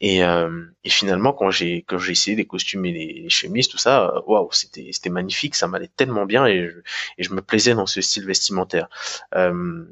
Et, 0.00 0.24
euh, 0.24 0.64
et 0.84 0.90
finalement, 0.90 1.32
quand 1.32 1.50
j'ai 1.50 1.82
quand 1.82 1.98
j'ai 1.98 2.12
essayé 2.12 2.36
les 2.36 2.46
costumes 2.46 2.84
et 2.86 2.92
les, 2.92 3.28
chemises, 3.28 3.68
tout 3.68 3.78
ça, 3.78 4.08
euh, 4.08 4.20
waouh, 4.26 4.48
c'était 4.52 4.90
c'était 4.92 5.10
magnifique, 5.10 5.54
ça 5.54 5.66
m'allait 5.66 5.90
tellement 5.96 6.26
bien 6.26 6.46
et 6.46 6.68
je, 6.68 6.78
et 7.18 7.22
je 7.22 7.32
me 7.34 7.42
plaisais 7.42 7.74
dans 7.74 7.86
ce 7.86 8.00
style 8.00 8.26
vestimentaire. 8.26 8.88
Euh, 9.34 9.84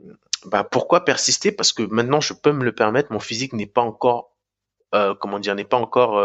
bah 0.47 0.65
pourquoi 0.65 1.05
persister? 1.05 1.53
Parce 1.53 1.73
que 1.73 1.83
maintenant, 1.83 2.21
je 2.21 2.35
peux 2.35 2.53
me 2.53 2.65
le 2.65 2.73
permettre. 2.73 3.12
Mon 3.12 3.21
physique 3.21 3.55
n'est 3.55 3.67
pas 3.67 3.81
encore, 3.81 4.33
euh, 4.95 5.15
comment 5.15 5.39
dire, 5.39 5.55
n'est 5.55 5.65
pas 5.65 5.79
encore 5.79 6.19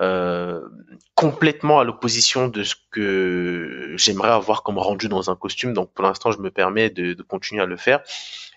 euh, 0.00 0.60
euh, 0.60 0.68
complètement 1.14 1.80
à 1.80 1.84
l'opposition 1.84 2.48
de 2.48 2.62
ce 2.62 2.74
que 2.90 3.94
j'aimerais 3.96 4.30
avoir 4.30 4.62
comme 4.62 4.78
rendu 4.78 5.08
dans 5.08 5.30
un 5.30 5.36
costume. 5.36 5.74
Donc 5.74 5.92
pour 5.92 6.04
l'instant, 6.04 6.32
je 6.32 6.38
me 6.38 6.50
permets 6.50 6.88
de, 6.88 7.12
de, 7.12 7.22
continuer 7.22 7.62
à 7.62 7.66
le 7.66 7.76
faire. 7.76 8.00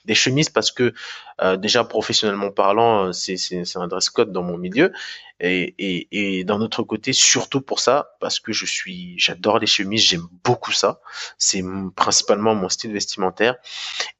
Des 0.05 0.15
chemises 0.15 0.49
parce 0.49 0.71
que 0.71 0.93
euh, 1.41 1.57
déjà 1.57 1.83
professionnellement 1.83 2.51
parlant, 2.51 3.11
c'est 3.11 3.37
un 3.75 3.87
dress 3.87 4.09
code 4.09 4.31
dans 4.31 4.43
mon 4.43 4.57
milieu. 4.57 4.93
Et, 5.41 5.75
et, 5.77 6.39
et 6.39 6.43
d'un 6.45 6.61
autre 6.61 6.83
côté, 6.83 7.11
surtout 7.11 7.59
pour 7.59 7.81
ça, 7.81 8.15
parce 8.21 8.39
que 8.39 8.53
je 8.53 8.65
suis, 8.65 9.15
j'adore 9.17 9.59
les 9.59 9.67
chemises, 9.67 10.03
j'aime 10.03 10.27
beaucoup 10.45 10.71
ça. 10.71 11.01
C'est 11.37 11.63
principalement 11.95 12.55
mon 12.55 12.69
style 12.69 12.93
vestimentaire. 12.93 13.55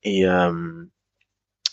Et 0.04 0.26
euh, 0.28 0.86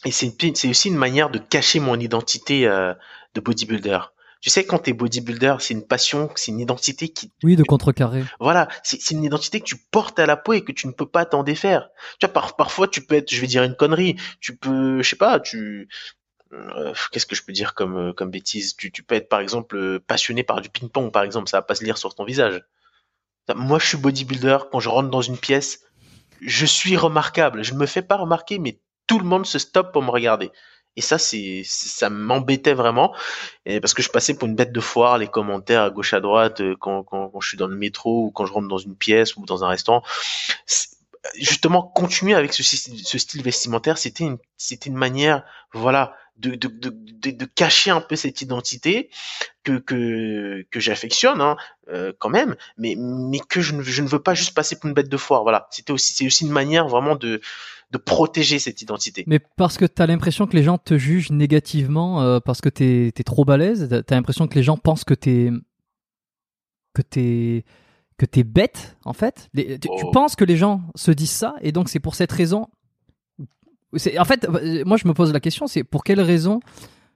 et 0.04 0.12
c'est 0.12 0.68
aussi 0.68 0.88
une 0.88 0.96
manière 0.96 1.30
de 1.30 1.38
cacher 1.38 1.78
mon 1.78 1.98
identité 1.98 2.66
euh, 2.66 2.94
de 3.34 3.40
bodybuilder 3.40 3.98
tu 4.40 4.48
sais, 4.48 4.64
quand 4.64 4.78
t'es 4.78 4.92
bodybuilder, 4.92 5.56
c'est 5.60 5.74
une 5.74 5.86
passion, 5.86 6.30
c'est 6.34 6.50
une 6.50 6.60
identité 6.60 7.10
qui... 7.10 7.30
Oui, 7.42 7.56
de 7.56 7.62
contrecarrer. 7.62 8.24
Voilà, 8.40 8.68
c'est 8.82 9.10
une 9.10 9.22
identité 9.22 9.60
que 9.60 9.66
tu 9.66 9.76
portes 9.76 10.18
à 10.18 10.26
la 10.26 10.36
peau 10.36 10.54
et 10.54 10.64
que 10.64 10.72
tu 10.72 10.86
ne 10.86 10.92
peux 10.92 11.08
pas 11.08 11.26
t'en 11.26 11.42
défaire. 11.42 11.90
Tu 12.18 12.26
vois, 12.26 12.32
par, 12.32 12.56
parfois, 12.56 12.88
tu 12.88 13.02
peux 13.02 13.16
être, 13.16 13.30
je 13.30 13.40
vais 13.40 13.46
dire 13.46 13.62
une 13.62 13.76
connerie, 13.76 14.16
tu 14.40 14.56
peux, 14.56 15.02
je 15.02 15.08
sais 15.08 15.16
pas, 15.16 15.40
tu... 15.40 15.88
Euh, 16.52 16.92
qu'est-ce 17.12 17.26
que 17.26 17.36
je 17.36 17.44
peux 17.44 17.52
dire 17.52 17.74
comme, 17.74 17.96
euh, 17.96 18.12
comme 18.12 18.30
bêtise? 18.30 18.74
Tu, 18.76 18.90
tu 18.90 19.02
peux 19.02 19.14
être, 19.14 19.28
par 19.28 19.40
exemple, 19.40 19.76
euh, 19.76 20.00
passionné 20.04 20.42
par 20.42 20.60
du 20.60 20.68
ping-pong, 20.68 21.12
par 21.12 21.22
exemple, 21.22 21.48
ça 21.48 21.58
va 21.58 21.62
pas 21.62 21.74
se 21.74 21.84
lire 21.84 21.98
sur 21.98 22.14
ton 22.14 22.24
visage. 22.24 22.62
Moi, 23.54 23.78
je 23.78 23.86
suis 23.86 23.98
bodybuilder, 23.98 24.58
quand 24.72 24.80
je 24.80 24.88
rentre 24.88 25.10
dans 25.10 25.22
une 25.22 25.38
pièce, 25.38 25.82
je 26.40 26.66
suis 26.66 26.96
remarquable. 26.96 27.62
Je 27.62 27.74
ne 27.74 27.78
me 27.78 27.86
fais 27.86 28.02
pas 28.02 28.16
remarquer, 28.16 28.58
mais 28.58 28.80
tout 29.06 29.18
le 29.18 29.26
monde 29.26 29.44
se 29.44 29.58
stoppe 29.58 29.92
pour 29.92 30.02
me 30.02 30.10
regarder. 30.10 30.50
Et 30.96 31.00
ça, 31.00 31.18
c'est, 31.18 31.62
ça 31.64 32.10
m'embêtait 32.10 32.74
vraiment, 32.74 33.14
parce 33.80 33.94
que 33.94 34.02
je 34.02 34.10
passais 34.10 34.34
pour 34.34 34.48
une 34.48 34.54
bête 34.54 34.72
de 34.72 34.80
foire, 34.80 35.18
les 35.18 35.28
commentaires 35.28 35.82
à 35.82 35.90
gauche 35.90 36.14
à 36.14 36.20
droite 36.20 36.60
euh, 36.60 36.76
quand, 36.78 37.04
quand, 37.04 37.28
quand 37.28 37.40
je 37.40 37.48
suis 37.48 37.56
dans 37.56 37.68
le 37.68 37.76
métro 37.76 38.26
ou 38.26 38.30
quand 38.30 38.44
je 38.46 38.52
rentre 38.52 38.68
dans 38.68 38.78
une 38.78 38.96
pièce 38.96 39.36
ou 39.36 39.44
dans 39.46 39.64
un 39.64 39.68
restaurant. 39.68 40.02
Justement, 41.38 41.82
continuer 41.82 42.34
avec 42.34 42.52
ce, 42.54 42.62
style 42.62 43.42
vestimentaire, 43.42 43.98
c'était 43.98 44.24
une, 44.24 44.38
c'était 44.56 44.88
une 44.88 44.96
manière, 44.96 45.44
voilà, 45.74 46.14
de, 46.38 46.54
de, 46.54 46.68
de, 46.68 47.30
de, 47.30 47.44
cacher 47.44 47.90
un 47.90 48.00
peu 48.00 48.16
cette 48.16 48.40
identité 48.40 49.10
que, 49.62 49.78
que, 49.78 50.66
que 50.70 50.80
j'affectionne 50.80 51.42
hein, 51.42 51.58
euh, 51.92 52.14
quand 52.18 52.30
même, 52.30 52.56
mais, 52.78 52.94
mais 52.96 53.38
que 53.38 53.60
je 53.60 53.74
ne, 53.74 53.82
je 53.82 54.00
ne 54.00 54.08
veux 54.08 54.22
pas 54.22 54.32
juste 54.32 54.54
passer 54.54 54.78
pour 54.78 54.88
une 54.88 54.94
bête 54.94 55.10
de 55.10 55.16
foire. 55.18 55.42
Voilà, 55.42 55.68
c'était 55.70 55.92
aussi, 55.92 56.14
c'est 56.14 56.24
aussi 56.24 56.46
une 56.46 56.52
manière 56.52 56.88
vraiment 56.88 57.16
de, 57.16 57.42
de 57.90 57.98
protéger 57.98 58.58
cette 58.58 58.80
identité. 58.80 59.24
Mais 59.26 59.38
parce 59.38 59.76
que 59.76 59.84
tu 59.84 60.00
as 60.00 60.06
l'impression 60.06 60.46
que 60.46 60.56
les 60.56 60.62
gens 60.62 60.78
te 60.78 60.96
jugent 60.96 61.30
négativement 61.30 62.22
euh, 62.22 62.40
parce 62.40 62.62
que 62.62 62.70
tu 62.70 63.08
es, 63.08 63.24
trop 63.24 63.44
balèze, 63.44 63.88
tu 63.90 63.94
as 63.94 64.16
l'impression 64.16 64.48
que 64.48 64.54
les 64.54 64.62
gens 64.62 64.78
pensent 64.78 65.04
que 65.04 65.14
tu 65.14 65.30
es 65.30 65.52
que 66.94 67.62
que 68.20 68.26
t'es 68.26 68.44
bête 68.44 68.98
en 69.06 69.14
fait. 69.14 69.48
tu, 69.56 69.88
oh. 69.88 70.10
penses 70.10 70.36
que 70.36 70.44
les 70.44 70.58
gens 70.58 70.82
se 70.94 71.10
disent 71.10 71.30
ça 71.30 71.54
et 71.62 71.72
donc 71.72 71.88
c'est 71.88 72.00
pour 72.00 72.14
cette 72.14 72.30
raison. 72.30 72.68
En 73.94 74.24
fait, 74.26 74.46
euh, 74.46 74.82
moi 74.84 74.98
je 74.98 75.08
me 75.08 75.14
pose 75.14 75.32
la 75.32 75.40
question, 75.40 75.66
c'est 75.66 75.84
pour 75.84 76.04
quelle 76.04 76.20
raison 76.20 76.60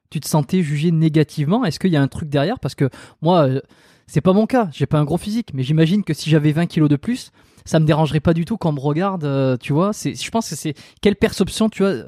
tu 0.09 0.19
te 0.19 0.27
sentais 0.27 0.63
jugé 0.63 0.93
négativement? 0.93 1.67
Est-ce 1.67 1.79
qu'il 1.79 1.93
y 1.93 1.97
a 1.99 2.01
un 2.01 2.09
truc 2.09 2.31
derrière? 2.31 2.59
Parce 2.59 2.75
que 2.75 2.89
moi, 3.21 3.47
euh, 3.47 3.61
c'est 4.07 4.23
pas 4.23 4.33
mon 4.33 4.47
cas. 4.47 4.71
J'ai 4.73 4.87
pas 4.87 4.99
un 4.99 5.05
gros 5.05 5.19
physique, 5.19 5.51
mais 5.53 5.63
j'imagine 5.63 6.05
que 6.05 6.15
si 6.15 6.31
j'avais 6.31 6.53
20 6.53 6.67
kilos 6.67 6.89
de 6.89 6.97
plus, 6.97 7.33
ça 7.67 7.81
me 7.81 7.85
dérangerait 7.85 8.21
pas 8.21 8.33
du 8.33 8.47
tout 8.47 8.57
quand 8.57 8.71
on 8.71 8.73
me 8.73 8.81
regarde. 8.81 9.25
euh, 9.25 9.59
tu 9.59 9.75
vois, 9.75 9.93
c'est, 9.93 10.15
je 10.15 10.31
pense 10.31 10.49
que 10.49 10.57
c'est 10.57 10.73
quelle 11.03 11.17
perception 11.17 11.69
tu 11.69 11.85
as 11.85 12.03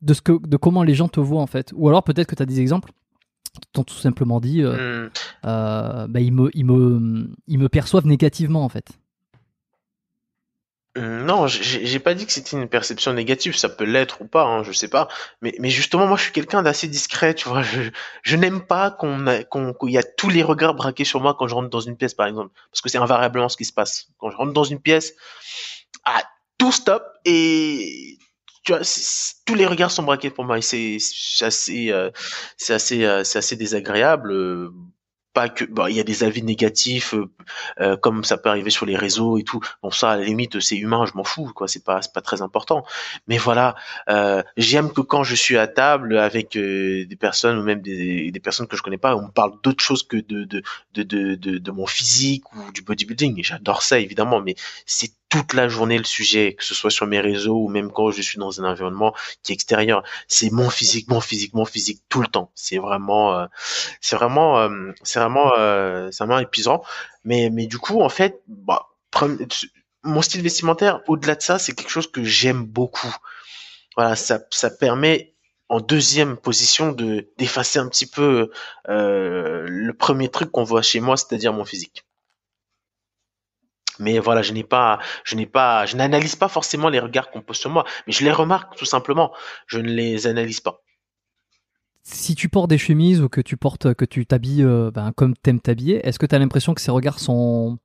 de 0.00 0.14
ce 0.14 0.20
que, 0.20 0.44
de 0.44 0.56
comment 0.56 0.82
les 0.82 0.94
gens 0.94 1.06
te 1.06 1.20
voient 1.20 1.42
en 1.42 1.46
fait? 1.46 1.72
Ou 1.76 1.88
alors 1.88 2.02
peut-être 2.02 2.26
que 2.26 2.34
tu 2.34 2.42
as 2.42 2.46
des 2.46 2.60
exemples 2.60 2.90
t'ont 3.72 3.84
tout 3.84 3.94
simplement 3.94 4.40
dit, 4.40 4.62
euh, 4.62 5.06
Hmm. 5.06 5.10
euh, 5.46 6.06
bah, 6.08 6.20
ils 6.20 6.32
me, 6.32 6.50
ils 6.54 6.64
me, 6.64 7.30
ils 7.46 7.58
me 7.58 7.68
perçoivent 7.68 8.06
négativement 8.06 8.64
en 8.64 8.68
fait. 8.68 8.86
Hum, 10.94 11.24
Non, 11.24 11.46
j'ai 11.46 11.98
pas 12.00 12.12
dit 12.14 12.26
que 12.26 12.32
c'était 12.32 12.54
une 12.54 12.68
perception 12.68 13.14
négative, 13.14 13.56
ça 13.56 13.70
peut 13.70 13.84
l'être 13.84 14.20
ou 14.20 14.26
pas, 14.26 14.44
hein, 14.44 14.62
je 14.62 14.72
sais 14.72 14.88
pas. 14.88 15.08
Mais, 15.40 15.54
mais 15.58 15.70
justement, 15.70 16.06
moi, 16.06 16.18
je 16.18 16.24
suis 16.24 16.32
quelqu'un 16.32 16.62
d'assez 16.62 16.86
discret, 16.86 17.34
tu 17.34 17.48
vois. 17.48 17.62
Je, 17.62 17.80
je 18.22 18.36
n'aime 18.36 18.60
pas 18.60 18.90
qu'on- 18.90 19.72
qu'il 19.72 19.90
y 19.90 19.96
a 19.98 20.02
tous 20.02 20.28
les 20.28 20.42
regards 20.42 20.74
braqués 20.74 21.04
sur 21.06 21.20
moi 21.22 21.34
quand 21.38 21.48
je 21.48 21.54
rentre 21.54 21.70
dans 21.70 21.80
une 21.80 21.96
pièce, 21.96 22.12
par 22.12 22.26
exemple, 22.26 22.50
parce 22.70 22.82
que 22.82 22.90
c'est 22.90 22.98
invariablement 22.98 23.48
ce 23.48 23.56
qui 23.56 23.64
se 23.64 23.72
passe. 23.72 24.08
Quand 24.18 24.30
je 24.30 24.36
rentre 24.36 24.52
dans 24.52 24.64
une 24.64 24.80
pièce, 24.80 25.14
ah, 26.04 26.22
tout 26.58 26.72
stop 26.72 27.02
et 27.24 28.18
tu 28.62 28.72
vois, 28.72 28.82
tous 29.44 29.54
les 29.54 29.66
regards 29.66 29.90
sont 29.90 30.02
braqués 30.04 30.30
pour 30.30 30.44
moi 30.44 30.58
et 30.58 30.62
c'est 30.62 30.98
assez, 31.40 31.90
euh, 31.90 32.10
c'est 32.56 32.74
assez, 32.74 33.04
euh, 33.04 33.24
c'est 33.24 33.38
assez 33.38 33.56
désagréable. 33.56 34.32
euh, 34.32 34.70
pas 35.34 35.48
que, 35.48 35.64
il 35.88 35.96
y 35.96 36.00
a 36.00 36.04
des 36.04 36.24
avis 36.24 36.42
négatifs, 36.42 37.14
euh, 37.14 37.32
euh, 37.80 37.96
comme 37.96 38.22
ça 38.22 38.36
peut 38.36 38.50
arriver 38.50 38.68
sur 38.68 38.84
les 38.84 38.96
réseaux 38.96 39.38
et 39.38 39.44
tout. 39.44 39.60
Bon, 39.82 39.90
ça, 39.90 40.10
à 40.10 40.16
la 40.18 40.24
limite, 40.24 40.60
c'est 40.60 40.76
humain, 40.76 41.06
je 41.06 41.14
m'en 41.14 41.24
fous, 41.24 41.50
quoi. 41.54 41.68
C'est 41.68 41.82
pas, 41.82 42.02
c'est 42.02 42.12
pas 42.12 42.20
très 42.20 42.42
important. 42.42 42.84
Mais 43.28 43.38
voilà, 43.38 43.74
euh, 44.10 44.42
j'aime 44.58 44.92
que 44.92 45.00
quand 45.00 45.24
je 45.24 45.34
suis 45.34 45.56
à 45.56 45.66
table 45.68 46.18
avec 46.18 46.52
des 46.52 47.16
personnes 47.18 47.58
ou 47.58 47.62
même 47.62 47.80
des, 47.80 48.30
des 48.30 48.40
personnes 48.40 48.66
que 48.66 48.76
je 48.76 48.82
connais 48.82 48.98
pas, 48.98 49.16
on 49.16 49.22
me 49.22 49.30
parle 49.32 49.52
d'autre 49.62 49.82
chose 49.82 50.02
que 50.02 50.18
de 50.18 50.44
de, 50.44 50.62
de, 50.92 51.02
de, 51.02 51.34
de, 51.34 51.56
de 51.58 51.70
mon 51.70 51.86
physique 51.86 52.52
ou 52.54 52.70
du 52.72 52.82
bodybuilding. 52.82 53.42
J'adore 53.42 53.82
ça, 53.82 53.98
évidemment, 53.98 54.42
mais 54.42 54.54
c'est 54.84 55.12
toute 55.32 55.54
la 55.54 55.66
journée 55.66 55.96
le 55.96 56.04
sujet, 56.04 56.52
que 56.52 56.62
ce 56.62 56.74
soit 56.74 56.90
sur 56.90 57.06
mes 57.06 57.18
réseaux 57.18 57.56
ou 57.56 57.68
même 57.70 57.90
quand 57.90 58.10
je 58.10 58.20
suis 58.20 58.38
dans 58.38 58.60
un 58.60 58.70
environnement 58.70 59.14
qui 59.42 59.52
est 59.52 59.54
extérieur. 59.54 60.02
C'est 60.28 60.50
mon 60.50 60.68
physique, 60.68 61.08
mon 61.08 61.22
physique, 61.22 61.54
mon 61.54 61.64
physique 61.64 62.02
tout 62.10 62.20
le 62.20 62.26
temps. 62.26 62.52
C'est 62.54 62.76
vraiment, 62.76 63.38
euh, 63.38 63.46
c'est 64.02 64.14
vraiment, 64.14 64.58
euh, 64.58 64.92
c'est 65.02 65.20
vraiment, 65.20 65.54
euh, 65.56 66.10
c'est 66.12 66.22
vraiment 66.22 66.38
épuisant. 66.38 66.82
Mais, 67.24 67.48
mais 67.50 67.66
du 67.66 67.78
coup, 67.78 68.02
en 68.02 68.10
fait, 68.10 68.42
bah, 68.46 68.88
mon 70.02 70.20
style 70.20 70.42
vestimentaire, 70.42 71.00
au-delà 71.08 71.34
de 71.34 71.40
ça, 71.40 71.58
c'est 71.58 71.72
quelque 71.72 71.90
chose 71.90 72.12
que 72.12 72.22
j'aime 72.22 72.64
beaucoup. 72.66 73.16
Voilà, 73.96 74.16
ça, 74.16 74.40
ça 74.50 74.68
permet 74.68 75.32
en 75.70 75.80
deuxième 75.80 76.36
position 76.36 76.92
de 76.92 77.30
d'effacer 77.38 77.78
un 77.78 77.88
petit 77.88 78.04
peu 78.06 78.50
euh, 78.90 79.64
le 79.66 79.94
premier 79.94 80.28
truc 80.28 80.50
qu'on 80.50 80.64
voit 80.64 80.82
chez 80.82 81.00
moi, 81.00 81.16
c'est-à-dire 81.16 81.54
mon 81.54 81.64
physique. 81.64 82.04
Mais 83.98 84.18
voilà, 84.18 84.42
je 84.42 84.52
n'ai 84.52 84.64
pas, 84.64 84.98
je 85.24 85.36
n'ai 85.36 85.46
pas, 85.46 85.86
je 85.86 85.96
n'analyse 85.96 86.36
pas 86.36 86.48
forcément 86.48 86.88
les 86.88 87.00
regards 87.00 87.30
qu'on 87.30 87.42
pose 87.42 87.58
sur 87.58 87.70
moi, 87.70 87.84
mais 88.06 88.12
je 88.12 88.24
les 88.24 88.32
remarque 88.32 88.76
tout 88.76 88.84
simplement. 88.84 89.32
Je 89.66 89.78
ne 89.78 89.88
les 89.88 90.26
analyse 90.26 90.60
pas. 90.60 90.82
Si 92.04 92.34
tu 92.34 92.48
portes 92.48 92.68
des 92.68 92.78
chemises 92.78 93.20
ou 93.20 93.28
que 93.28 93.40
tu 93.40 93.56
portes, 93.56 93.94
que 93.94 94.04
tu 94.04 94.26
t'habilles 94.26 94.64
euh, 94.64 94.90
ben, 94.90 95.12
comme 95.12 95.36
t'aimes 95.36 95.60
t'habiller, 95.60 96.06
est-ce 96.06 96.18
que 96.18 96.26
tu 96.26 96.34
as 96.34 96.38
l'impression 96.38 96.74
que 96.74 96.80
ces 96.80 96.90
regards 96.90 97.20
sont 97.20 97.78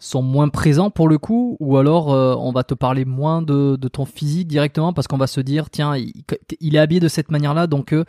sont 0.00 0.22
moins 0.22 0.48
présents 0.48 0.90
pour 0.90 1.08
le 1.08 1.18
coup 1.18 1.56
ou 1.60 1.76
alors 1.76 2.10
euh, 2.10 2.34
on 2.38 2.52
va 2.52 2.64
te 2.64 2.72
parler 2.72 3.04
moins 3.04 3.42
de, 3.42 3.76
de 3.76 3.88
ton 3.88 4.06
physique 4.06 4.48
directement 4.48 4.94
parce 4.94 5.06
qu'on 5.06 5.18
va 5.18 5.26
se 5.26 5.42
dire 5.42 5.68
tiens 5.68 5.94
il, 5.94 6.74
est 6.74 6.78
habillé 6.78 7.00
de 7.00 7.08
cette 7.08 7.30
manière-là 7.30 7.66
donc 7.66 7.92
euh, 7.92 8.04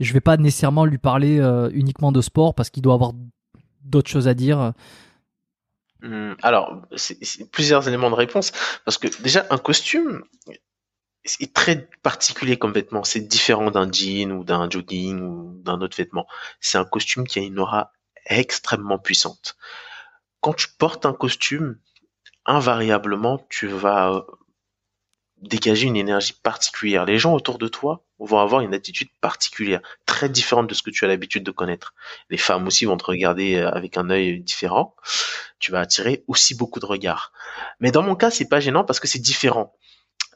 je 0.00 0.12
vais 0.14 0.22
pas 0.22 0.38
nécessairement 0.38 0.86
lui 0.86 0.96
parler 0.96 1.38
euh, 1.38 1.68
uniquement 1.74 2.12
de 2.12 2.22
sport 2.22 2.54
parce 2.54 2.70
qu'il 2.70 2.82
doit 2.82 2.94
avoir 2.94 3.12
d'autres 3.84 4.08
choses 4.08 4.28
à 4.28 4.34
dire. 4.34 4.72
Hum, 6.04 6.36
Alors, 6.42 6.86
plusieurs 7.50 7.88
éléments 7.88 8.10
de 8.10 8.14
réponse 8.14 8.52
parce 8.84 8.98
que 8.98 9.08
déjà 9.22 9.46
un 9.50 9.56
costume 9.58 10.22
est 11.40 11.54
très 11.54 11.88
particulier 12.02 12.58
comme 12.58 12.72
vêtement. 12.72 13.04
C'est 13.04 13.20
différent 13.20 13.70
d'un 13.70 13.90
jean 13.90 14.32
ou 14.32 14.44
d'un 14.44 14.68
jogging 14.68 15.20
ou 15.22 15.62
d'un 15.62 15.80
autre 15.80 15.96
vêtement. 15.96 16.26
C'est 16.60 16.78
un 16.78 16.84
costume 16.84 17.26
qui 17.26 17.38
a 17.38 17.42
une 17.42 17.58
aura 17.58 17.92
extrêmement 18.26 18.98
puissante. 18.98 19.56
Quand 20.40 20.54
tu 20.54 20.68
portes 20.78 21.06
un 21.06 21.14
costume, 21.14 21.78
invariablement, 22.46 23.46
tu 23.50 23.68
vas 23.68 24.26
dégager 25.42 25.86
une 25.86 25.96
énergie 25.96 26.32
particulière. 26.32 27.04
Les 27.04 27.18
gens 27.18 27.34
autour 27.34 27.58
de 27.58 27.68
toi 27.68 28.04
vont 28.18 28.38
avoir 28.38 28.62
une 28.62 28.74
attitude 28.74 29.08
particulière, 29.20 29.80
très 30.06 30.28
différente 30.28 30.68
de 30.68 30.74
ce 30.74 30.82
que 30.82 30.90
tu 30.90 31.04
as 31.04 31.08
l'habitude 31.08 31.42
de 31.44 31.50
connaître. 31.50 31.94
Les 32.30 32.38
femmes 32.38 32.66
aussi 32.66 32.84
vont 32.84 32.96
te 32.96 33.04
regarder 33.04 33.56
euh, 33.56 33.70
avec 33.70 33.96
un 33.96 34.10
œil 34.10 34.40
différent. 34.40 34.94
Tu 35.58 35.72
vas 35.72 35.80
attirer 35.80 36.24
aussi 36.28 36.54
beaucoup 36.54 36.80
de 36.80 36.86
regards. 36.86 37.32
Mais 37.80 37.90
dans 37.90 38.02
mon 38.02 38.14
cas, 38.14 38.30
c'est 38.30 38.48
pas 38.48 38.60
gênant 38.60 38.84
parce 38.84 39.00
que 39.00 39.08
c'est 39.08 39.18
différent. 39.18 39.74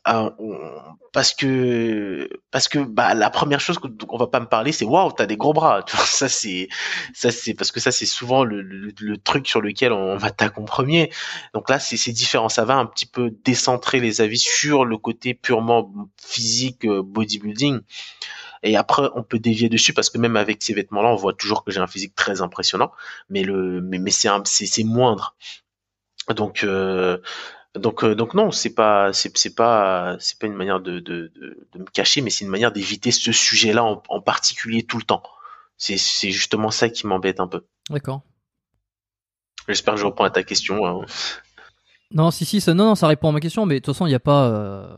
On- 0.09 0.97
parce 1.13 1.35
que 1.35 2.29
parce 2.51 2.69
que 2.69 2.79
bah 2.79 3.15
la 3.15 3.31
première 3.31 3.61
chose 3.61 3.79
qu'on 3.79 3.91
on 4.09 4.19
va 4.19 4.27
pas 4.27 4.41
me 4.41 4.47
parler 4.47 4.73
c'est 4.73 4.85
waouh 4.85 5.13
t'as 5.13 5.27
des 5.27 5.37
gros 5.37 5.53
bras. 5.53 5.85
Ça 6.05 6.29
c'est 6.29 6.69
ça 7.15 7.31
c'est 7.31 7.55
parce 7.55 7.73
que 7.73 7.81
ça 7.81 7.91
c'est 7.91 8.07
souvent 8.07 8.45
le, 8.45 8.93
truc 9.25 9.49
sur 9.49 9.61
lequel 9.61 9.93
on 9.93 10.19
m'attaque 10.19 10.59
en 10.59 10.65
premier 10.65 11.11
donc 11.55 11.69
là 11.71 11.79
c'est 11.79 12.13
différent. 12.13 12.49
Ça 12.49 12.65
va 12.65 12.77
un 12.77 12.87
petit 12.87 13.07
peu 13.07 13.31
décentrer 13.45 14.01
les 14.01 14.21
avis 14.21 14.39
sur 14.39 14.85
le 14.85 14.97
côté 14.99 15.35
purement 15.35 15.91
physique 16.23 16.85
euh, 16.85 17.03
bodybuilding. 17.03 17.81
Et 18.63 18.77
après 18.77 19.09
on 19.15 19.23
peut 19.23 19.39
dévier 19.39 19.69
dessus 19.69 19.93
parce 19.93 20.11
que 20.11 20.19
même 20.19 20.37
avec 20.37 20.63
ces 20.63 20.75
vêtements 20.75 21.03
là 21.03 21.09
on 21.09 21.17
voit 21.17 21.33
toujours 21.33 21.65
que 21.65 21.71
j'ai 21.71 21.81
un 21.81 21.87
physique 21.87 22.15
très 22.15 22.43
impressionnant. 22.43 22.93
Mais 23.31 23.43
le 23.43 23.81
mais, 23.81 23.99
mais 23.99 24.11
c'est 24.11 24.29
c'est 24.45 24.85
moindre. 24.85 25.37
Donc 26.35 26.65
euh, 26.65 27.19
donc, 27.77 28.03
euh, 28.05 28.15
donc 28.15 28.35
non, 28.35 28.51
c'est 28.51 28.75
pas, 28.75 29.13
c'est, 29.13 29.55
pas, 29.55 30.17
c'est 30.21 30.39
pas 30.39 30.47
une 30.47 30.55
manière 30.55 30.81
de, 30.81 31.01
de, 31.01 31.31
de, 31.35 31.67
de 31.73 31.79
me 31.79 31.85
cacher, 31.85 32.21
mais 32.23 32.31
c'est 32.31 32.45
une 32.45 32.51
manière 32.51 32.73
d'éviter 32.73 33.11
ce 33.11 33.33
sujet-là 33.33 33.85
en, 33.85 34.03
en 34.09 34.21
particulier 34.21 34.83
tout 34.83 34.99
le 34.99 35.05
temps. 35.05 35.23
C'est, 35.77 35.97
c'est 35.97 36.31
justement 36.31 36.71
ça 36.71 36.89
qui 36.89 37.07
m'embête 37.07 37.41
un 37.41 37.47
peu. 37.47 37.65
D'accord. 37.91 38.23
J'espère 39.69 39.95
que 39.95 40.01
je 40.01 40.07
réponds 40.07 40.25
à 40.25 40.31
ta 40.31 40.43
question. 40.43 40.85
hein. 40.87 41.05
Non 42.11 42.31
si 42.31 42.47
si 42.47 42.61
ça, 42.63 42.73
non 42.73 42.87
non 42.87 42.95
ça 42.95 43.07
répond 43.07 43.29
à 43.29 43.33
ma 43.33 43.41
question 43.41 43.67
mais 43.67 43.75
de 43.75 43.79
toute 43.81 43.95
façon 43.95 44.07
il 44.07 44.09
n'y 44.09 44.15
a 44.15 44.19
pas 44.21 44.47
euh, 44.49 44.97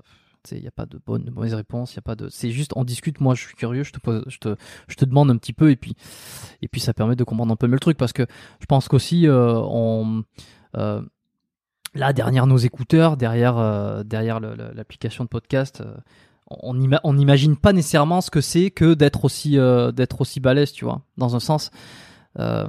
il 0.53 0.63
y 0.63 0.69
a 0.69 0.71
pas 0.71 0.87
de 0.87 0.97
bonne 1.05 1.25
de 1.25 1.31
mauvaise 1.33 1.55
réponse 1.55 1.93
il 1.93 1.97
y 1.97 1.99
a 1.99 2.03
pas 2.03 2.15
de 2.15 2.29
c'est 2.29 2.53
juste 2.53 2.71
on 2.77 2.85
discute 2.85 3.21
moi 3.21 3.35
je 3.35 3.47
suis 3.47 3.57
curieux 3.57 3.83
je 3.83 3.91
te 3.91 3.99
pose 3.99 4.23
je 4.29 4.39
te 4.39 4.55
je 4.87 4.95
te 4.95 5.05
demande 5.05 5.29
un 5.29 5.37
petit 5.37 5.53
peu 5.53 5.73
et 5.73 5.77
puis 5.77 5.97
et 6.63 6.69
puis 6.69 6.81
ça 6.81 6.95
permet 6.95 7.17
de 7.17 7.25
comprendre 7.25 7.53
un 7.53 7.57
peu 7.57 7.67
mieux 7.67 7.73
le 7.75 7.81
truc 7.81 7.99
parce 7.99 8.13
que 8.13 8.25
je 8.61 8.67
pense 8.67 8.87
qu'aussi 8.87 9.27
euh, 9.27 9.55
on 9.57 10.23
euh, 10.77 11.03
là 11.95 12.13
derrière 12.13 12.47
nos 12.47 12.57
écouteurs 12.59 13.17
derrière 13.17 13.59
euh, 13.59 14.03
derrière 14.05 14.39
l'application 14.41 15.25
de 15.25 15.29
podcast 15.29 15.81
euh, 15.81 15.95
on 16.51 16.79
ima- 16.81 17.01
on 17.05 17.15
n'imagine 17.15 17.57
pas 17.57 17.73
nécessairement 17.73 18.21
ce 18.21 18.31
que 18.31 18.41
c'est 18.41 18.71
que 18.71 18.95
d'être 18.95 19.25
aussi 19.25 19.59
euh, 19.59 19.93
d'être 19.93 20.21
aussi 20.21 20.41
balèze 20.41 20.73
tu 20.73 20.85
vois 20.85 21.03
dans 21.17 21.35
un 21.37 21.41
sens 21.41 21.71
Euh, 22.39 22.69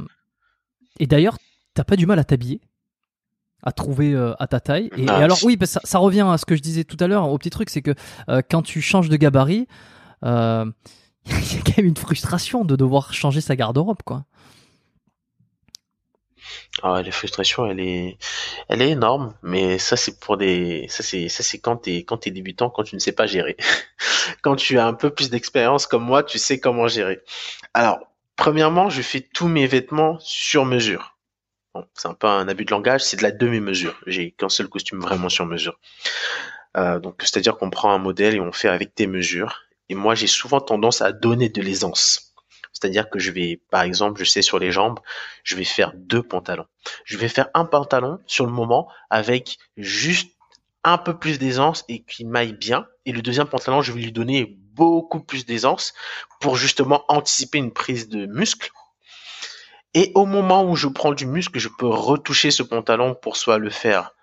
et 1.00 1.06
d'ailleurs 1.08 1.38
t'as 1.76 1.84
pas 1.84 1.96
du 1.96 2.06
mal 2.08 2.18
à 2.20 2.24
t'habiller 2.24 2.62
à 3.64 3.72
trouver 3.72 4.16
à 4.40 4.48
ta 4.48 4.60
taille. 4.60 4.90
Et, 4.98 5.06
Ah, 5.08 5.20
et 5.20 5.24
alors 5.24 5.38
oui, 5.44 5.56
bah, 5.56 5.68
ça, 5.68 5.80
ça 5.84 6.00
revient 6.00 6.26
à 6.28 6.40
ce 6.40 6.46
que 6.48 6.56
je 6.56 6.64
disais 6.64 6.84
tout 6.84 6.98
à 7.00 7.06
l'heure, 7.06 7.30
au 7.30 7.38
petit 7.38 7.52
truc, 7.52 7.70
c'est 7.70 7.84
que 7.84 7.94
quand 8.50 8.64
tu 8.64 8.82
changes 8.82 9.08
de 9.08 9.16
gabarit, 9.18 9.68
il 10.24 10.28
y 10.28 10.30
a 11.60 11.62
quand 11.64 11.78
même 11.78 11.86
une 11.86 11.96
frustration 11.96 12.66
de 12.66 12.76
devoir 12.76 13.14
changer 13.14 13.40
sa 13.40 13.56
garde-robe, 13.56 14.02
quoi. 14.04 14.26
Ah 16.84 17.02
la 17.04 17.12
frustration, 17.12 17.66
elle 17.66 17.80
est, 17.80 18.18
elle 18.70 18.82
est 18.82 18.92
énorme, 18.92 19.36
mais 19.44 19.78
ça 19.78 19.98
c'est 19.98 20.20
pour 20.20 20.38
des, 20.38 20.88
ça 20.90 21.04
c'est, 21.04 21.30
ça 21.30 21.44
c'est 21.44 21.60
quand 21.60 21.78
t'es, 21.78 22.04
quand 22.04 22.18
t'es 22.18 22.32
débutant, 22.32 22.70
quand 22.70 22.84
tu 22.84 22.96
ne 22.96 23.00
sais 23.00 23.12
pas 23.12 23.28
gérer. 23.28 23.58
quand 24.42 24.56
tu 24.56 24.80
as 24.80 24.88
un 24.88 24.94
peu 24.94 25.10
plus 25.10 25.30
d'expérience 25.30 25.88
comme 25.88 26.04
moi, 26.04 26.24
tu 26.24 26.40
sais 26.40 26.60
comment 26.60 26.88
gérer. 26.88 27.22
Alors, 27.74 28.00
premièrement, 28.36 28.90
je 28.90 29.02
fais 29.02 29.22
tous 29.22 29.48
mes 29.48 29.68
vêtements 29.68 30.18
sur 30.20 30.66
mesure. 30.66 31.18
Bon, 31.74 31.86
c'est 31.94 32.08
un 32.08 32.14
peu 32.14 32.28
un 32.28 32.48
abus 32.48 32.66
de 32.66 32.72
langage, 32.72 33.02
c'est 33.02 33.18
de 33.18 33.24
la 33.24 33.32
demi-mesure. 33.32 34.00
J'ai 34.08 34.32
qu'un 34.32 34.50
seul 34.50 34.68
costume 34.68 35.00
vraiment 35.00 35.30
sur 35.30 35.46
mesure. 35.46 35.80
Euh, 36.78 37.00
donc, 37.00 37.22
c'est-à-dire 37.22 37.58
qu'on 37.58 37.70
prend 37.70 37.94
un 37.94 37.98
modèle 37.98 38.36
et 38.36 38.40
on 38.40 38.52
fait 38.52 38.68
avec 38.68 38.96
tes 38.96 39.08
mesures. 39.08 39.62
Et 39.90 39.96
moi, 39.96 40.16
j'ai 40.16 40.28
souvent 40.28 40.60
tendance 40.60 41.02
à 41.02 41.12
donner 41.12 41.50
de 41.50 41.62
l'aisance. 41.62 42.31
C'est-à-dire 42.74 43.10
que 43.10 43.20
je 43.20 43.32
vais, 43.32 43.62
par 43.70 43.84
exemple, 43.84 44.20
je 44.20 44.30
sais 44.30 44.42
sur 44.42 44.60
les 44.60 44.72
jambes, 44.72 45.00
je 45.44 45.56
vais 45.56 45.64
faire 45.64 45.94
deux 45.96 46.24
pantalons. 46.24 46.66
Je 47.06 47.18
vais 47.18 47.28
faire 47.28 47.50
un 47.54 47.66
pantalon 47.66 48.20
sur 48.26 48.46
le 48.46 48.52
moment 48.52 48.88
avec 49.10 49.58
juste 49.78 50.32
un 50.84 50.98
peu 50.98 51.18
plus 51.18 51.38
d'aisance 51.38 51.84
et 51.88 52.04
qui 52.04 52.26
m'aille 52.26 52.54
bien. 52.54 52.88
Et 53.06 53.12
le 53.12 53.22
deuxième 53.22 53.48
pantalon, 53.48 53.82
je 53.82 53.92
vais 53.92 54.02
lui 54.02 54.12
donner 54.12 54.58
beaucoup 54.74 55.20
plus 55.20 55.46
d'aisance 55.46 55.94
pour 56.40 56.56
justement 56.56 57.04
anticiper 57.08 57.58
une 57.58 57.72
prise 57.72 58.10
de 58.10 58.26
muscle. 58.26 58.72
Et 59.94 60.12
au 60.16 60.26
moment 60.26 60.64
où 60.64 60.76
je 60.76 60.88
prends 60.88 61.12
du 61.12 61.26
muscle, 61.26 61.60
je 61.60 61.70
peux 61.70 61.88
retoucher 61.88 62.50
ce 62.50 62.64
pantalon 62.64 63.14
pour 63.14 63.36
soit 63.36 63.58
le 63.58 63.70
faire 63.70 64.14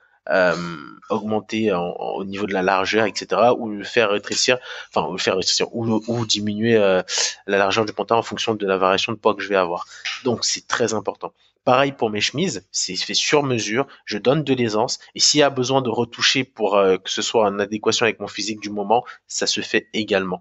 augmenter 1.11 1.73
en- 1.73 1.91
au 1.93 2.25
niveau 2.25 2.47
de 2.47 2.53
la 2.53 2.63
largeur, 2.63 3.07
etc., 3.07 3.53
ou 3.57 3.69
le 3.71 3.85
faire 3.85 4.11
rétrécir, 4.11 4.59
enfin, 4.95 5.17
faire 5.19 5.37
rétrécir, 5.37 5.75
ou, 5.75 6.03
ou 6.07 6.27
diminuer 6.27 6.77
euh, 6.77 7.03
la 7.47 7.59
largeur 7.59 7.85
du 7.85 7.93
pantalon 7.93 8.21
en 8.21 8.23
fonction 8.23 8.55
de 8.55 8.67
la 8.67 8.77
variation 8.77 9.13
de 9.13 9.19
poids 9.19 9.35
que 9.35 9.43
je 9.43 9.49
vais 9.49 9.57
avoir. 9.57 9.87
Donc, 10.25 10.45
c'est 10.45 10.67
très 10.67 10.95
important. 10.95 11.33
Pareil 11.65 11.93
pour 11.93 12.09
mes 12.09 12.21
chemises, 12.23 12.67
c'est 12.73 12.97
fait 12.97 13.13
sur 13.15 13.43
mesure, 13.43 13.87
je 14.07 14.17
donne 14.17 14.43
de 14.43 14.55
l'aisance, 14.55 14.99
et 15.15 15.21
s'il 15.21 15.41
y 15.41 15.43
a 15.43 15.51
besoin 15.51 15.83
de 15.83 15.91
retoucher 15.91 16.45
pour 16.45 16.77
euh, 16.77 16.97
que 16.97 17.11
ce 17.11 17.21
soit 17.21 17.45
en 17.47 17.59
adéquation 17.59 18.05
avec 18.05 18.21
mon 18.21 18.29
physique 18.29 18.61
du 18.61 18.71
moment, 18.71 19.05
ça 19.27 19.47
se 19.47 19.61
fait 19.61 19.87
également. 19.93 20.41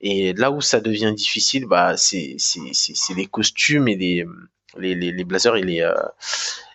Et 0.00 0.32
là 0.34 0.50
où 0.52 0.60
ça 0.60 0.80
devient 0.80 1.12
difficile, 1.14 1.66
bah, 1.66 1.96
c'est 1.96 2.36
les 3.16 3.26
costumes 3.26 3.88
et 3.88 3.96
les, 3.96 4.24
les, 4.76 4.94
les, 4.94 5.24
blazers 5.24 5.56
et 5.56 5.62
les, 5.62 5.80
euh, 5.80 5.92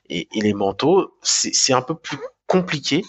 et, 0.10 0.28
et 0.34 0.42
les 0.42 0.54
manteaux. 0.54 1.16
C'est 1.22 1.74
un 1.74 1.82
peu 1.82 1.96
plus 1.96 2.18
compliqué 2.48 3.04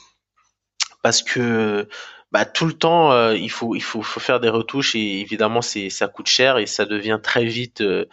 parce 1.03 1.23
que 1.23 1.89
bah, 2.33 2.45
tout 2.45 2.67
le 2.67 2.73
temps, 2.73 3.13
euh, 3.13 3.37
il 3.37 3.51
faut 3.51 3.75
il 3.77 3.83
faut, 3.83 4.03
faut 4.03 4.21
faire 4.21 4.41
des 4.41 4.49
retouches 4.49 4.95
et 4.95 5.21
évidemment 5.21 5.63
c'est 5.63 5.91
ça 5.91 6.09
coûte 6.09 6.27
cher 6.27 6.59
et 6.59 6.67
ça 6.67 6.85
devient 6.85 7.21
très 7.23 7.45
vite 7.45 7.81
euh, 7.81 8.07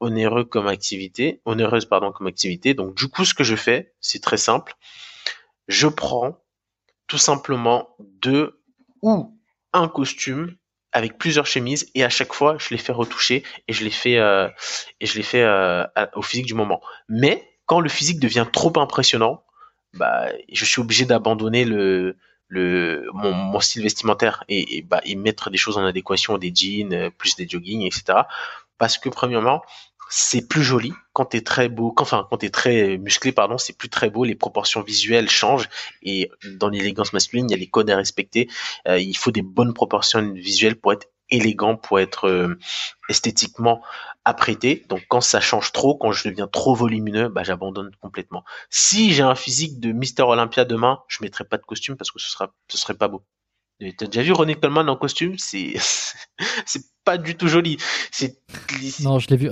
onéreux 0.00 0.44
comme 0.44 0.68
activité, 0.68 1.40
onéreuse 1.46 1.86
pardon 1.86 2.12
comme 2.12 2.26
activité. 2.26 2.74
Donc 2.74 2.94
du 2.94 3.08
coup, 3.08 3.24
ce 3.24 3.34
que 3.34 3.44
je 3.44 3.56
fais, 3.56 3.94
c'est 4.00 4.22
très 4.22 4.36
simple. 4.36 4.74
Je 5.68 5.88
prends 5.88 6.44
tout 7.06 7.18
simplement 7.18 7.96
deux 7.98 8.60
ou 9.02 9.36
un 9.72 9.88
costume 9.88 10.54
avec 10.92 11.18
plusieurs 11.18 11.46
chemises 11.46 11.90
et 11.94 12.04
à 12.04 12.08
chaque 12.08 12.34
fois 12.34 12.56
je 12.58 12.68
les 12.70 12.78
fais 12.78 12.92
retoucher 12.92 13.42
et 13.68 13.72
je 13.72 13.84
les 13.84 13.90
fais 13.90 14.18
euh, 14.18 14.48
et 15.00 15.06
je 15.06 15.16
les 15.16 15.22
fais 15.22 15.46
au 16.14 16.22
physique 16.22 16.46
du 16.46 16.54
moment. 16.54 16.82
Mais 17.08 17.58
quand 17.64 17.80
le 17.80 17.88
physique 17.88 18.20
devient 18.20 18.46
trop 18.52 18.72
impressionnant, 18.78 19.42
bah 19.96 20.28
je 20.52 20.64
suis 20.64 20.80
obligé 20.80 21.04
d'abandonner 21.04 21.64
le 21.64 22.16
le 22.48 23.08
mon, 23.12 23.58
style 23.60 23.82
vestimentaire 23.82 24.44
et, 24.48 24.82
bah, 24.82 25.00
et 25.04 25.16
mettre 25.16 25.50
des 25.50 25.58
choses 25.58 25.78
en 25.78 25.84
adéquation, 25.84 26.38
des 26.38 26.52
jeans, 26.54 26.92
euh, 26.92 27.10
plus 27.10 27.36
des 27.36 27.48
jogging, 27.48 27.82
etc. 27.82 28.20
Parce 28.78 28.98
que 28.98 29.08
premièrement, 29.08 29.62
c'est 30.08 30.46
plus 30.46 30.62
joli 30.62 30.92
quand 31.12 31.24
t'es 31.24 31.40
très 31.40 31.68
beau, 31.68 31.90
quand, 31.90 32.04
enfin 32.04 32.26
quand 32.30 32.38
t'es 32.38 32.50
très 32.50 32.98
musclé, 32.98 33.32
pardon, 33.32 33.58
c'est 33.58 33.76
plus 33.76 33.88
très 33.88 34.10
beau, 34.10 34.24
les 34.24 34.36
proportions 34.36 34.82
visuelles 34.82 35.28
changent 35.28 35.68
et 36.02 36.30
dans 36.58 36.68
l'élégance 36.68 37.12
masculine, 37.12 37.46
il 37.48 37.52
y 37.52 37.54
a 37.54 37.58
les 37.58 37.66
codes 37.66 37.90
à 37.90 37.96
respecter. 37.96 38.48
Euh, 38.86 38.98
il 39.00 39.16
faut 39.16 39.32
des 39.32 39.42
bonnes 39.42 39.74
proportions 39.74 40.32
visuelles 40.32 40.76
pour 40.76 40.92
être 40.92 41.08
élégant, 41.30 41.76
pour 41.76 41.98
être 41.98 42.28
euh, 42.28 42.58
esthétiquement 43.08 43.82
apprêté. 44.26 44.84
Donc 44.88 45.02
quand 45.08 45.22
ça 45.22 45.40
change 45.40 45.72
trop, 45.72 45.96
quand 45.96 46.12
je 46.12 46.28
deviens 46.28 46.48
trop 46.48 46.74
volumineux, 46.74 47.28
bah, 47.28 47.44
j'abandonne 47.44 47.92
complètement. 48.00 48.44
Si 48.68 49.12
j'ai 49.12 49.22
un 49.22 49.36
physique 49.36 49.80
de 49.80 49.92
Mister 49.92 50.24
Olympia 50.24 50.64
demain, 50.64 50.98
je 51.08 51.18
mettrai 51.22 51.44
pas 51.44 51.56
de 51.56 51.62
costume 51.62 51.96
parce 51.96 52.10
que 52.10 52.18
ce 52.18 52.30
sera, 52.30 52.52
ce 52.68 52.76
serait 52.76 52.94
pas 52.94 53.08
beau. 53.08 53.24
T'as 53.96 54.06
déjà 54.06 54.22
vu 54.22 54.32
Ronnie 54.32 54.56
Coleman 54.56 54.88
en 54.88 54.96
costume? 54.96 55.38
C'est, 55.38 55.74
c'est 56.66 56.82
pas 57.04 57.18
du 57.18 57.36
tout 57.36 57.46
joli. 57.46 57.78
C'est. 58.10 58.42
Non, 59.00 59.18
je 59.18 59.28
l'ai 59.28 59.36
vu. 59.36 59.50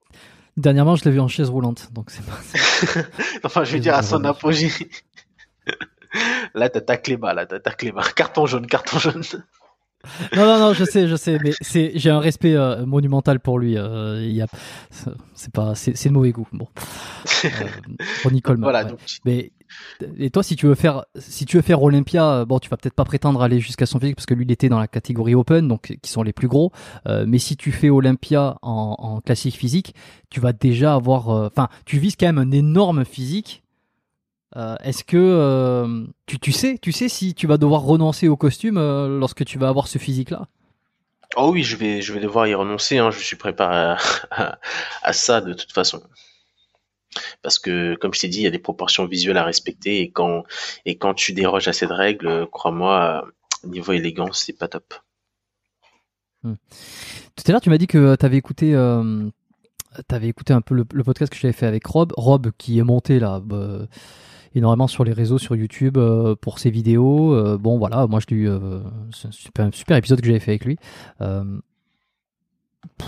Dernièrement, 0.56 0.96
je 0.96 1.04
l'ai 1.04 1.12
vu 1.12 1.20
en 1.20 1.28
chaise 1.28 1.48
roulante, 1.48 1.90
donc 1.92 2.10
c'est 2.10 2.24
pas. 2.26 3.08
enfin, 3.44 3.64
je 3.64 3.72
veux 3.72 3.80
dire 3.80 3.94
à 3.94 4.02
son 4.02 4.22
apogée. 4.24 4.70
là, 6.54 6.68
t'as 6.68 6.80
ta 6.82 6.98
clé 6.98 7.16
bas, 7.16 7.32
là, 7.32 7.46
t'as 7.46 7.60
ta 7.60 7.70
clé 7.70 7.92
bas. 7.92 8.04
Carton 8.14 8.44
jaune, 8.44 8.66
carton 8.66 8.98
jaune. 8.98 9.22
Non, 10.36 10.46
non, 10.46 10.58
non, 10.58 10.72
je 10.72 10.84
sais, 10.84 11.08
je 11.08 11.16
sais, 11.16 11.38
mais 11.42 11.52
c'est, 11.60 11.92
j'ai 11.94 12.10
un 12.10 12.20
respect 12.20 12.54
euh, 12.54 12.86
monumental 12.86 13.40
pour 13.40 13.58
lui. 13.58 13.76
Euh, 13.76 14.22
il 14.22 14.32
y 14.32 14.42
a, 14.42 14.46
c'est 15.34 15.52
pas, 15.52 15.74
c'est, 15.74 15.96
c'est 15.96 16.08
de 16.08 16.14
mauvais 16.14 16.32
goût. 16.32 16.48
Bon, 16.52 16.68
euh, 17.44 17.48
Ronnie 18.24 18.40
Coleman. 18.40 18.64
Voilà, 18.64 18.84
donc... 18.84 18.98
Mais 19.24 19.52
et 20.18 20.30
toi, 20.30 20.42
si 20.42 20.56
tu 20.56 20.66
veux 20.66 20.74
faire, 20.74 21.04
si 21.16 21.46
tu 21.46 21.56
veux 21.56 21.62
faire 21.62 21.82
Olympia, 21.82 22.44
bon, 22.44 22.58
tu 22.58 22.68
vas 22.68 22.76
peut-être 22.76 22.94
pas 22.94 23.04
prétendre 23.04 23.42
aller 23.42 23.60
jusqu'à 23.60 23.86
son 23.86 24.00
physique 24.00 24.16
parce 24.16 24.26
que 24.26 24.34
lui, 24.34 24.44
il 24.44 24.50
était 24.50 24.68
dans 24.68 24.80
la 24.80 24.88
catégorie 24.88 25.34
Open, 25.34 25.68
donc 25.68 25.96
qui 26.02 26.10
sont 26.10 26.22
les 26.22 26.32
plus 26.32 26.48
gros. 26.48 26.72
Euh, 27.06 27.24
mais 27.28 27.38
si 27.38 27.56
tu 27.56 27.70
fais 27.70 27.90
Olympia 27.90 28.56
en, 28.62 28.96
en 28.98 29.20
classique 29.20 29.56
physique, 29.56 29.94
tu 30.28 30.40
vas 30.40 30.52
déjà 30.52 30.94
avoir, 30.94 31.28
enfin, 31.28 31.68
tu 31.84 31.98
vises 31.98 32.16
quand 32.18 32.26
même 32.26 32.38
un 32.38 32.50
énorme 32.50 33.04
physique 33.04 33.62
euh, 34.56 34.76
est-ce 34.82 35.04
que 35.04 35.16
euh, 35.16 36.06
tu, 36.26 36.38
tu, 36.40 36.52
sais, 36.52 36.78
tu 36.78 36.90
sais 36.92 37.08
si 37.08 37.34
tu 37.34 37.46
vas 37.46 37.56
devoir 37.56 37.82
renoncer 37.82 38.28
au 38.28 38.36
costume 38.36 38.78
euh, 38.78 39.18
lorsque 39.18 39.44
tu 39.44 39.58
vas 39.58 39.68
avoir 39.68 39.86
ce 39.86 39.98
physique-là? 39.98 40.48
Oh 41.36 41.50
oui, 41.52 41.62
je 41.62 41.76
vais, 41.76 42.02
je 42.02 42.12
vais 42.12 42.18
devoir 42.18 42.48
y 42.48 42.54
renoncer. 42.54 42.98
Hein. 42.98 43.12
Je 43.12 43.20
suis 43.20 43.36
préparé 43.36 43.96
à, 45.02 45.12
ça 45.12 45.40
de 45.40 45.54
toute 45.54 45.72
façon. 45.72 46.02
Parce 47.42 47.58
que, 47.58 47.94
comme 47.96 48.12
je 48.12 48.20
t'ai 48.20 48.28
dit, 48.28 48.38
il 48.38 48.44
y 48.44 48.48
a 48.48 48.50
des 48.50 48.58
proportions 48.58 49.06
visuelles 49.06 49.36
à 49.36 49.44
respecter 49.44 50.00
et 50.00 50.10
quand, 50.10 50.44
et 50.84 50.96
quand 50.96 51.14
tu 51.14 51.32
déroges 51.32 51.68
à 51.68 51.72
cette 51.72 51.90
règle, 51.90 52.48
crois-moi, 52.50 53.26
niveau 53.64 53.92
élégance, 53.92 54.44
c'est 54.44 54.58
pas 54.58 54.68
top. 54.68 54.94
Hmm. 56.42 56.54
Tout 57.36 57.44
à 57.46 57.52
l'heure, 57.52 57.60
tu 57.60 57.70
m'as 57.70 57.78
dit 57.78 57.86
que 57.86 58.16
tu 58.16 58.26
avais 58.26 58.36
écouté 58.36 58.74
avais 60.08 60.28
écouté 60.28 60.52
un 60.52 60.60
peu 60.60 60.74
le, 60.74 60.84
podcast 61.04 61.32
que 61.32 61.38
j'avais 61.38 61.52
fait 61.52 61.66
avec 61.66 61.86
Rob. 61.86 62.12
Rob 62.16 62.50
qui 62.58 62.78
est 62.78 62.84
monté 62.84 63.18
là 63.18 63.40
bah, 63.40 63.86
énormément 64.54 64.86
sur 64.86 65.04
les 65.04 65.12
réseaux, 65.12 65.38
sur 65.38 65.56
YouTube 65.56 65.96
euh, 65.96 66.34
pour 66.34 66.58
ses 66.58 66.70
vidéos. 66.70 67.34
Euh, 67.34 67.58
bon, 67.58 67.78
voilà, 67.78 68.06
moi 68.06 68.20
je 68.20 68.34
lui. 68.34 68.48
Euh, 68.48 68.80
c'est 69.12 69.28
un 69.60 69.70
super, 69.72 69.96
épisode 69.96 70.20
que 70.20 70.26
j'avais 70.26 70.40
fait 70.40 70.52
avec 70.52 70.64
lui. 70.64 70.78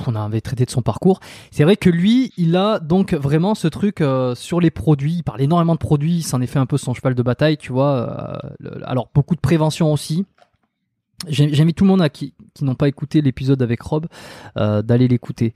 on 0.06 0.14
avait 0.14 0.40
traité 0.40 0.64
de 0.64 0.70
son 0.70 0.82
parcours. 0.82 1.20
C'est 1.50 1.64
vrai 1.64 1.76
que 1.76 1.90
lui, 1.90 2.32
il 2.36 2.56
a 2.56 2.78
donc 2.78 3.14
vraiment 3.14 3.54
ce 3.54 3.68
truc 3.68 4.02
sur 4.34 4.60
les 4.60 4.70
produits. 4.70 5.14
Il 5.14 5.22
parle 5.22 5.40
énormément 5.40 5.74
de 5.74 5.80
produits. 5.80 6.22
C'en 6.22 6.40
est 6.40 6.46
fait 6.46 6.58
un 6.58 6.66
peu 6.66 6.76
son 6.76 6.94
cheval 6.94 7.14
de 7.14 7.22
bataille, 7.22 7.56
tu 7.56 7.72
vois. 7.72 8.40
alors, 8.84 9.08
beaucoup 9.14 9.34
de 9.34 9.40
prévention 9.40 9.92
aussi. 9.92 10.26
J'invite 11.28 11.76
tout 11.76 11.84
le 11.84 11.90
monde 11.90 12.02
à 12.02 12.08
qui, 12.08 12.34
qui 12.52 12.64
n'ont 12.64 12.74
pas 12.74 12.88
écouté 12.88 13.20
l'épisode 13.22 13.62
avec 13.62 13.80
Rob 13.82 14.06
d'aller 14.56 15.08
l'écouter, 15.08 15.54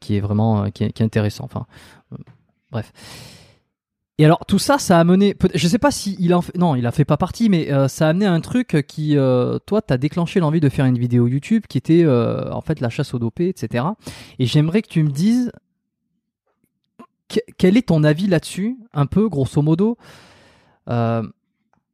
qui 0.00 0.16
est 0.16 0.20
vraiment 0.20 0.70
qui 0.70 0.84
est 0.84 1.00
intéressant. 1.00 1.44
Enfin, 1.44 1.66
bref. 2.70 2.92
Et 4.18 4.24
alors 4.24 4.46
tout 4.46 4.58
ça, 4.58 4.78
ça 4.78 4.98
a 4.98 5.04
mené, 5.04 5.36
je 5.54 5.68
sais 5.68 5.78
pas 5.78 5.90
si 5.90 6.16
il 6.18 6.34
en 6.34 6.40
fait, 6.40 6.56
non, 6.56 6.74
il 6.74 6.86
a 6.86 6.92
fait 6.92 7.04
pas 7.04 7.18
partie, 7.18 7.50
mais 7.50 7.70
euh, 7.70 7.86
ça 7.86 8.06
a 8.06 8.10
amené 8.10 8.24
à 8.24 8.32
un 8.32 8.40
truc 8.40 8.84
qui, 8.88 9.16
euh, 9.18 9.58
toi, 9.66 9.82
t'as 9.82 9.98
déclenché 9.98 10.40
l'envie 10.40 10.60
de 10.60 10.70
faire 10.70 10.86
une 10.86 10.98
vidéo 10.98 11.26
YouTube 11.28 11.64
qui 11.68 11.76
était 11.76 12.02
euh, 12.02 12.50
en 12.50 12.62
fait 12.62 12.80
la 12.80 12.88
chasse 12.88 13.12
aux 13.12 13.18
dopés, 13.18 13.48
etc. 13.48 13.84
Et 14.38 14.46
j'aimerais 14.46 14.80
que 14.80 14.88
tu 14.88 15.02
me 15.02 15.10
dises 15.10 15.52
quel 17.58 17.76
est 17.76 17.88
ton 17.88 18.04
avis 18.04 18.26
là-dessus, 18.26 18.78
un 18.94 19.04
peu 19.04 19.28
grosso 19.28 19.60
modo? 19.60 19.98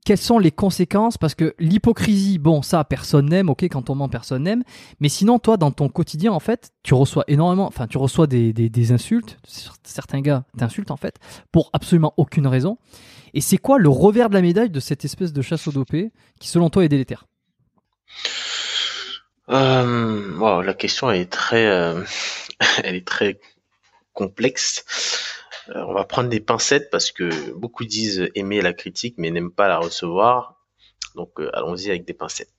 Quelles 0.05 0.19
sont 0.19 0.39
les 0.39 0.51
conséquences? 0.51 1.17
Parce 1.17 1.35
que 1.35 1.55
l'hypocrisie, 1.59 2.39
bon, 2.39 2.63
ça, 2.63 2.85
personne 2.85 3.29
n'aime, 3.29 3.49
ok, 3.49 3.65
quand 3.65 3.91
on 3.91 3.95
ment, 3.95 4.09
personne 4.09 4.43
n'aime. 4.43 4.65
Mais 5.01 5.09
sinon, 5.09 5.39
toi, 5.39 5.57
dans 5.57 5.71
ton 5.71 5.89
quotidien, 5.89 6.33
en 6.33 6.41
fait, 6.41 6.73
tu 6.83 6.95
reçois 6.95 7.25
énormément, 7.29 7.67
enfin, 7.67 7.87
tu 7.87 7.99
reçois 7.99 8.27
des, 8.27 8.93
insultes. 8.93 9.39
Certains 9.85 10.21
gars 10.21 10.45
t'insultent, 10.59 10.91
en 10.91 10.97
fait, 10.97 11.17
pour 11.53 11.71
absolument 11.73 12.15
aucune 12.17 12.47
raison. 12.47 12.79
Et 13.35 13.41
c'est 13.41 13.59
quoi 13.59 13.79
le 13.79 13.89
revers 13.89 14.29
de 14.29 14.35
la 14.35 14.43
médaille 14.43 14.71
de 14.71 14.81
cette 14.81 15.05
espèce 15.05 15.33
de 15.33 15.41
chasse 15.41 15.67
au 15.69 15.73
dopé 15.73 16.11
qui, 16.41 16.49
selon 16.49 16.69
toi, 16.69 16.85
est 16.85 16.89
délétère? 16.89 17.27
Euh, 19.49 20.63
La 20.63 20.75
question 20.75 21.11
est 21.11 21.31
très, 21.31 21.67
euh, 21.67 22.03
elle 22.85 22.97
est 22.97 23.07
très 23.07 23.41
complexe. 24.13 24.85
Euh, 25.69 25.85
on 25.87 25.93
va 25.93 26.05
prendre 26.05 26.29
des 26.29 26.41
pincettes 26.41 26.91
parce 26.91 27.13
que 27.13 27.53
beaucoup 27.53 27.85
disent 27.85 28.29
aimer 28.35 28.61
la 28.63 28.73
critique 28.73 29.15
mais 29.19 29.31
n'aiment 29.31 29.53
pas 29.53 29.69
la 29.69 29.79
recevoir. 29.79 30.57
Donc 31.15 31.39
euh, 31.39 31.51
allons-y 31.55 31.91
avec 31.91 32.05
des 32.05 32.15
pincettes. 32.15 32.53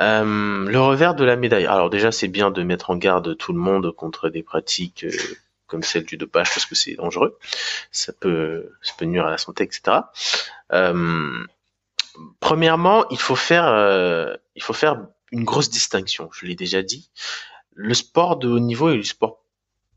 Euh, 0.00 0.68
le 0.68 0.80
revers 0.80 1.14
de 1.14 1.24
la 1.24 1.36
médaille. 1.36 1.66
Alors 1.66 1.90
déjà, 1.90 2.12
c'est 2.12 2.28
bien 2.28 2.50
de 2.50 2.62
mettre 2.62 2.90
en 2.90 2.96
garde 2.96 3.36
tout 3.36 3.52
le 3.52 3.58
monde 3.58 3.94
contre 3.94 4.28
des 4.28 4.42
pratiques 4.42 5.06
comme 5.66 5.82
celle 5.82 6.04
du 6.04 6.16
dopage 6.16 6.48
parce 6.50 6.66
que 6.66 6.74
c'est 6.74 6.94
dangereux. 6.94 7.38
Ça 7.92 8.12
peut, 8.12 8.72
nuire 9.02 9.26
à 9.26 9.30
la 9.30 9.38
santé, 9.38 9.64
etc. 9.64 9.98
premièrement, 12.40 13.08
il 13.10 13.18
faut 13.18 13.36
faire, 13.36 14.36
il 14.54 14.62
faut 14.62 14.74
faire 14.74 15.06
une 15.30 15.44
grosse 15.44 15.70
distinction. 15.70 16.28
Je 16.32 16.46
l'ai 16.46 16.56
déjà 16.56 16.82
dit. 16.82 17.10
Le 17.74 17.94
sport 17.94 18.36
de 18.36 18.48
haut 18.48 18.60
niveau 18.60 18.90
et 18.90 18.96
le 18.96 19.02
sport 19.02 19.44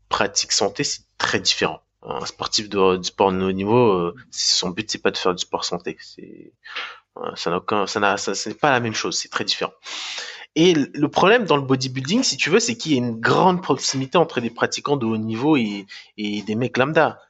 pratique 0.08 0.52
santé, 0.52 0.82
c'est 0.84 1.02
très 1.18 1.40
différent 1.40 1.82
un 2.06 2.24
sportif 2.24 2.68
de, 2.68 2.96
du 2.96 3.04
sport 3.04 3.32
de 3.32 3.42
haut 3.42 3.52
niveau, 3.52 3.92
euh, 3.92 4.14
son 4.30 4.70
but 4.70 4.90
c'est 4.90 5.02
pas 5.02 5.10
de 5.10 5.16
faire 5.16 5.34
du 5.34 5.42
sport 5.42 5.64
santé. 5.64 5.96
C'est 6.00 6.52
euh, 7.18 7.34
ça 7.34 7.50
n'a 7.50 7.58
aucun, 7.58 7.86
ça 7.86 8.00
n'a, 8.00 8.16
c'est 8.16 8.54
pas 8.54 8.70
la 8.70 8.80
même 8.80 8.94
chose. 8.94 9.18
C'est 9.18 9.28
très 9.28 9.44
différent. 9.44 9.72
Et 10.54 10.74
le 10.74 11.08
problème 11.08 11.44
dans 11.44 11.56
le 11.56 11.62
bodybuilding, 11.62 12.22
si 12.22 12.38
tu 12.38 12.48
veux, 12.48 12.60
c'est 12.60 12.76
qu'il 12.76 12.92
y 12.92 12.94
a 12.94 12.98
une 12.98 13.20
grande 13.20 13.62
proximité 13.62 14.16
entre 14.16 14.40
des 14.40 14.48
pratiquants 14.48 14.96
de 14.96 15.04
haut 15.04 15.18
niveau 15.18 15.56
et, 15.58 15.86
et 16.16 16.40
des 16.42 16.54
mecs 16.54 16.78
lambda. 16.78 17.20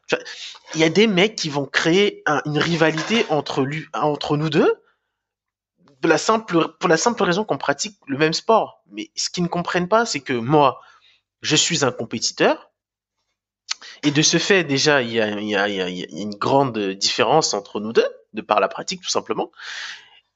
Il 0.75 0.81
y 0.81 0.85
a 0.85 0.89
des 0.89 1.09
mecs 1.09 1.35
qui 1.35 1.49
vont 1.49 1.67
créer 1.67 2.23
une 2.45 2.59
rivalité 2.59 3.27
entre 3.29 3.63
lui, 3.63 3.85
entre 3.95 4.37
nous 4.37 4.49
deux, 4.49 4.73
de 6.03 6.09
la 6.09 6.19
simple, 6.19 6.69
pour 6.79 6.89
la 6.89 6.97
simple 6.97 7.23
raison 7.25 7.45
qu'on 7.45 7.59
pratique 7.59 7.99
le 8.07 8.17
même 8.17 8.33
sport. 8.33 8.85
Mais 8.93 9.11
ce 9.17 9.29
qu'ils 9.29 9.43
ne 9.43 9.49
comprennent 9.49 9.89
pas, 9.89 10.07
c'est 10.07 10.21
que 10.21 10.33
moi, 10.33 10.81
je 11.41 11.57
suis 11.57 11.85
un 11.85 11.91
compétiteur, 11.91 12.71
et 14.03 14.11
de 14.11 14.23
ce 14.23 14.39
fait, 14.39 14.65
déjà, 14.65 15.03
il 15.03 15.11
y 15.13 15.21
a, 15.21 15.29
une 15.29 16.35
grande 16.35 16.79
différence 16.79 17.55
entre 17.55 17.81
nous 17.81 17.93
deux, 17.93 18.07
de 18.35 18.43
par 18.43 18.61
la 18.61 18.69
pratique, 18.69 19.03
tout 19.03 19.09
simplement. 19.09 19.51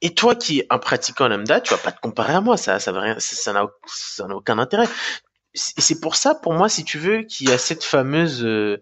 Et 0.03 0.15
toi 0.15 0.35
qui 0.35 0.61
es 0.61 0.67
un 0.71 0.79
pratiquant 0.79 1.29
lambda, 1.29 1.61
tu 1.61 1.75
vas 1.75 1.81
pas 1.81 1.93
te 1.93 2.01
comparer 2.01 2.33
à 2.33 2.41
moi, 2.41 2.57
ça, 2.57 2.79
ça 2.79 2.93
ça 3.19 3.53
n'a, 3.53 3.67
ça 3.87 4.27
n'a 4.27 4.35
aucun 4.35 4.59
intérêt. 4.59 4.89
Et 5.55 5.81
c'est 5.81 6.01
pour 6.01 6.17
ça, 6.17 6.35
pour 6.35 6.55
moi, 6.55 6.69
si 6.69 6.85
tu 6.85 6.99
veux, 6.99 7.23
qu'il 7.23 7.51
y 7.51 7.53
a 7.53 7.59
cette 7.59 7.85
fameuse, 7.85 8.45
euh, 8.45 8.81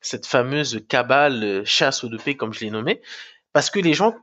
cette 0.00 0.26
fameuse 0.26 0.80
cabale 0.88 1.44
euh, 1.44 1.62
chasse 1.64 2.02
au 2.04 2.08
dopé, 2.08 2.36
comme 2.36 2.52
je 2.52 2.60
l'ai 2.60 2.70
nommé, 2.70 3.00
parce 3.52 3.70
que 3.70 3.78
les 3.78 3.94
gens 3.94 4.14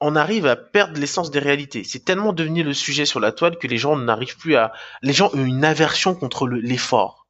on 0.00 0.14
arrive 0.14 0.46
à 0.46 0.56
perdre 0.56 0.98
l'essence 0.98 1.30
des 1.30 1.38
réalités. 1.38 1.84
C'est 1.84 2.04
tellement 2.04 2.32
devenu 2.32 2.62
le 2.62 2.74
sujet 2.74 3.06
sur 3.06 3.20
la 3.20 3.32
toile 3.32 3.58
que 3.58 3.66
les 3.66 3.78
gens 3.78 3.96
n'arrivent 3.96 4.36
plus 4.36 4.56
à... 4.56 4.72
Les 5.02 5.12
gens 5.12 5.30
ont 5.32 5.44
une 5.44 5.64
aversion 5.64 6.14
contre 6.14 6.46
l'effort. 6.46 7.25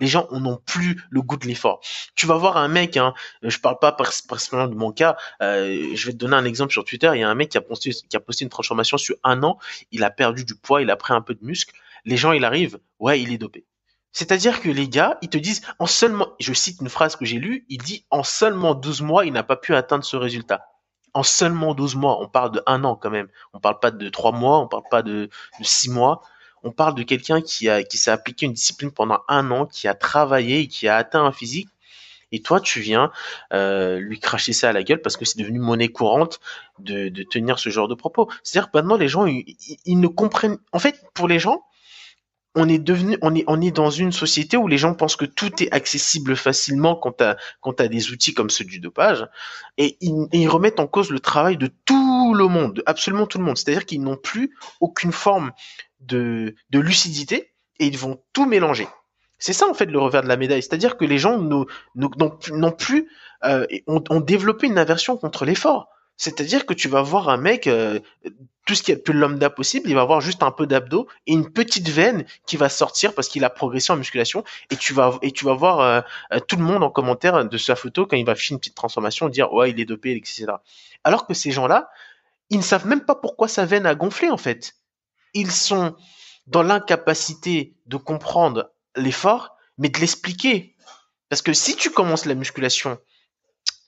Les 0.00 0.06
gens 0.06 0.28
n'ont 0.32 0.60
plus 0.64 1.02
le 1.10 1.22
goût 1.22 1.36
de 1.36 1.46
l'effort. 1.46 1.80
Tu 2.14 2.26
vas 2.26 2.36
voir 2.36 2.56
un 2.56 2.68
mec, 2.68 2.96
hein, 2.96 3.14
je 3.42 3.58
parle 3.58 3.78
pas 3.78 3.92
personnellement 3.92 4.72
de 4.72 4.78
mon 4.78 4.92
cas, 4.92 5.16
euh, 5.42 5.90
je 5.94 6.06
vais 6.06 6.12
te 6.12 6.18
donner 6.18 6.36
un 6.36 6.44
exemple 6.44 6.72
sur 6.72 6.84
Twitter, 6.84 7.10
il 7.14 7.20
y 7.20 7.22
a 7.22 7.28
un 7.28 7.34
mec 7.34 7.50
qui 7.50 7.58
a 7.58 7.60
posté, 7.60 7.92
une 8.40 8.48
transformation 8.48 8.96
sur 8.96 9.16
un 9.24 9.42
an, 9.42 9.58
il 9.90 10.04
a 10.04 10.10
perdu 10.10 10.44
du 10.44 10.54
poids, 10.54 10.82
il 10.82 10.90
a 10.90 10.96
pris 10.96 11.14
un 11.14 11.22
peu 11.22 11.34
de 11.34 11.44
muscle, 11.44 11.74
les 12.04 12.16
gens, 12.16 12.32
il 12.32 12.44
arrive, 12.44 12.78
ouais, 12.98 13.20
il 13.20 13.32
est 13.32 13.38
dopé. 13.38 13.64
C'est-à-dire 14.12 14.60
que 14.60 14.68
les 14.68 14.88
gars, 14.88 15.16
ils 15.22 15.30
te 15.30 15.38
disent, 15.38 15.62
en 15.78 15.86
seulement, 15.86 16.28
je 16.38 16.52
cite 16.52 16.80
une 16.80 16.90
phrase 16.90 17.16
que 17.16 17.24
j'ai 17.24 17.38
lue, 17.38 17.64
il 17.68 17.78
dit, 17.78 18.04
en 18.10 18.22
seulement 18.22 18.74
12 18.74 19.00
mois, 19.02 19.24
il 19.24 19.32
n'a 19.32 19.42
pas 19.42 19.56
pu 19.56 19.74
atteindre 19.74 20.04
ce 20.04 20.16
résultat 20.16 20.66
en 21.14 21.22
seulement 21.22 21.74
12 21.74 21.96
mois. 21.96 22.20
On 22.20 22.28
parle 22.28 22.52
de 22.52 22.62
un 22.66 22.84
an 22.84 22.96
quand 22.96 23.10
même. 23.10 23.28
On 23.52 23.60
parle 23.60 23.78
pas 23.80 23.90
de 23.90 24.08
trois 24.08 24.32
mois, 24.32 24.58
on 24.60 24.68
parle 24.68 24.84
pas 24.90 25.02
de 25.02 25.28
six 25.60 25.90
mois. 25.90 26.22
On 26.64 26.70
parle 26.70 26.94
de 26.94 27.02
quelqu'un 27.02 27.40
qui 27.40 27.68
a 27.68 27.82
qui 27.82 27.98
s'est 27.98 28.10
appliqué 28.10 28.46
une 28.46 28.52
discipline 28.52 28.90
pendant 28.90 29.20
un 29.28 29.50
an, 29.50 29.66
qui 29.66 29.88
a 29.88 29.94
travaillé 29.94 30.60
et 30.60 30.68
qui 30.68 30.88
a 30.88 30.96
atteint 30.96 31.24
un 31.24 31.32
physique. 31.32 31.68
Et 32.34 32.40
toi, 32.40 32.60
tu 32.60 32.80
viens 32.80 33.12
euh, 33.52 33.98
lui 33.98 34.18
cracher 34.18 34.54
ça 34.54 34.70
à 34.70 34.72
la 34.72 34.82
gueule 34.82 35.02
parce 35.02 35.18
que 35.18 35.26
c'est 35.26 35.38
devenu 35.38 35.58
monnaie 35.58 35.88
courante 35.88 36.40
de, 36.78 37.08
de 37.10 37.22
tenir 37.24 37.58
ce 37.58 37.68
genre 37.68 37.88
de 37.88 37.94
propos. 37.94 38.30
C'est-à-dire 38.42 38.70
que 38.70 38.78
maintenant, 38.78 38.96
les 38.96 39.08
gens, 39.08 39.26
ils 39.26 40.00
ne 40.00 40.06
comprennent. 40.06 40.58
En 40.72 40.78
fait, 40.78 41.02
pour 41.12 41.28
les 41.28 41.38
gens, 41.38 41.62
on 42.54 42.68
est 42.68 42.78
devenu, 42.78 43.16
on 43.22 43.34
est, 43.34 43.44
on 43.46 43.60
est 43.60 43.70
dans 43.70 43.90
une 43.90 44.12
société 44.12 44.56
où 44.56 44.68
les 44.68 44.76
gens 44.76 44.94
pensent 44.94 45.16
que 45.16 45.24
tout 45.24 45.62
est 45.62 45.72
accessible 45.72 46.36
facilement 46.36 46.96
quand 46.96 47.12
t'as, 47.12 47.36
quand 47.60 47.80
des 47.80 48.10
outils 48.10 48.34
comme 48.34 48.50
ceux 48.50 48.64
du 48.64 48.78
dopage, 48.78 49.26
et 49.78 49.96
ils, 50.00 50.48
remettent 50.48 50.80
en 50.80 50.86
cause 50.86 51.10
le 51.10 51.20
travail 51.20 51.56
de 51.56 51.70
tout 51.84 52.34
le 52.34 52.46
monde, 52.48 52.82
absolument 52.86 53.26
tout 53.26 53.38
le 53.38 53.44
monde. 53.44 53.56
C'est-à-dire 53.56 53.86
qu'ils 53.86 54.02
n'ont 54.02 54.16
plus 54.16 54.54
aucune 54.80 55.12
forme 55.12 55.52
de, 56.02 56.54
lucidité 56.72 57.52
et 57.78 57.86
ils 57.86 57.98
vont 57.98 58.22
tout 58.32 58.46
mélanger. 58.46 58.88
C'est 59.38 59.52
ça 59.52 59.68
en 59.68 59.74
fait 59.74 59.86
le 59.86 59.98
revers 59.98 60.22
de 60.22 60.28
la 60.28 60.36
médaille, 60.36 60.62
c'est-à-dire 60.62 60.96
que 60.96 61.04
les 61.04 61.18
gens 61.18 61.38
n'ont 61.38 62.72
plus, 62.72 63.08
euh, 63.44 63.66
ont 63.86 64.20
développé 64.20 64.68
une 64.68 64.78
aversion 64.78 65.16
contre 65.16 65.44
l'effort. 65.44 65.88
C'est-à-dire 66.16 66.66
que 66.66 66.74
tu 66.74 66.88
vas 66.88 67.02
voir 67.02 67.28
un 67.28 67.36
mec, 67.36 67.66
euh, 67.66 67.98
tout 68.64 68.74
ce 68.74 68.82
qui 68.82 68.92
est 68.92 68.96
plus 68.96 69.14
lambda 69.14 69.50
possible, 69.50 69.88
il 69.88 69.94
va 69.94 70.02
avoir 70.02 70.20
juste 70.20 70.42
un 70.42 70.52
peu 70.52 70.66
d'abdos 70.66 71.08
et 71.26 71.32
une 71.32 71.50
petite 71.50 71.88
veine 71.88 72.24
qui 72.46 72.56
va 72.56 72.68
sortir 72.68 73.14
parce 73.14 73.28
qu'il 73.28 73.44
a 73.44 73.50
progressé 73.50 73.92
en 73.92 73.96
musculation 73.96 74.44
et 74.70 74.76
tu 74.76 74.92
vas 74.92 75.18
et 75.22 75.32
tu 75.32 75.44
vas 75.44 75.54
voir 75.54 75.80
euh, 75.80 76.38
tout 76.46 76.56
le 76.56 76.62
monde 76.62 76.84
en 76.84 76.90
commentaire 76.90 77.44
de 77.44 77.58
sa 77.58 77.74
photo 77.74 78.06
quand 78.06 78.16
il 78.16 78.24
va 78.24 78.36
faire 78.36 78.52
une 78.52 78.58
petite 78.58 78.76
transformation 78.76 79.28
dire 79.28 79.52
ouais 79.52 79.70
il 79.70 79.80
est 79.80 79.84
dopé 79.84 80.12
etc. 80.12 80.46
Alors 81.02 81.26
que 81.26 81.34
ces 81.34 81.50
gens-là, 81.50 81.90
ils 82.50 82.58
ne 82.58 82.62
savent 82.62 82.86
même 82.86 83.04
pas 83.04 83.16
pourquoi 83.16 83.48
sa 83.48 83.64
veine 83.64 83.86
a 83.86 83.96
gonflé 83.96 84.30
en 84.30 84.36
fait. 84.36 84.76
Ils 85.34 85.52
sont 85.52 85.96
dans 86.46 86.62
l'incapacité 86.62 87.74
de 87.86 87.96
comprendre 87.96 88.70
l'effort, 88.96 89.56
mais 89.78 89.88
de 89.88 89.98
l'expliquer. 89.98 90.76
Parce 91.28 91.42
que 91.42 91.52
si 91.52 91.76
tu 91.76 91.90
commences 91.90 92.26
la 92.26 92.34
musculation 92.34 92.98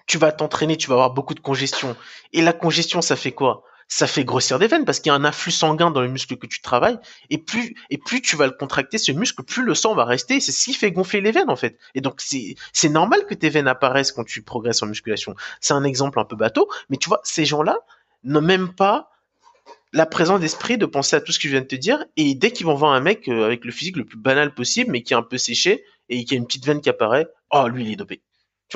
tu 0.07 0.19
vas 0.19 0.33
t'entraîner, 0.33 0.77
tu 0.77 0.89
vas 0.89 0.95
avoir 0.95 1.11
beaucoup 1.11 1.35
de 1.35 1.41
congestion. 1.41 1.97
Et 2.33 2.43
la 2.43 2.53
congestion, 2.53 3.01
ça 3.01 3.17
fait 3.17 3.33
quoi? 3.33 3.65
Ça 3.87 4.07
fait 4.07 4.25
grossir 4.25 4.59
des 4.59 4.67
veines 4.67 4.85
parce 4.87 4.99
qu'il 4.99 5.11
y 5.11 5.13
a 5.13 5.15
un 5.15 5.25
afflux 5.25 5.53
sanguin 5.53 5.91
dans 5.91 6.01
le 6.01 6.09
muscle 6.09 6.37
que 6.37 6.47
tu 6.47 6.63
travailles. 6.63 6.99
Et 7.31 7.39
plus 7.39 7.75
et 7.91 7.99
plus 7.99 8.23
tu 8.23 8.35
vas 8.35 8.47
le 8.47 8.53
contracter, 8.53 8.97
ce 8.97 9.13
muscle, 9.13 9.43
plus 9.43 9.63
le 9.63 9.75
sang 9.75 9.95
va 9.95 10.05
rester. 10.05 10.41
C'est 10.41 10.53
ce 10.53 10.65
qui 10.65 10.75
fait 10.75 10.91
gonfler 10.91 11.21
les 11.21 11.33
veines 11.33 11.51
en 11.51 11.57
fait. 11.57 11.79
Et 11.95 12.01
donc 12.01 12.21
c'est 12.21 12.89
normal 12.89 13.27
que 13.27 13.35
tes 13.35 13.51
veines 13.51 13.69
apparaissent 13.69 14.13
quand 14.13 14.25
tu 14.25 14.43
progresses 14.43 14.83
en 14.83 14.87
musculation. 14.87 15.35
C'est 15.61 15.75
un 15.75 15.85
exemple 15.85 16.19
un 16.19 16.25
peu 16.25 16.37
bateau, 16.37 16.69
mais 16.89 16.97
tu 16.97 17.09
vois, 17.09 17.21
ces 17.25 17.45
gens-là 17.45 17.79
n'ont 18.25 18.41
même 18.41 18.75
pas 18.75 19.11
la 19.95 20.07
présence 20.07 20.41
d'esprit 20.41 20.77
de 20.77 20.87
penser 20.87 21.17
à 21.17 21.21
tout 21.21 21.33
ce 21.33 21.39
que 21.39 21.49
je 21.49 21.53
viens 21.53 21.61
de 21.61 21.67
te 21.67 21.77
dire. 21.77 22.05
Et 22.17 22.35
dès 22.35 22.51
qu'ils 22.51 22.67
vont 22.67 22.75
voir 22.75 22.93
un 22.93 23.01
mec 23.01 23.29
euh, 23.29 23.47
avec 23.47 23.65
le 23.65 23.71
physique 23.73 23.97
le 23.97 24.05
plus 24.05 24.19
banal 24.19 24.53
possible, 24.53 24.91
mais 24.91 25.03
qui 25.03 25.15
est 25.15 25.17
un 25.17 25.23
peu 25.23 25.39
séché 25.39 25.85
et 26.09 26.25
qui 26.25 26.35
a 26.35 26.37
une 26.37 26.47
petite 26.47 26.67
veine 26.67 26.81
qui 26.81 26.91
apparaît, 26.91 27.29
oh 27.51 27.69
lui 27.69 27.85
il 27.85 27.93
est 27.93 27.97
dopé 27.97 28.21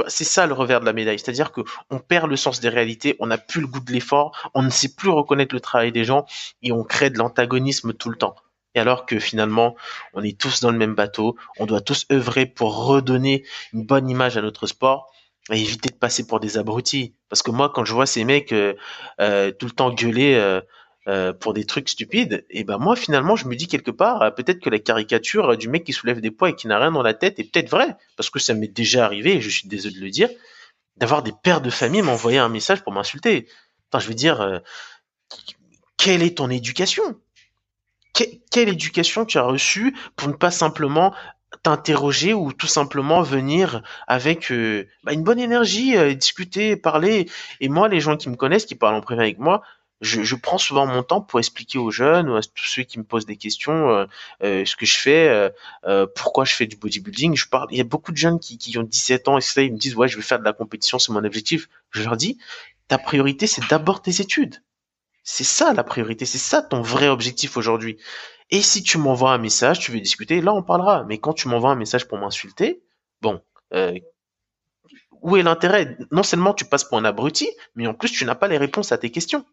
c'est 0.06 0.24
ça 0.24 0.46
le 0.46 0.52
revers 0.52 0.80
de 0.80 0.84
la 0.84 0.92
médaille, 0.92 1.18
c'est-à-dire 1.18 1.50
que 1.50 1.62
on 1.90 1.98
perd 1.98 2.30
le 2.30 2.36
sens 2.36 2.60
des 2.60 2.68
réalités, 2.68 3.16
on 3.18 3.26
n'a 3.26 3.38
plus 3.38 3.60
le 3.60 3.66
goût 3.66 3.80
de 3.80 3.92
l'effort, 3.92 4.50
on 4.54 4.62
ne 4.62 4.70
sait 4.70 4.94
plus 4.94 5.08
reconnaître 5.08 5.54
le 5.54 5.60
travail 5.60 5.92
des 5.92 6.04
gens 6.04 6.26
et 6.62 6.72
on 6.72 6.84
crée 6.84 7.10
de 7.10 7.18
l'antagonisme 7.18 7.92
tout 7.94 8.10
le 8.10 8.16
temps. 8.16 8.36
Et 8.74 8.80
alors 8.80 9.06
que 9.06 9.18
finalement, 9.18 9.74
on 10.14 10.22
est 10.22 10.38
tous 10.38 10.60
dans 10.60 10.70
le 10.70 10.78
même 10.78 10.94
bateau, 10.94 11.36
on 11.58 11.66
doit 11.66 11.80
tous 11.80 12.06
œuvrer 12.12 12.46
pour 12.46 12.86
redonner 12.86 13.44
une 13.72 13.84
bonne 13.84 14.08
image 14.08 14.36
à 14.36 14.42
notre 14.42 14.66
sport 14.66 15.10
et 15.50 15.60
éviter 15.60 15.88
de 15.88 15.96
passer 15.96 16.26
pour 16.26 16.38
des 16.38 16.58
abrutis. 16.58 17.14
Parce 17.28 17.42
que 17.42 17.50
moi, 17.50 17.72
quand 17.74 17.84
je 17.84 17.94
vois 17.94 18.06
ces 18.06 18.24
mecs 18.24 18.52
euh, 18.52 18.74
euh, 19.20 19.50
tout 19.50 19.66
le 19.66 19.72
temps 19.72 19.90
gueuler 19.90 20.34
euh, 20.34 20.60
euh, 21.08 21.32
pour 21.32 21.54
des 21.54 21.64
trucs 21.64 21.88
stupides, 21.88 22.44
et 22.50 22.64
ben 22.64 22.76
moi 22.76 22.94
finalement 22.94 23.34
je 23.34 23.48
me 23.48 23.56
dis 23.56 23.66
quelque 23.66 23.90
part 23.90 24.20
euh, 24.20 24.30
peut-être 24.30 24.60
que 24.60 24.68
la 24.68 24.78
caricature 24.78 25.56
du 25.56 25.66
mec 25.66 25.84
qui 25.84 25.94
soulève 25.94 26.20
des 26.20 26.30
poids 26.30 26.50
et 26.50 26.54
qui 26.54 26.66
n'a 26.66 26.78
rien 26.78 26.92
dans 26.92 27.00
la 27.00 27.14
tête 27.14 27.38
est 27.38 27.44
peut-être 27.44 27.70
vraie 27.70 27.96
parce 28.16 28.28
que 28.28 28.38
ça 28.38 28.52
m'est 28.52 28.68
déjà 28.68 29.06
arrivé 29.06 29.36
et 29.36 29.40
je 29.40 29.48
suis 29.48 29.68
désolé 29.68 29.94
de 29.94 30.00
le 30.04 30.10
dire 30.10 30.28
d'avoir 30.98 31.22
des 31.22 31.32
pères 31.32 31.62
de 31.62 31.70
famille 31.70 32.02
m'envoyer 32.02 32.36
un 32.36 32.50
message 32.50 32.82
pour 32.82 32.92
m'insulter. 32.92 33.48
Enfin 33.90 34.02
je 34.02 34.08
veux 34.08 34.14
dire 34.14 34.42
euh, 34.42 34.58
quelle 35.96 36.22
est 36.22 36.36
ton 36.36 36.50
éducation? 36.50 37.18
Quelle 38.50 38.68
éducation 38.68 39.24
tu 39.24 39.38
as 39.38 39.44
reçue 39.44 39.96
pour 40.14 40.28
ne 40.28 40.34
pas 40.34 40.50
simplement 40.50 41.14
t'interroger 41.62 42.34
ou 42.34 42.52
tout 42.52 42.66
simplement 42.66 43.22
venir 43.22 43.82
avec 44.08 44.52
bah, 45.04 45.12
une 45.12 45.22
bonne 45.22 45.38
énergie, 45.38 45.94
discuter, 46.16 46.76
parler? 46.76 47.30
Et 47.60 47.68
moi, 47.68 47.88
les 47.88 48.00
gens 48.00 48.16
qui 48.16 48.28
me 48.28 48.34
connaissent, 48.34 48.66
qui 48.66 48.74
parlent 48.74 48.96
en 48.96 49.00
privé 49.00 49.22
avec 49.22 49.38
moi, 49.38 49.62
je, 50.00 50.34
prends 50.36 50.58
souvent 50.58 50.86
mon 50.86 51.02
temps 51.02 51.20
pour 51.20 51.38
expliquer 51.40 51.78
aux 51.78 51.90
jeunes 51.90 52.28
ou 52.28 52.36
à 52.36 52.40
tous 52.40 52.66
ceux 52.66 52.82
qui 52.84 52.98
me 52.98 53.04
posent 53.04 53.26
des 53.26 53.36
questions 53.36 53.90
euh, 53.90 54.06
euh, 54.44 54.64
ce 54.64 54.76
que 54.76 54.86
je 54.86 54.96
fais, 54.96 55.50
euh, 55.84 56.06
pourquoi 56.14 56.44
je 56.44 56.54
fais 56.54 56.66
du 56.66 56.76
bodybuilding. 56.76 57.36
Je 57.36 57.48
parle, 57.48 57.68
il 57.72 57.78
y 57.78 57.80
a 57.80 57.84
beaucoup 57.84 58.12
de 58.12 58.16
jeunes 58.16 58.38
qui, 58.38 58.58
qui 58.58 58.76
ont 58.78 58.84
17 58.84 59.28
ans 59.28 59.38
et 59.38 59.40
ça, 59.40 59.62
ils 59.62 59.72
me 59.72 59.78
disent 59.78 59.96
ouais, 59.96 60.08
je 60.08 60.16
vais 60.16 60.22
faire 60.22 60.38
de 60.38 60.44
la 60.44 60.52
compétition, 60.52 60.98
c'est 60.98 61.12
mon 61.12 61.24
objectif. 61.24 61.68
Je 61.90 62.02
leur 62.02 62.16
dis, 62.16 62.38
ta 62.86 62.98
priorité, 62.98 63.46
c'est 63.46 63.68
d'abord 63.68 64.00
tes 64.00 64.20
études. 64.20 64.62
C'est 65.24 65.44
ça 65.44 65.74
la 65.74 65.84
priorité, 65.84 66.24
c'est 66.24 66.38
ça 66.38 66.62
ton 66.62 66.80
vrai 66.80 67.08
objectif 67.08 67.56
aujourd'hui. 67.56 67.98
Et 68.50 68.62
si 68.62 68.82
tu 68.82 68.98
m'envoies 68.98 69.32
un 69.32 69.38
message, 69.38 69.80
tu 69.80 69.90
veux 69.90 70.00
discuter, 70.00 70.40
là 70.40 70.54
on 70.54 70.62
parlera. 70.62 71.04
Mais 71.04 71.18
quand 71.18 71.34
tu 71.34 71.48
m'envoies 71.48 71.70
un 71.70 71.76
message 71.76 72.06
pour 72.06 72.18
m'insulter, 72.18 72.82
bon, 73.20 73.42
où 75.20 75.36
est 75.36 75.42
l'intérêt? 75.42 75.98
Non 76.12 76.22
seulement 76.22 76.54
tu 76.54 76.64
passes 76.64 76.84
pour 76.84 76.98
un 76.98 77.04
abruti, 77.04 77.50
mais 77.74 77.86
en 77.86 77.94
plus 77.94 78.10
tu 78.10 78.24
n'as 78.24 78.36
pas 78.36 78.48
les 78.48 78.58
réponses 78.58 78.92
à 78.92 78.98
tes 78.98 79.10
questions. 79.10 79.44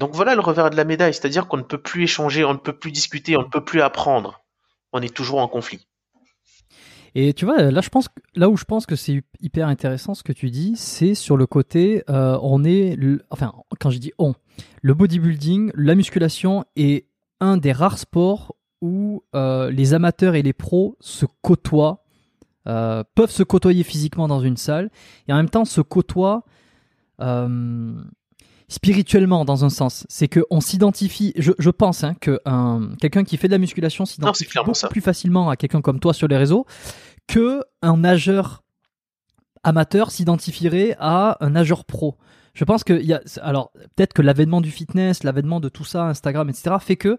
Donc 0.00 0.14
voilà 0.14 0.34
le 0.34 0.40
revers 0.40 0.70
de 0.70 0.76
la 0.76 0.84
médaille, 0.84 1.12
c'est-à-dire 1.12 1.46
qu'on 1.46 1.58
ne 1.58 1.62
peut 1.62 1.78
plus 1.78 2.04
échanger, 2.04 2.42
on 2.42 2.54
ne 2.54 2.58
peut 2.58 2.72
plus 2.72 2.90
discuter, 2.90 3.36
on 3.36 3.42
ne 3.42 3.48
peut 3.48 3.62
plus 3.62 3.82
apprendre. 3.82 4.40
On 4.94 5.02
est 5.02 5.14
toujours 5.14 5.40
en 5.40 5.46
conflit. 5.46 5.86
Et 7.14 7.34
tu 7.34 7.44
vois, 7.44 7.70
là, 7.70 8.48
où 8.48 8.56
je 8.56 8.64
pense 8.64 8.86
que 8.86 8.96
c'est 8.96 9.22
hyper 9.40 9.68
intéressant 9.68 10.14
ce 10.14 10.22
que 10.22 10.32
tu 10.32 10.50
dis, 10.50 10.74
c'est 10.76 11.14
sur 11.14 11.36
le 11.36 11.46
côté, 11.46 12.02
euh, 12.08 12.38
on 12.40 12.64
est, 12.64 12.96
enfin, 13.28 13.52
quand 13.78 13.90
je 13.90 13.98
dis 13.98 14.12
on, 14.18 14.32
le 14.80 14.94
bodybuilding, 14.94 15.70
la 15.74 15.94
musculation 15.94 16.64
est 16.76 17.06
un 17.40 17.58
des 17.58 17.72
rares 17.72 17.98
sports 17.98 18.56
où 18.80 19.22
euh, 19.34 19.70
les 19.70 19.92
amateurs 19.92 20.34
et 20.34 20.40
les 20.40 20.54
pros 20.54 20.96
se 21.00 21.26
côtoient, 21.42 22.04
euh, 22.68 23.04
peuvent 23.14 23.30
se 23.30 23.42
côtoyer 23.42 23.82
physiquement 23.82 24.28
dans 24.28 24.40
une 24.40 24.56
salle, 24.56 24.90
et 25.28 25.32
en 25.34 25.36
même 25.36 25.50
temps 25.50 25.66
se 25.66 25.82
côtoient 25.82 26.44
spirituellement 28.70 29.44
dans 29.44 29.64
un 29.64 29.68
sens. 29.68 30.06
C'est 30.08 30.28
que 30.28 30.40
on 30.48 30.60
s'identifie. 30.60 31.34
Je, 31.36 31.52
je, 31.58 31.70
pense 31.70 32.04
hein, 32.04 32.14
que 32.18 32.40
un, 32.46 32.92
quelqu'un 33.00 33.24
qui 33.24 33.36
fait 33.36 33.48
de 33.48 33.52
la 33.52 33.58
musculation 33.58 34.06
s'identifie 34.06 34.56
beaucoup 34.64 34.88
plus 34.88 35.00
facilement 35.02 35.50
à 35.50 35.56
quelqu'un 35.56 35.82
comme 35.82 36.00
toi 36.00 36.14
sur 36.14 36.28
les 36.28 36.38
réseaux 36.38 36.64
que 37.26 37.62
un 37.82 37.98
nageur 37.98 38.62
amateur 39.62 40.10
s'identifierait 40.10 40.96
à 40.98 41.36
un 41.40 41.50
nageur 41.50 41.84
pro. 41.84 42.16
Je 42.54 42.64
pense 42.64 42.84
que 42.84 42.92
y 42.92 43.12
a, 43.12 43.20
alors 43.42 43.72
peut-être 43.96 44.12
que 44.12 44.22
l'avènement 44.22 44.60
du 44.60 44.70
fitness, 44.70 45.24
l'avènement 45.24 45.60
de 45.60 45.68
tout 45.68 45.84
ça, 45.84 46.04
Instagram, 46.06 46.48
etc., 46.48 46.76
fait 46.80 46.96
que 46.96 47.18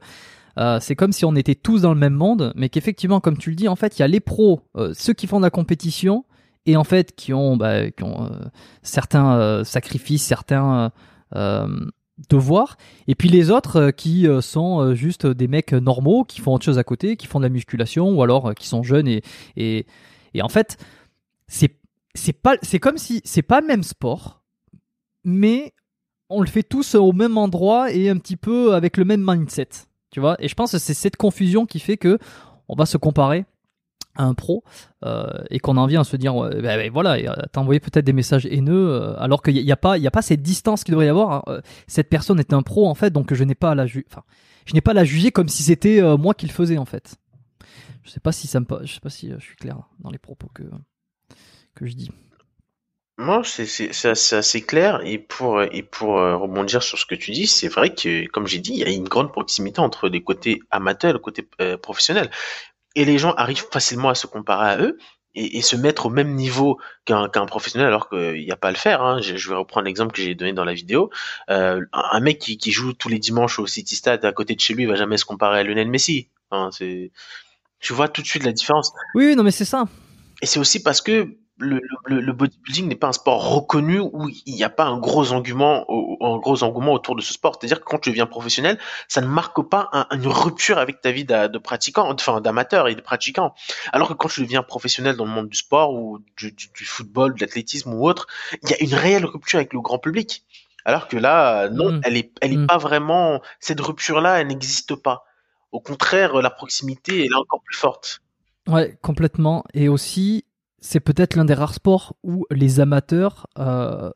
euh, 0.57 0.80
c'est 0.82 0.95
comme 0.95 1.11
si 1.11 1.23
on 1.26 1.36
était 1.36 1.56
tous 1.56 1.82
dans 1.82 1.94
le 1.94 1.99
même 1.99 2.14
monde, 2.14 2.52
mais 2.56 2.69
qu'effectivement, 2.69 3.19
comme 3.19 3.38
tu 3.38 3.49
le 3.49 3.56
dis, 3.56 3.68
en 3.68 3.76
fait, 3.76 3.98
il 3.98 4.02
y 4.02 4.03
a 4.03 4.07
les 4.07 4.19
pros, 4.19 4.61
euh, 4.76 4.94
ceux 4.94 5.14
qui 5.14 5.28
font 5.28 5.40
de 5.40 5.45
la 5.45 5.49
compétition, 5.49 6.26
et 6.65 6.76
en 6.78 6.84
fait 6.84 7.15
qui 7.15 7.34
ont, 7.34 7.57
bah, 7.57 7.90
qui 7.90 8.03
ont 8.03 8.26
euh, 8.26 8.30
certains 8.84 9.64
sacrifices, 9.64 10.23
certains 10.23 10.91
de 12.29 12.37
voir. 12.37 12.77
Et 13.07 13.15
puis 13.15 13.29
les 13.29 13.51
autres 13.51 13.77
euh, 13.77 13.91
qui 13.91 14.27
euh, 14.27 14.41
sont 14.41 14.93
juste 14.93 15.25
des 15.25 15.47
mecs 15.47 15.73
normaux, 15.73 16.23
qui 16.23 16.41
font 16.41 16.53
autre 16.53 16.65
chose 16.65 16.77
à 16.77 16.83
côté, 16.83 17.15
qui 17.15 17.27
font 17.27 17.39
de 17.39 17.45
la 17.45 17.49
musculation, 17.49 18.09
ou 18.11 18.23
alors 18.23 18.53
qui 18.55 18.67
sont 18.67 18.83
jeunes 18.83 19.07
et, 19.07 19.23
et, 19.55 19.85
et 20.33 20.41
en 20.41 20.49
fait, 20.49 20.77
c'est 21.47 21.77
c'est 22.13 22.33
pas 22.33 22.55
c'est 22.61 22.79
comme 22.79 22.97
si 22.97 23.21
c'est 23.23 23.41
pas 23.41 23.61
le 23.61 23.67
même 23.67 23.83
sport, 23.83 24.41
mais 25.23 25.73
on 26.29 26.41
le 26.41 26.47
fait 26.47 26.63
tous 26.63 26.95
au 26.95 27.11
même 27.11 27.37
endroit 27.37 27.91
et 27.91 28.09
un 28.09 28.17
petit 28.17 28.37
peu 28.37 28.73
avec 28.73 28.97
le 28.97 29.05
même 29.05 29.23
mindset, 29.25 29.69
tu 30.11 30.19
vois. 30.19 30.35
Et 30.39 30.47
je 30.47 30.55
pense 30.55 30.71
que 30.71 30.77
c'est 30.77 30.93
cette 30.93 31.17
confusion 31.17 31.65
qui 31.65 31.79
fait 31.79 31.97
que 31.97 32.17
on 32.67 32.75
va 32.75 32.85
se 32.85 32.97
comparer 32.97 33.45
un 34.15 34.33
pro 34.33 34.63
et 35.49 35.59
qu'on 35.59 35.77
en 35.77 35.85
vient 35.88 36.01
à 36.01 36.03
se 36.03 36.15
dire 36.15 36.35
ouais, 36.35 36.61
bah, 36.61 36.77
voilà 36.91 37.17
t'as 37.51 37.61
envoyé 37.61 37.79
peut-être 37.79 38.05
des 38.05 38.13
messages 38.13 38.45
haineux 38.45 39.15
alors 39.17 39.41
qu'il 39.41 39.63
n'y 39.63 39.71
a, 39.71 39.77
pas 39.77 39.97
il 39.97 40.03
y 40.03 40.07
a 40.07 40.11
pas 40.11 40.21
cette 40.21 40.41
distance 40.41 40.83
qu'il 40.83 40.91
devrait 40.91 41.07
y 41.07 41.09
avoir 41.09 41.47
hein. 41.49 41.61
cette 41.88 42.09
personne 42.09 42.39
est 42.39 42.53
un 42.53 42.61
pro 42.61 42.88
en 42.88 42.95
fait 42.95 43.11
donc 43.11 43.33
je 43.33 43.43
n'ai 43.43 43.55
pas 43.55 43.71
à 43.71 43.75
la 43.75 43.88
je 43.88 44.01
n'ai 44.73 44.81
pas 44.81 44.93
la 44.93 45.03
juger 45.03 45.31
comme 45.31 45.47
si 45.47 45.63
c'était 45.63 46.01
moi 46.17 46.33
qui 46.33 46.45
le 46.45 46.51
faisais 46.51 46.77
en 46.77 46.85
fait 46.85 47.15
je 48.03 48.09
sais 48.11 48.19
pas 48.19 48.31
si 48.31 48.47
ça 48.47 48.59
me 48.59 48.65
je 48.83 48.93
sais 48.93 48.99
pas 48.99 49.09
si 49.09 49.31
je 49.31 49.43
suis 49.43 49.55
clair 49.55 49.77
dans 49.99 50.11
les 50.11 50.19
propos 50.19 50.47
que 50.53 50.63
que 51.73 51.85
je 51.88 51.93
dis 51.93 52.11
moi, 53.21 53.43
c'est 53.43 54.05
assez, 54.05 54.61
clair. 54.61 55.01
Et 55.05 55.19
pour, 55.19 55.61
et 55.61 55.83
pour 55.83 56.17
euh, 56.17 56.35
rebondir 56.35 56.81
sur 56.81 56.97
ce 56.97 57.05
que 57.05 57.13
tu 57.13 57.29
dis, 57.31 57.45
c'est 57.45 57.67
vrai 57.67 57.93
que, 57.93 58.25
comme 58.27 58.47
j'ai 58.47 58.57
dit, 58.57 58.71
il 58.73 58.79
y 58.79 58.83
a 58.83 58.89
une 58.89 59.07
grande 59.07 59.31
proximité 59.31 59.79
entre 59.79 60.09
les 60.09 60.23
côtés 60.23 60.59
amateurs 60.71 61.11
et 61.11 61.13
le 61.13 61.19
côté 61.19 61.47
euh, 61.61 61.77
professionnel. 61.77 62.31
Et 62.95 63.05
les 63.05 63.18
gens 63.18 63.34
arrivent 63.34 63.68
facilement 63.72 64.09
à 64.09 64.15
se 64.15 64.27
comparer 64.27 64.69
à 64.69 64.77
eux 64.81 64.97
et, 65.34 65.61
se 65.61 65.76
mettre 65.76 66.07
au 66.07 66.09
même 66.09 66.35
niveau 66.35 66.77
qu'un 67.05 67.30
professionnel 67.45 67.88
alors 67.88 68.09
qu'il 68.09 68.43
n'y 68.43 68.51
a 68.51 68.57
pas 68.57 68.68
à 68.68 68.72
le 68.72 68.77
faire. 68.77 69.01
Hein. 69.01 69.22
Je, 69.22 69.49
vais 69.49 69.55
reprendre 69.55 69.85
l'exemple 69.85 70.11
que 70.13 70.22
j'ai 70.22 70.35
donné 70.35 70.53
dans 70.53 70.65
la 70.65 70.73
vidéo. 70.73 71.09
Euh, 71.49 71.81
un, 71.93 72.19
mec 72.19 72.39
qui, 72.39 72.57
qui, 72.57 72.72
joue 72.72 72.93
tous 72.93 73.09
les 73.09 73.19
dimanches 73.19 73.59
au 73.59 73.68
City 73.68 73.95
Stade 73.95 74.26
à 74.26 74.34
côté 74.34 74.55
de 74.55 74.59
chez 74.59 74.73
lui 74.73 74.85
va 74.85 74.95
jamais 74.95 75.18
se 75.18 75.26
comparer 75.26 75.59
à 75.59 75.63
Lionel 75.63 75.88
Messi. 75.88 76.30
tu 77.80 77.93
vois 77.93 78.09
tout 78.09 78.22
de 78.22 78.27
suite 78.27 78.43
la 78.43 78.51
différence. 78.51 78.91
Oui, 79.15 79.35
non 79.35 79.43
mais 79.43 79.51
c'est 79.51 79.65
ça. 79.65 79.85
Et 80.41 80.45
c'est 80.45 80.59
aussi 80.59 80.84
parce 80.84 81.01
que 81.01 81.38
le, 81.61 81.81
le, 82.05 82.19
le, 82.19 82.33
bodybuilding 82.33 82.88
n'est 82.88 82.95
pas 82.95 83.07
un 83.07 83.13
sport 83.13 83.53
reconnu 83.53 83.99
où 83.99 84.29
il 84.45 84.55
n'y 84.55 84.63
a 84.63 84.69
pas 84.69 84.85
un 84.85 84.97
gros 84.97 85.31
engouement, 85.31 85.85
un 86.21 86.38
gros 86.38 86.63
engouement 86.63 86.93
autour 86.93 87.15
de 87.15 87.21
ce 87.21 87.33
sport. 87.33 87.57
C'est-à-dire 87.59 87.79
que 87.79 87.85
quand 87.85 87.99
tu 87.99 88.09
deviens 88.09 88.25
professionnel, 88.25 88.79
ça 89.07 89.21
ne 89.21 89.27
marque 89.27 89.61
pas 89.61 89.89
une 90.11 90.27
rupture 90.27 90.79
avec 90.79 91.01
ta 91.01 91.11
vie 91.11 91.23
de, 91.23 91.57
pratiquant, 91.59 92.11
enfin 92.11 92.41
d'amateur 92.41 92.88
et 92.88 92.95
de 92.95 93.01
pratiquant. 93.01 93.53
Alors 93.93 94.09
que 94.09 94.13
quand 94.13 94.27
tu 94.27 94.41
deviens 94.41 94.63
professionnel 94.63 95.15
dans 95.15 95.25
le 95.25 95.31
monde 95.31 95.49
du 95.49 95.57
sport 95.57 95.93
ou 95.93 96.19
du, 96.38 96.51
du, 96.51 96.85
football, 96.85 97.35
de 97.35 97.41
l'athlétisme 97.41 97.93
ou 97.93 98.07
autre, 98.07 98.27
il 98.63 98.69
y 98.69 98.73
a 98.73 98.81
une 98.81 98.95
réelle 98.95 99.25
rupture 99.25 99.57
avec 99.57 99.73
le 99.73 99.81
grand 99.81 99.99
public. 99.99 100.43
Alors 100.83 101.07
que 101.07 101.17
là, 101.17 101.69
non, 101.69 101.91
mm. 101.91 102.01
elle 102.03 102.17
est, 102.17 102.31
elle 102.41 102.53
est 102.53 102.57
mm. 102.57 102.67
pas 102.67 102.77
vraiment. 102.77 103.41
Cette 103.59 103.79
rupture-là, 103.79 104.41
elle 104.41 104.47
n'existe 104.47 104.95
pas. 104.95 105.25
Au 105.71 105.79
contraire, 105.79 106.41
la 106.41 106.49
proximité, 106.49 107.19
elle 107.19 107.31
est 107.31 107.35
encore 107.35 107.61
plus 107.61 107.77
forte. 107.77 108.21
Ouais, 108.67 108.97
complètement. 109.01 109.63
Et 109.73 109.89
aussi, 109.89 110.43
c'est 110.81 110.99
peut-être 110.99 111.35
l'un 111.35 111.45
des 111.45 111.53
rares 111.53 111.75
sports 111.75 112.15
où 112.23 112.45
les 112.49 112.79
amateurs 112.79 113.47
euh, 113.59 114.09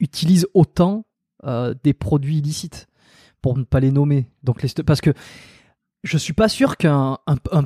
utilisent 0.00 0.48
autant 0.52 1.06
euh, 1.44 1.74
des 1.84 1.94
produits 1.94 2.38
illicites, 2.38 2.88
pour 3.40 3.56
ne 3.56 3.62
pas 3.62 3.80
les 3.80 3.92
nommer. 3.92 4.28
Donc 4.42 4.66
parce 4.84 5.00
que 5.00 5.14
je 6.02 6.18
suis 6.18 6.32
pas 6.32 6.48
sûr 6.48 6.76
qu'un 6.76 7.18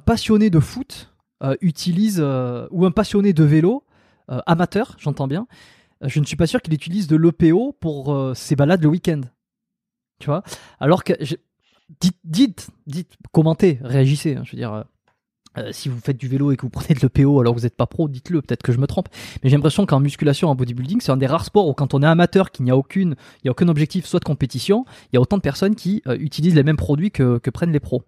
passionné 0.04 0.50
de 0.50 0.60
foot 0.60 1.14
euh, 1.42 1.56
utilise 1.62 2.20
ou 2.20 2.86
un 2.86 2.90
passionné 2.90 3.32
de 3.32 3.44
vélo 3.44 3.84
amateur, 4.28 4.96
j'entends 4.98 5.28
bien. 5.28 5.46
Je 6.02 6.20
ne 6.20 6.24
suis 6.24 6.36
pas 6.36 6.46
sûr 6.46 6.62
qu'il 6.62 6.72
utilise 6.72 7.06
de 7.06 7.16
l'EPO 7.16 7.72
pour 7.72 8.32
ses 8.34 8.56
balades 8.56 8.82
le 8.82 8.88
week-end. 8.88 9.20
Tu 10.18 10.26
vois? 10.26 10.42
Alors 10.80 11.04
que 11.04 11.12
dites, 12.00 12.18
dites, 12.24 12.68
dites, 12.86 13.16
commentez, 13.32 13.78
réagissez. 13.82 14.36
Hein, 14.36 14.42
je 14.44 14.52
veux 14.52 14.56
dire 14.56 14.84
euh, 15.58 15.70
si 15.72 15.88
vous 15.88 16.00
faites 16.00 16.16
du 16.16 16.28
vélo 16.28 16.52
et 16.52 16.56
que 16.56 16.62
vous 16.62 16.70
prenez 16.70 16.94
de 16.94 17.00
l'EPO 17.00 17.40
alors 17.40 17.54
que 17.54 17.60
vous 17.60 17.64
n'êtes 17.64 17.76
pas 17.76 17.86
pro, 17.86 18.08
dites-le, 18.08 18.42
peut-être 18.42 18.62
que 18.62 18.72
je 18.72 18.78
me 18.78 18.86
trompe. 18.86 19.08
Mais 19.42 19.50
j'ai 19.50 19.56
l'impression 19.56 19.86
qu'en 19.86 20.00
musculation, 20.00 20.48
en 20.48 20.54
bodybuilding, 20.54 21.00
c'est 21.00 21.12
un 21.12 21.16
des 21.16 21.26
rares 21.26 21.44
sports 21.44 21.68
où 21.68 21.74
quand 21.74 21.94
on 21.94 22.02
est 22.02 22.06
amateur, 22.06 22.50
qu'il 22.50 22.64
n'y 22.64 22.70
a 22.70 22.76
aucune, 22.76 23.16
il 23.42 23.46
y 23.46 23.48
a 23.48 23.52
aucun 23.52 23.68
objectif, 23.68 24.06
soit 24.06 24.20
de 24.20 24.24
compétition, 24.24 24.84
il 25.12 25.16
y 25.16 25.18
a 25.18 25.20
autant 25.20 25.36
de 25.36 25.42
personnes 25.42 25.74
qui 25.74 26.02
euh, 26.06 26.16
utilisent 26.18 26.54
les 26.54 26.62
mêmes 26.62 26.76
produits 26.76 27.10
que, 27.10 27.38
que 27.38 27.50
prennent 27.50 27.72
les 27.72 27.80
pros. 27.80 28.02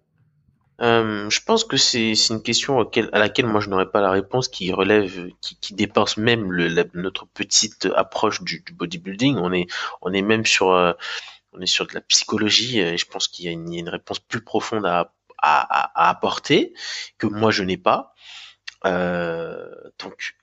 Euh, 0.79 1.27
je 1.29 1.41
pense 1.43 1.63
que 1.63 1.75
c'est 1.75 2.13
une 2.29 2.43
question 2.43 2.79
à 2.79 3.19
laquelle 3.19 3.47
moi 3.47 3.61
je 3.61 3.69
n'aurais 3.69 3.89
pas 3.89 4.01
la 4.01 4.11
réponse, 4.11 4.47
qui 4.47 4.71
relève, 4.71 5.29
qui, 5.41 5.57
qui 5.59 5.73
dépasse 5.73 6.17
même 6.17 6.51
le, 6.51 6.69
notre 6.93 7.25
petite 7.25 7.87
approche 7.95 8.43
du, 8.43 8.61
du, 8.61 8.73
bodybuilding. 8.73 9.37
On 9.37 9.51
est, 9.51 9.65
on 10.01 10.13
est 10.13 10.21
même 10.21 10.45
sur, 10.45 10.71
euh, 10.71 10.93
on 11.53 11.61
est 11.61 11.65
sur 11.65 11.87
de 11.87 11.93
la 11.93 12.01
psychologie. 12.01 12.79
Et 12.79 12.97
je 12.97 13.05
pense 13.05 13.27
qu'il 13.27 13.45
y, 13.45 13.47
y, 13.47 13.77
a 13.77 13.79
une 13.79 13.89
réponse 13.89 14.19
plus 14.19 14.41
profonde 14.41 14.85
à 14.85 15.13
à, 15.41 16.09
apporter 16.09 16.73
que 17.17 17.27
moi 17.27 17.51
je 17.51 17.63
n'ai 17.63 17.77
pas. 17.77 18.13
Euh, 18.85 19.67
donc 19.99 20.35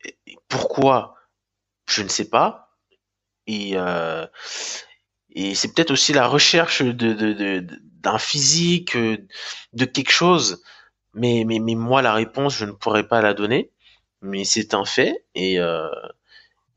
pourquoi? 0.48 1.14
Je 1.88 2.02
ne 2.02 2.08
sais 2.08 2.28
pas. 2.28 2.76
Et, 3.46 3.72
euh, 3.74 4.26
et 5.30 5.54
c'est 5.54 5.74
peut-être 5.74 5.90
aussi 5.90 6.12
la 6.12 6.26
recherche 6.26 6.82
de, 6.82 7.66
d'un 8.04 8.18
physique, 8.18 8.96
de 8.96 9.84
quelque 9.84 10.10
chose. 10.12 10.62
Mais, 11.14 11.44
mais, 11.46 11.58
mais 11.58 11.74
moi, 11.74 12.02
la 12.02 12.12
réponse, 12.12 12.56
je 12.56 12.64
ne 12.64 12.72
pourrais 12.72 13.06
pas 13.06 13.20
la 13.20 13.34
donner. 13.34 13.70
Mais 14.22 14.44
c'est 14.44 14.74
un 14.74 14.84
fait. 14.84 15.24
Et, 15.34 15.60
euh, 15.60 15.88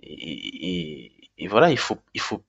et, 0.01 1.29
et, 1.37 1.47
voilà, 1.47 1.71
il 1.71 1.77
faut, 1.77 1.97
il 2.13 2.21
faut 2.21 2.43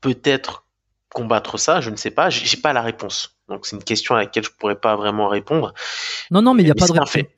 peut-être 0.00 0.66
combattre 1.08 1.58
ça. 1.58 1.80
Je 1.80 1.90
ne 1.90 1.96
sais 1.96 2.10
pas. 2.10 2.30
J'ai 2.30 2.56
pas 2.58 2.72
la 2.72 2.82
réponse. 2.82 3.38
Donc 3.52 3.66
c'est 3.66 3.76
une 3.76 3.84
question 3.84 4.14
à 4.14 4.18
laquelle 4.18 4.44
je 4.44 4.50
pourrais 4.50 4.80
pas 4.80 4.96
vraiment 4.96 5.28
répondre. 5.28 5.74
Non, 6.30 6.42
non, 6.42 6.54
mais 6.54 6.62
il 6.62 6.66
n'y 6.66 6.72
a 6.72 6.74
pas 6.74 6.86
de 6.86 6.92
réponse. 6.92 7.14
Mais 7.14 7.28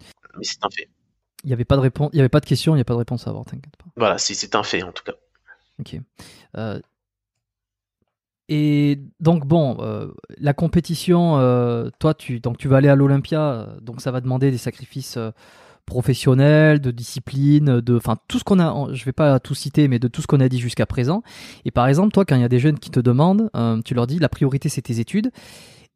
c'est 0.43 0.65
un 0.65 0.71
fait. 0.71 0.89
Il 1.45 1.49
n'y 1.49 1.53
avait 1.53 1.67
pas 1.67 1.77
de 1.77 1.83
réponse, 1.83 2.11
il 2.13 2.17
y 2.17 2.21
avait 2.21 2.31
pas 2.31 2.41
de 2.41 2.47
question, 2.47 2.73
il 2.73 2.79
n'y 2.79 2.83
a 2.83 2.85
pas 2.85 2.95
de 2.95 2.99
réponse 2.99 3.27
à 3.27 3.31
avoir, 3.31 3.45
t'inquiète 3.45 3.77
pas. 3.77 3.85
Voilà, 3.97 4.17
c'est 4.19 4.55
un 4.55 4.63
fait 4.63 4.83
en 4.83 4.93
tout 4.93 5.05
cas. 5.05 5.13
Ok. 5.79 5.97
Euh, 6.57 6.81
et 8.49 8.99
donc 9.21 9.47
bon, 9.47 9.77
euh, 9.81 10.09
la 10.39 10.55
compétition, 10.55 11.39
euh, 11.39 11.91
toi 11.99 12.15
tu 12.15 12.41
donc 12.41 12.59
tu 12.59 12.69
vas 12.69 12.79
aller 12.79 12.89
à 12.89 12.95
l'Olympia, 12.95 13.69
donc 13.81 14.01
ça 14.01 14.11
va 14.11 14.21
demander 14.21 14.51
des 14.51 14.59
sacrifices 14.59 15.19
professionnels, 15.85 16.81
de 16.81 16.91
discipline, 16.91 17.81
de 17.81 17.97
enfin 17.97 18.17
tout 18.27 18.39
ce 18.39 18.45
qu'on 18.45 18.59
a. 18.59 18.93
Je 18.95 19.05
vais 19.05 19.13
pas 19.13 19.39
tout 19.39 19.55
citer, 19.55 19.87
mais 19.89 19.99
de 19.99 20.09
tout 20.09 20.23
ce 20.23 20.27
qu'on 20.27 20.41
a 20.41 20.49
dit 20.49 20.59
jusqu'à 20.59 20.87
présent. 20.87 21.23
Et 21.67 21.71
par 21.71 21.89
exemple, 21.89 22.13
toi, 22.13 22.25
quand 22.25 22.37
il 22.37 22.43
y 22.43 22.45
a 22.45 22.49
des 22.49 22.59
jeunes 22.59 22.79
qui 22.79 22.91
te 22.91 23.01
demandent, 23.01 23.51
tu 23.85 23.93
leur 23.93 24.07
dis 24.07 24.19
la 24.19 24.31
priorité 24.31 24.71
c'est 24.71 24.83
tes 24.83 24.99
études. 25.01 25.31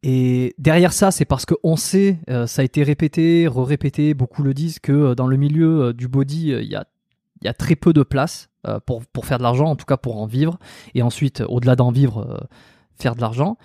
Et 0.01 0.55
derrière 0.57 0.93
ça, 0.93 1.11
c'est 1.11 1.25
parce 1.25 1.45
qu'on 1.45 1.75
sait, 1.75 2.19
euh, 2.29 2.47
ça 2.47 2.61
a 2.61 2.65
été 2.65 2.83
répété, 2.83 3.47
re-répété, 3.47 4.13
beaucoup 4.13 4.43
le 4.43 4.53
disent, 4.53 4.79
que 4.79 4.91
euh, 4.91 5.15
dans 5.15 5.27
le 5.27 5.35
milieu 5.35 5.81
euh, 5.81 5.93
du 5.93 6.07
body, 6.07 6.51
il 6.51 6.67
y 6.67 6.75
a, 6.75 7.53
très 7.53 7.75
peu 7.75 7.93
de 7.93 8.03
place 8.03 8.49
pour, 8.85 9.05
pour 9.05 9.25
faire 9.25 9.37
de 9.37 9.43
l'argent, 9.43 9.65
en 9.65 9.75
tout 9.77 9.85
cas 9.85 9.95
pour 9.95 10.21
en 10.21 10.25
vivre, 10.25 10.59
et 10.93 11.01
ensuite, 11.01 11.41
au-delà 11.47 11.77
d'en 11.77 11.91
vivre, 11.91 12.47
faire 12.95 13.15
de 13.15 13.21
l'argent. 13.21 13.57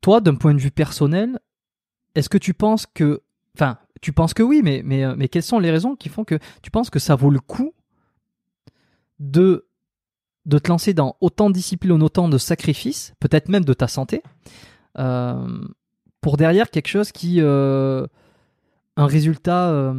toi, 0.00 0.20
d'un 0.20 0.34
point 0.34 0.52
de 0.54 0.58
vue 0.58 0.72
personnel, 0.72 1.38
est-ce 2.16 2.28
que 2.28 2.38
tu 2.38 2.54
penses 2.54 2.86
que... 2.86 3.22
Enfin, 3.54 3.78
tu 4.00 4.12
penses 4.12 4.34
que 4.34 4.42
oui, 4.42 4.62
mais, 4.64 4.82
mais, 4.84 5.14
mais 5.14 5.28
quelles 5.28 5.44
sont 5.44 5.60
les 5.60 5.70
raisons 5.70 5.94
qui 5.94 6.08
font 6.08 6.24
que 6.24 6.38
tu 6.62 6.72
penses 6.72 6.90
que 6.90 6.98
ça 6.98 7.14
vaut 7.14 7.30
le 7.30 7.38
coup 7.38 7.72
de 9.20 9.67
de 10.48 10.58
te 10.58 10.68
lancer 10.68 10.94
dans 10.94 11.16
autant 11.20 11.50
de 11.50 11.54
disciplines, 11.54 12.02
autant 12.02 12.28
de 12.28 12.38
sacrifices, 12.38 13.14
peut-être 13.20 13.50
même 13.50 13.66
de 13.66 13.74
ta 13.74 13.86
santé, 13.86 14.22
euh, 14.98 15.46
pour 16.20 16.36
derrière 16.36 16.70
quelque 16.70 16.88
chose 16.88 17.12
qui. 17.12 17.36
Euh, 17.40 18.06
un 18.96 19.06
résultat. 19.06 19.68
Euh, 19.68 19.94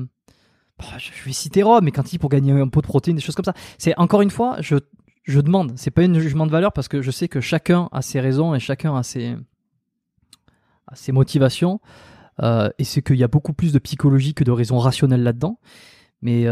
bah, 0.77 0.85
je 0.97 1.23
vais 1.23 1.33
citer 1.33 1.61
Rome, 1.61 1.85
mais 1.85 1.91
quand 1.91 2.11
il 2.11 2.19
pour 2.19 2.29
gagner 2.29 2.51
un 2.51 2.67
pot 2.67 2.81
de 2.81 2.87
protéines, 2.87 3.15
des 3.15 3.21
choses 3.21 3.35
comme 3.35 3.45
ça. 3.45 3.53
C'est 3.77 3.97
encore 3.97 4.21
une 4.21 4.31
fois, 4.31 4.57
je, 4.59 4.75
je 5.23 5.39
demande, 5.39 5.73
c'est 5.75 5.91
pas 5.91 6.01
un 6.01 6.19
jugement 6.19 6.45
de 6.45 6.51
valeur 6.51 6.73
parce 6.73 6.87
que 6.87 7.01
je 7.01 7.11
sais 7.11 7.27
que 7.27 7.41
chacun 7.41 7.87
a 7.91 8.01
ses 8.01 8.19
raisons 8.19 8.55
et 8.55 8.59
chacun 8.59 8.95
a 8.95 9.03
ses, 9.03 9.35
ses 10.93 11.11
motivations. 11.11 11.79
et 12.41 12.83
c'est 12.83 13.01
qu'il 13.01 13.17
y 13.17 13.23
a 13.23 13.27
beaucoup 13.27 13.53
plus 13.53 13.73
de 13.73 13.79
psychologie 13.79 14.33
que 14.33 14.45
de 14.45 14.51
raisons 14.51 14.79
rationnelles 14.79 15.23
là-dedans. 15.23 15.59
Mais 16.21 16.45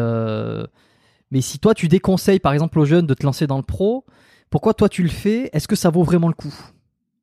mais 1.32 1.42
si 1.42 1.60
toi 1.60 1.74
tu 1.74 1.88
déconseilles 1.88 2.40
par 2.40 2.54
exemple 2.54 2.80
aux 2.80 2.86
jeunes 2.86 3.08
de 3.08 3.14
te 3.14 3.24
lancer 3.24 3.48
dans 3.48 3.58
le 3.58 3.64
pro, 3.64 4.06
pourquoi 4.50 4.74
toi 4.74 4.90
tu 4.90 5.04
le 5.04 5.10
fais? 5.10 5.50
Est-ce 5.54 5.68
que 5.68 5.76
ça 5.76 5.90
vaut 5.90 6.04
vraiment 6.04 6.28
le 6.28 6.34
coup? 6.34 6.54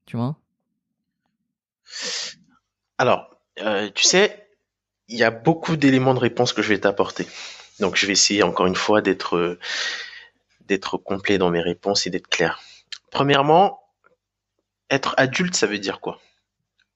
Tu 0.06 0.16
vois? 0.16 0.36
Alors, 2.98 3.30
euh, 3.60 3.90
tu 3.94 4.04
sais, 4.04 4.48
il 5.08 5.18
y 5.18 5.24
a 5.24 5.30
beaucoup 5.30 5.76
d'éléments 5.76 6.14
de 6.14 6.18
réponse 6.18 6.52
que 6.52 6.62
je 6.62 6.68
vais 6.68 6.80
t'apporter. 6.80 7.26
Donc 7.80 7.96
je 7.96 8.06
vais 8.06 8.12
essayer 8.12 8.42
encore 8.42 8.66
une 8.66 8.76
fois 8.76 9.00
d'être 9.00 9.58
d'être 10.66 10.96
complet 10.96 11.38
dans 11.38 11.50
mes 11.50 11.60
réponses 11.60 12.06
et 12.06 12.10
d'être 12.10 12.28
clair. 12.28 12.60
Premièrement, 13.10 13.80
être 14.90 15.14
adulte, 15.16 15.54
ça 15.54 15.66
veut 15.66 15.78
dire 15.78 16.00
quoi? 16.00 16.20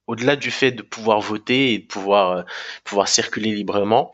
Au-delà 0.06 0.36
du 0.36 0.50
fait 0.50 0.72
de 0.72 0.82
pouvoir 0.82 1.20
voter 1.20 1.74
et 1.74 1.78
de 1.78 1.86
pouvoir 1.86 2.30
euh, 2.32 2.42
pouvoir 2.84 3.08
circuler 3.08 3.54
librement, 3.54 4.12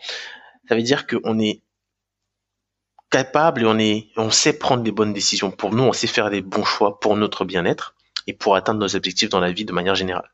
ça 0.69 0.75
veut 0.75 0.83
dire 0.83 1.07
qu'on 1.07 1.39
est 1.39 1.63
capable 3.15 3.63
et 3.63 3.67
on 3.67 3.79
est, 3.79 4.09
on 4.17 4.31
sait 4.31 4.59
prendre 4.59 4.83
des 4.83 4.91
bonnes 4.91 5.13
décisions 5.13 5.53
pour 5.53 5.73
nous, 5.73 5.85
on 5.85 5.93
sait 5.93 6.09
faire 6.09 6.31
des 6.31 6.43
bons 6.43 6.65
choix 6.65 6.99
pour 6.99 7.17
notre 7.17 7.45
bien-être 7.45 7.95
et 8.27 8.33
pour 8.33 8.57
atteindre 8.57 8.81
nos 8.81 8.97
objectifs 8.97 9.29
dans 9.29 9.39
la 9.39 9.53
vie 9.53 9.65
de 9.65 9.73
manière 9.73 9.95
générale. 9.95 10.29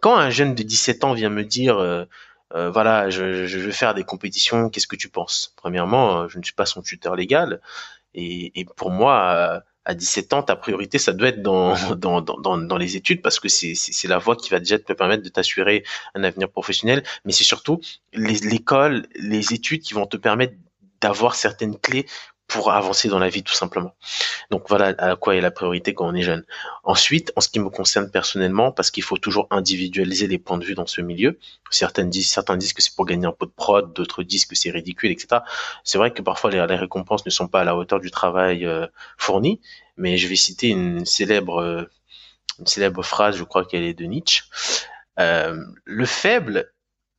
Quand 0.00 0.16
un 0.16 0.30
jeune 0.30 0.54
de 0.54 0.62
17 0.62 1.04
ans 1.04 1.12
vient 1.12 1.28
me 1.28 1.44
dire, 1.44 1.76
euh, 1.76 2.06
euh, 2.54 2.70
voilà, 2.70 3.10
je, 3.10 3.46
je, 3.46 3.58
veux 3.58 3.72
faire 3.72 3.92
des 3.92 4.04
compétitions, 4.04 4.70
qu'est-ce 4.70 4.86
que 4.86 4.96
tu 4.96 5.10
penses? 5.10 5.52
Premièrement, 5.56 6.22
euh, 6.22 6.28
je 6.28 6.38
ne 6.38 6.42
suis 6.42 6.54
pas 6.54 6.64
son 6.64 6.80
tuteur 6.80 7.14
légal 7.14 7.60
et, 8.14 8.58
et 8.58 8.64
pour 8.64 8.90
moi, 8.90 9.62
à 9.84 9.94
17 9.94 10.32
ans, 10.32 10.42
ta 10.42 10.56
priorité, 10.56 10.96
ça 10.96 11.12
doit 11.12 11.28
être 11.28 11.42
dans, 11.42 11.76
dans, 11.94 12.22
dans, 12.22 12.56
dans 12.56 12.78
les 12.78 12.96
études 12.96 13.20
parce 13.20 13.38
que 13.38 13.50
c'est, 13.50 13.74
c'est, 13.74 14.08
la 14.08 14.16
voie 14.16 14.36
qui 14.36 14.48
va 14.48 14.60
déjà 14.60 14.78
te 14.78 14.94
permettre 14.94 15.22
de 15.22 15.28
t'assurer 15.28 15.84
un 16.14 16.24
avenir 16.24 16.48
professionnel. 16.48 17.02
Mais 17.26 17.32
c'est 17.32 17.44
surtout 17.44 17.82
l'école, 18.14 19.08
les 19.14 19.52
études 19.52 19.82
qui 19.82 19.92
vont 19.92 20.06
te 20.06 20.16
permettre 20.16 20.54
d'avoir 21.04 21.34
certaines 21.34 21.78
clés 21.78 22.06
pour 22.48 22.72
avancer 22.72 23.08
dans 23.08 23.18
la 23.18 23.28
vie 23.28 23.42
tout 23.42 23.52
simplement. 23.54 23.94
Donc 24.50 24.70
voilà 24.70 24.94
à 24.96 25.16
quoi 25.16 25.36
est 25.36 25.42
la 25.42 25.50
priorité 25.50 25.92
quand 25.92 26.06
on 26.06 26.14
est 26.14 26.22
jeune. 26.22 26.44
Ensuite, 26.82 27.30
en 27.36 27.42
ce 27.42 27.50
qui 27.50 27.58
me 27.58 27.68
concerne 27.68 28.10
personnellement, 28.10 28.72
parce 28.72 28.90
qu'il 28.90 29.02
faut 29.02 29.18
toujours 29.18 29.46
individualiser 29.50 30.26
les 30.26 30.38
points 30.38 30.56
de 30.56 30.64
vue 30.64 30.74
dans 30.74 30.86
ce 30.86 31.02
milieu, 31.02 31.38
certains 31.70 32.06
disent, 32.06 32.30
certains 32.30 32.56
disent 32.56 32.72
que 32.72 32.80
c'est 32.80 32.94
pour 32.94 33.04
gagner 33.04 33.26
un 33.26 33.32
peu 33.32 33.44
de 33.44 33.50
prod, 33.50 33.92
d'autres 33.92 34.22
disent 34.22 34.46
que 34.46 34.54
c'est 34.54 34.70
ridicule, 34.70 35.10
etc. 35.10 35.42
C'est 35.84 35.98
vrai 35.98 36.10
que 36.10 36.22
parfois 36.22 36.50
les, 36.50 36.60
récompenses 36.60 37.26
ne 37.26 37.30
sont 37.30 37.48
pas 37.48 37.60
à 37.60 37.64
la 37.64 37.76
hauteur 37.76 38.00
du 38.00 38.10
travail 38.10 38.64
euh, 38.64 38.86
fourni, 39.18 39.60
mais 39.98 40.16
je 40.16 40.26
vais 40.26 40.36
citer 40.36 40.68
une 40.68 41.04
célèbre, 41.04 41.60
euh, 41.60 41.84
une 42.60 42.66
célèbre 42.66 43.02
phrase, 43.02 43.36
je 43.36 43.44
crois 43.44 43.66
qu'elle 43.66 43.84
est 43.84 43.94
de 43.94 44.04
Nietzsche. 44.04 44.44
Euh, 45.18 45.62
le 45.84 46.06
faible 46.06 46.72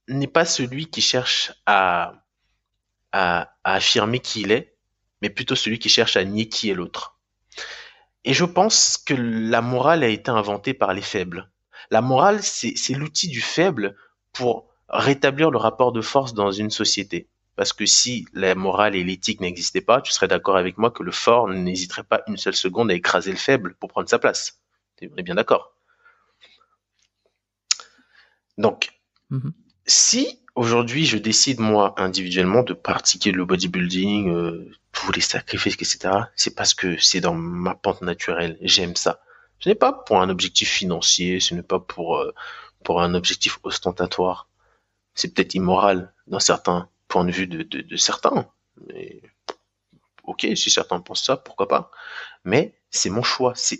n'est 0.08 0.28
pas 0.28 0.46
celui 0.46 0.88
qui 0.88 1.02
cherche 1.02 1.52
à, 1.68 2.25
à, 3.16 3.56
à 3.64 3.76
affirmer 3.76 4.20
qui 4.20 4.42
il 4.42 4.52
est, 4.52 4.76
mais 5.22 5.30
plutôt 5.30 5.56
celui 5.56 5.80
qui 5.80 5.88
cherche 5.88 6.18
à 6.18 6.26
nier 6.26 6.50
qui 6.50 6.70
est 6.70 6.74
l'autre. 6.74 7.18
Et 8.26 8.34
je 8.34 8.44
pense 8.44 8.98
que 8.98 9.14
la 9.14 9.62
morale 9.62 10.04
a 10.04 10.10
été 10.10 10.32
inventée 10.32 10.74
par 10.74 10.94
les 10.94 11.02
faibles. 11.02 11.50
La 11.92 12.02
morale, 12.02 12.44
c'est 12.44 12.94
l'outil 12.94 13.30
du 13.30 13.40
faible 13.40 13.96
pour 14.34 14.68
rétablir 14.90 15.50
le 15.50 15.58
rapport 15.58 15.94
de 15.94 16.02
force 16.02 16.34
dans 16.34 16.52
une 16.52 16.72
société. 16.72 17.30
Parce 17.56 17.72
que 17.72 17.86
si 17.86 18.28
la 18.34 18.54
morale 18.54 18.96
et 18.96 19.04
l'éthique 19.04 19.40
n'existaient 19.40 19.80
pas, 19.80 20.02
tu 20.02 20.12
serais 20.12 20.28
d'accord 20.28 20.58
avec 20.58 20.78
moi 20.78 20.92
que 20.92 21.04
le 21.04 21.12
fort 21.12 21.48
n'hésiterait 21.48 22.04
pas 22.04 22.22
une 22.28 22.36
seule 22.36 22.56
seconde 22.56 22.92
à 22.92 22.96
écraser 22.96 23.32
le 23.32 23.38
faible 23.38 23.76
pour 23.76 23.90
prendre 23.90 24.10
sa 24.10 24.20
place. 24.20 24.60
On 25.02 25.16
est 25.16 25.24
bien 25.24 25.36
d'accord. 25.36 25.74
Donc, 28.58 28.92
mm-hmm. 29.32 29.52
si 29.86 30.45
aujourd'hui 30.56 31.06
je 31.06 31.18
décide 31.18 31.60
moi 31.60 31.94
individuellement 31.98 32.64
de 32.64 32.74
pratiquer 32.74 33.32
le 33.32 33.46
bodybuilding, 33.46 34.30
euh, 34.34 34.72
tous 34.92 35.12
les 35.12 35.22
sacrifices, 35.22 35.76
etc., 35.76 36.10
c'est 36.36 36.56
parce 36.56 36.74
que 36.74 36.98
c'est 36.98 37.22
dans 37.22 37.36
ma 37.36 37.76
pente 37.76 38.02
naturelle. 38.02 38.58
J'aime 38.62 38.96
ça. 38.96 39.22
Ce 39.60 39.70
n'est 39.70 39.76
pas 39.76 39.94
pour 39.94 40.22
un 40.22 40.30
objectif 40.30 40.70
financier, 40.70 41.40
ce 41.40 41.54
n'est 41.54 41.64
pas 41.64 41.80
pour, 41.80 42.18
euh, 42.18 42.34
pour 42.84 43.02
un 43.02 43.14
objectif 43.14 43.60
ostentatoire. 43.64 44.50
C'est 45.14 45.34
peut-être 45.34 45.56
immoral 45.56 46.14
dans 46.28 46.40
certains 46.40 46.90
points 47.08 47.26
de 47.26 47.32
vue 47.32 47.48
de, 47.48 47.64
de, 47.64 47.82
de 47.82 47.96
certains. 47.98 48.50
Mais, 48.88 49.22
ok, 50.24 50.48
si 50.56 50.70
certains 50.70 51.00
pensent 51.00 51.24
ça, 51.26 51.38
pourquoi 51.38 51.68
pas. 51.68 51.92
Mais 52.44 52.78
c'est 52.90 53.10
mon 53.10 53.24
choix, 53.24 53.54
c'est 53.56 53.78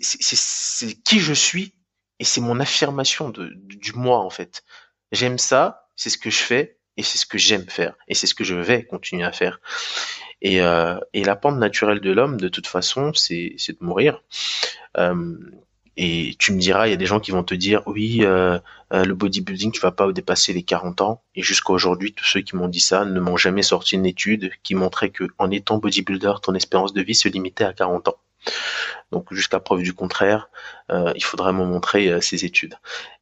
qui 1.04 1.20
je 1.20 1.32
suis 1.32 1.74
et 2.18 2.24
c'est 2.24 2.40
mon 2.40 2.60
affirmation 2.60 3.30
de, 3.30 3.50
du 3.54 3.92
moi 3.92 4.18
en 4.18 4.30
fait. 4.30 4.64
J'aime 5.12 5.38
ça, 5.38 5.85
c'est 5.96 6.10
ce 6.10 6.18
que 6.18 6.30
je 6.30 6.38
fais 6.38 6.76
et 6.96 7.02
c'est 7.02 7.18
ce 7.18 7.26
que 7.26 7.38
j'aime 7.38 7.68
faire 7.68 7.94
et 8.08 8.14
c'est 8.14 8.26
ce 8.26 8.34
que 8.34 8.44
je 8.44 8.54
vais 8.54 8.84
continuer 8.84 9.24
à 9.24 9.32
faire. 9.32 9.60
Et, 10.42 10.60
euh, 10.60 10.98
et 11.12 11.24
la 11.24 11.36
pente 11.36 11.56
naturelle 11.56 12.00
de 12.00 12.12
l'homme, 12.12 12.38
de 12.38 12.48
toute 12.48 12.66
façon, 12.66 13.12
c'est 13.14 13.56
de 13.68 13.84
mourir. 13.84 14.22
Euh, 14.98 15.34
et 15.96 16.36
tu 16.38 16.52
me 16.52 16.58
diras, 16.58 16.86
il 16.86 16.90
y 16.90 16.92
a 16.92 16.98
des 16.98 17.06
gens 17.06 17.20
qui 17.20 17.30
vont 17.30 17.42
te 17.42 17.54
dire, 17.54 17.82
oui, 17.86 18.18
euh, 18.22 18.58
le 18.92 19.14
bodybuilding, 19.14 19.72
tu 19.72 19.80
vas 19.80 19.92
pas 19.92 20.12
dépasser 20.12 20.52
les 20.52 20.62
40 20.62 21.00
ans. 21.00 21.22
Et 21.34 21.42
jusqu'à 21.42 21.72
aujourd'hui, 21.72 22.12
tous 22.12 22.26
ceux 22.26 22.42
qui 22.42 22.54
m'ont 22.54 22.68
dit 22.68 22.80
ça 22.80 23.06
ne 23.06 23.18
m'ont 23.18 23.38
jamais 23.38 23.62
sorti 23.62 23.94
une 23.94 24.04
étude 24.04 24.50
qui 24.62 24.74
montrait 24.74 25.08
que, 25.08 25.24
en 25.38 25.50
étant 25.50 25.78
bodybuilder, 25.78 26.34
ton 26.42 26.54
espérance 26.54 26.92
de 26.92 27.02
vie 27.02 27.14
se 27.14 27.30
limitait 27.30 27.64
à 27.64 27.72
40 27.72 28.08
ans. 28.08 28.16
Donc 29.12 29.32
jusqu'à 29.32 29.60
preuve 29.60 29.82
du 29.82 29.92
contraire, 29.92 30.48
euh, 30.90 31.12
il 31.14 31.24
faudra 31.24 31.52
me 31.52 31.64
montrer 31.64 32.08
euh, 32.08 32.20
ces 32.20 32.44
études. 32.44 32.74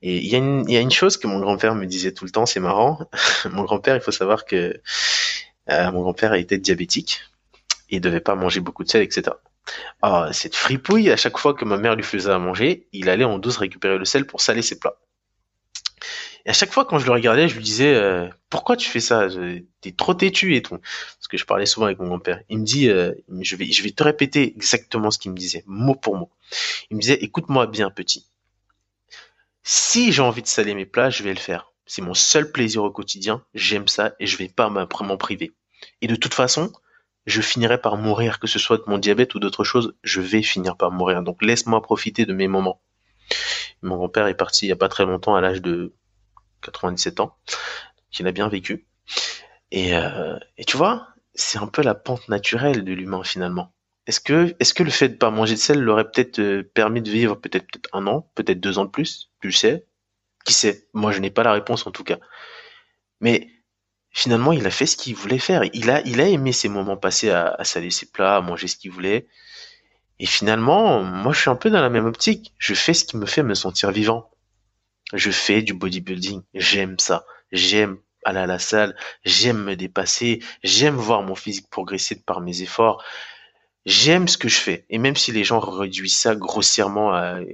Et 0.03 0.17
il 0.17 0.27
y, 0.27 0.37
a 0.37 0.81
une, 0.81 0.91
chose 0.91 1.17
que 1.17 1.27
mon 1.27 1.39
grand-père 1.41 1.75
me 1.75 1.87
disait 1.87 2.13
tout 2.13 2.25
le 2.25 2.31
temps, 2.31 2.47
c'est 2.47 2.61
marrant. 2.61 2.99
mon 3.51 3.65
grand-père, 3.65 3.95
il 3.95 4.01
faut 4.01 4.13
savoir 4.13 4.45
que 4.45 4.81
euh, 5.71 5.93
mon 5.93 6.03
grand-père 6.03 6.35
était 6.35 6.59
diabétique 6.59 7.21
et 7.91 8.01
devait 8.01 8.21
pas 8.21 8.35
manger 8.35 8.61
beaucoup 8.61 8.85
de 8.85 8.89
sel, 8.89 9.03
etc. 9.03 9.37
Alors, 10.03 10.35
cette 10.35 10.57
fripouille, 10.57 11.11
à 11.11 11.17
chaque 11.17 11.39
fois 11.39 11.55
que 11.55 11.65
ma 11.65 11.77
mère 11.77 11.97
lui 11.97 12.03
faisait 12.03 12.31
à 12.31 12.39
manger, 12.39 12.87
il 12.93 13.09
allait 13.09 13.25
en 13.25 13.39
douce 13.39 13.57
récupérer 13.57 13.99
le 13.99 14.05
sel 14.05 14.27
pour 14.27 14.41
saler 14.41 14.63
ses 14.63 14.79
plats. 14.79 14.97
Et 16.47 16.51
à 16.51 16.53
chaque 16.53 16.73
fois 16.73 16.85
quand 16.85 16.99
je 16.99 17.07
le 17.07 17.13
regardais, 17.13 17.49
je 17.49 17.57
lui 17.57 17.65
disais 17.65 17.95
euh, 17.95 18.29
pourquoi 18.51 18.77
tu 18.77 18.89
fais 18.89 19.01
ça? 19.01 19.29
T'es 19.81 19.93
trop 19.93 20.15
têtu 20.15 20.57
et 20.57 20.63
tout. 20.63 20.79
Parce 20.79 21.29
que 21.29 21.37
je 21.37 21.45
parlais 21.45 21.67
souvent 21.67 21.87
avec 21.87 21.99
mon 21.99 22.09
grand-père. 22.09 22.41
Il 22.49 22.59
me 22.59 22.65
dit, 22.65 22.89
euh, 22.89 23.13
je 23.41 23.57
vais, 23.57 23.71
je 23.71 23.83
vais 23.83 23.91
te 23.91 24.03
répéter 24.03 24.55
exactement 24.55 25.11
ce 25.11 25.19
qu'il 25.19 25.31
me 25.31 25.37
disait, 25.37 25.65
mot 25.67 25.95
pour 25.95 26.17
mot. 26.17 26.31
Il 26.91 26.97
me 26.97 27.01
disait, 27.01 27.15
écoute-moi 27.15 27.67
bien, 27.67 27.91
petit. 27.91 28.27
Si 29.63 30.13
j'ai 30.13 30.23
envie 30.23 30.43
de 30.43 30.47
saler 30.47 30.75
mes 30.75 30.85
plats, 30.85 31.11
je 31.11 31.23
vais 31.23 31.33
le 31.33 31.41
faire. 31.41 31.73
C'est 31.87 32.03
mon 32.03 32.15
seul 32.15 32.53
plaisir 32.53 32.85
au 32.85 32.91
quotidien. 32.91 33.43
J'aime 33.55 33.89
ça 33.89 34.15
et 34.21 34.27
je 34.27 34.37
vais 34.37 34.49
pas 34.49 34.69
m'en 34.69 35.17
priver. 35.17 35.53
Et 36.03 36.07
de 36.07 36.17
toute 36.17 36.35
façon, 36.35 36.71
je 37.27 37.41
finirai 37.41 37.81
par 37.81 37.97
mourir, 37.97 38.39
que 38.39 38.47
ce 38.47 38.59
soit 38.59 38.79
de 38.79 38.85
mon 38.87 38.99
diabète 38.99 39.35
ou 39.35 39.39
d'autre 39.39 39.65
chose, 39.65 39.95
je 40.03 40.21
vais 40.21 40.43
finir 40.43 40.77
par 40.77 40.91
mourir. 40.91 41.23
Donc 41.23 41.43
laisse-moi 41.43 41.81
profiter 41.83 42.27
de 42.27 42.35
mes 42.35 42.49
moments. 42.49 42.81
Mon 43.83 43.97
grand-père 43.97 44.27
est 44.27 44.37
parti 44.37 44.67
il 44.67 44.69
y 44.69 44.73
a 44.73 44.77
pas 44.77 44.89
très 44.89 45.05
longtemps 45.05 45.35
à 45.35 45.41
l'âge 45.41 45.63
de 45.63 45.95
97 46.65 47.21
ans, 47.21 47.37
qu'il 48.11 48.27
a 48.27 48.33
bien 48.33 48.49
vécu. 48.49 48.87
Et, 49.71 49.95
euh, 49.95 50.39
et 50.57 50.65
tu 50.65 50.77
vois, 50.77 51.09
c'est 51.35 51.59
un 51.59 51.67
peu 51.67 51.83
la 51.83 51.95
pente 51.95 52.29
naturelle 52.29 52.85
de 52.85 52.93
l'humain 52.93 53.23
finalement. 53.25 53.73
Est-ce 54.07 54.21
que, 54.21 54.55
est-ce 54.61 54.75
que 54.75 54.83
le 54.83 54.91
fait 54.91 55.09
de 55.09 55.17
pas 55.17 55.31
manger 55.31 55.55
de 55.55 55.61
sel 55.61 55.81
l'aurait 55.81 56.11
peut-être 56.11 56.39
euh, 56.39 56.63
permis 56.75 57.01
de 57.01 57.11
vivre 57.11 57.37
peut-être 57.37 57.67
peut 57.67 57.81
un 57.93 58.07
an, 58.07 58.31
peut-être 58.35 58.61
deux 58.61 58.79
ans 58.79 58.85
de 58.85 58.91
plus? 58.91 59.31
Tu 59.41 59.51
sais 59.51 59.87
Qui 60.45 60.53
sait? 60.53 60.89
Moi, 60.93 61.11
je 61.13 61.21
n'ai 61.21 61.31
pas 61.31 61.43
la 61.43 61.53
réponse 61.53 61.87
en 61.87 61.91
tout 61.91 62.05
cas. 62.05 62.19
Mais 63.21 63.49
finalement, 64.11 64.53
il 64.53 64.67
a 64.67 64.71
fait 64.71 64.87
ce 64.87 64.97
qu'il 64.97 65.15
voulait 65.15 65.39
faire. 65.39 65.63
Il 65.73 65.91
a, 65.91 66.03
il 66.03 66.21
a 66.21 66.29
aimé 66.29 66.53
ces 66.53 66.69
moments 66.69 66.99
passés 66.99 67.31
à, 67.31 67.55
à 67.59 67.65
saler 67.65 67.91
ses 67.91 68.07
plats, 68.07 68.37
à 68.37 68.41
manger 68.43 68.69
ce 68.69 68.77
qu'il 68.77 68.91
voulait. 68.91 69.27
Et 70.19 70.27
finalement, 70.27 71.03
moi, 71.03 71.33
je 71.33 71.41
suis 71.41 71.51
un 71.51 71.57
peu 71.57 71.71
dans 71.71 71.81
la 71.81 71.91
même 71.91 72.07
optique. 72.07 72.55
Je 72.59 72.75
fais 72.75 72.95
ce 72.95 73.05
qui 73.05 73.17
me 73.17 73.27
fait 73.27 73.43
me 73.43 73.55
sentir 73.55 73.91
vivant. 73.91 74.31
Je 75.15 75.31
fais 75.31 75.63
du 75.63 75.75
bodybuilding. 75.75 76.43
J'aime 76.55 76.99
ça. 76.99 77.25
J'aime 77.53 77.99
aller 78.25 78.41
à 78.41 78.47
la 78.47 78.59
salle. 78.59 78.97
J'aime 79.25 79.63
me 79.63 79.77
dépasser. 79.77 80.43
J'aime 80.65 80.97
voir 80.97 81.23
mon 81.23 81.37
physique 81.37 81.71
progresser 81.71 82.21
par 82.21 82.41
mes 82.41 82.63
efforts. 82.63 83.03
J'aime 83.87 84.27
ce 84.27 84.37
que 84.37 84.49
je 84.49 84.57
fais. 84.57 84.85
Et 84.91 84.99
même 84.99 85.15
si 85.15 85.31
les 85.31 85.45
gens 85.45 85.61
réduisent 85.61 86.17
ça 86.17 86.35
grossièrement 86.35 87.13
à 87.13 87.37
euh, 87.37 87.45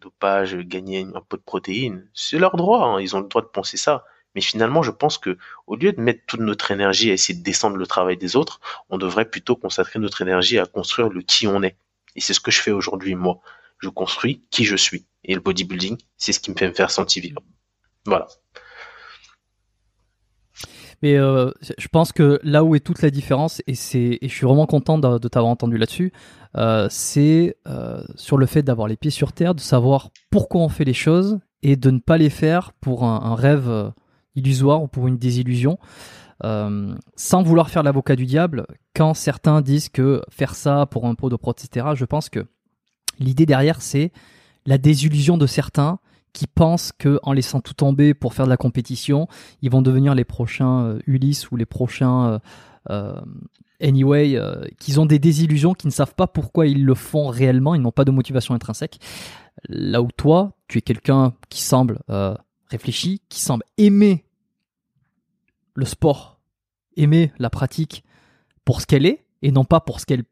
dopage, 0.00 0.56
gagner 0.56 1.06
un 1.14 1.20
peu 1.20 1.36
de 1.36 1.42
protéines, 1.42 2.08
c'est 2.14 2.38
leur 2.38 2.56
droit. 2.56 2.84
Hein. 2.84 3.00
Ils 3.00 3.14
ont 3.14 3.20
le 3.20 3.28
droit 3.28 3.42
de 3.42 3.48
penser 3.48 3.76
ça. 3.76 4.04
Mais 4.34 4.40
finalement, 4.40 4.82
je 4.82 4.90
pense 4.90 5.18
que 5.18 5.36
au 5.66 5.76
lieu 5.76 5.92
de 5.92 6.00
mettre 6.00 6.22
toute 6.26 6.40
notre 6.40 6.70
énergie 6.70 7.10
à 7.10 7.14
essayer 7.14 7.38
de 7.38 7.44
descendre 7.44 7.76
le 7.76 7.86
travail 7.86 8.16
des 8.16 8.34
autres, 8.34 8.60
on 8.88 8.96
devrait 8.96 9.28
plutôt 9.28 9.56
consacrer 9.56 9.98
notre 9.98 10.22
énergie 10.22 10.58
à 10.58 10.64
construire 10.64 11.10
le 11.10 11.20
qui 11.20 11.46
on 11.46 11.62
est. 11.62 11.76
Et 12.16 12.20
c'est 12.22 12.34
ce 12.34 12.40
que 12.40 12.50
je 12.50 12.60
fais 12.60 12.70
aujourd'hui, 12.70 13.14
moi 13.14 13.40
je 13.78 13.88
construis 13.88 14.42
qui 14.50 14.64
je 14.64 14.76
suis. 14.76 15.06
Et 15.24 15.34
le 15.34 15.40
bodybuilding, 15.40 15.96
c'est 16.16 16.32
ce 16.32 16.40
qui 16.40 16.50
me 16.50 16.56
fait 16.56 16.68
me 16.68 16.74
faire 16.74 16.90
sentir 16.90 17.22
vivre. 17.22 17.42
Voilà. 18.06 18.26
Mais 21.02 21.16
euh, 21.16 21.52
je 21.78 21.86
pense 21.88 22.12
que 22.12 22.40
là 22.42 22.64
où 22.64 22.74
est 22.74 22.80
toute 22.80 23.02
la 23.02 23.10
différence, 23.10 23.62
et, 23.66 23.74
c'est, 23.74 24.18
je 24.20 24.28
suis 24.28 24.46
vraiment 24.46 24.66
content 24.66 24.98
de, 24.98 25.28
t'avoir 25.28 25.50
entendu 25.50 25.78
là-dessus, 25.78 26.12
euh, 26.56 26.88
c'est 26.90 27.56
euh, 27.68 28.02
sur 28.16 28.36
le 28.36 28.46
fait 28.46 28.62
d'avoir 28.62 28.88
les 28.88 28.96
pieds 28.96 29.12
sur 29.12 29.32
terre, 29.32 29.54
de 29.54 29.60
savoir 29.60 30.10
pourquoi 30.30 30.62
on 30.62 30.68
fait 30.68 30.84
les 30.84 30.94
choses 30.94 31.38
et 31.62 31.76
de 31.76 31.90
ne 31.90 32.00
pas 32.00 32.18
les 32.18 32.30
faire 32.30 32.72
pour 32.80 33.04
un, 33.04 33.34
rêve 33.36 33.92
illusoire 34.34 34.82
ou 34.82 34.88
pour 34.88 35.06
une 35.06 35.18
désillusion. 35.18 35.78
sans 36.42 37.42
vouloir 37.42 37.70
faire 37.70 37.82
l'avocat 37.84 38.16
du 38.16 38.26
diable, 38.26 38.66
quand 38.94 39.14
certains 39.14 39.60
disent 39.60 39.88
que 39.88 40.22
faire 40.30 40.54
ça 40.54 40.86
pour 40.86 41.06
un 41.06 41.14
pot 41.14 41.30
de 41.30 41.36
prod, 41.36 41.56
etc., 41.56 41.88
je 41.94 42.04
pense 42.04 42.28
que 42.28 42.46
L'idée 43.18 43.46
derrière, 43.46 43.82
c'est 43.82 44.12
la 44.68 44.76
désillusion 44.76 45.38
de 45.38 45.46
certains 45.46 45.98
qui 46.34 46.46
pensent 46.46 46.92
que 46.92 47.18
en 47.22 47.32
laissant 47.32 47.62
tout 47.62 47.72
tomber 47.72 48.12
pour 48.12 48.34
faire 48.34 48.44
de 48.44 48.50
la 48.50 48.58
compétition, 48.58 49.26
ils 49.62 49.70
vont 49.70 49.80
devenir 49.80 50.14
les 50.14 50.26
prochains 50.26 50.84
euh, 50.84 50.98
Ulysse 51.06 51.50
ou 51.50 51.56
les 51.56 51.64
prochains 51.64 52.32
euh, 52.32 52.38
euh, 52.90 53.20
Anyway, 53.80 54.36
qu'ils 54.80 54.98
ont 54.98 55.06
des 55.06 55.20
désillusions, 55.20 55.72
qui 55.72 55.86
ne 55.86 55.92
savent 55.92 56.16
pas 56.16 56.26
pourquoi 56.26 56.66
ils 56.66 56.84
le 56.84 56.96
font 56.96 57.28
réellement, 57.28 57.76
ils 57.76 57.80
n'ont 57.80 57.92
pas 57.92 58.04
de 58.04 58.10
motivation 58.10 58.52
intrinsèque. 58.52 58.98
Là 59.68 60.02
où 60.02 60.08
toi, 60.10 60.56
tu 60.66 60.78
es 60.78 60.80
quelqu'un 60.80 61.32
qui 61.48 61.62
semble 61.62 62.00
réfléchi, 62.68 63.22
qui 63.28 63.40
semble 63.40 63.62
aimer 63.76 64.24
le 65.74 65.84
sport, 65.84 66.40
aimer 66.96 67.30
la 67.38 67.50
pratique 67.50 68.02
pour 68.64 68.80
ce 68.80 68.86
qu'elle 68.86 69.06
est 69.06 69.24
et 69.42 69.52
non 69.52 69.64
pas 69.64 69.78
pour 69.78 70.00
ce 70.00 70.06
qu'elle 70.06 70.24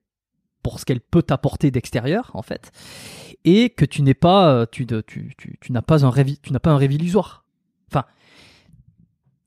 pour 0.67 0.81
ce 0.81 0.85
qu'elle 0.85 1.01
peut 1.01 1.23
t'apporter 1.23 1.71
d'extérieur 1.71 2.33
en 2.35 2.43
fait 2.43 2.73
et 3.45 3.71
que 3.71 3.85
tu 3.85 4.03
n'es 4.03 4.15
pas 4.15 4.51
euh, 4.51 4.67
tu, 4.69 4.85
tu, 4.85 5.33
tu, 5.39 5.59
tu 5.61 5.71
n'as 5.71 5.81
pas 5.81 6.05
un 6.05 6.11
rêve 6.11 6.33
tu 6.43 6.53
n'as 6.53 6.59
pas 6.59 6.71
un 6.71 6.77
rêve 6.77 6.93
illusoire. 6.93 7.45
Enfin 7.89 8.05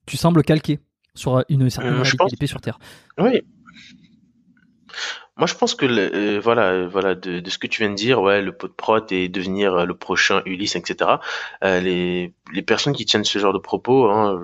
tu 0.06 0.16
sembles 0.16 0.44
calqué 0.44 0.80
sur 1.16 1.44
une 1.50 1.70
certaine 1.70 1.96
euh, 1.96 2.46
sur 2.46 2.62
terre. 2.62 2.80
Oui. 3.18 3.42
Moi, 5.36 5.46
je 5.46 5.56
pense 5.56 5.76
que 5.76 5.86
euh, 5.86 6.40
voilà, 6.40 6.72
euh, 6.72 6.88
voilà, 6.88 7.16
de, 7.16 7.42
de, 7.42 7.50
ce 7.50 7.58
que 7.58 7.68
tu 7.68 7.82
viens 7.82 7.90
de 7.90 7.96
dire, 7.96 8.22
ouais, 8.22 8.42
le 8.42 8.54
pot 8.54 8.68
de 8.68 8.74
prot 8.74 9.06
et 9.10 9.28
devenir 9.28 9.74
euh, 9.74 9.86
le 9.86 9.96
prochain 9.96 10.42
Ulysse, 10.46 10.78
etc. 10.78 11.20
les, 11.62 12.34
les 12.54 12.62
personnes 12.62 12.94
qui 12.94 13.06
tiennent 13.06 13.26
ce 13.26 13.40
genre 13.40 13.54
de 13.54 13.60
propos, 13.60 14.10
hein, 14.10 14.40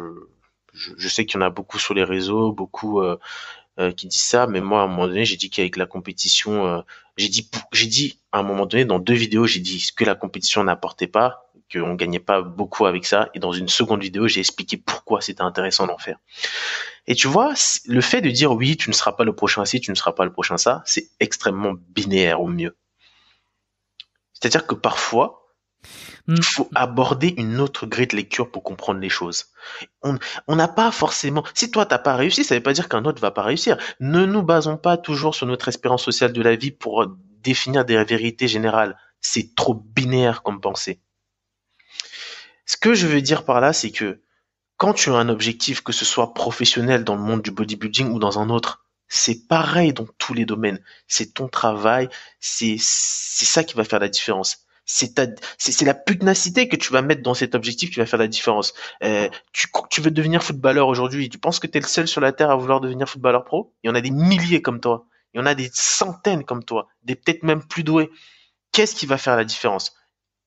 je, 0.73 0.91
je, 0.97 1.07
sais 1.07 1.25
qu'il 1.25 1.39
y 1.39 1.43
en 1.43 1.45
a 1.45 1.49
beaucoup 1.49 1.79
sur 1.79 1.93
les 1.93 2.03
réseaux, 2.03 2.51
beaucoup 2.51 3.01
qui 3.97 4.07
disent 4.07 4.21
ça, 4.21 4.47
mais 4.47 4.61
moi, 4.61 4.81
à 4.81 4.83
un 4.85 4.87
moment 4.87 5.07
donné, 5.07 5.25
j'ai 5.25 5.35
dit 5.35 5.49
qu'avec 5.49 5.75
la 5.77 5.85
compétition, 5.85 6.83
j'ai 7.17 7.29
dit, 7.29 7.49
j'ai 7.73 7.87
dit 7.87 8.19
à 8.31 8.39
un 8.39 8.43
moment 8.43 8.65
donné 8.65 8.85
dans 8.85 8.99
deux 8.99 9.13
vidéos, 9.13 9.47
j'ai 9.47 9.59
dit 9.59 9.89
que 9.95 10.03
la 10.05 10.15
compétition 10.15 10.63
n'apportait 10.63 11.07
pas, 11.07 11.51
qu'on 11.71 11.95
gagnait 11.95 12.19
pas 12.19 12.41
beaucoup 12.41 12.85
avec 12.85 13.05
ça, 13.05 13.29
et 13.33 13.39
dans 13.39 13.51
une 13.51 13.67
seconde 13.67 14.01
vidéo, 14.01 14.27
j'ai 14.27 14.39
expliqué 14.39 14.77
pourquoi 14.77 15.21
c'était 15.21 15.41
intéressant 15.41 15.87
d'en 15.87 15.97
faire. 15.97 16.17
Et 17.07 17.15
tu 17.15 17.27
vois, 17.27 17.53
le 17.85 18.01
fait 18.01 18.21
de 18.21 18.29
dire 18.29 18.51
oui, 18.51 18.77
tu 18.77 18.89
ne 18.89 18.95
seras 18.95 19.11
pas 19.11 19.23
le 19.23 19.35
prochain 19.35 19.65
ci, 19.65 19.79
tu 19.79 19.91
ne 19.91 19.95
seras 19.95 20.13
pas 20.13 20.25
le 20.25 20.31
prochain 20.31 20.57
ça, 20.57 20.81
c'est 20.85 21.09
extrêmement 21.19 21.73
binaire 21.89 22.41
au 22.41 22.47
mieux. 22.47 22.75
C'est-à-dire 24.33 24.67
que 24.67 24.75
parfois, 24.75 25.44
il 26.27 26.35
mm. 26.35 26.43
faut 26.43 26.69
aborder 26.75 27.33
une 27.37 27.59
autre 27.59 27.85
grille 27.85 28.07
de 28.07 28.15
lecture 28.15 28.49
pour 28.49 28.63
comprendre 28.63 28.99
les 28.99 29.09
choses. 29.09 29.47
On 30.01 30.55
n'a 30.55 30.67
pas 30.67 30.91
forcément. 30.91 31.43
Si 31.53 31.71
toi 31.71 31.85
t'as 31.85 31.99
pas 31.99 32.15
réussi, 32.15 32.43
ça 32.43 32.55
ne 32.55 32.59
veut 32.59 32.63
pas 32.63 32.73
dire 32.73 32.89
qu'un 32.89 33.05
autre 33.05 33.21
va 33.21 33.31
pas 33.31 33.43
réussir. 33.43 33.77
Ne 33.99 34.25
nous 34.25 34.43
basons 34.43 34.77
pas 34.77 34.97
toujours 34.97 35.35
sur 35.35 35.47
notre 35.47 35.67
espérance 35.67 36.03
sociale 36.03 36.33
de 36.33 36.41
la 36.41 36.55
vie 36.55 36.71
pour 36.71 37.05
définir 37.43 37.85
des 37.85 38.03
vérités 38.03 38.47
générales. 38.47 38.97
C'est 39.21 39.55
trop 39.55 39.73
binaire 39.73 40.43
comme 40.43 40.61
pensée. 40.61 40.99
Ce 42.65 42.77
que 42.77 42.93
je 42.93 43.07
veux 43.07 43.21
dire 43.21 43.45
par 43.45 43.61
là, 43.61 43.73
c'est 43.73 43.91
que 43.91 44.21
quand 44.77 44.93
tu 44.93 45.09
as 45.09 45.15
un 45.15 45.29
objectif, 45.29 45.81
que 45.81 45.93
ce 45.93 46.05
soit 46.05 46.33
professionnel 46.33 47.03
dans 47.03 47.15
le 47.15 47.21
monde 47.21 47.41
du 47.41 47.51
bodybuilding 47.51 48.11
ou 48.11 48.19
dans 48.19 48.39
un 48.39 48.49
autre, 48.49 48.85
c'est 49.07 49.47
pareil 49.47 49.93
dans 49.93 50.07
tous 50.17 50.33
les 50.33 50.45
domaines. 50.45 50.81
C'est 51.07 51.33
ton 51.33 51.47
travail, 51.47 52.09
c'est 52.39 52.77
ça 52.79 53.63
qui 53.63 53.75
va 53.75 53.83
faire 53.83 53.99
la 53.99 54.09
différence. 54.09 54.64
C'est 54.85 55.81
la 55.81 55.93
pugnacité 55.93 56.67
que 56.67 56.75
tu 56.75 56.93
vas 56.93 57.01
mettre 57.01 57.23
dans 57.23 57.33
cet 57.33 57.55
objectif 57.55 57.91
qui 57.91 57.99
va 57.99 58.05
faire 58.05 58.19
la 58.19 58.27
différence. 58.27 58.73
Euh, 59.03 59.29
tu, 59.51 59.67
tu 59.89 60.01
veux 60.01 60.11
devenir 60.11 60.43
footballeur 60.43 60.87
aujourd'hui, 60.87 61.29
tu 61.29 61.39
penses 61.39 61.59
que 61.59 61.67
tu 61.67 61.77
es 61.77 61.81
le 61.81 61.87
seul 61.87 62.07
sur 62.07 62.21
la 62.21 62.31
terre 62.31 62.51
à 62.51 62.55
vouloir 62.55 62.81
devenir 62.81 63.09
footballeur 63.09 63.43
pro? 63.43 63.73
Il 63.83 63.87
y 63.87 63.89
en 63.89 63.95
a 63.95 64.01
des 64.01 64.11
milliers 64.11 64.61
comme 64.61 64.79
toi. 64.79 65.07
Il 65.33 65.39
y 65.39 65.41
en 65.41 65.45
a 65.45 65.53
des 65.53 65.69
centaines 65.73 66.45
comme 66.45 66.63
toi, 66.63 66.87
des 67.03 67.15
peut-être 67.15 67.43
même 67.43 67.61
plus 67.61 67.83
doués. 67.83 68.09
Qu'est-ce 68.71 68.95
qui 68.95 69.05
va 69.05 69.17
faire 69.17 69.35
la 69.35 69.43
différence? 69.43 69.93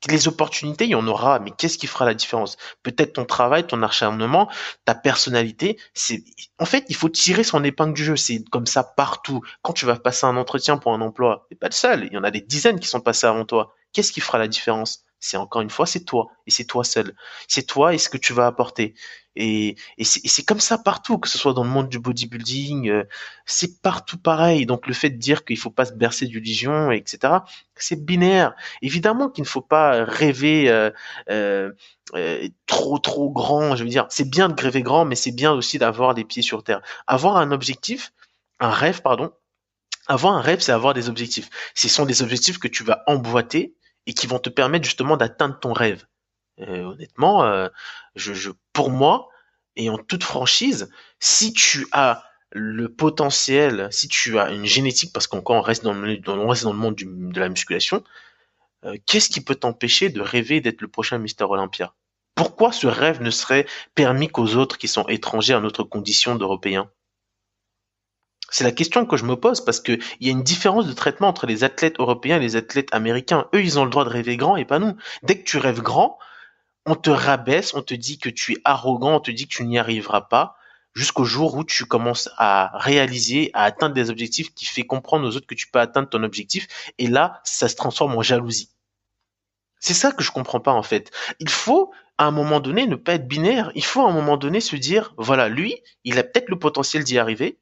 Les 0.08 0.28
opportunités, 0.28 0.84
il 0.84 0.90
y 0.90 0.94
en 0.94 1.06
aura, 1.08 1.40
mais 1.40 1.50
qu'est-ce 1.50 1.76
qui 1.76 1.86
fera 1.86 2.06
la 2.06 2.14
différence? 2.14 2.56
Peut-être 2.82 3.14
ton 3.14 3.24
travail, 3.24 3.66
ton 3.66 3.82
acharnement, 3.82 4.48
ta 4.84 4.94
personnalité. 4.94 5.76
C'est 5.92 6.22
en 6.58 6.64
fait, 6.64 6.84
il 6.88 6.96
faut 6.96 7.08
tirer 7.08 7.42
son 7.42 7.64
épingle 7.64 7.94
du 7.94 8.04
jeu. 8.04 8.16
C'est 8.16 8.44
comme 8.44 8.66
ça 8.66 8.84
partout. 8.84 9.42
Quand 9.60 9.72
tu 9.72 9.86
vas 9.86 9.96
passer 9.96 10.24
un 10.24 10.36
entretien 10.36 10.78
pour 10.78 10.94
un 10.94 11.00
emploi, 11.00 11.46
t'es 11.50 11.56
pas 11.56 11.66
le 11.66 11.72
seul. 11.72 12.06
Il 12.06 12.12
y 12.12 12.16
en 12.16 12.24
a 12.24 12.30
des 12.30 12.40
dizaines 12.40 12.78
qui 12.78 12.88
sont 12.88 13.00
passés 13.00 13.26
avant 13.26 13.44
toi. 13.44 13.74
Qu'est-ce 13.92 14.12
qui 14.12 14.20
fera 14.20 14.38
la 14.38 14.48
différence? 14.48 15.04
C'est 15.20 15.36
encore 15.36 15.62
une 15.62 15.70
fois, 15.70 15.86
c'est 15.86 16.04
toi 16.04 16.28
et 16.46 16.50
c'est 16.50 16.64
toi 16.64 16.84
seul. 16.84 17.14
C'est 17.48 17.66
toi 17.66 17.92
et 17.92 17.98
ce 17.98 18.08
que 18.08 18.18
tu 18.18 18.32
vas 18.32 18.46
apporter. 18.46 18.94
Et, 19.34 19.76
et 19.98 20.04
c'est 20.04 20.42
comme 20.44 20.58
ça 20.60 20.78
partout, 20.78 21.18
que 21.18 21.28
ce 21.28 21.38
soit 21.38 21.52
dans 21.52 21.62
le 21.62 21.70
monde 21.70 21.88
du 21.88 22.00
bodybuilding, 22.00 22.88
euh, 22.90 23.04
c'est 23.46 23.80
partout 23.82 24.18
pareil. 24.18 24.66
Donc 24.66 24.86
le 24.88 24.94
fait 24.94 25.10
de 25.10 25.16
dire 25.16 25.44
qu'il 25.44 25.56
faut 25.58 25.70
pas 25.70 25.84
se 25.84 25.92
bercer 25.92 26.26
d'illusions, 26.26 26.90
etc., 26.90 27.34
c'est 27.76 28.04
binaire. 28.04 28.54
Évidemment 28.82 29.28
qu'il 29.28 29.42
ne 29.42 29.48
faut 29.48 29.60
pas 29.60 30.04
rêver 30.04 30.68
euh, 30.70 30.90
euh, 31.30 31.70
euh, 32.14 32.48
trop 32.66 32.98
trop 32.98 33.30
grand. 33.30 33.76
Je 33.76 33.84
veux 33.84 33.90
dire, 33.90 34.06
c'est 34.10 34.28
bien 34.28 34.48
de 34.48 34.60
rêver 34.60 34.82
grand, 34.82 35.04
mais 35.04 35.14
c'est 35.14 35.32
bien 35.32 35.52
aussi 35.52 35.78
d'avoir 35.78 36.14
les 36.14 36.24
pieds 36.24 36.42
sur 36.42 36.64
terre. 36.64 36.80
Avoir 37.06 37.36
un 37.36 37.52
objectif, 37.52 38.12
un 38.60 38.70
rêve, 38.70 39.02
pardon. 39.02 39.32
Avoir 40.08 40.34
un 40.34 40.40
rêve, 40.40 40.60
c'est 40.60 40.72
avoir 40.72 40.94
des 40.94 41.08
objectifs. 41.08 41.50
Ce 41.74 41.88
sont 41.88 42.06
des 42.06 42.22
objectifs 42.22 42.58
que 42.58 42.68
tu 42.68 42.82
vas 42.82 43.02
emboîter 43.06 43.74
et 44.06 44.14
qui 44.14 44.26
vont 44.26 44.38
te 44.38 44.48
permettre 44.48 44.84
justement 44.86 45.16
d'atteindre 45.16 45.58
ton 45.60 45.72
rêve. 45.72 46.06
Euh, 46.60 46.84
honnêtement, 46.84 47.44
euh, 47.44 47.68
je, 48.16 48.32
je, 48.32 48.50
pour 48.72 48.90
moi, 48.90 49.28
et 49.76 49.90
en 49.90 49.98
toute 49.98 50.24
franchise, 50.24 50.90
si 51.20 51.52
tu 51.52 51.86
as 51.92 52.24
le 52.50 52.88
potentiel, 52.88 53.88
si 53.90 54.08
tu 54.08 54.38
as 54.38 54.50
une 54.50 54.64
génétique, 54.64 55.12
parce 55.12 55.26
qu'encore 55.26 55.56
on 55.56 55.60
reste 55.60 55.84
dans 55.84 55.92
le, 55.92 56.18
on 56.26 56.48
reste 56.48 56.64
dans 56.64 56.72
le 56.72 56.78
monde 56.78 56.96
de 56.96 57.40
la 57.40 57.48
musculation, 57.50 58.02
euh, 58.84 58.96
qu'est-ce 59.06 59.28
qui 59.28 59.42
peut 59.42 59.54
t'empêcher 59.54 60.08
de 60.08 60.20
rêver 60.20 60.60
d'être 60.60 60.80
le 60.80 60.88
prochain 60.88 61.18
Mister 61.18 61.44
Olympia? 61.44 61.94
Pourquoi 62.34 62.72
ce 62.72 62.86
rêve 62.86 63.20
ne 63.20 63.30
serait 63.30 63.66
permis 63.94 64.28
qu'aux 64.28 64.54
autres 64.54 64.78
qui 64.78 64.88
sont 64.88 65.06
étrangers 65.08 65.54
à 65.54 65.60
notre 65.60 65.82
condition 65.82 66.36
d'Européens? 66.36 66.90
C'est 68.50 68.64
la 68.64 68.72
question 68.72 69.04
que 69.04 69.16
je 69.16 69.24
me 69.24 69.36
pose 69.36 69.62
parce 69.62 69.80
que 69.80 69.98
il 70.20 70.26
y 70.26 70.30
a 70.30 70.32
une 70.32 70.42
différence 70.42 70.86
de 70.86 70.92
traitement 70.92 71.28
entre 71.28 71.46
les 71.46 71.64
athlètes 71.64 71.98
européens 71.98 72.36
et 72.36 72.40
les 72.40 72.56
athlètes 72.56 72.88
américains. 72.92 73.46
Eux, 73.54 73.62
ils 73.62 73.78
ont 73.78 73.84
le 73.84 73.90
droit 73.90 74.04
de 74.04 74.10
rêver 74.10 74.36
grand 74.36 74.56
et 74.56 74.64
pas 74.64 74.78
nous. 74.78 74.96
Dès 75.22 75.38
que 75.38 75.44
tu 75.44 75.58
rêves 75.58 75.82
grand, 75.82 76.18
on 76.86 76.94
te 76.94 77.10
rabaisse, 77.10 77.74
on 77.74 77.82
te 77.82 77.94
dit 77.94 78.18
que 78.18 78.30
tu 78.30 78.54
es 78.54 78.56
arrogant, 78.64 79.16
on 79.16 79.20
te 79.20 79.30
dit 79.30 79.46
que 79.46 79.54
tu 79.54 79.64
n'y 79.64 79.78
arriveras 79.78 80.22
pas, 80.22 80.56
jusqu'au 80.94 81.24
jour 81.24 81.54
où 81.56 81.64
tu 81.64 81.84
commences 81.84 82.30
à 82.38 82.70
réaliser, 82.78 83.50
à 83.52 83.64
atteindre 83.64 83.94
des 83.94 84.08
objectifs 84.08 84.54
qui 84.54 84.64
fait 84.64 84.84
comprendre 84.84 85.28
aux 85.28 85.36
autres 85.36 85.46
que 85.46 85.54
tu 85.54 85.70
peux 85.70 85.80
atteindre 85.80 86.08
ton 86.08 86.22
objectif. 86.22 86.66
Et 86.96 87.06
là, 87.06 87.40
ça 87.44 87.68
se 87.68 87.76
transforme 87.76 88.16
en 88.16 88.22
jalousie. 88.22 88.70
C'est 89.80 89.94
ça 89.94 90.10
que 90.10 90.24
je 90.24 90.32
comprends 90.32 90.60
pas 90.60 90.72
en 90.72 90.82
fait. 90.82 91.12
Il 91.38 91.50
faut 91.50 91.92
à 92.16 92.24
un 92.24 92.30
moment 92.30 92.58
donné 92.58 92.86
ne 92.86 92.96
pas 92.96 93.14
être 93.14 93.28
binaire. 93.28 93.70
Il 93.74 93.84
faut 93.84 94.00
à 94.00 94.08
un 94.08 94.12
moment 94.12 94.38
donné 94.38 94.60
se 94.60 94.74
dire, 94.74 95.14
voilà, 95.18 95.48
lui, 95.48 95.76
il 96.04 96.18
a 96.18 96.24
peut-être 96.24 96.48
le 96.48 96.58
potentiel 96.58 97.04
d'y 97.04 97.18
arriver 97.18 97.58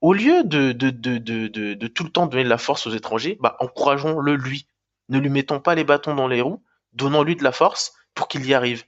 au 0.00 0.12
lieu 0.12 0.44
de, 0.44 0.72
de, 0.72 0.90
de, 0.90 1.18
de, 1.18 1.86
tout 1.86 2.04
le 2.04 2.10
temps 2.10 2.26
donner 2.26 2.44
de 2.44 2.48
la 2.48 2.58
force 2.58 2.86
aux 2.86 2.92
étrangers, 2.92 3.38
bah, 3.40 3.56
encourageons-le 3.60 4.36
lui. 4.36 4.66
Ne 5.08 5.18
lui 5.18 5.30
mettons 5.30 5.60
pas 5.60 5.74
les 5.74 5.84
bâtons 5.84 6.14
dans 6.14 6.28
les 6.28 6.40
roues, 6.40 6.62
donnons-lui 6.92 7.36
de 7.36 7.44
la 7.44 7.52
force 7.52 7.94
pour 8.14 8.28
qu'il 8.28 8.44
y 8.46 8.54
arrive. 8.54 8.84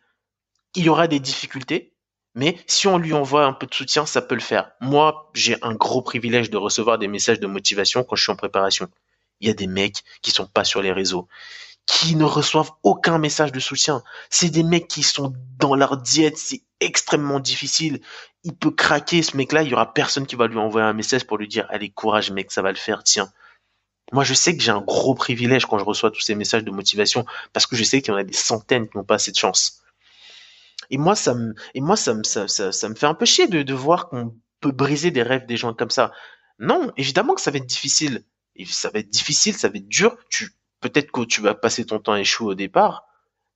Il 0.74 0.84
y 0.84 0.88
aura 0.88 1.08
des 1.08 1.20
difficultés, 1.20 1.94
mais 2.34 2.56
si 2.66 2.86
on 2.86 2.98
lui 2.98 3.12
envoie 3.14 3.44
un 3.44 3.52
peu 3.52 3.66
de 3.66 3.74
soutien, 3.74 4.06
ça 4.06 4.22
peut 4.22 4.34
le 4.34 4.40
faire. 4.40 4.72
Moi, 4.80 5.30
j'ai 5.34 5.56
un 5.62 5.74
gros 5.74 6.02
privilège 6.02 6.50
de 6.50 6.56
recevoir 6.56 6.98
des 6.98 7.08
messages 7.08 7.40
de 7.40 7.46
motivation 7.46 8.04
quand 8.04 8.16
je 8.16 8.22
suis 8.22 8.32
en 8.32 8.36
préparation. 8.36 8.88
Il 9.40 9.48
y 9.48 9.50
a 9.50 9.54
des 9.54 9.66
mecs 9.66 10.02
qui 10.22 10.30
sont 10.30 10.46
pas 10.46 10.64
sur 10.64 10.82
les 10.82 10.92
réseaux, 10.92 11.28
qui 11.86 12.16
ne 12.16 12.24
reçoivent 12.24 12.72
aucun 12.82 13.18
message 13.18 13.52
de 13.52 13.60
soutien. 13.60 14.02
C'est 14.30 14.50
des 14.50 14.62
mecs 14.62 14.88
qui 14.88 15.02
sont 15.02 15.32
dans 15.58 15.74
leur 15.74 15.96
diète, 15.96 16.36
c'est 16.36 16.62
extrêmement 16.80 17.40
difficile. 17.40 18.00
Il 18.44 18.54
peut 18.54 18.70
craquer 18.70 19.22
ce 19.22 19.36
mec-là, 19.36 19.62
il 19.62 19.70
y 19.70 19.74
aura 19.74 19.92
personne 19.92 20.26
qui 20.26 20.36
va 20.36 20.46
lui 20.46 20.58
envoyer 20.58 20.86
un 20.86 20.92
message 20.92 21.24
pour 21.26 21.38
lui 21.38 21.48
dire 21.48 21.66
allez 21.70 21.90
courage 21.90 22.30
mec, 22.30 22.50
ça 22.50 22.62
va 22.62 22.70
le 22.70 22.78
faire, 22.78 23.02
tiens. 23.02 23.32
Moi, 24.12 24.24
je 24.24 24.32
sais 24.32 24.56
que 24.56 24.62
j'ai 24.62 24.70
un 24.70 24.80
gros 24.80 25.14
privilège 25.14 25.66
quand 25.66 25.78
je 25.78 25.84
reçois 25.84 26.10
tous 26.10 26.20
ces 26.20 26.34
messages 26.34 26.64
de 26.64 26.70
motivation 26.70 27.26
parce 27.52 27.66
que 27.66 27.76
je 27.76 27.84
sais 27.84 28.00
qu'il 28.00 28.12
y 28.12 28.14
en 28.14 28.18
a 28.18 28.24
des 28.24 28.32
centaines 28.32 28.88
qui 28.88 28.96
n'ont 28.96 29.04
pas 29.04 29.16
assez 29.16 29.32
de 29.32 29.36
chance. 29.36 29.82
Et 30.90 30.96
moi, 30.96 31.14
ça 31.14 31.34
me, 31.34 31.54
et 31.74 31.80
moi, 31.80 31.96
ça 31.96 32.14
ça, 32.24 32.88
me 32.88 32.94
fait 32.94 33.06
un 33.06 33.14
peu 33.14 33.26
chier 33.26 33.46
de, 33.46 33.74
voir 33.74 34.08
qu'on 34.08 34.34
peut 34.60 34.72
briser 34.72 35.10
des 35.10 35.22
rêves 35.22 35.46
des 35.46 35.58
gens 35.58 35.74
comme 35.74 35.90
ça. 35.90 36.12
Non, 36.58 36.90
évidemment 36.96 37.34
que 37.34 37.40
ça 37.40 37.50
va 37.50 37.58
être 37.58 37.66
difficile. 37.66 38.24
Et 38.56 38.64
ça 38.64 38.90
va 38.90 39.00
être 39.00 39.10
difficile, 39.10 39.54
ça 39.54 39.68
va 39.68 39.76
être 39.76 39.88
dur. 39.88 40.16
Tu, 40.30 40.52
peut-être 40.80 41.12
que 41.12 41.24
tu 41.24 41.40
vas 41.42 41.54
passer 41.54 41.84
ton 41.84 41.98
temps 41.98 42.14
à 42.14 42.20
échouer 42.20 42.48
au 42.48 42.54
départ, 42.54 43.06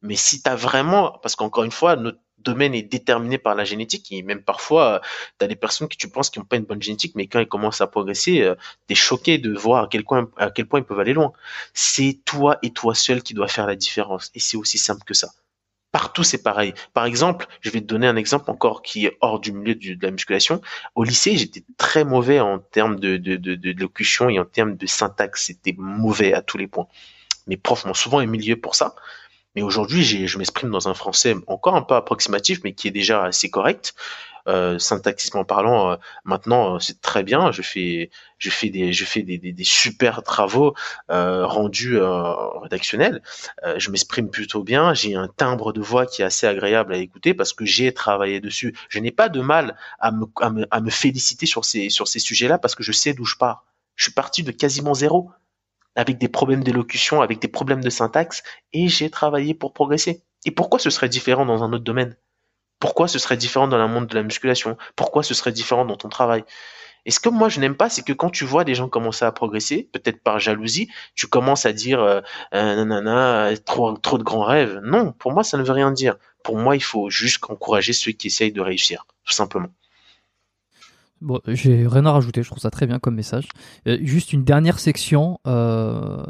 mais 0.03 0.17
si 0.17 0.43
tu 0.43 0.51
as 0.51 0.57
vraiment, 0.57 1.19
parce 1.23 1.35
qu'encore 1.35 1.65
une 1.65 1.73
fois, 1.73 1.97
notre 1.97 2.21
domaine 2.43 2.75
est 2.75 2.83
déterminé 2.83 3.39
par 3.39 3.55
la 3.55 3.65
génétique, 3.65 4.11
et 4.13 4.23
même 4.23 4.43
parfois, 4.43 5.01
tu 5.39 5.45
as 5.45 5.49
des 5.49 5.57
personnes 5.57 5.89
qui 5.89 5.97
tu 5.97 6.09
penses 6.09 6.31
qui 6.31 6.39
n'ont 6.39 6.45
pas 6.45 6.57
une 6.57 6.65
bonne 6.65 6.83
génétique, 6.83 7.15
mais 7.15 7.27
quand 7.27 7.41
ils 7.41 7.49
commencent 7.49 7.81
à 7.81 7.87
progresser, 7.87 8.43
euh, 8.43 8.55
tu 8.87 8.93
es 8.93 8.95
choqué 8.97 9.39
de 9.39 9.53
voir 9.57 9.85
à 9.85 9.89
quel, 9.89 10.05
point, 10.05 10.29
à 10.37 10.51
quel 10.51 10.67
point 10.67 10.81
ils 10.81 10.85
peuvent 10.85 11.01
aller 11.01 11.15
loin. 11.15 11.33
C'est 11.75 12.21
toi 12.25 12.59
et 12.63 12.73
toi 12.73 12.95
seul 12.95 13.23
qui 13.23 13.35
dois 13.35 13.49
faire 13.49 13.67
la 13.67 13.77
différence, 13.77 14.31
et 14.35 14.41
c'est 14.41 14.57
aussi 14.57 14.79
simple 14.79 15.05
que 15.05 15.15
ça. 15.15 15.31
Partout, 15.93 16.25
c'est 16.25 16.43
pareil. 16.43 16.73
Par 16.95 17.05
exemple, 17.05 17.47
je 17.61 17.69
vais 17.69 17.83
te 17.83 17.87
donner 17.87 18.07
un 18.07 18.17
exemple 18.17 18.51
encore 18.51 18.81
qui 18.81 19.05
est 19.05 19.19
hors 19.21 19.41
du 19.41 19.53
milieu 19.53 19.75
de 19.75 19.99
la 20.01 20.11
musculation. 20.11 20.63
Au 20.95 21.05
lycée, 21.05 21.37
j'étais 21.37 21.65
très 21.77 22.05
mauvais 22.05 22.41
en 22.41 22.59
termes 22.59 22.99
de 22.99 23.79
locution 23.79 24.31
et 24.31 24.39
en 24.39 24.47
termes 24.47 24.77
de 24.77 24.87
syntaxe. 24.87 25.45
C'était 25.49 25.75
mauvais 25.77 26.33
à 26.33 26.41
tous 26.41 26.57
les 26.57 26.67
points. 26.67 26.89
Mes 27.47 27.59
profs 27.59 27.85
m'ont 27.85 27.95
souvent 27.95 28.23
humilié 28.23 28.57
pour 28.57 28.75
ça. 28.75 28.95
Mais 29.55 29.63
aujourd'hui, 29.63 30.03
je 30.05 30.39
m'exprime 30.39 30.71
dans 30.71 30.89
un 30.89 30.95
français 30.95 31.35
encore 31.47 31.77
un 31.77 31.83
peu 31.83 31.95
approximatif, 31.95 32.61
mais 32.65 32.73
qui 32.73 32.89
est 32.89 32.93
déjà 32.93 33.25
assez 33.25 33.51
correct 33.51 33.95
euh, 34.49 34.79
syntaxiquement 34.79 35.45
parlant, 35.45 35.93
euh, 35.93 35.97
maintenant 36.25 36.75
euh, 36.75 36.79
c'est 36.81 37.01
très 37.01 37.23
bien. 37.23 37.53
Je 37.53 37.63
fais, 37.63 38.11
je 38.39 38.51
fais 38.51 38.71
des, 38.71 38.93
je 38.93 39.05
fais 39.05 39.23
des, 39.23 39.39
des, 39.39 39.53
des 39.53 39.65
super 39.65 40.23
travaux 40.23 40.75
euh, 41.11 41.47
rendus 41.47 41.99
rédactionnels. 42.63 43.23
je 43.77 43.91
m'exprime 43.91 44.31
plutôt 44.31 44.63
bien. 44.63 44.95
J'ai 44.95 45.15
un 45.15 45.29
timbre 45.29 45.73
de 45.73 45.81
voix 45.81 46.07
qui 46.07 46.23
est 46.23 46.25
assez 46.25 46.47
agréable 46.47 46.95
à 46.95 46.99
écouter 46.99 47.35
parce 47.35 47.53
que 47.53 47.65
j'ai 47.65 47.93
travaillé 47.93 48.41
dessus. 48.41 48.75
Je 48.89 48.99
n'ai 48.99 49.11
pas 49.11 49.29
de 49.29 49.41
mal 49.41 49.77
à 50.01 50.11
me, 50.11 50.27
à 50.41 50.51
me, 50.51 50.67
à 50.71 50.81
me 50.81 50.91
féliciter 50.91 51.47
sur 51.47 51.65
ces, 51.65 51.91
sur 51.91 52.09
ces 52.09 52.19
sujets-là 52.19 52.59
parce 52.59 52.75
que 52.75 52.83
je 52.83 52.93
sais 52.93 53.15
d'où 53.15 53.25
je 53.25 53.37
pars. 53.37 53.65
Je 53.95 54.05
suis 54.05 54.13
parti 54.13 54.43
de 54.43 54.51
quasiment 54.53 54.95
zéro 54.95 55.31
avec 55.97 56.19
des 56.19 56.29
problèmes 56.29 56.65
d'élocution, 56.65 57.21
avec 57.23 57.41
des 57.41 57.49
problèmes 57.49 57.83
de 57.83 57.91
syntaxe, 57.91 58.43
et 58.73 58.89
j'ai 58.89 59.11
travaillé 59.11 59.55
pour 59.55 59.73
progresser. 59.73 60.23
Et 60.45 60.51
pourquoi 60.51 60.79
ce 60.79 60.91
serait 60.91 61.09
différent 61.09 61.47
dans 61.47 61.63
un 61.63 61.73
autre 61.73 61.85
domaine? 61.85 62.17
Pourquoi 62.81 63.07
ce 63.07 63.19
serait 63.19 63.37
différent 63.37 63.69
dans 63.69 63.79
le 63.79 63.87
monde 63.87 64.07
de 64.07 64.15
la 64.15 64.23
musculation? 64.23 64.77
Pourquoi 64.97 65.23
ce 65.23 65.35
serait 65.35 65.53
différent 65.53 65.85
dans 65.85 65.97
ton 65.97 66.09
travail? 66.09 66.45
Et 67.05 67.11
ce 67.11 67.21
que 67.21 67.29
moi 67.29 67.49
je 67.49 67.61
n'aime 67.61 67.77
pas, 67.77 67.89
c'est 67.89 68.03
que 68.03 68.13
quand 68.13 68.31
tu 68.31 68.45
vois 68.45 68.65
des 68.65 68.75
gens 68.75 68.89
commencer 68.89 69.25
à 69.25 69.33
progresser, 69.33 69.89
peut-être 69.93 70.23
par 70.23 70.39
jalousie, 70.39 70.89
tu 71.15 71.27
commences 71.27 71.67
à 71.67 71.73
dire 71.73 72.01
euh, 72.01 72.21
euh, 72.55 72.85
nanana, 72.85 73.57
trop, 73.65 73.97
trop 73.97 74.19
de 74.19 74.23
grands 74.23 74.45
rêves. 74.45 74.81
Non, 74.85 75.13
pour 75.13 75.33
moi 75.33 75.45
ça 75.45 75.59
ne 75.59 75.63
veut 75.63 75.73
rien 75.73 75.91
dire. 75.91 76.17
Pour 76.43 76.57
moi, 76.59 76.75
il 76.77 76.83
faut 76.83 77.09
juste 77.09 77.45
encourager 77.49 77.93
ceux 77.93 78.13
qui 78.13 78.27
essayent 78.27 78.53
de 78.53 78.61
réussir, 78.61 79.07
tout 79.25 79.33
simplement. 79.33 79.69
Bon, 81.23 81.41
j'ai 81.47 81.87
rien 81.87 82.05
à 82.05 82.11
rajouter, 82.11 82.43
je 82.43 82.49
trouve 82.49 82.59
ça 82.59 82.71
très 82.71 82.87
bien 82.87 82.99
comme 82.99 83.15
message. 83.15 83.47
Euh, 83.87 83.97
juste 84.03 84.33
une 84.33 84.43
dernière 84.43 84.81
section, 84.81 85.39
euh, 85.47 86.25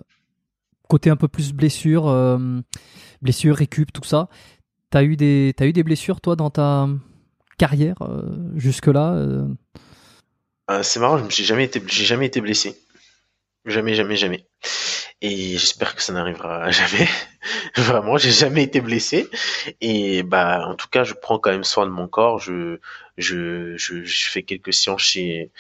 côté 0.87 1.09
un 1.09 1.17
peu 1.17 1.29
plus 1.29 1.55
blessure, 1.55 2.09
euh, 2.09 2.61
blessure, 3.23 3.57
récup, 3.57 3.91
tout 3.91 4.05
ça. 4.05 4.29
T'as 4.91 5.03
eu 5.03 5.17
des, 5.17 5.55
eu 5.59 5.73
des 5.73 5.83
blessures 5.83 6.21
toi 6.21 6.37
dans 6.37 6.51
ta 6.51 6.87
carrière 7.57 7.97
jusque 8.57 8.89
là 8.89 9.17
C'est 10.83 11.01
marrant, 11.01 11.17
je 11.17 11.35
suis 11.35 11.45
jamais 11.45 11.65
été, 11.65 11.83
jamais 11.89 12.27
été 12.27 12.43
blessé, 12.43 12.79
jamais, 13.65 13.95
jamais, 13.95 14.17
jamais. 14.17 14.47
Et 15.23 15.57
j'espère 15.57 15.95
que 15.95 16.03
ça 16.03 16.13
n'arrivera 16.13 16.71
jamais. 16.73 17.09
Vraiment, 17.77 18.17
j'ai 18.19 18.33
jamais 18.33 18.65
été 18.65 18.81
blessé. 18.81 19.31
Et 19.81 20.25
bah, 20.25 20.67
en 20.67 20.75
tout 20.75 20.89
cas, 20.89 21.05
je 21.05 21.15
prends 21.15 21.39
quand 21.39 21.53
même 21.53 21.65
soin 21.65 21.87
de 21.87 21.93
mon 21.93 22.09
corps. 22.09 22.41
Je, 22.41 22.79
je, 23.23 24.05
fais 24.07 24.43
quelques 24.43 24.75
séances 24.75 25.03
chez, 25.03 25.51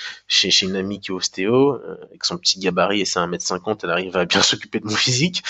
une 0.62 0.76
amie 0.76 1.01
qui 1.01 1.10
est 1.10 1.14
ostéo, 1.14 1.72
euh, 1.72 1.97
avec 2.09 2.24
son 2.24 2.36
petit 2.36 2.59
gabarit 2.59 3.01
et 3.01 3.05
c'est 3.05 3.18
1m50, 3.18 3.80
elle 3.82 3.90
arrive 3.90 4.16
à 4.16 4.24
bien 4.24 4.43
s'occuper 4.43 4.80
de 4.80 4.86
mon 4.86 4.94
physique. 4.94 5.43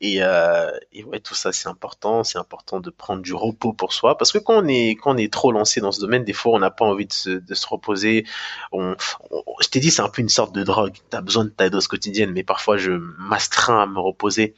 Et, 0.00 0.22
euh, 0.22 0.70
ouais, 1.06 1.20
tout 1.20 1.34
ça, 1.34 1.52
c'est 1.52 1.68
important. 1.68 2.24
C'est 2.24 2.38
important 2.38 2.80
de 2.80 2.90
prendre 2.90 3.22
du 3.22 3.34
repos 3.34 3.72
pour 3.72 3.92
soi. 3.92 4.16
Parce 4.16 4.32
que 4.32 4.38
quand 4.38 4.62
on 4.62 4.68
est, 4.68 4.90
quand 4.90 5.14
on 5.14 5.16
est 5.16 5.32
trop 5.32 5.52
lancé 5.52 5.80
dans 5.80 5.92
ce 5.92 6.00
domaine, 6.00 6.24
des 6.24 6.32
fois, 6.32 6.52
on 6.52 6.58
n'a 6.58 6.70
pas 6.70 6.84
envie 6.84 7.06
de 7.06 7.12
se, 7.12 7.66
reposer. 7.66 8.26
Je 8.72 9.68
t'ai 9.70 9.80
dit, 9.80 9.90
c'est 9.90 10.02
un 10.02 10.08
peu 10.08 10.22
une 10.22 10.28
sorte 10.28 10.54
de 10.54 10.62
drogue. 10.62 10.94
Tu 11.10 11.16
as 11.16 11.20
besoin 11.20 11.44
de 11.44 11.50
ta 11.50 11.70
dose 11.70 11.88
quotidienne, 11.88 12.30
mais 12.32 12.44
parfois, 12.44 12.76
je 12.76 12.92
m'astreins 13.18 13.82
à 13.82 13.86
me 13.86 13.98
reposer. 13.98 14.54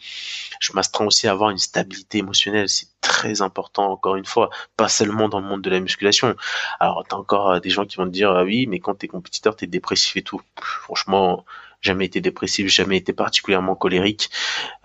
Je 0.61 0.73
m'astreins 0.73 1.07
aussi 1.07 1.29
à 1.29 1.33
avoir 1.33 1.51
une 1.51 1.59
stabilité 1.59 2.19
émotionnelle. 2.19 2.69
Très 3.07 3.41
important, 3.41 3.93
encore 3.93 4.17
une 4.17 4.25
fois, 4.25 4.51
pas 4.77 4.89
seulement 4.89 5.29
dans 5.29 5.39
le 5.41 5.47
monde 5.47 5.63
de 5.63 5.71
la 5.71 5.79
musculation. 5.79 6.35
Alors, 6.81 7.05
t'as 7.09 7.17
encore 7.17 7.51
euh, 7.51 7.61
des 7.61 7.71
gens 7.71 7.87
qui 7.87 7.97
vont 7.97 8.05
te 8.05 8.11
dire, 8.11 8.33
ah 8.33 8.43
oui, 8.43 8.67
mais 8.67 8.81
quand 8.81 8.97
t'es 8.97 9.07
compétiteur, 9.07 9.55
t'es 9.55 9.69
dépressif 9.69 10.17
et 10.17 10.23
tout. 10.23 10.41
Franchement, 10.61 11.45
jamais 11.81 12.07
été 12.07 12.21
dépressif, 12.21 12.67
jamais 12.67 12.97
été 12.97 13.13
particulièrement 13.13 13.77
colérique. 13.77 14.29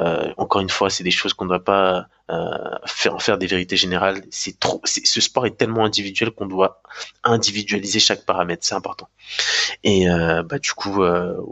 Euh, 0.01 0.31
encore 0.37 0.61
une 0.61 0.69
fois, 0.69 0.91
c'est 0.91 1.03
des 1.03 1.11
choses 1.11 1.33
qu'on 1.33 1.45
ne 1.45 1.49
doit 1.49 1.63
pas 1.63 2.07
faire 2.85 3.13
en 3.13 3.19
faire 3.19 3.37
des 3.37 3.45
vérités 3.45 3.75
générales. 3.75 4.23
C'est 4.31 4.57
trop. 4.57 4.79
Ce 4.85 5.19
sport 5.19 5.45
est 5.45 5.57
tellement 5.57 5.83
individuel 5.83 6.31
qu'on 6.31 6.45
doit 6.45 6.81
individualiser 7.25 7.99
chaque 7.99 8.25
paramètre. 8.25 8.65
C'est 8.65 8.75
important. 8.75 9.09
Et 9.83 10.05
bah 10.45 10.57
du 10.57 10.71
coup, 10.71 11.03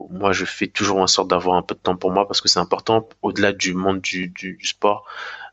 moi, 0.10 0.32
je 0.32 0.46
fais 0.46 0.68
toujours 0.68 1.00
en 1.00 1.08
sorte 1.08 1.28
d'avoir 1.28 1.58
un 1.58 1.64
peu 1.64 1.76
de 1.76 1.82
temps 1.82 1.98
pour 1.98 2.12
moi 2.12 2.26
parce 2.30 2.40
que 2.40 2.48
c'est 2.48 2.62
important. 2.62 3.10
Au-delà 3.22 3.52
du 3.52 3.74
monde 3.74 4.00
du, 4.00 4.30
du 4.30 4.58
sport, 4.64 5.04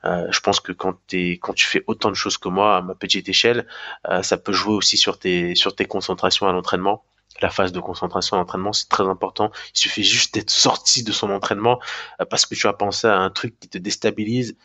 euh, 0.06 0.26
je 0.30 0.40
pense 0.40 0.60
que 0.60 0.72
quand, 0.72 0.94
tu 1.06 1.38
fais 1.58 1.82
autant 1.86 2.10
de 2.10 2.14
choses 2.14 2.38
que 2.38 2.48
moi 2.48 2.76
à 2.76 2.82
ma 2.82 2.94
petite 2.94 3.28
échelle, 3.28 3.66
euh, 4.08 4.22
ça 4.22 4.36
peut 4.36 4.52
jouer 4.52 4.74
aussi 4.74 4.96
sur 4.96 5.18
tes, 5.18 5.54
concentrations 5.88 6.46
à 6.46 6.52
l'entraînement 6.52 7.04
la 7.42 7.50
phase 7.50 7.70
de 7.70 7.80
concentration 7.80 8.38
à 8.38 8.40
l'entraînement, 8.40 8.72
c'est 8.72 8.88
très 8.88 9.06
important. 9.06 9.50
Il 9.74 9.78
suffit 9.78 10.04
juste 10.04 10.32
d'être 10.32 10.48
sorti 10.48 11.02
de 11.02 11.12
son 11.12 11.30
entraînement 11.30 11.78
euh, 12.18 12.24
parce 12.24 12.46
que 12.46 12.54
tu 12.54 12.66
as 12.66 12.72
pensé 12.72 13.08
à 13.08 13.18
un 13.18 13.28
truc 13.28 13.60
qui 13.60 13.68
te 13.68 13.76
déstabilise. 13.76 14.56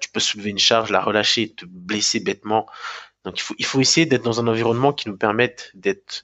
Tu 0.00 0.08
peux 0.08 0.18
soulever 0.18 0.50
une 0.50 0.58
charge, 0.58 0.90
la 0.90 1.00
relâcher, 1.00 1.50
te 1.54 1.64
blesser 1.64 2.18
bêtement. 2.18 2.66
Donc 3.24 3.38
il 3.58 3.64
faut, 3.64 3.80
essayer 3.80 4.04
d'être 4.04 4.24
dans 4.24 4.40
un 4.40 4.48
environnement 4.48 4.92
qui 4.92 5.08
nous 5.08 5.16
permette 5.16 5.70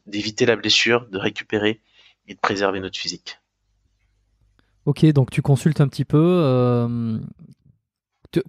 d'éviter 0.06 0.46
la 0.46 0.56
blessure, 0.56 1.06
de 1.10 1.18
récupérer 1.18 1.80
et 2.26 2.34
de 2.34 2.40
préserver 2.40 2.80
notre 2.80 2.98
physique. 2.98 3.38
Ok, 4.86 5.04
donc 5.12 5.30
tu 5.30 5.42
consultes 5.42 5.80
un 5.80 5.86
petit 5.86 6.06
peu. 6.06 6.88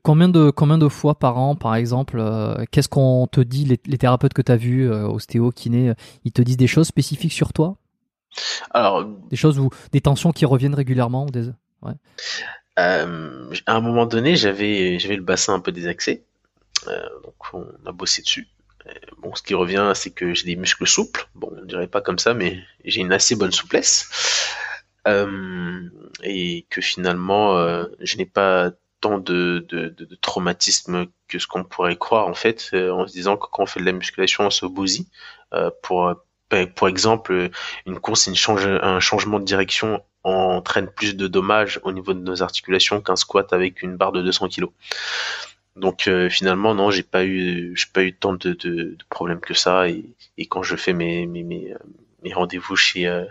Combien 0.04 0.30
de, 0.30 0.50
combien 0.50 0.78
de 0.78 0.88
fois 0.88 1.16
par 1.16 1.38
an, 1.38 1.56
par 1.56 1.76
exemple, 1.76 2.18
euh, 2.20 2.64
qu'est-ce 2.72 2.90
qu'on 2.90 3.28
te 3.28 3.42
dit, 3.42 3.66
les, 3.66 3.98
thérapeutes 3.98 4.34
que 4.34 4.42
tu 4.42 4.52
as 4.52 4.58
vus, 4.58 4.90
euh, 4.90 5.08
ostéo, 5.08 5.52
kiné, 5.52 5.94
ils 6.24 6.32
te 6.32 6.42
disent 6.42 6.58
des 6.58 6.68
choses 6.68 6.88
spécifiques 6.88 7.34
sur 7.34 7.54
toi? 7.54 7.78
Alors, 8.72 9.06
Des 9.30 9.36
choses 9.36 9.60
ou 9.60 9.70
des 9.92 10.02
tensions 10.02 10.32
qui 10.32 10.46
reviennent 10.46 10.76
régulièrement 10.76 11.26
ou 11.26 11.30
des... 11.30 11.50
Euh, 12.78 13.54
à 13.66 13.76
un 13.76 13.82
moment 13.82 14.06
donné, 14.06 14.36
j'avais, 14.36 15.00
j'avais 15.00 15.16
le 15.16 15.24
bassin 15.24 15.54
un 15.54 15.60
peu 15.60 15.72
désaxé. 15.72 16.24
donc, 16.86 17.36
on 17.54 17.66
a 17.86 17.92
bossé 17.92 18.22
dessus. 18.22 18.48
Bon, 19.20 19.34
ce 19.34 19.42
qui 19.42 19.56
revient, 19.56 19.94
c'est 19.96 20.12
que 20.12 20.34
j'ai 20.34 20.46
des 20.46 20.56
muscles 20.56 20.86
souples. 20.86 21.28
Bon, 21.36 21.52
on 21.60 21.66
dirait 21.66 21.88
pas 21.88 22.02
comme 22.02 22.20
ça, 22.20 22.34
mais 22.34 22.60
j'ai 22.84 23.02
une 23.02 23.14
assez 23.14 23.36
bonne 23.36 23.52
souplesse. 23.52 24.10
et 26.24 26.66
que 26.70 26.82
finalement, 26.82 27.56
je 28.02 28.18
n'ai 28.18 28.26
pas 28.26 28.72
de, 29.04 29.66
de, 29.70 29.90
de, 29.90 30.16
traumatisme 30.16 31.08
que 31.28 31.40
ce 31.40 31.48
qu'on 31.48 31.64
pourrait 31.64 31.96
croire 31.96 32.28
en 32.28 32.34
fait, 32.34 32.70
euh, 32.74 32.92
en 32.92 33.08
se 33.08 33.14
disant 33.14 33.38
que 33.38 33.48
quand 33.52 33.64
on 33.64 33.66
fait 33.66 33.80
de 33.80 33.86
la 33.86 33.92
musculation, 33.92 34.46
on 34.46 34.50
se 34.50 34.66
bousille. 34.66 35.08
Euh, 35.54 35.70
pour, 35.84 36.14
ben, 36.50 36.68
pour 36.68 36.88
exemple, 36.88 37.50
une 37.86 38.00
course, 38.00 38.28
une 38.28 38.36
change, 38.36 38.66
un 38.66 39.00
changement 39.00 39.40
de 39.40 39.46
direction 39.46 40.04
entraîne 40.24 40.88
plus 40.88 41.16
de 41.16 41.28
dommages 41.28 41.80
au 41.84 41.92
niveau 41.92 42.14
de 42.14 42.20
nos 42.20 42.42
articulations 42.42 43.00
qu'un 43.00 43.16
squat 43.16 43.54
avec 43.54 43.84
une 43.84 43.96
barre 43.96 44.12
de 44.12 44.22
200 44.24 44.50
kg. 44.50 44.66
Donc 45.76 46.08
euh, 46.08 46.30
finalement 46.30 46.74
non, 46.74 46.90
j'ai 46.90 47.04
pas 47.04 47.26
eu 47.26 47.74
j'ai 47.76 47.88
pas 47.94 48.04
eu 48.04 48.14
tant 48.14 48.34
de, 48.34 48.54
de, 48.54 48.98
problèmes 49.10 49.42
que 49.42 49.54
ça 49.54 49.90
et, 49.90 50.06
et 50.38 50.48
quand 50.48 50.64
je 50.64 50.78
fais 50.78 50.94
mes 50.94 51.28
mes, 51.28 51.44
mes, 51.44 51.76
mes 52.24 52.34
rendez-vous 52.34 52.78
chez 52.78 53.24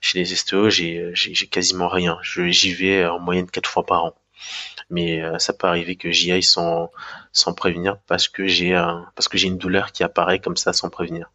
chez 0.00 0.18
les 0.18 0.24
STO, 0.24 0.70
j'ai 0.70 1.10
j'ai 1.14 1.46
quasiment 1.46 1.88
rien. 1.88 2.18
j'y 2.22 2.72
vais 2.72 3.04
en 3.06 3.20
moyenne 3.20 3.48
quatre 3.48 3.68
fois 3.70 3.84
par 3.84 4.06
an 4.06 4.14
mais 4.90 5.22
euh, 5.22 5.38
ça 5.38 5.52
peut 5.52 5.66
arriver 5.66 5.96
que 5.96 6.10
j'y 6.10 6.32
aille 6.32 6.42
sans, 6.42 6.90
prévenir 7.56 7.98
parce 8.06 8.28
que 8.28 8.46
j'ai 8.46 8.72
parce 9.16 9.28
que 9.28 9.38
j'ai 9.38 9.48
une 9.48 9.58
douleur 9.58 9.92
qui 9.92 10.04
apparaît 10.04 10.38
comme 10.38 10.56
ça 10.56 10.72
sans 10.72 10.90
prévenir. 10.90 11.30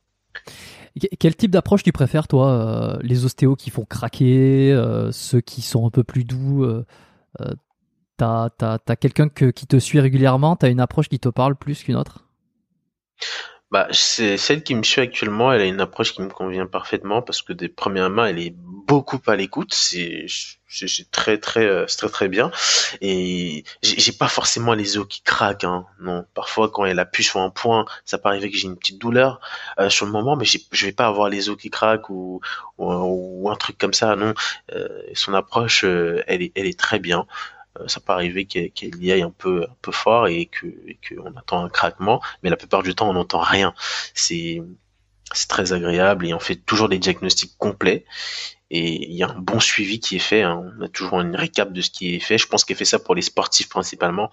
Quel 1.19 1.35
type 1.35 1.51
d'approche 1.51 1.83
tu 1.83 1.91
préfères, 1.91 2.27
toi 2.27 2.49
euh, 2.49 2.97
Les 3.01 3.23
ostéos 3.23 3.55
qui 3.55 3.69
font 3.69 3.85
craquer, 3.85 4.71
euh, 4.71 5.11
ceux 5.11 5.41
qui 5.41 5.61
sont 5.61 5.85
un 5.85 5.91
peu 5.91 6.03
plus 6.03 6.23
doux 6.23 6.65
T'as 8.17 8.49
as, 8.59 8.95
quelqu'un 8.95 9.29
qui 9.29 9.67
te 9.67 9.77
suit 9.77 9.99
régulièrement 9.99 10.55
T'as 10.55 10.69
une 10.69 10.79
approche 10.79 11.07
qui 11.07 11.19
te 11.19 11.29
parle 11.29 11.55
plus 11.55 11.83
qu'une 11.83 11.97
autre? 11.97 12.25
Bah, 13.69 13.87
c'est 13.91 14.37
celle 14.37 14.63
qui 14.63 14.75
me 14.75 14.83
suit 14.83 15.01
actuellement. 15.01 15.51
Elle 15.51 15.61
a 15.61 15.65
une 15.65 15.81
approche 15.81 16.13
qui 16.13 16.21
me 16.21 16.29
convient 16.29 16.65
parfaitement 16.65 17.21
parce 17.21 17.41
que 17.41 17.51
des 17.51 17.67
premières 17.67 18.09
mains, 18.09 18.27
elle 18.27 18.39
est 18.39 18.55
beaucoup 18.55 19.19
à 19.27 19.35
l'écoute. 19.35 19.73
C'est 19.73 20.25
très 21.11 21.37
très 21.37 21.65
euh, 21.65 21.85
très 21.85 22.07
très 22.07 22.29
bien. 22.29 22.49
Et 23.01 23.65
j'ai 23.83 24.11
pas 24.13 24.29
forcément 24.29 24.73
les 24.73 24.97
os 24.97 25.05
qui 25.07 25.21
craquent. 25.21 25.65
Hein. 25.65 25.85
Non, 25.99 26.25
parfois 26.33 26.69
quand 26.69 26.85
elle 26.85 26.99
appuie 26.99 27.25
sur 27.25 27.41
un 27.41 27.49
point, 27.49 27.85
ça 28.05 28.17
peut 28.17 28.29
arriver 28.29 28.49
que 28.49 28.57
j'ai 28.57 28.67
une 28.67 28.77
petite 28.77 28.99
douleur 28.99 29.41
euh, 29.79 29.89
sur 29.89 30.05
le 30.05 30.13
moment, 30.13 30.37
mais 30.37 30.45
je 30.45 30.85
vais 30.85 30.93
pas 30.93 31.07
avoir 31.07 31.27
les 31.27 31.49
os 31.49 31.57
qui 31.57 31.69
craquent 31.69 32.09
ou 32.09 32.39
ou, 32.77 33.49
un 33.49 33.55
truc 33.55 33.77
comme 33.77 33.93
ça. 33.93 34.15
Non, 34.15 34.33
euh, 34.73 34.87
son 35.13 35.33
approche, 35.33 35.83
elle 35.83 36.41
est 36.41 36.53
elle 36.55 36.67
est 36.67 36.79
très 36.79 36.99
bien. 36.99 37.27
Euh, 37.79 37.87
ça 37.87 37.99
peut 37.99 38.13
arriver 38.13 38.45
qu'elle 38.45 38.71
y 39.03 39.11
aille 39.11 39.21
un 39.21 39.31
peu, 39.31 39.67
fort 39.91 40.27
et 40.27 40.49
qu'on 41.07 41.35
attend 41.35 41.63
un 41.63 41.69
craquement, 41.69 42.21
mais 42.43 42.49
la 42.49 42.57
plupart 42.57 42.83
du 42.83 42.93
temps 42.93 43.09
on 43.09 43.13
n'entend 43.13 43.39
rien. 43.39 43.73
C'est, 44.13 44.61
c'est 45.33 45.47
très 45.47 45.73
agréable 45.73 46.27
et 46.27 46.33
on 46.33 46.39
fait 46.39 46.55
toujours 46.55 46.89
des 46.89 46.99
diagnostics 46.99 47.57
complets 47.57 48.05
et 48.69 49.09
il 49.09 49.15
y 49.15 49.23
a 49.23 49.29
un 49.29 49.39
bon 49.39 49.59
suivi 49.59 49.99
qui 49.99 50.17
est 50.17 50.19
fait. 50.19 50.43
Hein. 50.43 50.73
On 50.77 50.83
a 50.83 50.87
toujours 50.89 51.21
une 51.21 51.35
récap 51.35 51.71
de 51.71 51.81
ce 51.81 51.89
qui 51.89 52.15
est 52.15 52.19
fait. 52.19 52.37
Je 52.37 52.47
pense 52.47 52.65
qu'elle 52.65 52.77
fait 52.77 52.85
ça 52.85 52.99
pour 52.99 53.15
les 53.15 53.21
sportifs 53.21 53.69
principalement 53.69 54.29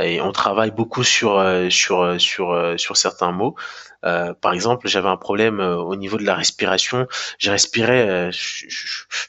et 0.00 0.20
on 0.20 0.32
travaille 0.32 0.70
beaucoup 0.70 1.04
sur 1.04 1.38
euh, 1.38 1.68
sur 1.68 2.00
euh, 2.00 2.18
sur 2.18 2.52
euh, 2.52 2.76
sur 2.78 2.96
certains 2.96 3.32
mots. 3.32 3.54
par 4.02 4.52
exemple, 4.52 4.88
j'avais 4.88 5.08
un 5.08 5.16
problème 5.16 5.60
au 5.60 5.94
niveau 5.96 6.16
de 6.16 6.24
la 6.24 6.34
respiration. 6.34 7.06
Je 7.38 7.50
respirais, 7.50 8.32
je, 8.32 8.66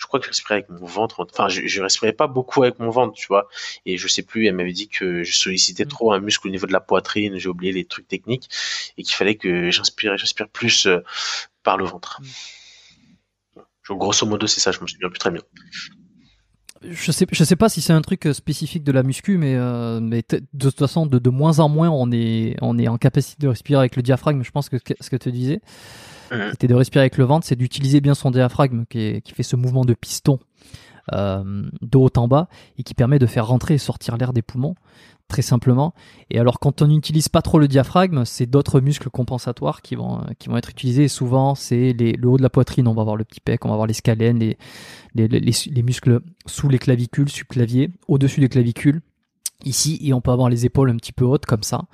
crois 0.07 0.19
que 0.19 0.26
je 0.26 0.31
respirais 0.31 0.56
avec 0.56 0.69
mon 0.69 0.88
ventre. 0.88 1.27
Enfin, 1.31 1.48
je, 1.48 1.68
je 1.68 1.81
respirais 1.81 2.14
pas 2.14 2.27
beaucoup 2.27 2.64
avec 2.64 2.80
mon 2.80 2.90
ventre, 2.90 3.14
tu 3.14 3.27
vois. 3.27 3.48
Et 3.85 3.98
je 3.98 4.07
sais 4.07 4.23
plus. 4.23 4.48
Elle 4.48 4.56
m'avait 4.56 4.73
dit 4.73 4.88
que 4.88 5.23
je 5.23 5.34
sollicitais 5.35 5.85
trop 5.85 6.11
un 6.11 6.19
muscle 6.19 6.48
au 6.48 6.49
niveau 6.49 6.65
de 6.65 6.73
la 6.73 6.80
poitrine. 6.80 7.38
J'ai 7.38 7.49
oublié 7.49 7.72
les 7.72 7.85
trucs 7.85 8.07
techniques 8.07 8.49
et 8.98 9.03
qu'il 9.03 9.15
fallait 9.15 9.35
que 9.35 9.69
j'inspire, 9.69 10.18
j'inspire 10.18 10.49
plus 10.49 10.88
par 11.61 11.77
le 11.77 11.85
ventre. 11.85 12.19
Mm. 12.22 13.95
Grosso 13.95 14.26
modo, 14.26 14.48
c'est 14.48 14.61
ça. 14.61 14.72
Je 14.72 14.80
me 14.81 14.88
souviens 14.88 15.10
plus 15.10 15.19
très 15.19 15.31
bien 15.31 15.41
je 16.89 17.11
sais, 17.11 17.26
je 17.31 17.43
sais 17.43 17.55
pas 17.55 17.69
si 17.69 17.81
c'est 17.81 17.93
un 17.93 18.01
truc 18.01 18.27
euh, 18.27 18.34
spécifique 18.34 18.84
de 18.84 18.91
la 18.91 19.03
muscu, 19.03 19.38
mais, 19.38 19.55
euh, 19.55 19.99
mais 19.99 20.23
de 20.30 20.69
toute 20.69 20.80
façon, 20.80 21.05
de, 21.05 21.19
de, 21.19 21.30
moins 21.30 21.60
en 21.60 21.69
moins, 21.69 21.89
on 21.89 22.11
est, 22.11 22.55
on 22.61 22.77
est 22.77 22.88
en 22.88 22.97
capacité 22.97 23.38
de 23.41 23.47
respirer 23.47 23.80
avec 23.80 23.95
le 23.95 24.01
diaphragme. 24.01 24.43
Je 24.43 24.51
pense 24.51 24.69
que 24.69 24.77
ce 24.77 25.10
que 25.10 25.15
tu 25.15 25.31
disais, 25.31 25.61
c'était 26.51 26.68
de 26.68 26.73
respirer 26.73 27.03
avec 27.03 27.18
le 27.18 27.26
ventre, 27.26 27.45
c'est 27.45 27.55
d'utiliser 27.55 28.01
bien 28.01 28.15
son 28.15 28.31
diaphragme 28.31 28.85
qui, 28.89 29.22
qui, 29.22 29.34
fait 29.34 29.43
ce 29.43 29.55
mouvement 29.55 29.85
de 29.85 29.93
piston 29.93 30.39
de 31.12 31.98
haut 31.98 32.12
en 32.16 32.28
bas 32.28 32.48
et 32.78 32.84
qui 32.84 32.94
permet 32.94 33.20
de 33.20 33.26
faire 33.26 33.48
rentrer 33.48 33.76
et 33.76 33.78
sortir 33.78 34.18
l'air 34.18 34.34
des 34.34 34.42
poumons 34.42 34.76
très 35.28 35.42
simplement. 35.42 35.94
Et 36.30 36.40
alors 36.40 36.60
quand 36.60 36.82
on 36.82 36.88
n'utilise 36.88 37.30
pas 37.30 37.42
trop 37.42 37.60
le 37.60 37.68
diaphragme, 37.68 38.26
c'est 38.26 38.46
d'autres 38.46 38.80
muscles 38.80 39.10
compensatoires 39.10 39.82
qui 39.82 39.96
vont, 39.96 40.22
qui 40.38 40.50
vont 40.50 40.58
être 40.58 40.70
utilisés. 40.70 41.08
Souvent, 41.08 41.56
c'est 41.56 41.94
le 41.94 42.28
haut 42.28 42.38
de 42.38 42.44
la 42.44 42.50
poitrine, 42.50 42.88
on 42.88 42.94
va 42.94 43.02
avoir 43.02 43.16
le 43.16 43.24
petit 43.24 43.40
pec, 43.40 43.66
on 43.66 43.70
va 43.70 43.74
avoir 43.74 43.88
les 43.88 43.94
scalènes, 43.94 44.38
les, 44.38 44.58
les, 45.16 45.28
les, 45.28 45.84
muscles 45.84 46.22
sous 46.46 46.70
les 46.70 46.80
clavicules, 46.80 47.30
subclavier, 47.30 47.90
au-dessus 48.08 48.42
des 48.42 48.50
clavicules, 48.50 49.02
ici, 49.66 50.00
et 50.02 50.14
on 50.14 50.22
peut 50.22 50.32
avoir 50.32 50.50
les 50.50 50.66
épaules 50.66 50.90
un 50.90 50.98
petit 50.98 51.14
peu 51.14 51.26
hautes 51.26 51.46
comme 51.46 51.64
ça. 51.64 51.86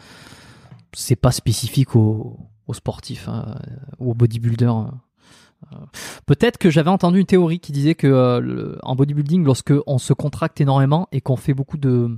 C'est 0.93 1.15
pas 1.15 1.31
spécifique 1.31 1.95
aux, 1.95 2.37
sportifs 2.73 3.27
hein, 3.29 3.57
ou 3.99 4.11
aux 4.11 4.13
bodybuilders. 4.13 4.75
Euh, 4.75 4.91
peut-être 6.25 6.57
que 6.57 6.69
j'avais 6.69 6.89
entendu 6.89 7.19
une 7.19 7.25
théorie 7.25 7.59
qui 7.59 7.71
disait 7.71 7.95
que 7.95 8.07
euh, 8.07 8.75
en 8.83 8.95
bodybuilding, 8.95 9.43
lorsque 9.43 9.73
on 9.87 9.97
se 9.97 10.13
contracte 10.13 10.59
énormément 10.61 11.07
et 11.11 11.21
qu'on 11.21 11.37
fait 11.37 11.53
beaucoup 11.53 11.77
de, 11.77 12.17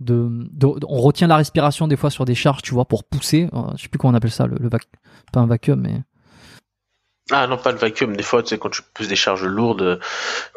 de, 0.00 0.46
on 0.86 1.00
retient 1.00 1.26
la 1.26 1.36
respiration 1.36 1.88
des 1.88 1.96
fois 1.96 2.10
sur 2.10 2.24
des 2.24 2.34
charges, 2.34 2.62
tu 2.62 2.74
vois, 2.74 2.84
pour 2.84 3.04
pousser. 3.04 3.48
Euh, 3.52 3.62
je 3.76 3.82
sais 3.82 3.88
plus 3.88 3.98
comment 3.98 4.12
on 4.12 4.16
appelle 4.16 4.30
ça, 4.30 4.46
le, 4.46 4.68
pas 4.68 5.40
un 5.40 5.46
vacuum, 5.46 5.80
mais. 5.80 6.02
Ah 7.30 7.46
non, 7.46 7.56
pas 7.56 7.72
le 7.72 7.78
vacuum. 7.78 8.14
Des 8.14 8.22
fois, 8.22 8.42
tu 8.42 8.50
sais, 8.50 8.58
quand 8.58 8.68
tu 8.68 8.82
pousses 8.92 9.08
des 9.08 9.16
charges 9.16 9.46
lourdes, 9.46 9.98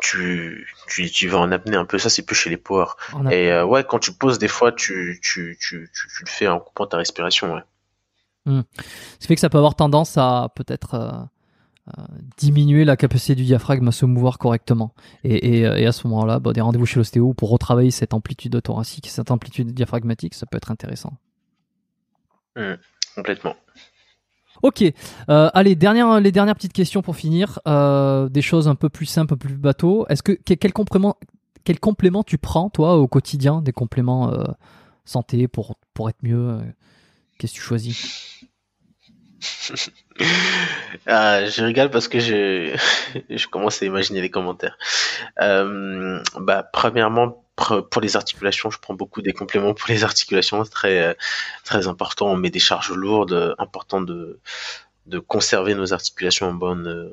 tu, 0.01 0.67
tu, 0.89 1.09
tu 1.09 1.27
vas 1.29 1.39
en 1.39 1.49
apnée 1.53 1.77
un 1.77 1.85
peu. 1.85 1.97
Ça, 1.97 2.09
c'est 2.09 2.23
plus 2.23 2.35
chez 2.35 2.49
les 2.49 2.57
power. 2.57 2.87
Et 3.31 3.53
euh, 3.53 3.63
ouais, 3.63 3.85
quand 3.85 3.99
tu 3.99 4.11
poses, 4.11 4.37
des 4.37 4.49
fois, 4.49 4.73
tu, 4.73 5.17
tu, 5.23 5.57
tu, 5.61 5.89
tu, 5.93 6.23
le 6.23 6.29
fais 6.29 6.49
en 6.49 6.59
coupant 6.59 6.85
ta 6.85 6.97
respiration. 6.97 7.53
Ouais. 7.53 7.61
Hmm. 8.47 8.61
Ce 9.19 9.27
fait 9.27 9.35
que 9.35 9.41
ça 9.41 9.49
peut 9.49 9.57
avoir 9.57 9.75
tendance 9.75 10.17
à 10.17 10.49
peut-être 10.55 10.95
euh, 10.95 11.11
euh, 11.11 11.25
diminuer 12.37 12.85
la 12.85 12.97
capacité 12.97 13.35
du 13.35 13.43
diaphragme 13.43 13.87
à 13.87 13.91
se 13.91 14.05
mouvoir 14.05 14.37
correctement. 14.37 14.93
Et, 15.23 15.65
euh, 15.65 15.87
à 15.87 15.91
ce 15.91 16.07
moment-là, 16.07 16.39
bah, 16.39 16.53
des 16.53 16.61
rendez-vous 16.61 16.85
chez 16.85 16.99
l'ostéo 16.99 17.33
pour 17.33 17.49
retravailler 17.49 17.91
cette 17.91 18.13
amplitude 18.13 18.61
thoracique, 18.61 19.07
cette 19.07 19.31
amplitude 19.31 19.73
diaphragmatique, 19.73 20.33
ça 20.33 20.45
peut 20.45 20.57
être 20.57 20.71
intéressant. 20.71 21.13
Mmh, 22.55 22.73
complètement. 23.15 23.55
Ok, 24.63 24.81
euh, 24.81 25.49
allez, 25.53 25.75
dernière, 25.75 26.19
les 26.19 26.31
dernières 26.31 26.55
petites 26.55 26.73
questions 26.73 27.01
pour 27.01 27.15
finir. 27.15 27.59
des 27.65 28.41
choses 28.41 28.67
un 28.67 28.75
peu 28.75 28.89
plus 28.89 29.05
simples, 29.05 29.33
un 29.33 29.37
peu 29.37 29.47
plus 29.47 29.57
bateau. 29.57 30.05
Est-ce 30.09 30.23
que 30.23 30.31
quel 30.31 30.73
complément, 30.73 31.17
quel 31.63 31.79
complément 31.79 32.23
tu 32.23 32.37
prends 32.37 32.69
toi 32.69 32.97
au 32.97 33.07
quotidien, 33.07 33.61
des 33.61 33.73
compléments 33.73 34.33
santé 35.05 35.47
pour 35.47 35.75
pour 35.93 36.09
être 36.09 36.23
mieux 36.23 36.59
Qu'est-ce 37.37 37.53
que 37.53 37.57
tu 37.57 37.63
choisis? 37.63 38.45
ah, 41.07 41.45
je 41.45 41.63
rigole 41.63 41.89
parce 41.89 42.07
que 42.07 42.19
je, 42.19 43.47
commence 43.47 43.81
à 43.81 43.85
imaginer 43.85 44.21
les 44.21 44.29
commentaires. 44.29 44.77
Euh, 45.41 46.21
bah, 46.39 46.63
premièrement, 46.63 47.43
pour 47.55 48.01
les 48.01 48.15
articulations, 48.15 48.69
je 48.69 48.79
prends 48.79 48.93
beaucoup 48.93 49.21
des 49.21 49.33
compléments 49.33 49.73
pour 49.73 49.89
les 49.89 50.03
articulations, 50.03 50.63
c'est 50.63 50.71
très, 50.71 51.17
très 51.63 51.87
important. 51.87 52.27
On 52.27 52.35
met 52.35 52.51
des 52.51 52.59
charges 52.59 52.91
lourdes, 52.91 53.55
important 53.57 54.01
de, 54.01 54.39
de 55.07 55.19
conserver 55.19 55.73
nos 55.73 55.93
articulations 55.93 56.47
en 56.47 56.53
bon, 56.53 57.11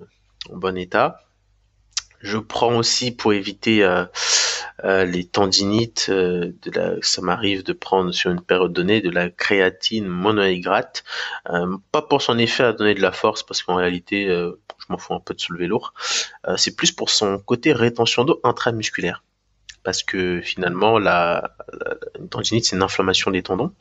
en 0.50 0.56
bon 0.56 0.76
état. 0.76 1.24
Je 2.24 2.38
prends 2.38 2.74
aussi 2.76 3.10
pour 3.10 3.34
éviter 3.34 3.84
euh, 3.84 4.06
euh, 4.82 5.04
les 5.04 5.26
tendinites, 5.26 6.06
euh, 6.08 6.52
de 6.62 6.70
la, 6.70 6.94
ça 7.02 7.20
m'arrive 7.20 7.62
de 7.62 7.74
prendre 7.74 8.12
sur 8.12 8.30
une 8.30 8.40
période 8.40 8.72
donnée 8.72 9.02
de 9.02 9.10
la 9.10 9.28
créatine 9.28 10.06
monohydrate, 10.06 11.04
euh, 11.50 11.76
pas 11.92 12.00
pour 12.00 12.22
son 12.22 12.38
effet 12.38 12.62
à 12.64 12.72
donner 12.72 12.94
de 12.94 13.02
la 13.02 13.12
force, 13.12 13.42
parce 13.42 13.62
qu'en 13.62 13.74
réalité, 13.74 14.26
je 14.26 14.84
m'en 14.88 14.96
fous 14.96 15.14
un 15.14 15.20
peu 15.20 15.34
de 15.34 15.40
soulever 15.40 15.66
lourd, 15.66 15.92
c'est 16.56 16.74
plus 16.74 16.92
pour 16.92 17.10
son 17.10 17.38
côté 17.38 17.72
rétention 17.72 18.24
d'eau 18.24 18.40
intramusculaire 18.42 19.22
parce 19.84 20.02
que 20.02 20.40
finalement 20.40 20.98
la, 20.98 21.54
tendinite 22.30 22.64
c'est 22.64 22.76
une 22.76 22.82
inflammation 22.82 23.30
des 23.30 23.42
tendons 23.42 23.72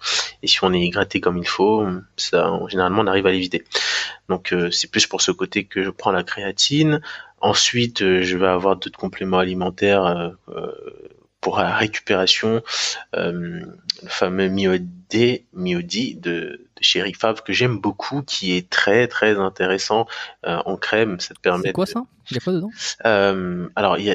et 0.41 0.47
si 0.47 0.63
on 0.63 0.73
est 0.73 0.81
hydraté 0.81 1.21
comme 1.21 1.37
il 1.37 1.47
faut 1.47 1.85
ça 2.17 2.59
généralement 2.67 3.01
on 3.01 3.07
arrive 3.07 3.25
à 3.25 3.31
l'éviter 3.31 3.63
donc 4.29 4.53
c'est 4.71 4.91
plus 4.91 5.07
pour 5.07 5.21
ce 5.21 5.31
côté 5.31 5.63
que 5.63 5.83
je 5.83 5.89
prends 5.89 6.11
la 6.11 6.23
créatine 6.23 7.01
Ensuite, 7.43 8.01
euh, 8.01 8.21
je 8.23 8.37
vais 8.37 8.47
avoir 8.47 8.77
d'autres 8.77 8.97
compléments 8.97 9.39
alimentaires 9.39 10.05
euh, 10.05 10.29
euh, 10.47 10.71
pour 11.41 11.57
la 11.57 11.75
récupération, 11.75 12.63
le 13.11 13.67
fameux 14.07 14.47
Miodi, 14.47 15.43
Miodi 15.51 16.15
de, 16.15 16.31
de 16.31 16.59
chez 16.79 17.03
que 17.45 17.51
j'aime 17.51 17.79
beaucoup, 17.79 18.21
qui 18.21 18.55
est 18.55 18.69
très 18.69 19.09
très 19.09 19.37
intéressant 19.37 20.07
en 20.43 20.77
crème. 20.77 21.19
Ça 21.19 21.33
te 21.33 21.41
permet. 21.41 21.67
C'est 21.67 21.73
quoi 21.73 21.85
ça? 21.85 22.05
Il 22.29 22.35
y 22.35 22.37
a 22.37 22.41
quoi 22.41 22.53
dedans? 22.53 22.71
Alors 23.75 23.97
il 23.97 24.05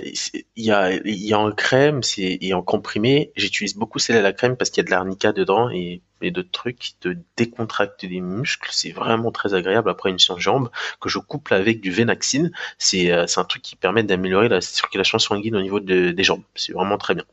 y 0.57 0.71
a 0.71 0.91
y 1.05 1.33
a 1.33 1.39
en 1.39 1.53
crème, 1.53 2.03
c'est 2.03 2.39
et 2.41 2.55
en 2.55 2.63
comprimé. 2.63 3.33
J'utilise 3.37 3.77
beaucoup 3.77 3.99
celle 3.99 4.17
à 4.17 4.23
la 4.23 4.33
crème 4.33 4.57
parce 4.57 4.71
qu'il 4.71 4.83
y 4.83 4.85
a 4.85 4.87
de 4.87 4.91
l'arnica 4.91 5.33
dedans 5.33 5.71
et 5.71 6.03
d'autres 6.31 6.51
trucs 6.51 6.79
qui 6.79 6.97
te 6.99 7.17
décontractent 7.37 8.03
les 8.03 8.21
muscles. 8.21 8.69
C'est 8.73 8.91
vraiment 8.91 9.31
très 9.31 9.55
agréable 9.55 9.91
après 9.91 10.11
une 10.11 10.19
séance 10.19 10.41
jambe 10.41 10.71
que 11.01 11.09
je 11.09 11.19
couple 11.19 11.55
avec 11.55 11.81
du 11.81 11.91
Venaxine. 11.91 12.51
C'est 12.79 13.13
euh, 13.13 13.27
un 13.37 13.45
truc 13.45 13.63
qui 13.63 13.77
permet 13.77 14.03
d'améliorer 14.03 14.49
la 14.49 14.61
circulation 14.61 15.19
sanguine 15.19 15.57
au 15.57 15.63
niveau 15.63 15.81
des 15.81 16.25
jambes. 16.25 16.43
C'est 16.55 16.73
vraiment 16.73 16.99
très 16.99 17.15
bien. 17.15 17.25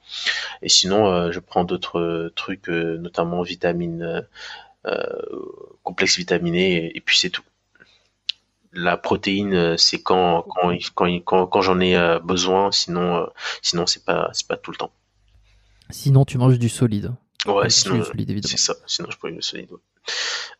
Et 0.61 0.69
sinon, 0.69 1.07
euh, 1.07 1.31
je 1.31 1.39
prends 1.39 1.63
d'autres 1.63 1.99
euh, 1.99 2.33
trucs, 2.35 2.67
notamment 2.67 3.41
vitamines, 3.41 4.25
complexes 5.83 6.17
vitaminés, 6.17 6.95
et, 6.95 7.01
puis 7.01 7.17
c'est 7.17 7.31
tout. 7.31 7.41
La 8.75 8.97
protéine, 8.97 9.77
c'est 9.77 10.01
quand 10.01 10.43
quand 10.43 10.71
quand, 11.23 11.47
quand, 11.47 11.61
j'en 11.61 11.79
ai 11.79 12.19
besoin. 12.23 12.71
Sinon, 12.71 13.27
sinon 13.61 13.85
c'est 13.85 14.05
pas 14.05 14.29
c'est 14.33 14.47
pas 14.47 14.57
tout 14.57 14.71
le 14.71 14.77
temps. 14.77 14.91
Sinon, 15.89 16.25
tu 16.25 16.37
manges 16.37 16.59
du 16.59 16.69
solide. 16.69 17.11
Ouais, 17.45 17.69
sinon, 17.69 18.03
c'est 18.43 18.57
ça. 18.57 18.73
Sinon, 18.87 19.09
je 19.11 19.17
pourrais 19.17 19.33
le 19.33 19.41
solide. 19.41 19.69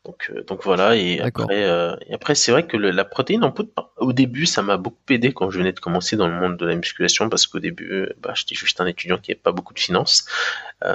Donc, 0.05 0.29
euh, 0.29 0.43
donc 0.43 0.63
voilà. 0.63 0.95
Et 0.95 1.19
après, 1.19 1.63
euh, 1.63 1.95
et 2.07 2.13
après, 2.13 2.35
c'est 2.35 2.51
vrai 2.51 2.67
que 2.67 2.77
la 2.77 3.05
protéine 3.05 3.43
en 3.43 3.51
poudre, 3.51 3.91
au 3.97 4.13
début, 4.13 4.45
ça 4.45 4.61
m'a 4.61 4.77
beaucoup 4.77 4.97
aidé 5.09 5.33
quand 5.33 5.49
je 5.49 5.57
venais 5.57 5.71
de 5.71 5.79
commencer 5.79 6.15
dans 6.15 6.27
le 6.27 6.35
monde 6.35 6.57
de 6.57 6.65
la 6.65 6.75
musculation, 6.75 7.27
parce 7.27 7.47
qu'au 7.47 7.59
début, 7.59 7.91
euh, 7.91 8.13
bah, 8.21 8.33
j'étais 8.35 8.53
juste 8.53 8.79
un 8.81 8.85
étudiant 8.85 9.17
qui 9.17 9.31
n'avait 9.31 9.41
pas 9.41 9.51
beaucoup 9.51 9.73
de 9.73 9.79
finances. 9.79 10.25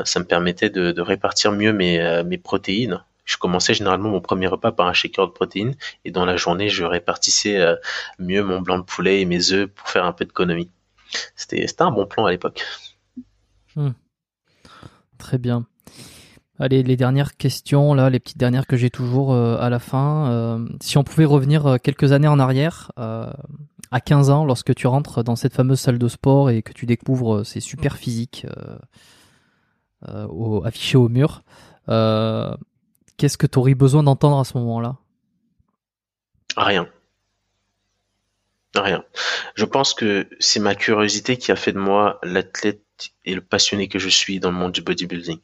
ça 0.04 0.20
me 0.20 0.24
permettait 0.24 0.70
de, 0.70 0.92
de 0.92 1.02
répartir 1.02 1.50
mieux 1.50 1.72
mes, 1.72 2.22
mes 2.24 2.38
protéines. 2.38 3.02
Je 3.30 3.36
commençais 3.36 3.74
généralement 3.74 4.10
mon 4.10 4.20
premier 4.20 4.48
repas 4.48 4.72
par 4.72 4.88
un 4.88 4.92
shaker 4.92 5.28
de 5.28 5.32
protéines, 5.32 5.76
et 6.04 6.10
dans 6.10 6.24
la 6.24 6.36
journée, 6.36 6.68
je 6.68 6.82
répartissais 6.82 7.64
mieux 8.18 8.42
mon 8.42 8.60
blanc 8.60 8.78
de 8.78 8.82
poulet 8.82 9.20
et 9.20 9.24
mes 9.24 9.52
œufs 9.52 9.68
pour 9.68 9.88
faire 9.88 10.04
un 10.04 10.12
peu 10.12 10.24
d'économie. 10.24 10.68
C'était, 11.36 11.64
un 11.78 11.92
bon 11.92 12.06
plan 12.06 12.26
à 12.26 12.32
l'époque. 12.32 12.64
Hmm. 13.76 13.90
Très 15.18 15.38
bien. 15.38 15.66
Allez, 16.58 16.82
les 16.82 16.96
dernières 16.96 17.36
questions, 17.36 17.94
là, 17.94 18.10
les 18.10 18.20
petites 18.20 18.36
dernières 18.36 18.66
que 18.66 18.76
j'ai 18.76 18.90
toujours 18.90 19.32
euh, 19.32 19.56
à 19.58 19.70
la 19.70 19.78
fin. 19.78 20.30
Euh, 20.30 20.68
si 20.82 20.98
on 20.98 21.04
pouvait 21.04 21.24
revenir 21.24 21.66
euh, 21.66 21.76
quelques 21.78 22.12
années 22.12 22.28
en 22.28 22.38
arrière, 22.38 22.92
à 23.92 24.00
15 24.00 24.30
ans, 24.30 24.44
lorsque 24.44 24.74
tu 24.74 24.86
rentres 24.86 25.24
dans 25.24 25.36
cette 25.36 25.54
fameuse 25.54 25.80
salle 25.80 25.98
de 25.98 26.08
sport 26.08 26.50
et 26.50 26.62
que 26.62 26.72
tu 26.72 26.86
découvres 26.86 27.44
ces 27.44 27.60
super 27.60 27.96
physiques 27.96 28.46
au, 30.06 30.62
affichés 30.64 30.96
au 30.96 31.08
mur, 31.08 31.42
qu'est-ce 33.20 33.36
que 33.36 33.46
tu 33.46 33.58
aurais 33.58 33.74
besoin 33.74 34.02
d'entendre 34.02 34.38
à 34.38 34.44
ce 34.44 34.56
moment-là? 34.56 34.96
Rien. 36.56 36.88
Rien. 38.74 39.04
Je 39.56 39.66
pense 39.66 39.92
que 39.92 40.26
c'est 40.38 40.58
ma 40.58 40.74
curiosité 40.74 41.36
qui 41.36 41.52
a 41.52 41.56
fait 41.56 41.72
de 41.72 41.78
moi 41.78 42.18
l'athlète 42.22 42.82
et 43.26 43.34
le 43.34 43.42
passionné 43.42 43.88
que 43.88 43.98
je 43.98 44.08
suis 44.08 44.40
dans 44.40 44.50
le 44.50 44.56
monde 44.56 44.72
du 44.72 44.80
bodybuilding. 44.80 45.38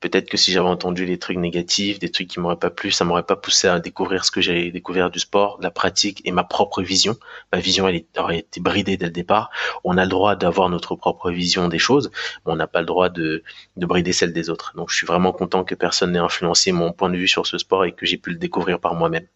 Peut-être 0.00 0.30
que 0.30 0.38
si 0.38 0.50
j'avais 0.50 0.68
entendu 0.68 1.04
les 1.04 1.18
trucs 1.18 1.36
négatifs, 1.36 1.98
des 1.98 2.10
trucs 2.10 2.28
qui 2.28 2.40
m'auraient 2.40 2.56
pas 2.56 2.70
plu, 2.70 2.90
ça 2.90 3.04
m'aurait 3.04 3.22
pas 3.22 3.36
poussé 3.36 3.68
à 3.68 3.80
découvrir 3.80 4.24
ce 4.24 4.30
que 4.30 4.40
j'ai 4.40 4.70
découvert 4.70 5.10
du 5.10 5.18
sport, 5.18 5.58
de 5.58 5.62
la 5.62 5.70
pratique 5.70 6.22
et 6.24 6.32
ma 6.32 6.42
propre 6.42 6.82
vision. 6.82 7.16
Ma 7.52 7.60
vision, 7.60 7.86
elle 7.86 8.04
aurait 8.16 8.38
été 8.38 8.60
bridée 8.60 8.96
dès 8.96 9.06
le 9.06 9.12
départ. 9.12 9.50
On 9.84 9.98
a 9.98 10.04
le 10.04 10.10
droit 10.10 10.36
d'avoir 10.36 10.70
notre 10.70 10.96
propre 10.96 11.30
vision 11.30 11.68
des 11.68 11.78
choses, 11.78 12.10
mais 12.46 12.52
on 12.52 12.56
n'a 12.56 12.66
pas 12.66 12.80
le 12.80 12.86
droit 12.86 13.10
de, 13.10 13.42
de 13.76 13.86
brider 13.86 14.14
celle 14.14 14.32
des 14.32 14.48
autres. 14.48 14.72
Donc, 14.74 14.90
je 14.90 14.96
suis 14.96 15.06
vraiment 15.06 15.32
content 15.32 15.64
que 15.64 15.74
personne 15.74 16.12
n'ait 16.12 16.18
influencé 16.18 16.72
mon 16.72 16.92
point 16.92 17.10
de 17.10 17.16
vue 17.16 17.28
sur 17.28 17.46
ce 17.46 17.58
sport 17.58 17.84
et 17.84 17.92
que 17.92 18.06
j'ai 18.06 18.16
pu 18.16 18.30
le 18.30 18.36
découvrir 18.36 18.80
par 18.80 18.94
moi-même. 18.94 19.26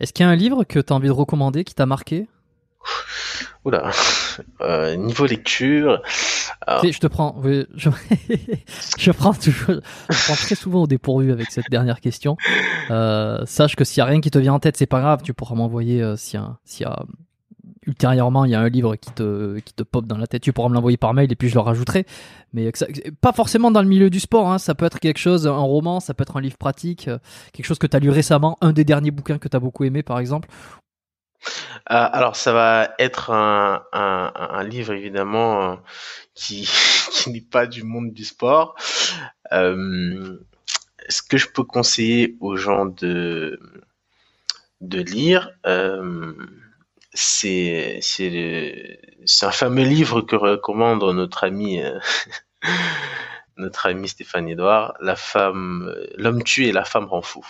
Est-ce 0.00 0.12
qu'il 0.12 0.24
y 0.24 0.28
a 0.28 0.30
un 0.30 0.36
livre 0.36 0.64
que 0.64 0.80
tu 0.80 0.92
as 0.92 0.96
envie 0.96 1.08
de 1.08 1.12
recommander 1.12 1.62
qui 1.62 1.74
t'a 1.74 1.86
marqué? 1.86 2.26
Oula, 3.64 3.90
euh, 4.60 4.96
niveau 4.96 5.26
lecture. 5.26 6.00
je 6.66 6.98
te 6.98 7.06
prends, 7.06 7.42
je, 7.74 9.10
prends 9.10 9.32
très 9.32 10.54
souvent 10.54 10.82
au 10.82 10.86
dépourvu 10.86 11.32
avec 11.32 11.50
cette 11.50 11.68
dernière 11.70 12.00
question. 12.00 12.36
Euh, 12.90 13.44
sache 13.46 13.74
que 13.74 13.84
s'il 13.84 13.98
y 13.98 14.00
a 14.02 14.04
rien 14.04 14.20
qui 14.20 14.30
te 14.30 14.38
vient 14.38 14.54
en 14.54 14.60
tête, 14.60 14.76
c'est 14.76 14.86
pas 14.86 15.00
grave, 15.00 15.22
tu 15.22 15.34
pourras 15.34 15.56
m'envoyer 15.56 16.02
euh, 16.02 16.14
a, 16.84 17.04
ultérieurement 17.86 18.44
il 18.44 18.52
y 18.52 18.54
a 18.54 18.60
un 18.60 18.68
livre 18.68 18.96
qui 18.96 19.10
te 19.10 19.58
qui 19.60 19.72
pop 19.84 20.06
dans 20.06 20.18
la 20.18 20.26
tête, 20.26 20.42
tu 20.42 20.52
pourras 20.52 20.68
me 20.68 20.74
l'envoyer 20.74 20.96
par 20.96 21.14
mail 21.14 21.32
et 21.32 21.36
puis 21.36 21.48
je 21.48 21.54
le 21.54 21.60
rajouterai. 21.60 22.06
Mais 22.52 22.70
pas 23.20 23.32
forcément 23.32 23.70
dans 23.70 23.82
le 23.82 23.88
milieu 23.88 24.08
du 24.08 24.20
sport, 24.20 24.50
hein, 24.52 24.58
ça 24.58 24.74
peut 24.74 24.86
être 24.86 25.00
quelque 25.00 25.18
chose, 25.18 25.48
un 25.48 25.56
roman, 25.56 25.98
ça 25.98 26.14
peut 26.14 26.22
être 26.22 26.36
un 26.36 26.40
livre 26.40 26.58
pratique, 26.58 27.10
quelque 27.52 27.66
chose 27.66 27.78
que 27.78 27.86
tu 27.86 27.96
as 27.96 28.00
lu 28.00 28.10
récemment, 28.10 28.56
un 28.60 28.72
des 28.72 28.84
derniers 28.84 29.10
bouquins 29.10 29.38
que 29.38 29.48
tu 29.48 29.56
as 29.56 29.60
beaucoup 29.60 29.84
aimé 29.84 30.02
par 30.02 30.20
exemple, 30.20 30.48
alors, 31.86 32.36
ça 32.36 32.52
va 32.52 32.94
être 32.98 33.30
un, 33.30 34.64
livre 34.64 34.92
évidemment 34.92 35.78
qui, 36.34 36.68
qui 37.12 37.30
n'est 37.30 37.40
pas 37.40 37.66
du 37.66 37.82
monde 37.82 38.12
du 38.12 38.24
sport. 38.24 38.76
Euh, 39.52 40.38
ce 41.08 41.22
que 41.22 41.38
je 41.38 41.48
peux 41.48 41.64
conseiller 41.64 42.36
aux 42.40 42.56
gens 42.56 42.86
de, 42.86 43.58
lire, 44.80 45.50
euh, 45.66 46.34
c'est 47.12 48.00
un 49.42 49.50
fameux 49.50 49.84
livre 49.84 50.20
que 50.20 50.36
recommande 50.36 51.02
notre 51.14 51.44
ami 51.44 51.82
euh, 51.82 51.98
notre 53.56 53.86
ami 53.86 54.08
Stéphane 54.08 54.48
Edouard, 54.48 54.94
la 55.00 55.16
femme, 55.16 55.92
l'homme 56.16 56.42
tué 56.44 56.68
et 56.68 56.72
la 56.72 56.84
femme 56.84 57.06
rend 57.06 57.22
fou. 57.22 57.44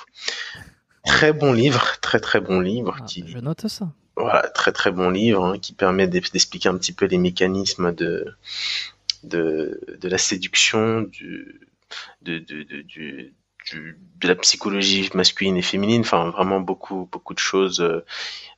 Très 1.09 1.33
bon 1.33 1.53
livre, 1.53 1.99
très 2.01 2.21
très 2.21 2.41
bon 2.41 2.61
livre. 2.61 2.97
Ah, 3.01 3.05
qui, 3.05 3.25
je 3.27 3.39
note 3.39 3.67
ça. 3.67 3.91
Voilà, 4.17 4.43
très 4.49 4.73
très 4.73 4.93
bon 4.93 5.11
livre 5.11 5.45
hein, 5.45 5.59
qui 5.59 5.73
permet 5.73 6.07
d'expliquer 6.07 6.69
un 6.69 6.77
petit 6.77 6.93
peu 6.93 7.07
les 7.07 7.19
mécanismes 7.19 7.93
de 7.93 8.35
de, 9.25 9.81
de 10.01 10.09
la 10.09 10.19
séduction, 10.19 11.03
du, 11.03 11.61
de, 12.23 12.39
de, 12.39 12.63
de, 12.63 12.83
du, 12.83 13.35
de 13.75 14.29
la 14.29 14.35
psychologie 14.37 15.11
masculine 15.15 15.57
et 15.57 15.63
féminine, 15.63 16.03
enfin 16.03 16.31
vraiment 16.31 16.61
beaucoup 16.61 17.09
beaucoup 17.11 17.35
de 17.35 17.39
choses 17.39 17.81
euh, 17.81 18.05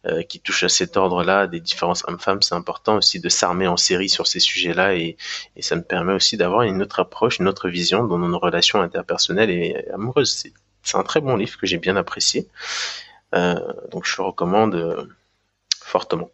euh, 0.07 0.23
qui 0.23 0.41
touchent 0.41 0.65
à 0.65 0.69
cet 0.69 0.97
ordre-là, 0.97 1.47
des 1.47 1.61
différences 1.61 2.05
hommes-femmes. 2.07 2.43
C'est 2.43 2.55
important 2.55 2.97
aussi 2.97 3.21
de 3.21 3.29
s'armer 3.29 3.67
en 3.67 3.77
série 3.77 4.09
sur 4.09 4.27
ces 4.27 4.41
sujets-là 4.41 4.95
et, 4.97 5.17
et 5.57 5.63
ça 5.63 5.77
me 5.77 5.83
permet 5.83 6.13
aussi 6.13 6.37
d'avoir 6.37 6.63
une 6.63 6.83
autre 6.83 7.01
approche, 7.01 7.39
une 7.39 7.49
autre 7.49 7.69
vision 7.69 8.05
dans 8.05 8.19
nos 8.19 8.39
relations 8.39 8.81
interpersonnelles 8.81 9.51
et 9.51 9.89
amoureuses. 9.95 10.45
C'est 10.83 10.97
un 10.97 11.03
très 11.03 11.21
bon 11.21 11.37
livre 11.37 11.59
que 11.59 11.67
j'ai 11.67 11.79
bien 11.79 11.97
apprécié, 11.97 12.49
euh, 13.35 13.55
donc 13.91 14.07
je 14.07 14.17
le 14.19 14.25
recommande 14.25 14.75
euh, 14.75 15.05
fortement. 15.81 16.31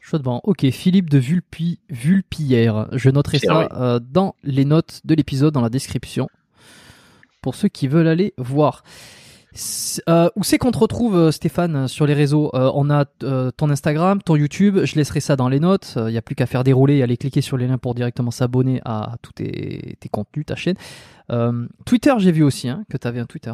Chaudement. 0.00 0.40
Ok, 0.44 0.68
Philippe 0.70 1.08
de 1.10 1.18
Vulpi, 1.18 1.78
Vulpillère. 1.88 2.88
Je 2.92 3.08
noterai 3.08 3.38
ça 3.38 3.68
euh, 3.72 4.00
dans 4.00 4.34
les 4.42 4.64
notes 4.64 5.00
de 5.04 5.14
l'épisode, 5.14 5.54
dans 5.54 5.60
la 5.60 5.70
description, 5.70 6.28
pour 7.40 7.54
ceux 7.54 7.68
qui 7.68 7.88
veulent 7.88 8.08
aller 8.08 8.34
voir. 8.36 8.82
Euh, 10.08 10.30
où 10.34 10.44
c'est 10.44 10.56
qu'on 10.58 10.72
te 10.72 10.78
retrouve, 10.78 11.30
Stéphane, 11.30 11.86
sur 11.86 12.06
les 12.06 12.14
réseaux? 12.14 12.50
On 12.54 12.90
a 12.90 13.04
ton 13.04 13.70
Instagram, 13.70 14.22
ton 14.22 14.34
YouTube. 14.34 14.80
Je 14.84 14.96
laisserai 14.96 15.20
ça 15.20 15.36
dans 15.36 15.48
les 15.48 15.60
notes. 15.60 15.92
Il 15.96 16.10
n'y 16.10 16.16
a 16.16 16.22
plus 16.22 16.34
qu'à 16.34 16.46
faire 16.46 16.64
dérouler 16.64 16.96
et 16.96 17.02
aller 17.02 17.16
cliquer 17.16 17.42
sur 17.42 17.56
les 17.56 17.68
liens 17.68 17.78
pour 17.78 17.94
directement 17.94 18.30
s'abonner 18.30 18.80
à 18.84 19.16
tous 19.20 19.32
tes, 19.32 19.98
contenus, 20.10 20.46
ta 20.46 20.56
chaîne. 20.56 20.76
Twitter, 21.86 22.14
j'ai 22.18 22.32
vu 22.32 22.42
aussi 22.42 22.68
hein, 22.68 22.84
que 22.90 22.96
tu 22.96 23.06
avais 23.08 23.20
un 23.20 23.26
Twitter. 23.26 23.52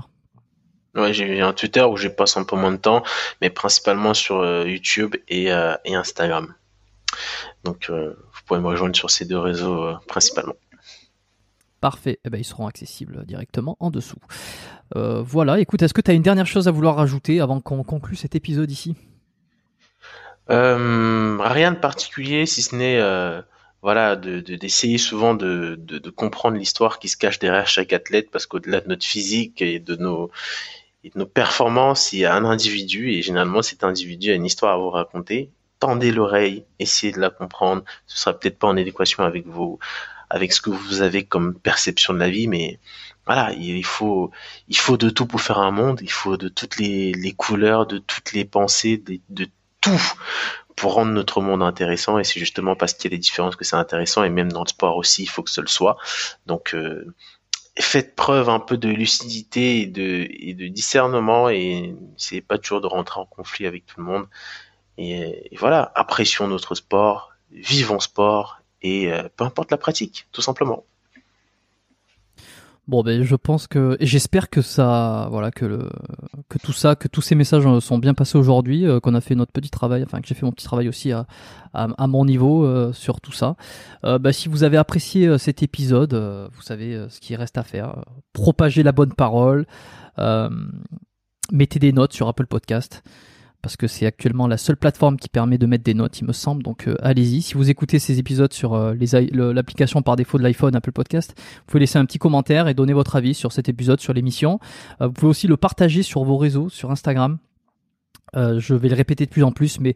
Ouais, 0.94 1.12
j'ai 1.12 1.40
un 1.40 1.52
Twitter 1.52 1.82
où 1.82 1.96
je 1.96 2.08
passe 2.08 2.36
un 2.36 2.44
peu 2.44 2.56
moins 2.56 2.72
de 2.72 2.76
temps, 2.76 3.02
mais 3.40 3.50
principalement 3.50 4.14
sur 4.14 4.44
YouTube 4.66 5.14
et, 5.28 5.44
et, 5.84 5.94
Instagram. 5.94 6.54
Donc, 7.64 7.90
vous 7.90 8.42
pouvez 8.46 8.60
me 8.60 8.66
rejoindre 8.66 8.96
sur 8.96 9.10
ces 9.10 9.24
deux 9.24 9.38
réseaux 9.38 9.94
principalement. 10.08 10.54
Parfait, 11.80 12.18
eh 12.24 12.30
ben, 12.30 12.38
ils 12.38 12.44
seront 12.44 12.66
accessibles 12.66 13.24
directement 13.24 13.76
en 13.78 13.90
dessous. 13.90 14.18
Euh, 14.96 15.22
voilà, 15.22 15.60
écoute, 15.60 15.80
est-ce 15.82 15.94
que 15.94 16.00
tu 16.00 16.10
as 16.10 16.14
une 16.14 16.22
dernière 16.22 16.46
chose 16.46 16.66
à 16.66 16.72
vouloir 16.72 16.96
rajouter 16.96 17.40
avant 17.40 17.60
qu'on 17.60 17.84
conclue 17.84 18.16
cet 18.16 18.34
épisode 18.34 18.70
ici? 18.70 18.96
Euh, 20.50 21.38
Rien 21.40 21.72
de 21.72 21.78
particulier, 21.78 22.46
si 22.46 22.62
ce 22.62 22.74
n'est 22.74 22.98
euh, 22.98 23.40
voilà, 23.82 24.16
d'essayer 24.16 24.96
de, 24.96 25.00
souvent 25.00 25.34
de, 25.34 25.76
de, 25.78 26.10
comprendre 26.10 26.56
l'histoire 26.56 26.98
qui 26.98 27.09
se 27.09 27.16
cache 27.16 27.38
derrière 27.38 27.66
chaque 27.68 27.92
athlète, 27.92 28.30
parce 28.30 28.46
qu'au-delà 28.46 28.80
de 28.80 28.88
notre 28.88 29.06
physique 29.06 29.62
et 29.62 29.78
de 29.78 29.94
nos, 29.96 30.30
de 31.05 31.10
nos 31.14 31.26
performances, 31.26 32.12
il 32.12 32.20
y 32.20 32.24
a 32.24 32.34
un 32.34 32.44
individu, 32.44 33.12
et 33.12 33.22
généralement 33.22 33.62
cet 33.62 33.84
individu 33.84 34.30
a 34.30 34.34
une 34.34 34.46
histoire 34.46 34.74
à 34.74 34.78
vous 34.78 34.90
raconter. 34.90 35.50
Tendez 35.78 36.10
l'oreille, 36.10 36.64
essayez 36.80 37.12
de 37.12 37.20
la 37.20 37.30
comprendre. 37.30 37.84
Ce 38.06 38.18
sera 38.18 38.36
peut-être 38.36 38.59
pas 38.59 38.66
en 38.66 38.76
adéquation 38.76 39.22
avec 39.22 39.46
vos 39.46 39.78
avec 40.30 40.52
ce 40.52 40.60
que 40.60 40.70
vous 40.70 41.00
avez 41.00 41.24
comme 41.24 41.55
perception 41.55 42.12
de 42.12 42.18
la 42.18 42.28
vie, 42.28 42.48
mais 42.48 42.78
voilà, 43.26 43.52
il 43.52 43.84
faut, 43.84 44.30
il 44.68 44.76
faut 44.76 44.96
de 44.96 45.10
tout 45.10 45.26
pour 45.26 45.40
faire 45.40 45.59
un 45.59 45.70
monde, 45.70 46.00
il 46.02 46.10
faut 46.10 46.36
de 46.36 46.48
toutes 46.48 46.78
les, 46.78 47.12
les 47.12 47.32
couleurs, 47.32 47.86
de 47.86 47.98
toutes 47.98 48.32
les 48.32 48.44
pensées, 48.44 48.98
de, 48.98 49.20
de, 49.30 49.48
tout 49.80 50.00
pour 50.78 50.94
rendre 50.94 51.12
notre 51.12 51.40
monde 51.40 51.62
intéressant. 51.62 52.18
Et 52.18 52.24
c'est 52.24 52.38
justement 52.40 52.76
parce 52.76 52.94
qu'il 52.94 53.10
y 53.10 53.14
a 53.14 53.16
des 53.16 53.20
différences 53.20 53.56
que 53.56 53.64
c'est 53.64 53.76
intéressant, 53.76 54.24
et 54.24 54.30
même 54.30 54.52
dans 54.52 54.62
le 54.62 54.68
sport 54.68 54.96
aussi, 54.96 55.24
il 55.24 55.28
faut 55.28 55.42
que 55.42 55.50
ce 55.50 55.60
le 55.60 55.66
soit. 55.66 55.96
Donc, 56.46 56.74
euh, 56.74 57.14
faites 57.78 58.14
preuve 58.16 58.48
un 58.48 58.60
peu 58.60 58.76
de 58.76 58.88
lucidité 58.88 59.80
et 59.82 59.86
de, 59.86 60.68
discernement, 60.68 61.48
et 61.48 61.94
c'est 62.16 62.40
pas 62.40 62.59
toujours 62.59 62.80
de 62.80 62.86
rentrer 62.86 63.20
en 63.20 63.26
conflit 63.26 63.66
avec 63.66 63.86
tout 63.86 64.00
le 64.00 64.06
monde. 64.06 64.26
Et, 64.98 65.52
et 65.52 65.56
voilà, 65.56 65.92
apprécions 65.94 66.46
notre 66.48 66.74
sport, 66.74 67.32
vivons 67.50 68.00
sport, 68.00 68.60
et 68.82 69.12
euh, 69.12 69.28
peu 69.36 69.44
importe 69.44 69.70
la 69.70 69.78
pratique, 69.78 70.28
tout 70.32 70.42
simplement. 70.42 70.84
Bon, 72.89 73.02
ben, 73.02 73.23
je 73.23 73.36
pense 73.36 73.66
que, 73.66 73.98
j'espère 74.01 74.48
que 74.48 74.62
ça, 74.62 75.28
voilà, 75.31 75.51
que 75.51 75.66
le, 75.66 75.90
que 76.48 76.56
tout 76.56 76.73
ça, 76.73 76.97
que 76.97 77.06
tous 77.06 77.20
ces 77.20 77.35
messages 77.35 77.65
sont 77.81 77.98
bien 77.98 78.15
passés 78.15 78.39
aujourd'hui, 78.39 78.86
euh, 78.86 78.98
qu'on 78.98 79.15
a 79.15 79.20
fait 79.20 79.35
notre 79.35 79.52
petit 79.52 79.69
travail, 79.69 80.02
enfin 80.02 80.23
que 80.23 80.27
j'ai 80.27 80.35
fait 80.35 80.47
mon 80.47 80.52
petit 80.52 80.65
travail 80.65 80.89
aussi 80.89 81.12
à, 81.12 81.27
à, 81.74 82.06
mon 82.06 82.24
niveau 82.24 82.65
euh, 82.65 82.94
sur 82.94 83.20
tout 83.20 83.32
ça. 83.32 83.56
Ben, 84.02 84.32
si 84.32 84.48
vous 84.48 84.65
avez 84.65 84.78
apprécié 84.78 85.36
cet 85.36 85.62
épisode, 85.62 86.15
vous 86.51 86.62
savez 86.62 87.06
ce 87.10 87.20
qu'il 87.20 87.36
reste 87.36 87.59
à 87.59 87.62
faire. 87.62 88.05
Propager 88.32 88.82
la 88.82 88.93
bonne 88.93 89.12
parole, 89.12 89.66
mettez 91.52 91.78
des 91.78 91.93
notes 91.93 92.15
sur 92.15 92.27
Apple 92.27 92.47
Podcast 92.47 93.02
parce 93.68 93.76
que 93.76 93.86
c'est 93.86 94.06
actuellement 94.06 94.46
la 94.46 94.56
seule 94.56 94.78
plateforme 94.78 95.18
qui 95.18 95.28
permet 95.28 95.58
de 95.58 95.66
mettre 95.66 95.84
des 95.84 95.92
notes, 95.92 96.20
il 96.20 96.24
me 96.24 96.32
semble. 96.32 96.62
Donc 96.62 96.88
euh, 96.88 96.96
allez-y. 97.02 97.42
Si 97.42 97.52
vous 97.52 97.68
écoutez 97.68 97.98
ces 97.98 98.18
épisodes 98.18 98.50
sur 98.50 98.72
euh, 98.72 98.94
l'application 99.52 100.00
par 100.00 100.16
défaut 100.16 100.38
de 100.38 100.42
l'iPhone 100.42 100.74
Apple 100.74 100.92
Podcast, 100.92 101.34
vous 101.36 101.64
pouvez 101.66 101.80
laisser 101.80 101.98
un 101.98 102.06
petit 102.06 102.18
commentaire 102.18 102.66
et 102.66 102.72
donner 102.72 102.94
votre 102.94 103.14
avis 103.16 103.34
sur 103.34 103.52
cet 103.52 103.68
épisode, 103.68 104.00
sur 104.00 104.14
l'émission. 104.14 104.58
Euh, 105.02 105.08
vous 105.08 105.12
pouvez 105.12 105.28
aussi 105.28 105.48
le 105.48 105.58
partager 105.58 106.02
sur 106.02 106.24
vos 106.24 106.38
réseaux, 106.38 106.70
sur 106.70 106.90
Instagram. 106.90 107.36
Je 108.34 108.74
vais 108.74 108.88
le 108.88 108.94
répéter 108.94 109.24
de 109.24 109.30
plus 109.30 109.44
en 109.44 109.52
plus, 109.52 109.80
mais 109.80 109.94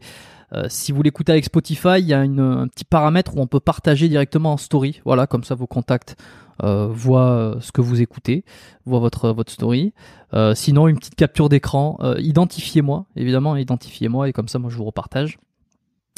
si 0.67 0.91
vous 0.91 1.01
l'écoutez 1.01 1.31
avec 1.31 1.45
Spotify, 1.45 1.99
il 1.99 2.05
y 2.05 2.13
a 2.13 2.19
un 2.19 2.67
petit 2.67 2.85
paramètre 2.85 3.35
où 3.35 3.41
on 3.41 3.47
peut 3.47 3.59
partager 3.59 4.09
directement 4.09 4.53
en 4.53 4.57
story. 4.57 5.01
Voilà, 5.05 5.27
comme 5.27 5.43
ça 5.43 5.55
vos 5.55 5.67
contacts 5.67 6.15
euh, 6.61 6.87
voit 6.87 7.31
euh, 7.31 7.59
ce 7.61 7.71
que 7.71 7.81
vous 7.81 8.01
écoutez, 8.01 8.45
voit 8.85 8.99
votre 8.99 9.31
votre 9.31 9.51
story. 9.51 9.93
Euh, 10.33 10.53
sinon, 10.53 10.87
une 10.87 10.97
petite 10.97 11.15
capture 11.15 11.49
d'écran. 11.49 11.97
identifiez-moi, 12.19 13.05
évidemment, 13.15 13.55
identifiez-moi 13.55 14.29
et 14.29 14.33
comme 14.33 14.47
ça, 14.47 14.59
moi, 14.59 14.69
je 14.69 14.77
vous 14.77 14.85
repartage. 14.85 15.39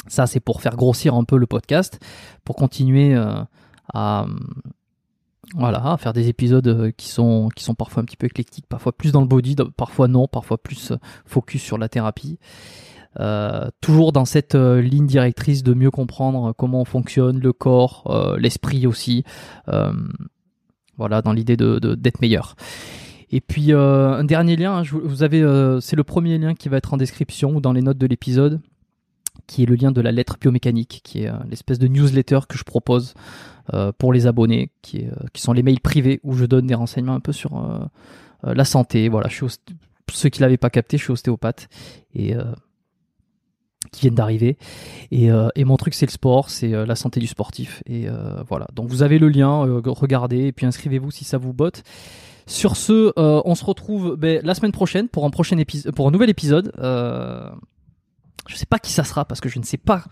Ça, 0.08 0.26
c'est 0.26 0.40
pour 0.40 0.60
faire 0.60 0.76
grossir 0.76 1.14
un 1.14 1.24
peu 1.24 1.36
le 1.36 1.46
podcast, 1.46 1.98
pour 2.44 2.54
continuer 2.54 3.16
à 3.92 4.26
voilà, 5.54 5.96
faire 5.98 6.12
des 6.12 6.28
épisodes 6.28 6.92
qui 6.96 7.08
sont 7.08 7.48
qui 7.54 7.62
sont 7.62 7.74
parfois 7.74 8.02
un 8.02 8.06
petit 8.06 8.16
peu 8.16 8.26
éclectiques, 8.26 8.66
parfois 8.68 8.92
plus 8.92 9.12
dans 9.12 9.20
le 9.20 9.28
body, 9.28 9.54
parfois 9.76 10.08
non, 10.08 10.26
parfois 10.26 10.58
plus 10.58 10.92
focus 11.24 11.62
sur 11.62 11.78
la 11.78 11.88
thérapie. 11.88 12.38
Euh, 13.18 13.68
toujours 13.80 14.12
dans 14.12 14.26
cette 14.26 14.54
euh, 14.54 14.80
ligne 14.80 15.06
directrice 15.06 15.62
de 15.62 15.72
mieux 15.72 15.90
comprendre 15.90 16.52
comment 16.52 16.84
fonctionne 16.84 17.40
le 17.40 17.52
corps, 17.52 18.04
euh, 18.08 18.36
l'esprit 18.38 18.86
aussi. 18.86 19.24
voilà, 20.98 21.20
dans 21.20 21.32
l'idée 21.32 21.56
de 21.56 21.78
d'être 21.94 22.20
meilleur. 22.20 22.56
Et 23.30 23.40
puis 23.40 23.72
un 23.72 24.24
dernier 24.24 24.56
lien, 24.56 24.82
vous 24.82 25.22
avez, 25.22 25.40
c'est 25.80 25.96
le 25.96 26.04
premier 26.04 26.38
lien 26.38 26.54
qui 26.54 26.68
va 26.68 26.78
être 26.78 26.94
en 26.94 26.96
description 26.96 27.54
ou 27.56 27.60
dans 27.60 27.72
les 27.72 27.82
notes 27.82 27.98
de 27.98 28.06
l'épisode, 28.06 28.60
qui 29.46 29.62
est 29.62 29.66
le 29.66 29.74
lien 29.74 29.90
de 29.90 30.00
la 30.00 30.12
lettre 30.12 30.36
biomécanique, 30.40 31.00
qui 31.04 31.24
est 31.24 31.32
l'espèce 31.50 31.78
de 31.78 31.88
newsletter 31.88 32.40
que 32.48 32.56
je 32.56 32.64
propose 32.64 33.14
pour 33.98 34.12
les 34.12 34.26
abonnés, 34.26 34.70
qui, 34.82 34.98
est, 34.98 35.10
qui 35.32 35.42
sont 35.42 35.52
les 35.52 35.62
mails 35.62 35.80
privés 35.80 36.20
où 36.22 36.34
je 36.34 36.44
donne 36.44 36.66
des 36.66 36.74
renseignements 36.74 37.14
un 37.14 37.20
peu 37.20 37.32
sur 37.32 37.88
la 38.42 38.64
santé. 38.64 39.08
Voilà, 39.08 39.28
je 39.28 39.34
suis 39.34 39.46
pour 40.06 40.16
ceux 40.16 40.28
qui 40.28 40.40
l'avaient 40.40 40.56
pas 40.56 40.70
capté, 40.70 40.98
je 40.98 41.02
suis 41.02 41.12
ostéopathe 41.12 41.68
et 42.14 42.34
qui 43.92 44.02
viennent 44.02 44.14
d'arriver. 44.14 44.56
Et, 45.10 45.30
euh, 45.30 45.48
et, 45.54 45.64
mon 45.64 45.76
truc, 45.76 45.94
c'est 45.94 46.06
le 46.06 46.10
sport, 46.10 46.50
c'est 46.50 46.72
euh, 46.72 46.86
la 46.86 46.94
santé 46.94 47.20
du 47.20 47.26
sportif. 47.26 47.82
Et 47.86 48.08
euh, 48.08 48.42
voilà. 48.48 48.66
Donc 48.74 48.88
vous 48.88 49.02
avez 49.02 49.18
le 49.18 49.28
lien, 49.28 49.80
regardez, 49.84 50.46
et 50.46 50.52
puis 50.52 50.66
inscrivez-vous 50.66 51.10
si 51.10 51.24
ça 51.24 51.38
vous 51.38 51.52
botte. 51.52 51.82
Sur 52.46 52.76
ce, 52.76 53.12
on 53.16 53.54
se 53.56 53.64
retrouve 53.64 54.14
ben, 54.16 54.40
la 54.44 54.54
semaine 54.54 54.70
prochaine 54.70 55.08
pour 55.08 55.24
un 55.24 55.30
prochain 55.30 55.56
pour 55.96 56.06
un 56.06 56.10
nouvel 56.12 56.30
épisode. 56.30 56.72
je 56.78 58.54
sais 58.54 58.66
pas 58.66 58.78
qui 58.78 58.92
ça 58.92 59.02
sera 59.02 59.24
parce 59.24 59.40
que 59.40 59.48
je 59.48 59.58
ne 59.58 59.64
sais 59.64 59.78
pas 59.78 60.04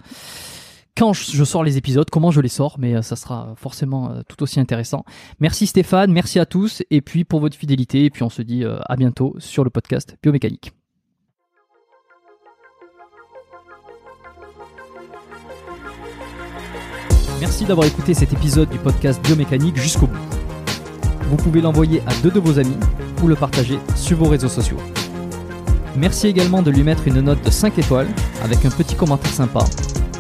quand 0.97 1.13
je 1.13 1.45
sors 1.45 1.65
les 1.65 1.77
épisodes, 1.77 2.09
comment 2.09 2.31
je 2.31 2.41
les 2.41 2.49
sors, 2.49 2.77
mais 2.79 3.03
ça 3.03 3.17
sera 3.17 3.55
forcément 3.57 4.13
tout 4.29 4.43
aussi 4.43 4.61
intéressant. 4.61 5.05
Merci 5.41 5.67
Stéphane, 5.67 6.13
merci 6.13 6.39
à 6.39 6.47
tous, 6.47 6.83
et 6.91 7.01
puis 7.01 7.25
pour 7.25 7.41
votre 7.41 7.57
fidélité, 7.57 8.05
et 8.05 8.11
puis 8.11 8.23
on 8.23 8.31
se 8.31 8.43
dit 8.43 8.65
à 8.65 8.97
bientôt 8.97 9.35
sur 9.39 9.65
le 9.65 9.71
podcast 9.71 10.17
Biomécanique. 10.23 10.73
Merci 17.41 17.65
d'avoir 17.65 17.87
écouté 17.87 18.15
cet 18.15 18.33
épisode 18.33 18.71
du 18.71 18.79
podcast 18.79 19.21
Biomécanique 19.23 19.77
jusqu'au 19.77 20.07
bout. 20.07 20.17
Vous 21.29 21.37
pouvez 21.37 21.61
l'envoyer 21.61 22.03
à 22.07 22.15
deux 22.23 22.31
de 22.31 22.39
vos 22.39 22.59
amis 22.59 22.77
ou 23.23 23.27
le 23.27 23.35
partager 23.35 23.79
sur 23.97 24.17
vos 24.19 24.29
réseaux 24.29 24.49
sociaux. 24.49 24.79
Merci 25.97 26.29
également 26.29 26.63
de 26.63 26.71
lui 26.71 26.83
mettre 26.83 27.07
une 27.09 27.21
note 27.21 27.45
de 27.45 27.51
5 27.51 27.79
étoiles 27.79 28.09
avec 28.43 28.65
un 28.65 28.71
petit 28.71 28.95
commentaire 28.95 29.33
sympa. 29.33 29.65